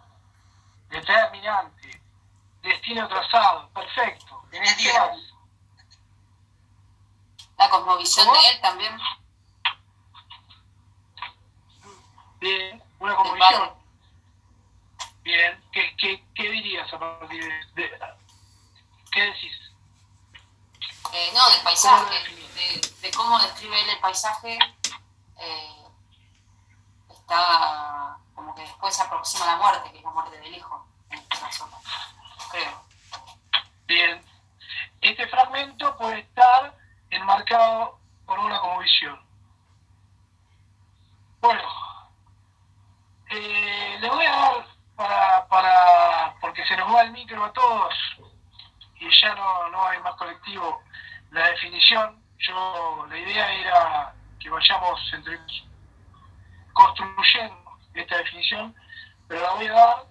Determinante. 0.89 2.01
Destino 2.61 3.07
trazado. 3.07 3.69
Perfecto. 3.69 4.43
Tenés 4.51 4.75
¿Qué 4.75 4.83
10. 4.83 4.99
más? 4.99 5.17
La 7.57 7.69
cosmovisión 7.69 8.27
¿Cómo? 8.27 8.39
de 8.39 8.49
él 8.49 8.61
también. 8.61 8.97
Bien. 12.39 12.83
Una 12.99 13.15
padre. 13.15 13.71
Bien. 15.35 15.61
¿Qué, 15.73 15.95
qué, 15.97 16.23
qué 16.33 16.49
dirías 16.49 16.91
a 16.93 16.97
partir 16.99 17.43
de, 17.43 17.81
de- 17.81 17.99
¿Qué 19.11 19.21
decís? 19.21 19.51
Eh, 21.11 21.31
no, 21.33 21.49
del 21.49 21.61
paisaje, 21.61 22.13
de, 22.55 22.91
de 23.01 23.11
cómo 23.11 23.37
describe 23.39 23.81
él 23.81 23.89
el 23.89 23.99
paisaje. 23.99 24.57
eh, 25.39 25.83
está 27.09 28.17
como 28.33 28.55
que 28.55 28.61
después 28.61 28.95
se 28.95 29.03
aproxima 29.03 29.45
la 29.45 29.57
muerte, 29.57 29.91
que 29.91 29.97
es 29.97 30.03
la 30.03 30.11
muerte 30.11 30.37
del 30.39 30.55
hijo, 30.55 30.87
en 31.09 31.19
este 31.19 31.37
caso. 31.37 31.69
Creo. 32.51 32.85
Bien. 33.87 34.23
Este 35.01 35.27
fragmento 35.27 35.97
puede 35.97 36.19
estar 36.19 36.77
enmarcado 37.09 37.99
por 38.25 38.39
una 38.39 38.59
convicción. 38.61 39.19
Bueno, 41.41 41.61
eh, 43.31 43.97
les 43.99 44.09
voy 44.11 44.25
a 44.25 44.31
dar 44.31 44.74
para, 44.95 45.45
para, 45.47 46.35
porque 46.39 46.65
se 46.65 46.75
nos 46.77 46.93
va 46.93 47.01
el 47.01 47.11
micro 47.11 47.43
a 47.43 47.53
todos 47.53 47.93
y 48.99 49.09
ya 49.21 49.35
no, 49.35 49.69
no 49.69 49.85
hay 49.87 49.99
más 49.99 50.15
colectivo, 50.15 50.81
la 51.31 51.47
definición. 51.47 52.21
Yo, 52.39 53.05
la 53.09 53.17
idea 53.17 53.53
era 53.53 54.13
que 54.39 54.49
vayamos 54.49 54.99
entre 55.13 55.39
construyendo 56.73 57.77
esta 57.93 58.17
definición, 58.17 58.75
pero 59.27 59.41
la 59.41 59.51
voy 59.51 59.67
a 59.67 59.73
dar 59.73 60.05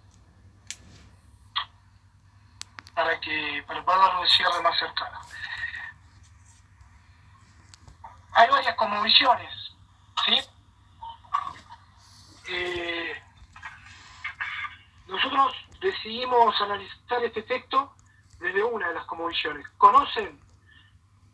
para 2.94 3.20
que 3.20 3.62
para 3.66 3.84
poder 3.84 4.00
darle 4.00 4.20
un 4.20 4.28
cierre 4.28 4.60
más 4.62 4.78
cercano. 4.78 5.18
Hay 8.32 8.48
varias 8.48 8.74
conmovisiones, 8.76 9.72
¿sí? 10.24 10.40
Eh, 12.48 13.22
nosotros 15.06 15.54
decidimos 15.80 16.58
analizar 16.60 17.22
este 17.22 17.42
texto 17.42 17.94
desde 18.40 18.62
una 18.62 18.88
de 18.88 18.94
las 18.94 19.06
conmovisiones. 19.06 19.66
¿Conocen 19.76 20.40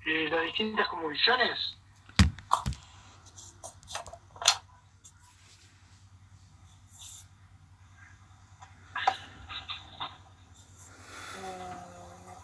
eh, 0.07 0.29
las 0.31 0.43
distintas 0.43 0.89
conmovisiones? 0.89 1.77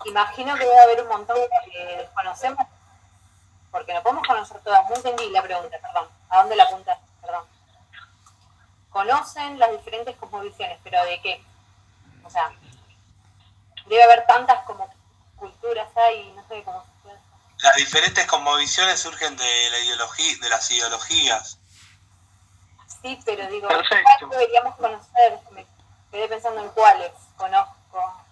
Imagino 0.05 0.55
que 0.55 0.65
debe 0.65 0.81
haber 0.81 1.03
un 1.03 1.09
montón 1.09 1.37
que 1.71 1.97
desconocemos, 1.97 2.65
porque 3.73 3.93
no 3.93 4.03
podemos 4.03 4.27
conocer 4.27 4.61
todas. 4.63 4.89
No 4.89 4.97
entendí 4.97 5.31
la 5.31 5.43
pregunta, 5.43 5.77
perdón. 5.83 6.09
¿A 6.31 6.39
dónde 6.39 6.57
la 6.57 6.63
apuntas? 6.63 6.99
Perdón. 7.21 7.56
Conocen 8.97 9.59
las 9.59 9.71
diferentes 9.73 10.17
cosmovisiones, 10.17 10.79
pero 10.83 11.05
¿de 11.05 11.21
qué? 11.21 11.45
O 12.25 12.31
sea, 12.31 12.51
debe 13.89 14.03
haber 14.03 14.27
tantas 14.27 14.65
como 14.65 14.89
culturas 15.37 15.87
hay, 15.99 16.33
no 16.33 16.43
sé 16.49 16.63
cómo 16.65 16.83
se 16.83 17.03
puede. 17.03 17.19
Las 17.59 17.77
diferentes 17.77 18.27
cosmovisiones 18.27 18.99
surgen 18.99 19.37
de 19.37 19.71
la 19.71 19.79
ideología, 19.81 20.39
de 20.41 20.49
las 20.49 20.71
ideologías. 20.71 21.59
Sí, 23.03 23.21
pero 23.27 23.47
digo. 23.49 23.69
¿cuáles 23.69 24.31
deberíamos 24.31 24.75
conocer? 24.77 25.41
Me 25.51 25.67
quedé 26.11 26.27
pensando 26.29 26.63
en 26.63 26.71
cuáles 26.71 27.13
conozco. 27.37 28.25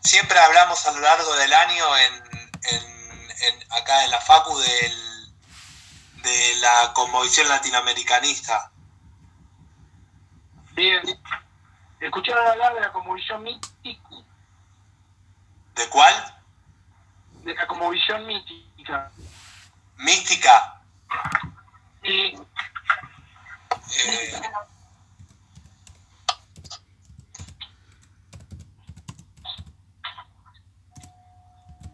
Siempre 0.00 0.38
hablamos 0.38 0.84
a 0.84 0.92
lo 0.92 1.00
largo 1.00 1.34
del 1.36 1.54
año 1.54 1.96
en, 1.96 2.14
en- 2.64 3.30
en- 3.40 3.72
acá 3.72 4.04
en 4.04 4.10
la 4.10 4.20
Facu 4.20 4.54
del, 4.58 5.34
de 6.24 6.54
la 6.56 6.92
cosmovisión 6.92 7.48
latinoamericanista. 7.48 8.70
Bien. 10.72 11.02
¿Escucharon 12.00 12.46
hablar 12.46 12.74
de 12.74 12.80
la 12.80 12.92
conmovisión 12.92 13.42
mítica? 13.42 14.16
¿De 15.74 15.88
cuál? 15.88 16.14
De 17.44 17.54
la 17.54 17.66
conmovisión 17.66 18.26
mítica. 18.26 19.10
Mística. 19.96 20.80
Y 22.02 22.36
Eh, 23.92 24.40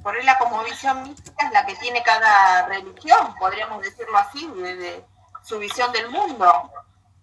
Por 0.02 0.14
ahí 0.14 0.22
la 0.22 0.38
cosmovisión 0.38 1.02
mística 1.02 1.46
es 1.46 1.52
la 1.52 1.66
que 1.66 1.74
tiene 1.76 2.00
cada 2.04 2.66
religión, 2.68 3.34
podríamos 3.40 3.82
decirlo 3.82 4.16
así, 4.16 4.46
desde 4.54 5.04
su 5.42 5.58
visión 5.58 5.90
del 5.90 6.08
mundo. 6.10 6.70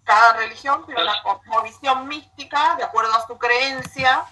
Cada 0.04 0.34
religión 0.34 0.84
tiene 0.84 1.02
una 1.02 1.22
cosmovisión 1.22 2.06
mística 2.06 2.76
de 2.76 2.84
acuerdo 2.84 3.14
a 3.14 3.26
su 3.26 3.38
creencia 3.38 4.24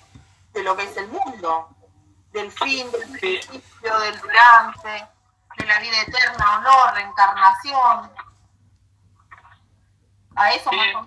de 0.52 0.62
lo 0.62 0.76
que 0.76 0.82
es 0.82 0.96
el 0.98 1.08
mundo, 1.08 1.68
del 2.30 2.50
fin, 2.52 2.90
del 2.92 3.18
principio, 3.18 3.98
del 4.00 4.20
durante, 4.20 5.08
de 5.56 5.66
la 5.66 5.80
vida 5.80 6.02
eterna 6.02 6.58
o 6.58 6.60
no, 6.60 6.94
reencarnación. 6.94 8.10
A 10.36 10.50
eso 10.52 10.72
más 10.72 10.94
o 10.94 11.02
menos. 11.02 11.06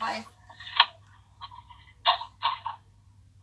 a 0.00 0.16
eso. 0.16 0.30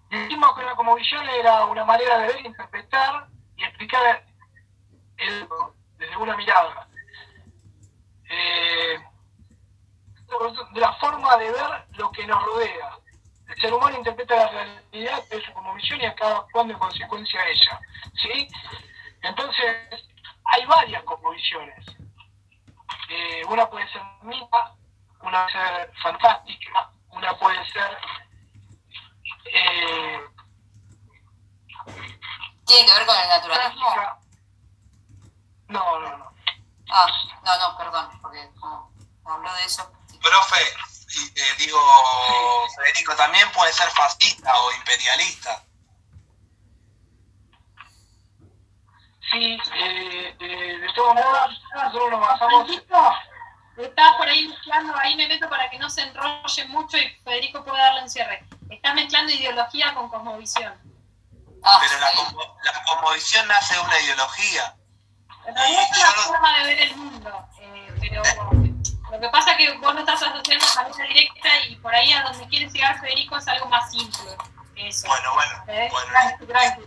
Dijimos 0.09 0.55
que 0.55 0.63
la 0.63 0.75
conmovisión 0.75 1.27
era 1.29 1.65
una 1.65 1.85
manera 1.85 2.17
de 2.19 2.27
ver, 2.27 2.45
interpretar 2.45 3.27
y 3.55 3.63
explicar 3.63 4.25
el, 5.17 5.47
desde 5.97 6.17
una 6.17 6.35
mirada. 6.35 6.87
Eh, 8.29 9.08
de 10.71 10.79
la 10.79 10.93
forma 10.93 11.37
de 11.37 11.51
ver 11.51 11.85
lo 11.97 12.11
que 12.11 12.25
nos 12.27 12.43
rodea. 12.43 12.97
El 13.47 13.61
ser 13.61 13.73
humano 13.73 13.97
interpreta 13.97 14.35
la 14.35 14.47
realidad 14.47 15.23
de 15.29 15.41
su 15.43 15.51
conmovisión 15.53 15.99
y 16.01 16.05
acaba 16.05 16.37
actuando 16.39 16.73
en 16.73 16.79
consecuencia 16.79 17.41
a 17.41 17.47
ella. 17.47 17.79
¿sí? 18.21 18.47
Entonces, 19.21 20.07
hay 20.45 20.65
varias 20.65 21.03
conmovisiones. 21.03 21.85
Eh, 23.09 23.43
una 23.47 23.67
puede 23.69 23.91
ser 23.91 24.01
mínima, 24.21 24.75
una 25.21 25.47
puede 25.47 25.51
ser 25.51 25.93
fantástica, 26.03 26.91
una 27.09 27.37
puede 27.37 27.65
ser 27.71 27.97
eh, 29.51 30.19
¿Tiene 32.65 32.85
que 32.85 32.93
ver 32.93 33.05
con 33.05 33.15
el 33.17 33.29
naturalismo? 33.29 33.87
No, 35.69 35.99
no, 35.99 36.17
no. 36.17 36.33
Ah, 36.91 37.07
no, 37.43 37.57
no, 37.57 37.77
perdón, 37.77 38.19
porque 38.21 38.49
como 38.59 38.91
habló 39.25 39.53
de 39.55 39.65
eso. 39.65 39.91
Profe, 40.21 40.61
eh, 40.61 41.41
digo, 41.57 41.79
Federico, 42.75 43.15
también 43.15 43.49
puede 43.51 43.73
ser 43.73 43.89
fascista 43.91 44.55
o 44.61 44.71
imperialista. 44.73 45.63
Sí, 49.31 49.57
eh, 49.75 50.35
eh, 50.39 50.77
de 50.79 50.93
todos 50.95 51.13
modos, 51.13 51.61
nosotros 51.75 52.11
nos 52.11 52.19
basamos. 52.19 52.71
Estás 53.77 54.13
por 54.17 54.27
ahí 54.27 54.47
mezclando, 54.47 54.93
ahí 54.97 55.15
me 55.15 55.27
meto 55.27 55.47
para 55.49 55.69
que 55.69 55.77
no 55.79 55.89
se 55.89 56.01
enrolle 56.01 56.65
mucho 56.67 56.97
y 56.97 57.07
Federico 57.23 57.63
pueda 57.63 57.77
darle 57.83 58.01
un 58.03 58.09
cierre. 58.09 58.43
Estás 58.69 58.93
mezclando 58.95 59.31
ideología 59.31 59.93
con 59.93 60.09
cosmovisión. 60.09 60.73
Ah, 61.63 61.79
Pero 61.81 61.99
la, 61.99 62.83
cosmovisión 62.85 63.47
nace 63.47 63.75
de 63.75 63.79
una 63.81 63.99
ideología. 63.99 64.75
En 65.45 65.55
realidad 65.55 65.83
es 65.91 65.97
una 65.97 66.07
no- 66.07 66.21
forma 66.23 66.57
de 66.57 66.63
ver 66.65 66.79
el 66.79 66.95
mundo, 66.97 67.49
eh, 67.61 67.93
pero 68.01 68.21
lo 69.11 69.19
que 69.19 69.29
pasa 69.29 69.51
es 69.51 69.57
que 69.57 69.77
vos 69.77 69.93
no 69.93 69.99
estás 70.01 70.21
asociando 70.21 70.65
a 70.65 70.83
manera 70.83 71.07
directa 71.07 71.49
y 71.67 71.75
por 71.77 71.93
ahí 71.93 72.11
a 72.11 72.23
donde 72.23 72.47
quiere 72.47 72.69
llegar 72.69 72.99
Federico 72.99 73.37
es 73.37 73.47
algo 73.47 73.65
más 73.67 73.89
simple 73.91 74.35
eso. 74.87 75.07
Bueno, 75.07 75.33
bueno, 75.33 75.63
¿eh? 75.67 75.89
bueno. 75.91 76.47
Tranqui. 76.47 76.83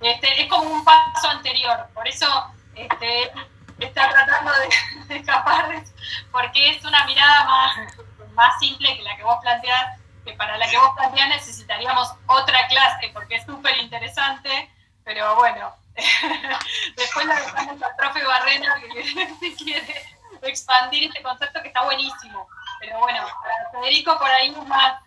Este, 0.00 0.42
es 0.42 0.50
como 0.50 0.70
un 0.70 0.84
paso 0.84 1.28
anterior, 1.28 1.88
por 1.94 2.06
eso 2.06 2.26
este, 2.74 3.32
está 3.78 4.10
tratando 4.10 4.52
de, 4.52 4.68
de 5.14 5.16
escapar, 5.20 5.82
porque 6.30 6.70
es 6.70 6.84
una 6.84 7.06
mirada 7.06 7.44
más, 7.44 7.94
más 8.34 8.58
simple 8.58 8.96
que 8.96 9.02
la 9.02 9.16
que 9.16 9.24
vos 9.24 9.38
planteás, 9.40 9.98
que 10.24 10.34
para 10.34 10.58
la 10.58 10.68
que 10.68 10.76
vos 10.76 10.90
planteás 10.96 11.28
necesitaríamos 11.28 12.12
otra 12.26 12.66
clase, 12.68 13.10
porque 13.14 13.36
es 13.36 13.46
súper 13.46 13.78
interesante, 13.78 14.70
pero 15.02 15.34
bueno, 15.36 15.74
después 16.96 17.26
la 17.26 17.36
dejamos 17.36 17.82
al 17.82 17.96
profe 17.96 18.22
Barrena 18.22 18.74
que, 18.74 19.38
que 19.40 19.54
quiere 19.54 20.15
expandir 20.42 21.04
este 21.04 21.22
concepto 21.22 21.60
que 21.62 21.68
está 21.68 21.82
buenísimo, 21.84 22.48
pero 22.80 22.98
bueno, 23.00 23.26
para 23.42 23.70
Federico 23.70 24.18
por 24.18 24.30
ahí 24.30 24.48
es 24.48 24.66
más... 24.66 25.02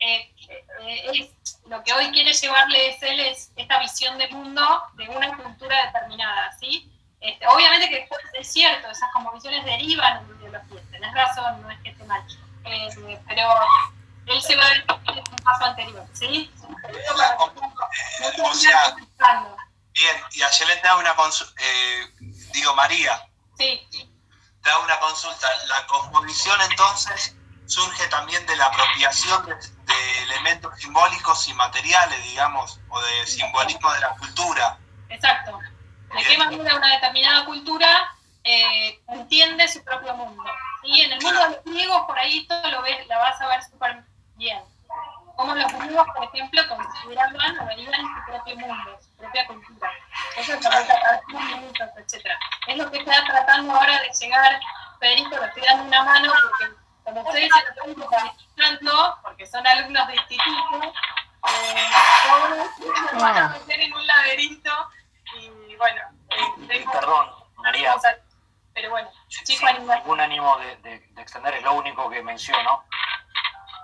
eh, 0.00 0.34
eh, 0.80 1.10
es 1.12 1.58
lo 1.66 1.82
que 1.84 1.92
hoy 1.92 2.10
quiere 2.10 2.32
llevarles 2.32 3.02
él 3.02 3.20
es 3.20 3.52
esta 3.56 3.78
visión 3.78 4.18
de 4.18 4.28
mundo 4.28 4.82
de 4.94 5.08
una 5.08 5.36
cultura 5.36 5.86
determinada, 5.86 6.52
¿sí? 6.58 6.90
Este, 7.20 7.46
obviamente 7.46 7.88
que 7.88 8.00
después 8.00 8.20
es 8.34 8.52
cierto, 8.52 8.90
esas 8.90 9.08
convicciones 9.12 9.64
derivan 9.64 10.24
en 10.24 10.40
ideología, 10.40 10.80
tenés 10.90 11.14
razón, 11.14 11.62
no 11.62 11.70
es 11.70 11.78
que 11.80 11.90
esté 11.90 12.04
mal. 12.04 12.22
Eh, 12.64 13.20
pero 13.28 13.48
él 14.26 14.42
se 14.42 14.56
va 14.56 14.64
a 14.66 14.70
ver 14.70 14.84
un 14.88 15.36
paso 15.44 15.64
anterior, 15.64 16.04
¿sí? 16.12 16.52
o 18.42 18.54
sea, 18.54 18.96
bien, 19.92 20.16
y 20.32 20.42
ayer 20.42 20.68
le 20.68 20.80
da 20.80 20.96
una 20.96 21.14
consulta, 21.14 21.54
digo 22.52 22.74
María, 22.74 23.24
sí. 23.56 23.88
Te 24.62 24.70
da 24.70 24.78
una 24.78 24.98
consulta, 25.00 25.48
la 25.66 25.86
cosmovisión 25.86 26.60
entonces 26.70 27.36
surge 27.66 28.06
también 28.08 28.44
de 28.46 28.56
la 28.56 28.66
apropiación 28.66 29.46
de, 29.46 29.54
de, 29.54 30.22
elementos 30.24 30.78
simbólicos 30.78 31.48
y 31.48 31.54
materiales, 31.54 32.22
digamos, 32.24 32.78
o 32.88 33.00
de 33.00 33.26
simbolismo 33.26 33.92
de 33.92 34.00
la 34.00 34.10
cultura. 34.16 34.78
Exacto. 35.08 35.58
¿De 36.14 36.22
qué 36.24 36.38
manera 36.38 36.76
una 36.76 36.92
determinada 36.94 37.44
cultura 37.46 38.14
eh, 38.44 39.00
entiende 39.08 39.66
su 39.68 39.82
propio 39.82 40.14
mundo? 40.14 40.44
Y 40.82 41.00
en 41.02 41.12
el 41.12 41.22
mundo 41.22 41.40
de 41.40 41.50
los 41.50 41.64
griegos, 41.64 42.02
por 42.06 42.18
ahí 42.18 42.46
todo 42.46 42.70
lo 42.70 42.82
ves, 42.82 43.06
la 43.06 43.18
vas 43.18 43.40
a 43.40 43.48
ver 43.48 43.62
súper 43.64 44.04
bien. 44.36 44.62
Como 45.42 45.56
los 45.56 45.72
griegos, 45.72 46.06
por 46.14 46.24
ejemplo, 46.24 46.62
consideraban 46.68 47.58
o 47.58 47.66
veían 47.66 47.92
su 47.92 48.30
propio 48.30 48.56
mundo, 48.58 48.98
su 49.00 49.16
propia 49.16 49.44
cultura. 49.48 49.90
Eso 50.36 50.54
es 50.54 50.64
lo 50.64 50.70
que 50.70 52.00
etc. 52.00 52.26
Es 52.68 52.76
lo 52.76 52.88
que 52.92 52.98
está 52.98 53.24
tratando 53.24 53.74
ahora 53.74 54.00
de 54.02 54.10
llegar, 54.20 54.60
Federico, 55.00 55.36
le 55.36 55.46
estoy 55.46 55.62
dando 55.64 55.82
una 55.82 56.04
mano 56.04 56.32
porque 56.42 56.74
como 57.02 57.22
ustedes 57.22 57.50
se 57.52 57.60
lo 57.64 58.04
están 58.04 58.26
escuchando, 58.28 59.18
porque 59.24 59.44
son 59.44 59.66
alumnos 59.66 60.06
de 60.06 60.14
instituto, 60.14 60.94
eh, 61.48 61.90
todos 62.78 63.20
van 63.20 63.36
a 63.36 63.48
meter 63.48 63.80
en 63.80 63.94
un 63.94 64.06
laberinto 64.06 64.70
y 65.40 65.74
bueno, 65.74 66.02
eh, 66.30 66.66
tengo, 66.68 66.92
Perdón, 66.92 67.30
María. 67.56 67.96
Pero 68.74 68.90
bueno, 68.90 69.10
chico 69.26 69.66
sí, 69.66 69.80
ningún 69.80 70.20
ánimo 70.20 70.56
de, 70.58 70.76
de, 70.76 71.00
de, 71.00 71.22
extender, 71.22 71.54
es 71.54 71.62
lo 71.64 71.74
único 71.74 72.08
que 72.08 72.22
menciono. 72.22 72.84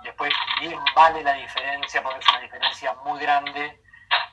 Después, 0.03 0.33
bien 0.59 0.79
vale 0.95 1.23
la 1.23 1.33
diferencia, 1.33 2.01
porque 2.01 2.19
es 2.19 2.29
una 2.29 2.39
diferencia 2.39 2.93
muy 3.05 3.19
grande 3.19 3.81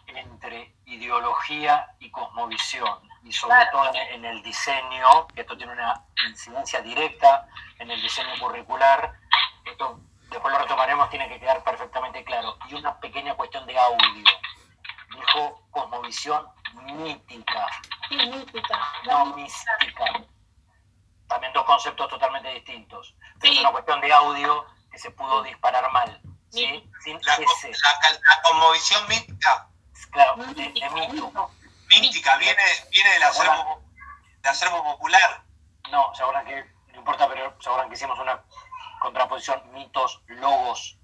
entre 0.07 0.75
ideología 0.87 1.95
y 1.99 2.11
cosmovisión, 2.11 3.01
y 3.25 3.33
sobre 3.33 3.57
claro. 3.57 3.71
todo 3.73 3.95
en, 3.95 4.15
en, 4.15 4.25
el 4.25 4.43
diseño, 4.43 5.27
que 5.29 5.43
esto 5.43 5.57
tiene 5.57 5.73
una 5.73 6.03
incidencia 6.29 6.81
directa 6.81 7.49
en 7.79 7.91
el 7.91 8.01
diseño 8.01 8.31
curricular. 8.41 9.13
Esto 9.65 10.01
después 10.31 10.53
lo 10.53 10.61
retomaremos, 10.61 11.11
tiene 11.11 11.29
que 11.29 11.41
quedar 11.41 11.63
perfectamente 11.63 12.25
claro. 12.25 12.57
Y 12.69 12.75
una 12.75 12.99
pequeña 13.01 13.35
cuestión 13.35 13.67
de 13.67 13.79
audio. 13.79 14.25
Dijo 15.11 15.63
cosmovisión 15.71 16.47
mítica. 16.83 17.67
Sí, 18.09 18.17
mítica. 18.17 18.79
No, 19.05 19.27
mística. 19.37 20.05
También 21.27 21.53
dos 21.53 21.65
conceptos 21.65 22.09
totalmente 22.09 22.49
distintos. 22.51 23.15
Pero 23.41 23.53
sí. 23.53 23.59
es 23.59 23.61
una 23.61 23.73
cuestión 23.73 24.01
de 24.01 24.13
audio 24.13 24.67
que 24.97 25.03
se 25.03 25.11
pudo 25.11 25.43
disparar 25.43 25.93
mal. 25.93 26.21
¿sí? 26.51 26.91
Sin 27.05 27.21
la, 27.23 27.35
ese. 27.35 27.69
La, 27.71 28.11
la, 28.13 28.43
cosmovisión 28.43 29.07
mítica. 29.09 29.69
Claro, 30.11 30.37
de, 30.37 30.73
de 30.73 30.91
mito. 30.91 31.51
Mística, 31.89 32.37
viene, 32.39 32.63
viene 32.91 33.11
del 33.13 33.23
acervo, 33.25 33.83
de 34.41 34.49
acervo 34.49 34.83
popular. 34.83 35.45
No, 35.91 36.15
se 36.15 36.23
acuerdan 36.23 36.47
que, 36.47 36.65
no 36.93 36.99
importa, 36.99 37.29
pero 37.29 37.55
se 37.61 37.69
acuerdan 37.69 37.91
que 37.91 37.95
hicimos 37.95 38.19
una 38.19 38.43
contraposición 39.01 39.71
mitos, 39.73 40.23
logos. 40.29 40.99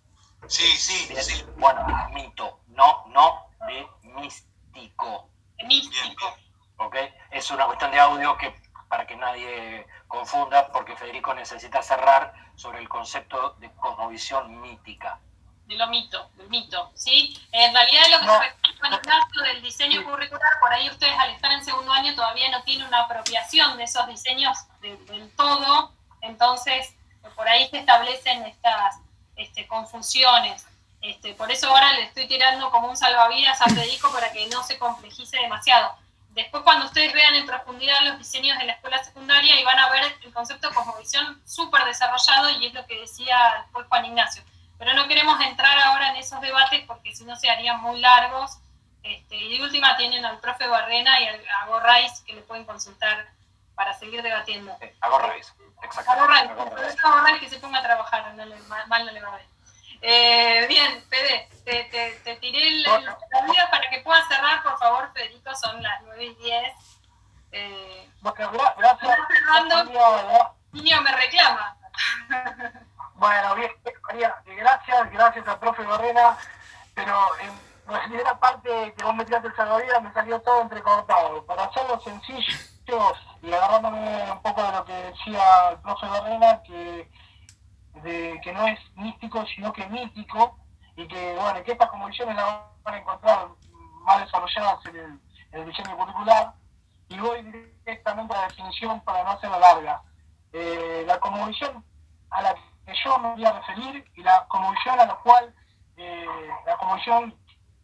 Sí, 0.48 0.66
sí, 0.76 1.06
Bien. 1.08 1.22
sí. 1.22 1.44
Bueno, 1.56 1.86
mito, 2.12 2.60
no, 2.68 3.04
no 3.08 3.50
de 3.66 3.86
místico. 4.02 5.28
Místico. 5.66 6.34
¿Ok? 6.78 6.96
Es 7.30 7.50
una 7.50 7.66
cuestión 7.66 7.90
de 7.90 8.00
audio 8.00 8.36
que 8.38 8.61
para 8.92 9.06
que 9.06 9.16
nadie 9.16 9.86
confunda, 10.06 10.68
porque 10.68 10.94
Federico 10.94 11.32
necesita 11.32 11.82
cerrar 11.82 12.34
sobre 12.56 12.78
el 12.78 12.90
concepto 12.90 13.56
de 13.58 13.70
cosmovisión 13.76 14.60
mítica. 14.60 15.18
De 15.64 15.76
lo 15.76 15.86
mito, 15.86 16.28
del 16.36 16.50
mito, 16.50 16.90
¿sí? 16.94 17.34
En 17.52 17.72
realidad 17.72 18.02
lo 18.10 18.20
que 18.20 18.26
no. 18.26 18.38
respecta 18.38 18.88
al 18.88 19.00
caso 19.00 19.42
del 19.44 19.62
diseño 19.62 20.04
curricular, 20.04 20.52
por 20.60 20.74
ahí 20.74 20.90
ustedes 20.90 21.18
al 21.18 21.30
estar 21.30 21.50
en 21.52 21.64
segundo 21.64 21.90
año 21.90 22.14
todavía 22.14 22.50
no 22.50 22.62
tienen 22.64 22.86
una 22.86 23.04
apropiación 23.04 23.78
de 23.78 23.84
esos 23.84 24.06
diseños 24.08 24.58
de, 24.82 24.94
del 25.06 25.34
todo, 25.36 25.94
entonces 26.20 26.94
por 27.34 27.48
ahí 27.48 27.70
se 27.70 27.78
establecen 27.78 28.44
estas 28.44 28.98
este, 29.36 29.66
confusiones. 29.68 30.66
Este, 31.00 31.32
por 31.32 31.50
eso 31.50 31.68
ahora 31.68 31.94
le 31.94 32.02
estoy 32.02 32.28
tirando 32.28 32.70
como 32.70 32.88
un 32.88 32.96
salvavidas 32.98 33.58
a 33.62 33.70
Federico 33.70 34.12
para 34.12 34.30
que 34.32 34.48
no 34.48 34.62
se 34.62 34.78
complejice 34.78 35.38
demasiado. 35.38 36.01
Después 36.34 36.62
cuando 36.62 36.86
ustedes 36.86 37.12
vean 37.12 37.34
en 37.34 37.46
profundidad 37.46 38.00
los 38.04 38.18
diseños 38.18 38.58
de 38.58 38.64
la 38.64 38.72
escuela 38.72 39.02
secundaria 39.04 39.60
y 39.60 39.64
van 39.64 39.78
a 39.78 39.90
ver 39.90 40.16
el 40.22 40.32
concepto 40.32 40.68
de 40.68 40.74
cosmovisión 40.74 41.42
súper 41.44 41.84
desarrollado 41.84 42.50
y 42.50 42.66
es 42.66 42.72
lo 42.72 42.86
que 42.86 43.00
decía 43.00 43.36
después 43.62 43.86
Juan 43.88 44.06
Ignacio. 44.06 44.42
Pero 44.78 44.94
no 44.94 45.08
queremos 45.08 45.38
entrar 45.42 45.78
ahora 45.78 46.10
en 46.10 46.16
esos 46.16 46.40
debates 46.40 46.84
porque 46.86 47.14
si 47.14 47.24
no 47.24 47.36
se 47.36 47.50
harían 47.50 47.80
muy 47.80 48.00
largos. 48.00 48.58
Este, 49.02 49.36
y 49.36 49.58
de 49.58 49.64
última 49.64 49.96
tienen 49.96 50.24
al 50.24 50.38
profe 50.38 50.66
Barrena 50.66 51.20
y 51.20 51.26
al, 51.26 51.40
a 51.60 51.66
Gorraiz 51.66 52.20
que 52.20 52.34
le 52.34 52.40
pueden 52.42 52.64
consultar 52.64 53.28
para 53.74 53.92
seguir 53.92 54.22
debatiendo. 54.22 54.74
Sí, 54.80 54.86
a 55.00 55.08
Gorraiz, 55.08 55.52
exacto. 55.82 56.10
A 56.12 56.16
Gorraiz, 56.16 56.50
a 56.50 57.10
Gorraiz 57.10 57.40
que 57.40 57.48
se 57.50 57.58
ponga 57.58 57.80
a 57.80 57.82
trabajar, 57.82 58.32
no 58.34 58.44
le, 58.46 58.56
mal 58.86 59.04
no 59.04 59.12
le 59.12 59.20
va 59.20 59.28
a 59.28 59.36
ver. 59.36 59.51
Eh, 60.04 60.66
bien, 60.68 61.00
Fede, 61.08 61.48
te, 61.64 61.84
te, 61.84 62.10
te 62.24 62.36
tiré 62.36 62.68
el, 62.68 62.84
Bueno. 62.84 63.16
para 63.70 63.88
que 63.88 64.00
puedas 64.00 64.26
cerrar, 64.26 64.62
por 64.64 64.76
favor, 64.78 65.12
Federico, 65.12 65.54
son 65.54 65.80
las 65.80 66.02
9 66.02 66.24
y 66.24 66.34
10. 66.34 66.72
Eh, 67.52 68.10
Bueno, 68.20 68.50
gracias. 68.76 69.18
María. 69.48 70.52
niño 70.72 71.00
me 71.02 71.12
reclama. 71.16 71.76
Bueno, 73.14 73.54
bien, 73.54 73.70
María, 74.08 74.34
eh, 74.46 74.54
gracias, 74.56 75.12
gracias 75.12 75.46
al 75.46 75.58
profe 75.60 75.84
Barrena, 75.84 76.36
pero 76.92 77.16
en 77.38 77.92
la 77.92 78.02
primera 78.02 78.40
parte 78.40 78.92
que 78.96 79.04
vos 79.04 79.14
me 79.14 79.24
tiraste 79.24 79.46
el 79.46 79.54
salvavidas 79.54 80.02
me 80.02 80.12
salió 80.12 80.40
todo 80.40 80.62
entrecortado. 80.62 81.46
Para 81.46 81.64
hacerlo 81.64 82.00
sencillo 82.00 83.14
y 83.42 83.52
agarrándome 83.52 84.32
un 84.32 84.42
poco 84.42 84.60
de 84.64 84.72
lo 84.72 84.84
que 84.84 84.92
decía 84.92 85.68
el 85.70 85.78
profe 85.82 86.06
Barrena, 86.06 86.62
que, 86.64 87.08
de, 88.02 88.40
que 88.42 88.52
no 88.52 88.66
es 88.66 88.78
místico, 88.96 89.44
sino 89.46 89.72
que 89.72 89.86
mítico, 89.88 90.58
y 90.96 91.06
que, 91.08 91.34
bueno, 91.34 91.62
que 91.64 91.72
estas 91.72 91.90
convicciones 91.90 92.36
las 92.36 92.60
van 92.82 92.94
a 92.94 92.98
encontrar 92.98 93.48
más 94.04 94.20
desarrolladas 94.20 94.84
en 94.86 94.96
el, 94.96 95.20
en 95.52 95.60
el 95.60 95.66
diseño 95.66 95.96
curricular, 95.96 96.54
y 97.08 97.18
voy 97.18 97.42
directamente 97.42 98.34
a 98.34 98.40
la 98.40 98.48
definición 98.48 99.00
para 99.00 99.24
no 99.24 99.30
hacerla 99.30 99.58
larga. 99.58 100.02
Eh, 100.52 101.04
la 101.06 101.18
conmovisión 101.18 101.84
a 102.30 102.42
la 102.42 102.54
que 102.54 102.94
yo 103.04 103.18
me 103.18 103.32
voy 103.32 103.44
a 103.44 103.52
referir 103.52 104.10
y 104.14 104.22
la 104.22 104.46
conmovisión 104.48 104.98
a 104.98 105.06
la 105.06 105.14
cual, 105.16 105.54
eh, 105.96 106.48
la 106.66 106.76
conmovisión 106.76 107.34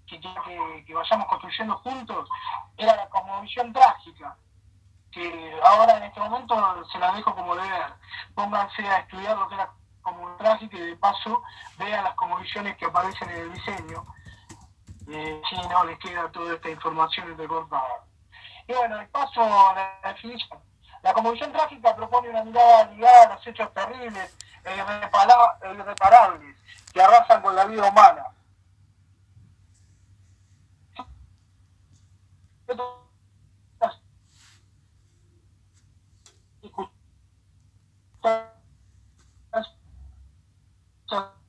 que 0.06 0.18
que, 0.20 0.84
que 0.86 0.94
vayamos 0.94 1.26
construyendo 1.28 1.76
juntos, 1.78 2.28
era 2.78 2.96
la 2.96 3.08
conmovisión 3.08 3.72
trágica, 3.72 4.36
que 5.12 5.60
ahora 5.62 5.98
en 5.98 6.04
este 6.04 6.20
momento 6.20 6.84
se 6.90 6.98
la 6.98 7.12
dejo 7.12 7.34
como 7.34 7.54
deber. 7.54 7.94
Pónganse 8.34 8.82
a 8.88 9.00
estudiar 9.00 9.36
lo 9.36 9.48
que 9.48 9.54
es 9.54 9.60
conmovisión 10.02 10.38
trágica 10.38 10.76
y 10.76 10.80
de 10.80 10.96
paso 10.96 11.42
vean 11.78 12.04
las 12.04 12.14
conmovisiones 12.14 12.76
que 12.76 12.86
aparecen 12.86 13.30
en 13.30 13.36
el 13.36 13.52
diseño. 13.52 14.04
Eh, 15.10 15.40
si 15.48 15.56
no 15.68 15.84
les 15.84 15.98
queda 15.98 16.30
toda 16.30 16.54
esta 16.54 16.68
información 16.68 17.30
entrecortada. 17.30 18.04
Y 18.66 18.74
bueno, 18.74 18.98
de 18.98 19.06
paso 19.06 19.42
a 19.42 19.74
la 19.74 20.10
definición. 20.10 20.58
La 21.02 21.14
conmovisión 21.14 21.52
trágica 21.52 21.96
propone 21.96 22.28
una 22.28 22.44
mirada 22.44 22.84
ligada 22.90 23.24
a 23.24 23.34
los 23.34 23.46
hechos 23.46 23.72
terribles 23.72 24.36
e 24.64 24.70
e 24.70 25.72
irreparables 25.72 26.56
que 26.92 27.00
arrasan 27.00 27.40
con 27.40 27.54
la 27.54 27.64
vida 27.64 27.88
humana. 27.88 28.24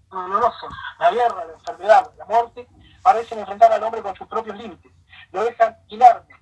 Dolorosos, 0.10 0.74
la 1.00 1.12
guerra, 1.12 1.46
la 1.46 1.54
enfermedad, 1.54 2.12
la 2.18 2.26
muerte, 2.26 2.68
parecen 3.02 3.40
enfrentar 3.40 3.72
al 3.72 3.84
hombre 3.84 4.02
con 4.02 4.16
sus 4.16 4.28
propios 4.28 4.58
límites. 4.58 4.92
Lo 5.32 5.44
dejan 5.44 5.78
inerte, 5.88 6.36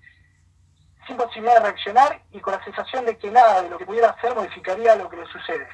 sin 1.05 1.17
posibilidad 1.17 1.55
de 1.55 1.59
reaccionar 1.61 2.21
y 2.31 2.39
con 2.39 2.53
la 2.53 2.63
sensación 2.63 3.05
de 3.05 3.17
que 3.17 3.31
nada 3.31 3.61
de 3.61 3.69
lo 3.69 3.77
que 3.77 3.85
pudiera 3.85 4.09
hacer 4.09 4.35
modificaría 4.35 4.95
lo 4.95 5.09
que 5.09 5.17
le 5.17 5.27
sucede. 5.27 5.67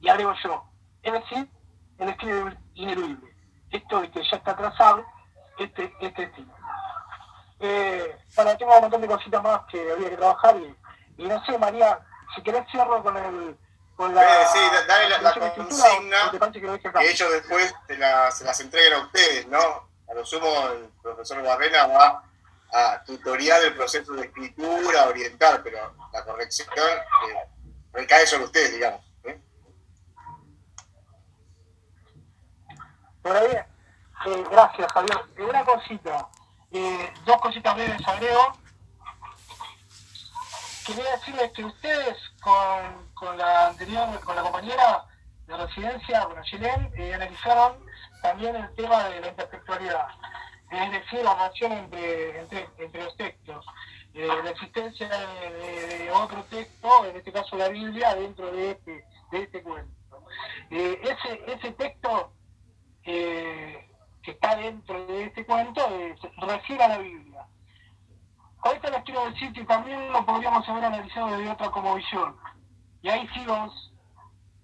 Y 0.00 0.08
agrego 0.08 0.34
yo, 0.42 0.68
es 1.02 1.12
decir, 1.12 1.48
el 1.98 2.06
destino 2.06 2.52
ineludible. 2.74 3.34
Esto 3.70 4.00
de 4.00 4.10
que 4.10 4.22
ya 4.22 4.36
está 4.36 4.56
trazado, 4.56 5.04
este, 5.58 5.92
este 6.00 6.26
destino. 6.26 6.54
Eh, 7.58 8.18
bueno, 8.36 8.56
tengo 8.56 8.74
un 8.74 8.82
montón 8.82 9.00
de 9.00 9.08
cositas 9.08 9.42
más 9.42 9.60
que 9.70 9.92
había 9.92 10.10
que 10.10 10.16
trabajar 10.16 10.56
y, 10.56 10.76
y 11.22 11.26
no 11.26 11.42
sé, 11.44 11.58
María, 11.58 11.98
si 12.34 12.42
querés 12.42 12.68
cierro 12.70 13.02
con 13.02 13.16
el 13.16 13.56
con 13.96 14.14
la, 14.14 14.42
Eh, 14.42 14.46
sí, 14.52 14.58
dale 14.86 15.08
la- 15.08 15.18
la 15.22 15.54
consigna 15.54 16.30
que 16.52 16.60
que 16.92 17.10
ellos 17.10 17.32
después 17.32 17.74
te 17.86 17.96
la- 17.96 18.30
se 18.30 18.44
las 18.44 18.60
entreguen 18.60 18.92
a 18.94 18.98
ustedes, 19.00 19.46
¿no? 19.48 19.88
A 20.08 20.14
lo 20.14 20.24
sumo 20.24 20.46
el 20.68 20.90
profesor 21.02 21.42
Barrena 21.42 21.86
va 21.86 22.22
a 22.72 23.02
tutorial 23.04 23.62
el 23.64 23.74
proceso 23.74 24.12
de 24.12 24.26
escritura, 24.26 25.06
orientar, 25.06 25.62
pero 25.62 25.94
la 26.12 26.24
corrección 26.24 26.68
eh, 26.78 27.48
recae 27.92 28.26
sobre 28.26 28.44
ustedes, 28.44 28.72
digamos. 28.72 29.00
¿eh? 29.24 29.40
Bien, 33.24 33.66
eh, 34.26 34.44
gracias 34.50 34.92
Javier. 34.92 35.18
Una 35.38 35.64
cosita, 35.64 36.28
dos 37.24 37.40
cositas 37.40 37.74
breves 37.74 38.06
agrego. 38.06 38.52
Quería 40.86 41.10
decirles 41.16 41.52
que 41.52 41.64
ustedes 41.64 42.16
con, 43.14 43.36
la 43.36 43.68
anterior, 43.68 44.20
con 44.20 44.36
la 44.36 44.42
compañera 44.42 45.04
de 45.48 45.56
residencia, 45.56 46.24
con 46.24 46.38
Ayelen, 46.38 46.92
eh, 46.96 47.14
analizaron 47.14 47.76
también 48.22 48.54
el 48.54 48.72
tema 48.74 49.08
de 49.08 49.20
la 49.20 49.28
intertextualidad, 49.28 50.06
es 50.70 50.92
decir, 50.92 51.24
la 51.24 51.34
relación 51.34 51.72
entre, 51.72 52.40
entre, 52.40 53.02
los 53.02 53.16
textos, 53.16 53.66
eh, 54.14 54.28
la 54.44 54.50
existencia 54.50 55.08
de, 55.08 56.10
otro 56.12 56.44
texto, 56.44 57.04
en 57.06 57.16
este 57.16 57.32
caso 57.32 57.56
la 57.56 57.68
Biblia, 57.68 58.14
dentro 58.14 58.50
de 58.52 58.70
este, 58.72 59.04
de 59.32 59.42
este 59.42 59.62
cuento. 59.62 60.22
Eh, 60.70 61.00
ese, 61.02 61.52
ese 61.52 61.72
texto 61.72 62.32
eh, 63.04 63.88
que 64.22 64.30
está 64.32 64.56
dentro 64.56 65.04
de 65.06 65.24
este 65.24 65.44
cuento 65.44 65.80
refiere 66.38 66.84
a 66.84 66.88
la 66.88 66.98
Biblia. 66.98 67.46
Esto 68.64 68.90
les 68.90 69.02
quiero 69.04 69.30
decir 69.30 69.52
que 69.52 69.64
también 69.64 70.12
lo 70.12 70.26
podríamos 70.26 70.68
haber 70.68 70.84
analizado 70.84 71.28
desde 71.28 71.50
otra 71.50 71.70
como 71.70 71.94
visión. 71.94 72.36
Y 73.02 73.08
ahí 73.08 73.28
sí 73.32 73.46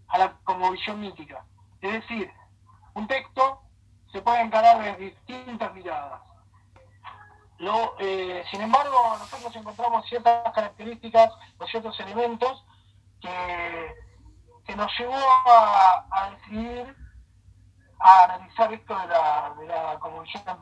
a 0.09 0.19
la 0.19 0.33
como 0.45 0.71
visión 0.73 1.01
mítica. 1.01 1.45
Es 1.81 1.93
decir, 1.93 2.33
un 2.95 3.07
texto 3.07 3.63
se 4.11 4.21
puede 4.21 4.41
encarar 4.41 4.83
desde 4.83 5.05
distintas 5.05 5.73
miradas. 5.75 6.21
Eh, 8.01 8.45
sin 8.51 8.61
embargo, 8.61 9.17
nosotros 9.19 9.55
encontramos 9.55 10.05
ciertas 10.09 10.53
características 10.53 11.31
o 11.59 11.67
ciertos 11.67 11.99
elementos 12.01 12.65
que, 13.21 14.75
nos 14.75 14.91
llevó 14.99 15.15
a, 15.15 16.31
decidir 16.31 16.97
a 18.01 18.25
analizar 18.25 18.73
esto 18.73 18.99
de 18.99 19.07
la, 19.07 19.55
de 19.59 19.67
la 19.67 19.99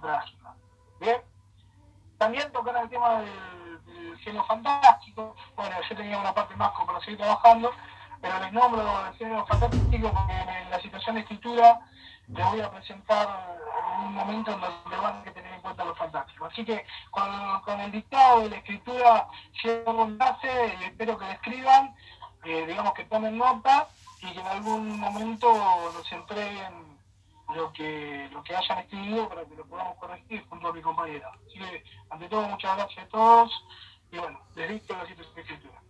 trágica. 0.00 0.54
¿Bien? 0.98 1.29
También 2.20 2.52
tocar 2.52 2.76
el 2.76 2.90
tema 2.90 3.22
del, 3.22 3.86
del 3.86 4.18
género 4.18 4.44
fantástico. 4.44 5.34
Bueno, 5.56 5.74
yo 5.88 5.96
tenía 5.96 6.18
una 6.18 6.34
parte 6.34 6.54
más 6.54 6.70
como 6.72 6.88
para 6.88 7.00
seguir 7.00 7.16
trabajando, 7.16 7.72
pero 8.20 8.38
les 8.40 8.52
nombro 8.52 9.06
el 9.06 9.14
género 9.14 9.46
fantástico 9.46 10.12
porque 10.12 10.34
en 10.34 10.70
la 10.70 10.78
situación 10.82 11.14
de 11.14 11.22
escritura 11.22 11.80
les 12.28 12.44
voy 12.44 12.60
a 12.60 12.70
presentar 12.70 13.26
un 14.04 14.12
momento 14.12 14.52
en 14.52 14.60
donde 14.60 14.96
van 14.98 15.16
a 15.16 15.22
tener 15.32 15.50
en 15.50 15.62
cuenta 15.62 15.82
los 15.82 15.96
fantásticos. 15.96 16.52
Así 16.52 16.62
que 16.62 16.84
con, 17.10 17.60
con 17.62 17.80
el 17.80 17.90
dictado 17.90 18.42
de 18.42 18.50
la 18.50 18.56
escritura 18.56 19.26
llevo 19.64 19.90
un 19.92 20.10
enlace 20.10 20.76
y 20.78 20.84
espero 20.84 21.16
que 21.16 21.24
lo 21.24 21.30
escriban, 21.30 21.96
eh, 22.44 22.66
digamos 22.66 22.92
que 22.92 23.04
tomen 23.06 23.38
nota 23.38 23.88
y 24.20 24.30
que 24.30 24.40
en 24.40 24.46
algún 24.46 25.00
momento 25.00 25.50
nos 25.94 26.12
entreguen 26.12 26.89
lo 27.54 27.72
que, 27.72 28.28
lo 28.32 28.42
que 28.44 28.54
hayan 28.56 28.78
escrito 28.78 29.28
para 29.28 29.44
que 29.44 29.54
lo 29.54 29.64
podamos 29.66 29.96
corregir 29.98 30.46
junto 30.48 30.68
a 30.68 30.72
mi 30.72 30.82
compañera. 30.82 31.30
Así 31.46 31.58
que, 31.58 31.84
ante 32.10 32.28
todo, 32.28 32.42
muchas 32.42 32.76
gracias 32.76 33.06
a 33.06 33.08
todos 33.08 33.64
y 34.12 34.18
bueno, 34.18 34.40
les 34.54 34.68
dicto 34.70 34.96
la 34.96 35.06
situación 35.06 35.34
de 35.34 35.40
escritura. 35.42 35.82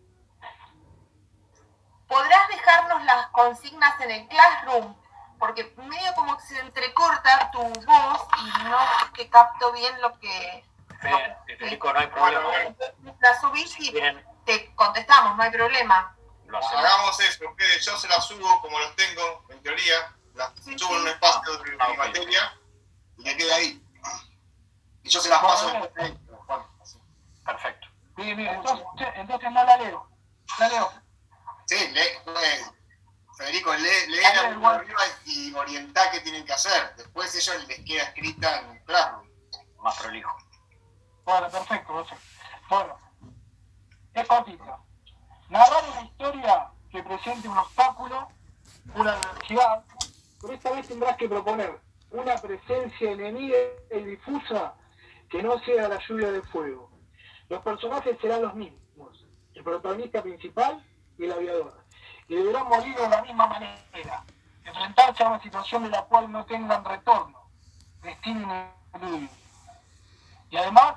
¿Podrás 2.09 2.49
dejarnos 2.49 3.05
las 3.05 3.27
consignas 3.29 4.01
en 4.01 4.11
el 4.11 4.29
classroom? 4.29 4.97
Porque 5.39 5.73
medio 5.77 6.13
como 6.15 6.37
que 6.37 6.43
se 6.43 6.59
entrecorta 6.61 7.51
tu 7.53 7.63
voz 7.63 8.29
y 8.39 8.65
no 8.65 8.79
que 9.15 9.29
capto 9.31 9.73
bien 9.73 10.01
lo 10.03 10.19
que... 10.19 10.65
Fe- 11.01 11.37
Federico, 11.47 11.93
no 11.93 11.99
hay 11.99 12.09
problema. 12.09 12.75
La 13.21 13.41
subís 13.41 13.79
y 13.81 13.91
Bien, 13.93 14.23
te 14.45 14.75
contestamos, 14.75 15.37
no 15.37 15.43
hay 15.43 15.51
problema. 15.51 16.15
lo 16.47 16.59
hacemos. 16.59 16.85
Hagamos 16.85 17.21
eso, 17.21 17.49
ustedes, 17.49 17.87
yo 17.87 17.97
se 17.97 18.09
las 18.09 18.27
subo 18.27 18.61
como 18.61 18.79
los 18.81 18.95
tengo, 18.97 19.45
en 19.49 19.63
teoría, 19.63 20.15
las 20.41 20.81
subo 20.81 20.97
en 20.97 21.03
un 21.03 21.09
espacio 21.09 21.53
de 21.59 21.77
Ah, 21.79 21.87
mi 21.89 21.93
ok. 21.93 21.99
materia 21.99 22.59
y 23.19 23.25
que 23.25 23.37
quede 23.37 23.53
ahí. 23.53 23.87
Y 25.03 25.09
yo 25.09 25.21
se 25.21 25.29
las 25.29 25.41
paso. 25.41 25.71
Perfecto. 27.45 27.87
Entonces, 28.17 28.87
entonces 29.15 29.53
no 29.53 29.65
la 29.65 29.77
leo. 29.77 30.09
La 30.59 30.69
leo. 30.69 30.93
Sí, 31.67 31.89
lee, 31.89 32.01
eh, 32.01 32.65
Federico, 33.37 33.73
lee, 33.75 34.07
lee 34.09 34.21
la 34.21 34.71
arriba 34.75 35.01
y 35.25 35.55
orientá 35.55 36.11
qué 36.11 36.21
tienen 36.21 36.45
que 36.45 36.53
hacer. 36.53 36.95
Después 36.97 37.35
ellos 37.35 37.67
les 37.69 37.85
queda 37.85 38.03
escrita 38.05 38.59
en 38.61 38.71
el 38.71 38.85
Classroom. 38.85 39.27
Más 39.83 39.97
prolijo. 39.99 40.37
Bueno, 41.25 41.49
perfecto, 41.51 41.95
perfecto. 41.95 42.25
Bueno, 42.69 42.97
es 44.15 44.27
cortito. 44.27 44.85
Narrar 45.49 45.85
una 45.91 46.03
historia 46.03 46.71
que 46.91 47.03
presente 47.03 47.49
un 47.49 47.57
obstáculo, 47.59 48.29
una 48.95 49.13
adversidad, 49.13 49.85
pero 50.41 50.55
esta 50.55 50.73
vez 50.73 50.89
tendrás 50.89 51.17
que 51.17 51.29
proponer 51.29 51.79
una 52.11 52.35
presencia 52.37 53.11
enemiga 53.11 53.57
y 53.91 53.99
difusa 54.01 54.75
que 55.29 55.43
no 55.43 55.59
sea 55.61 55.89
la 55.89 55.99
lluvia 56.09 56.33
de 56.33 56.43
fuego. 56.43 56.91
Los 57.49 57.63
personajes 57.63 58.19
serán 58.21 58.43
los 58.43 58.55
mismos, 58.55 59.27
el 59.55 59.63
protagonista 59.63 60.23
principal 60.23 60.85
y 61.19 61.25
el 61.25 61.33
aviador, 61.33 61.85
y 62.29 62.37
deberán 62.37 62.69
morir 62.69 62.97
de 62.97 63.09
la 63.09 63.23
misma 63.23 63.47
manera, 63.47 64.25
enfrentarse 64.65 65.23
a 65.23 65.29
una 65.29 65.43
situación 65.43 65.85
de 65.85 65.91
la 65.91 66.03
cual 66.03 66.31
no 66.31 66.45
tengan 66.47 66.85
retorno, 66.85 67.51
destino 68.03 68.73
ineludible. 68.95 69.31
Y 70.51 70.57
además 70.57 70.95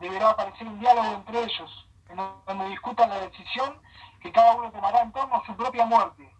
deberá 0.00 0.30
aparecer 0.30 0.66
un 0.66 0.80
diálogo 0.80 1.06
entre 1.06 1.42
ellos, 1.44 1.88
en 2.08 2.16
donde 2.16 2.68
discutan 2.68 3.08
la 3.08 3.20
decisión 3.20 3.80
que 4.20 4.32
cada 4.32 4.54
uno 4.54 4.70
tomará 4.72 5.02
en 5.02 5.12
torno 5.12 5.36
a 5.36 5.46
su 5.46 5.56
propia 5.56 5.86
muerte. 5.86 6.35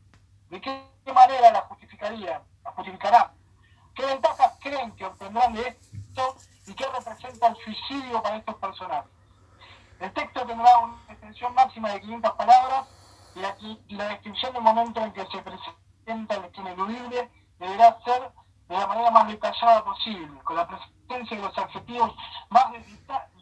¿De 0.50 0.60
qué 0.60 1.12
manera 1.12 1.50
la 1.50 1.60
justificarían? 1.62 2.42
¿La 2.64 2.70
justificarán? 2.72 3.30
¿Qué 3.94 4.04
ventajas 4.04 4.58
creen 4.60 4.94
que 4.96 5.06
obtendrán 5.06 5.54
de 5.54 5.68
esto 5.68 6.36
y 6.66 6.74
qué 6.74 6.86
representa 6.86 7.48
el 7.48 7.56
suicidio 7.56 8.22
para 8.22 8.36
estos 8.36 8.54
personajes? 8.56 9.10
El 9.98 10.12
texto 10.12 10.46
tendrá 10.46 10.78
una 10.78 10.98
extensión 11.08 11.54
máxima 11.54 11.90
de 11.90 12.00
500 12.00 12.32
palabras 12.32 12.86
y 13.34 13.40
la, 13.40 13.56
la 13.88 14.08
descripción 14.08 14.52
del 14.52 14.62
momento 14.62 15.00
en 15.00 15.12
que 15.12 15.26
se 15.26 15.42
presenta 15.42 16.34
el 16.34 16.42
destino 16.42 16.70
ineludible 16.70 17.30
deberá 17.58 17.98
ser 18.04 18.30
de 18.68 18.76
la 18.76 18.86
manera 18.86 19.10
más 19.10 19.28
detallada 19.28 19.84
posible, 19.84 20.40
con 20.42 20.56
la 20.56 20.66
presencia 20.66 21.36
de 21.36 21.42
los 21.42 21.56
adjetivos 21.56 22.14
más 22.50 22.66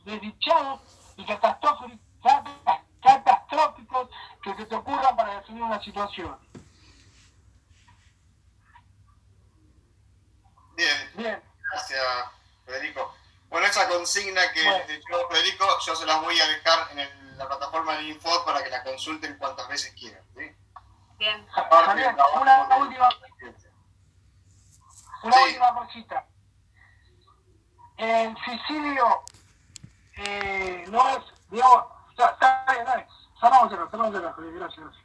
desdichados 0.04 0.80
y 1.16 1.24
catastróficos 1.24 4.08
que 4.42 4.54
se 4.54 4.66
te 4.66 4.76
ocurran 4.76 5.16
para 5.16 5.36
definir 5.36 5.62
una 5.62 5.82
situación. 5.82 6.36
Bien, 10.76 11.10
Bien, 11.14 11.42
gracias, 11.70 12.02
Federico. 12.66 13.14
Bueno, 13.48 13.66
esa 13.66 13.88
consigna 13.88 14.50
que 14.52 14.64
Bueno. 14.64 14.84
te 14.86 14.98
dio 14.98 15.28
Federico, 15.28 15.66
yo 15.86 15.94
se 15.96 16.06
las 16.06 16.20
voy 16.20 16.40
a 16.40 16.46
dejar 16.48 16.90
en 16.92 16.98
el- 17.00 17.38
la 17.38 17.46
plataforma 17.48 17.94
del 17.96 18.08
Info 18.08 18.44
para 18.44 18.62
que 18.62 18.70
la 18.70 18.82
consulten 18.82 19.36
cuantas 19.38 19.68
veces 19.68 19.92
quieran. 19.94 20.22
¿sí? 20.36 20.50
Bien. 21.18 21.46
Aparte 21.54 21.92
una 22.40 22.66
de- 22.68 22.80
última, 22.80 23.08
una 25.22 25.32
Sí. 25.36 25.42
última 25.44 25.74
cosita. 25.74 26.26
El 27.96 28.36
suicidio 28.44 29.22
eh, 30.16 30.84
no 30.88 31.08
es, 31.08 31.24
digamos, 31.50 31.84
ya, 32.16 32.26
está 32.26 32.64
bien, 32.70 33.06
cerramos 33.40 33.72
acá, 33.72 33.88
cerramos 33.90 34.14
acá, 34.14 34.32
Javier, 34.36 34.54
gracias, 34.54 34.84
gracias. 34.84 35.03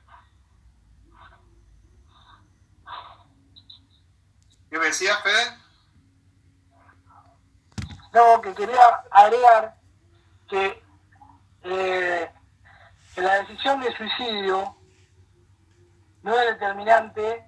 ¿Qué 4.70 4.78
me 4.78 4.86
decías, 4.86 5.18
Fede? 5.24 5.58
No, 8.14 8.42
que 8.42 8.54
quería 8.54 8.86
agregar 9.12 9.76
que, 10.48 10.84
eh, 11.64 12.32
la 13.16 13.40
decisión 13.40 13.82
de 13.82 13.96
suicidio 13.98 14.76
no 16.22 16.40
es 16.40 16.46
determinante, 16.48 17.46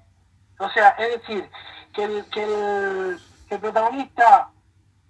o 0.60 0.70
sea, 0.72 0.90
es 0.90 1.22
decir, 1.22 1.50
que 1.94 2.04
el, 2.04 2.26
que 2.30 2.44
el, 2.44 3.22
que 3.48 3.56
el 3.56 3.62
protagonista 3.62 4.50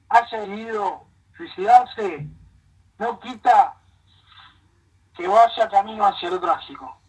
haya 0.09 0.39
decidido 0.39 1.05
suicidarse 1.35 2.27
no 2.97 3.19
quita 3.19 3.77
que 5.15 5.27
vaya 5.27 5.69
camino 5.69 6.05
hacia 6.05 6.29
lo 6.29 6.39
trágico. 6.39 7.01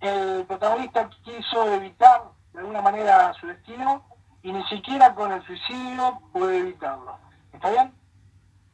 El 0.00 0.44
protagonista 0.46 1.08
quiso 1.24 1.72
evitar 1.74 2.37
de 2.52 2.60
alguna 2.60 2.82
manera 2.82 3.32
su 3.40 3.46
destino 3.46 4.04
y 4.42 4.52
ni 4.52 4.64
siquiera 4.68 5.14
con 5.14 5.32
el 5.32 5.44
suicidio 5.46 6.20
puede 6.32 6.58
evitarlo. 6.58 7.18
¿Está 7.52 7.70
bien? 7.70 7.94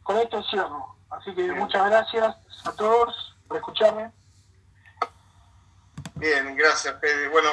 Con 0.03 0.17
esto 0.19 0.43
cierro. 0.45 0.95
Así 1.11 1.35
que 1.35 1.53
muchas 1.53 1.87
gracias 1.87 2.37
a 2.65 2.73
todos 2.73 3.37
por 3.49 3.57
escucharme. 3.57 4.13
Bien, 6.15 6.57
gracias, 6.57 6.99
Fede. 7.01 7.29
Bueno, 7.29 7.51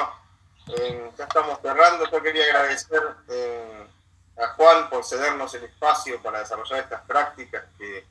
eh, 0.68 1.10
ya 1.16 1.24
estamos 1.24 1.58
cerrando. 1.60 2.08
Yo 2.10 2.22
quería 2.22 2.44
agradecer 2.44 3.02
eh, 3.28 3.86
a 4.38 4.48
Juan 4.48 4.90
por 4.90 5.04
cedernos 5.04 5.54
el 5.54 5.64
espacio 5.64 6.20
para 6.22 6.40
desarrollar 6.40 6.80
estas 6.80 7.02
prácticas 7.02 7.64
que 7.78 8.06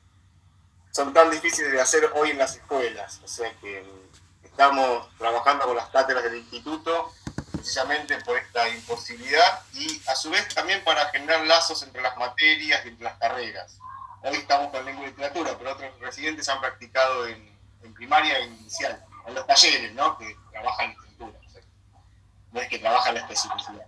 son 0.90 1.12
tan 1.12 1.30
difíciles 1.30 1.72
de 1.72 1.80
hacer 1.80 2.10
hoy 2.14 2.30
en 2.30 2.38
las 2.38 2.56
escuelas. 2.56 3.20
O 3.24 3.28
sea 3.28 3.52
que 3.60 3.84
estamos 4.42 5.08
trabajando 5.16 5.64
con 5.64 5.76
las 5.76 5.88
cátedras 5.88 6.24
del 6.24 6.36
instituto 6.36 7.10
precisamente 7.62 8.20
por 8.22 8.36
esta 8.36 8.68
imposibilidad 8.68 9.62
y 9.72 10.02
a 10.08 10.16
su 10.16 10.30
vez 10.30 10.52
también 10.52 10.82
para 10.82 11.06
generar 11.10 11.46
lazos 11.46 11.80
entre 11.84 12.02
las 12.02 12.16
materias 12.16 12.84
y 12.84 12.88
entre 12.88 13.04
las 13.04 13.16
carreras. 13.18 13.78
Hoy 14.24 14.34
estamos 14.34 14.72
con 14.72 14.84
lengua 14.84 15.04
y 15.04 15.10
literatura, 15.10 15.56
pero 15.56 15.72
otros 15.72 16.00
residentes 16.00 16.48
han 16.48 16.60
practicado 16.60 17.28
en, 17.28 17.52
primaria 17.94 18.38
e 18.38 18.46
inicial, 18.46 19.00
en 19.28 19.34
los 19.34 19.46
talleres, 19.46 19.92
¿no? 19.92 20.18
Que 20.18 20.36
trabajan 20.50 20.90
literatura. 20.90 21.38
no 22.50 22.60
es 22.60 22.68
que 22.68 22.78
trabajan 22.80 23.14
la 23.14 23.20
especificidad. 23.20 23.86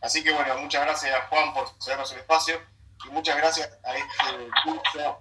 Así 0.00 0.22
que 0.22 0.32
bueno, 0.32 0.56
muchas 0.58 0.82
gracias 0.82 1.28
Juan 1.30 1.52
por 1.52 1.68
cedernos 1.82 2.12
el 2.12 2.20
espacio 2.20 2.62
y 3.06 3.08
muchas 3.08 3.36
gracias 3.36 3.70
a 3.82 3.96
este 3.96 4.50
curso 4.62 5.20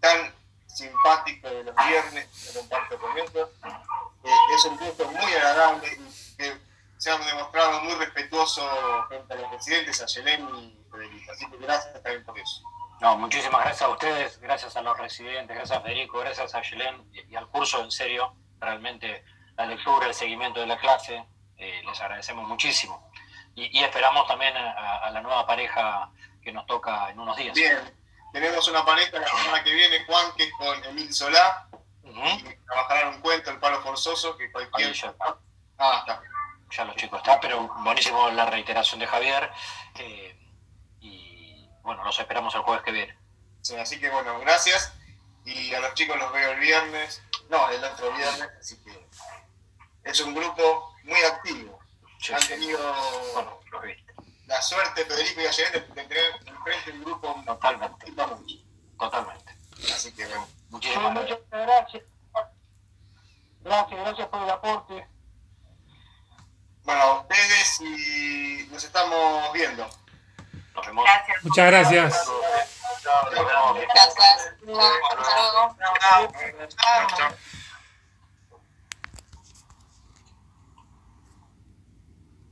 tan 0.00 0.34
simpático 0.66 1.46
de 1.46 1.64
los 1.64 1.74
viernes 1.76 2.26
que 2.26 2.58
comparto 2.58 2.98
con. 2.98 3.18
Eh, 3.18 4.30
es 4.54 4.64
un 4.64 4.78
curso 4.78 5.10
muy 5.10 5.32
agradable 5.34 5.98
que 6.38 6.67
se 6.98 7.10
han 7.10 7.24
demostrado 7.24 7.80
muy 7.82 7.94
respetuoso 7.94 8.68
frente 9.08 9.32
a 9.32 9.36
los 9.36 9.50
residentes, 9.52 10.02
a 10.02 10.06
Yelén 10.06 10.48
y 10.56 10.84
Federico. 10.90 11.32
Así 11.32 11.48
que 11.48 11.56
gracias 11.58 11.94
también 11.94 12.24
por 12.24 12.38
eso. 12.38 12.62
No, 13.00 13.16
muchísimas 13.16 13.60
gracias 13.60 13.82
a 13.82 13.88
ustedes, 13.88 14.40
gracias 14.40 14.76
a 14.76 14.82
los 14.82 14.98
residentes, 14.98 15.56
gracias 15.56 15.78
a 15.78 15.82
Federico, 15.82 16.18
gracias 16.18 16.54
a 16.54 16.62
Yelén 16.62 17.08
y, 17.12 17.36
al 17.36 17.48
curso, 17.48 17.80
en 17.82 17.92
serio, 17.92 18.34
realmente 18.58 19.24
la 19.56 19.66
lectura, 19.66 20.08
el 20.08 20.14
seguimiento 20.14 20.58
de 20.58 20.66
la 20.66 20.76
clase, 20.78 21.24
eh, 21.56 21.82
les 21.86 22.00
agradecemos 22.00 22.48
muchísimo. 22.48 23.10
Y, 23.54 23.78
y 23.78 23.84
esperamos 23.84 24.26
también 24.26 24.56
a, 24.56 24.98
a, 24.98 25.10
la 25.10 25.20
nueva 25.20 25.46
pareja 25.46 26.10
que 26.42 26.52
nos 26.52 26.66
toca 26.66 27.10
en 27.10 27.20
unos 27.20 27.36
días. 27.36 27.54
Bien, 27.54 27.78
tenemos 28.32 28.66
una 28.68 28.84
pareja 28.84 29.18
la 29.20 29.26
semana 29.28 29.62
que 29.62 29.72
viene, 29.72 30.04
Juan, 30.04 30.32
que 30.36 30.44
es 30.44 30.52
con 30.58 30.84
Emil 30.84 31.12
Solá, 31.14 31.68
uh 32.02 32.08
-huh. 32.08 32.40
y 32.40 32.66
trabajarán 32.66 33.14
un 33.14 33.20
cuento, 33.20 33.50
El 33.50 33.60
palo 33.60 33.80
forzoso, 33.82 34.36
que 34.36 34.50
cualquier... 34.50 34.92
Ah, 35.78 35.98
está. 36.00 36.20
Ya 36.70 36.84
los 36.84 36.96
chicos 36.96 37.18
están, 37.18 37.38
pero 37.40 37.68
buenísimo 37.82 38.28
la 38.30 38.46
reiteración 38.46 39.00
de 39.00 39.06
Javier. 39.06 39.50
Eh, 39.96 40.38
y 41.00 41.68
bueno, 41.82 42.04
los 42.04 42.18
esperamos 42.18 42.54
el 42.54 42.62
jueves 42.62 42.84
que 42.84 42.92
viene. 42.92 43.18
Sí, 43.62 43.76
así 43.76 43.98
que 43.98 44.10
bueno, 44.10 44.38
gracias. 44.40 44.92
Y 45.44 45.74
a 45.74 45.80
los 45.80 45.94
chicos 45.94 46.18
los 46.18 46.32
veo 46.32 46.52
el 46.52 46.60
viernes, 46.60 47.22
no, 47.48 47.70
el 47.70 47.82
otro 47.82 48.12
viernes, 48.12 48.50
así 48.60 48.76
que 48.84 49.08
es 50.04 50.20
un 50.20 50.34
grupo 50.34 50.94
muy 51.04 51.20
activo. 51.20 51.78
Sí, 52.20 52.32
Han 52.32 52.40
sí. 52.40 52.48
tenido 52.48 52.78
Bueno, 53.34 53.60
los 53.70 53.82
vi. 53.82 53.94
la 54.46 54.60
suerte, 54.60 55.04
Federico 55.04 55.40
y 55.40 55.46
Ayer, 55.46 55.72
de, 55.72 55.80
tener 55.80 56.18
enfrente 56.46 56.92
un 56.92 57.04
grupo 57.04 57.42
Totalmente. 57.46 58.12
Totalmente. 58.98 59.56
Así 59.94 60.12
que 60.12 60.26
bueno. 60.26 60.48
Muchísimas 60.70 61.14
gracias. 61.14 61.40
muchas 61.40 61.66
gracias. 61.66 62.04
Gracias, 63.60 64.00
gracias 64.00 64.28
por 64.28 64.42
el 64.42 64.50
aporte. 64.50 65.06
Bueno, 66.88 67.02
a 67.02 67.20
ustedes 67.20 67.80
y 67.82 68.66
nos 68.72 68.82
estamos 68.82 69.52
viendo. 69.52 69.86
Nos 70.74 70.86
vemos. 70.86 71.04
Gracias. 71.04 71.44
Muchas 71.44 71.66
gracias. 71.66 72.30
Gracias. 73.92 74.54
Hasta 74.56 75.36
luego. 75.36 75.76
Chao. 76.00 77.08
Chao. 77.14 77.28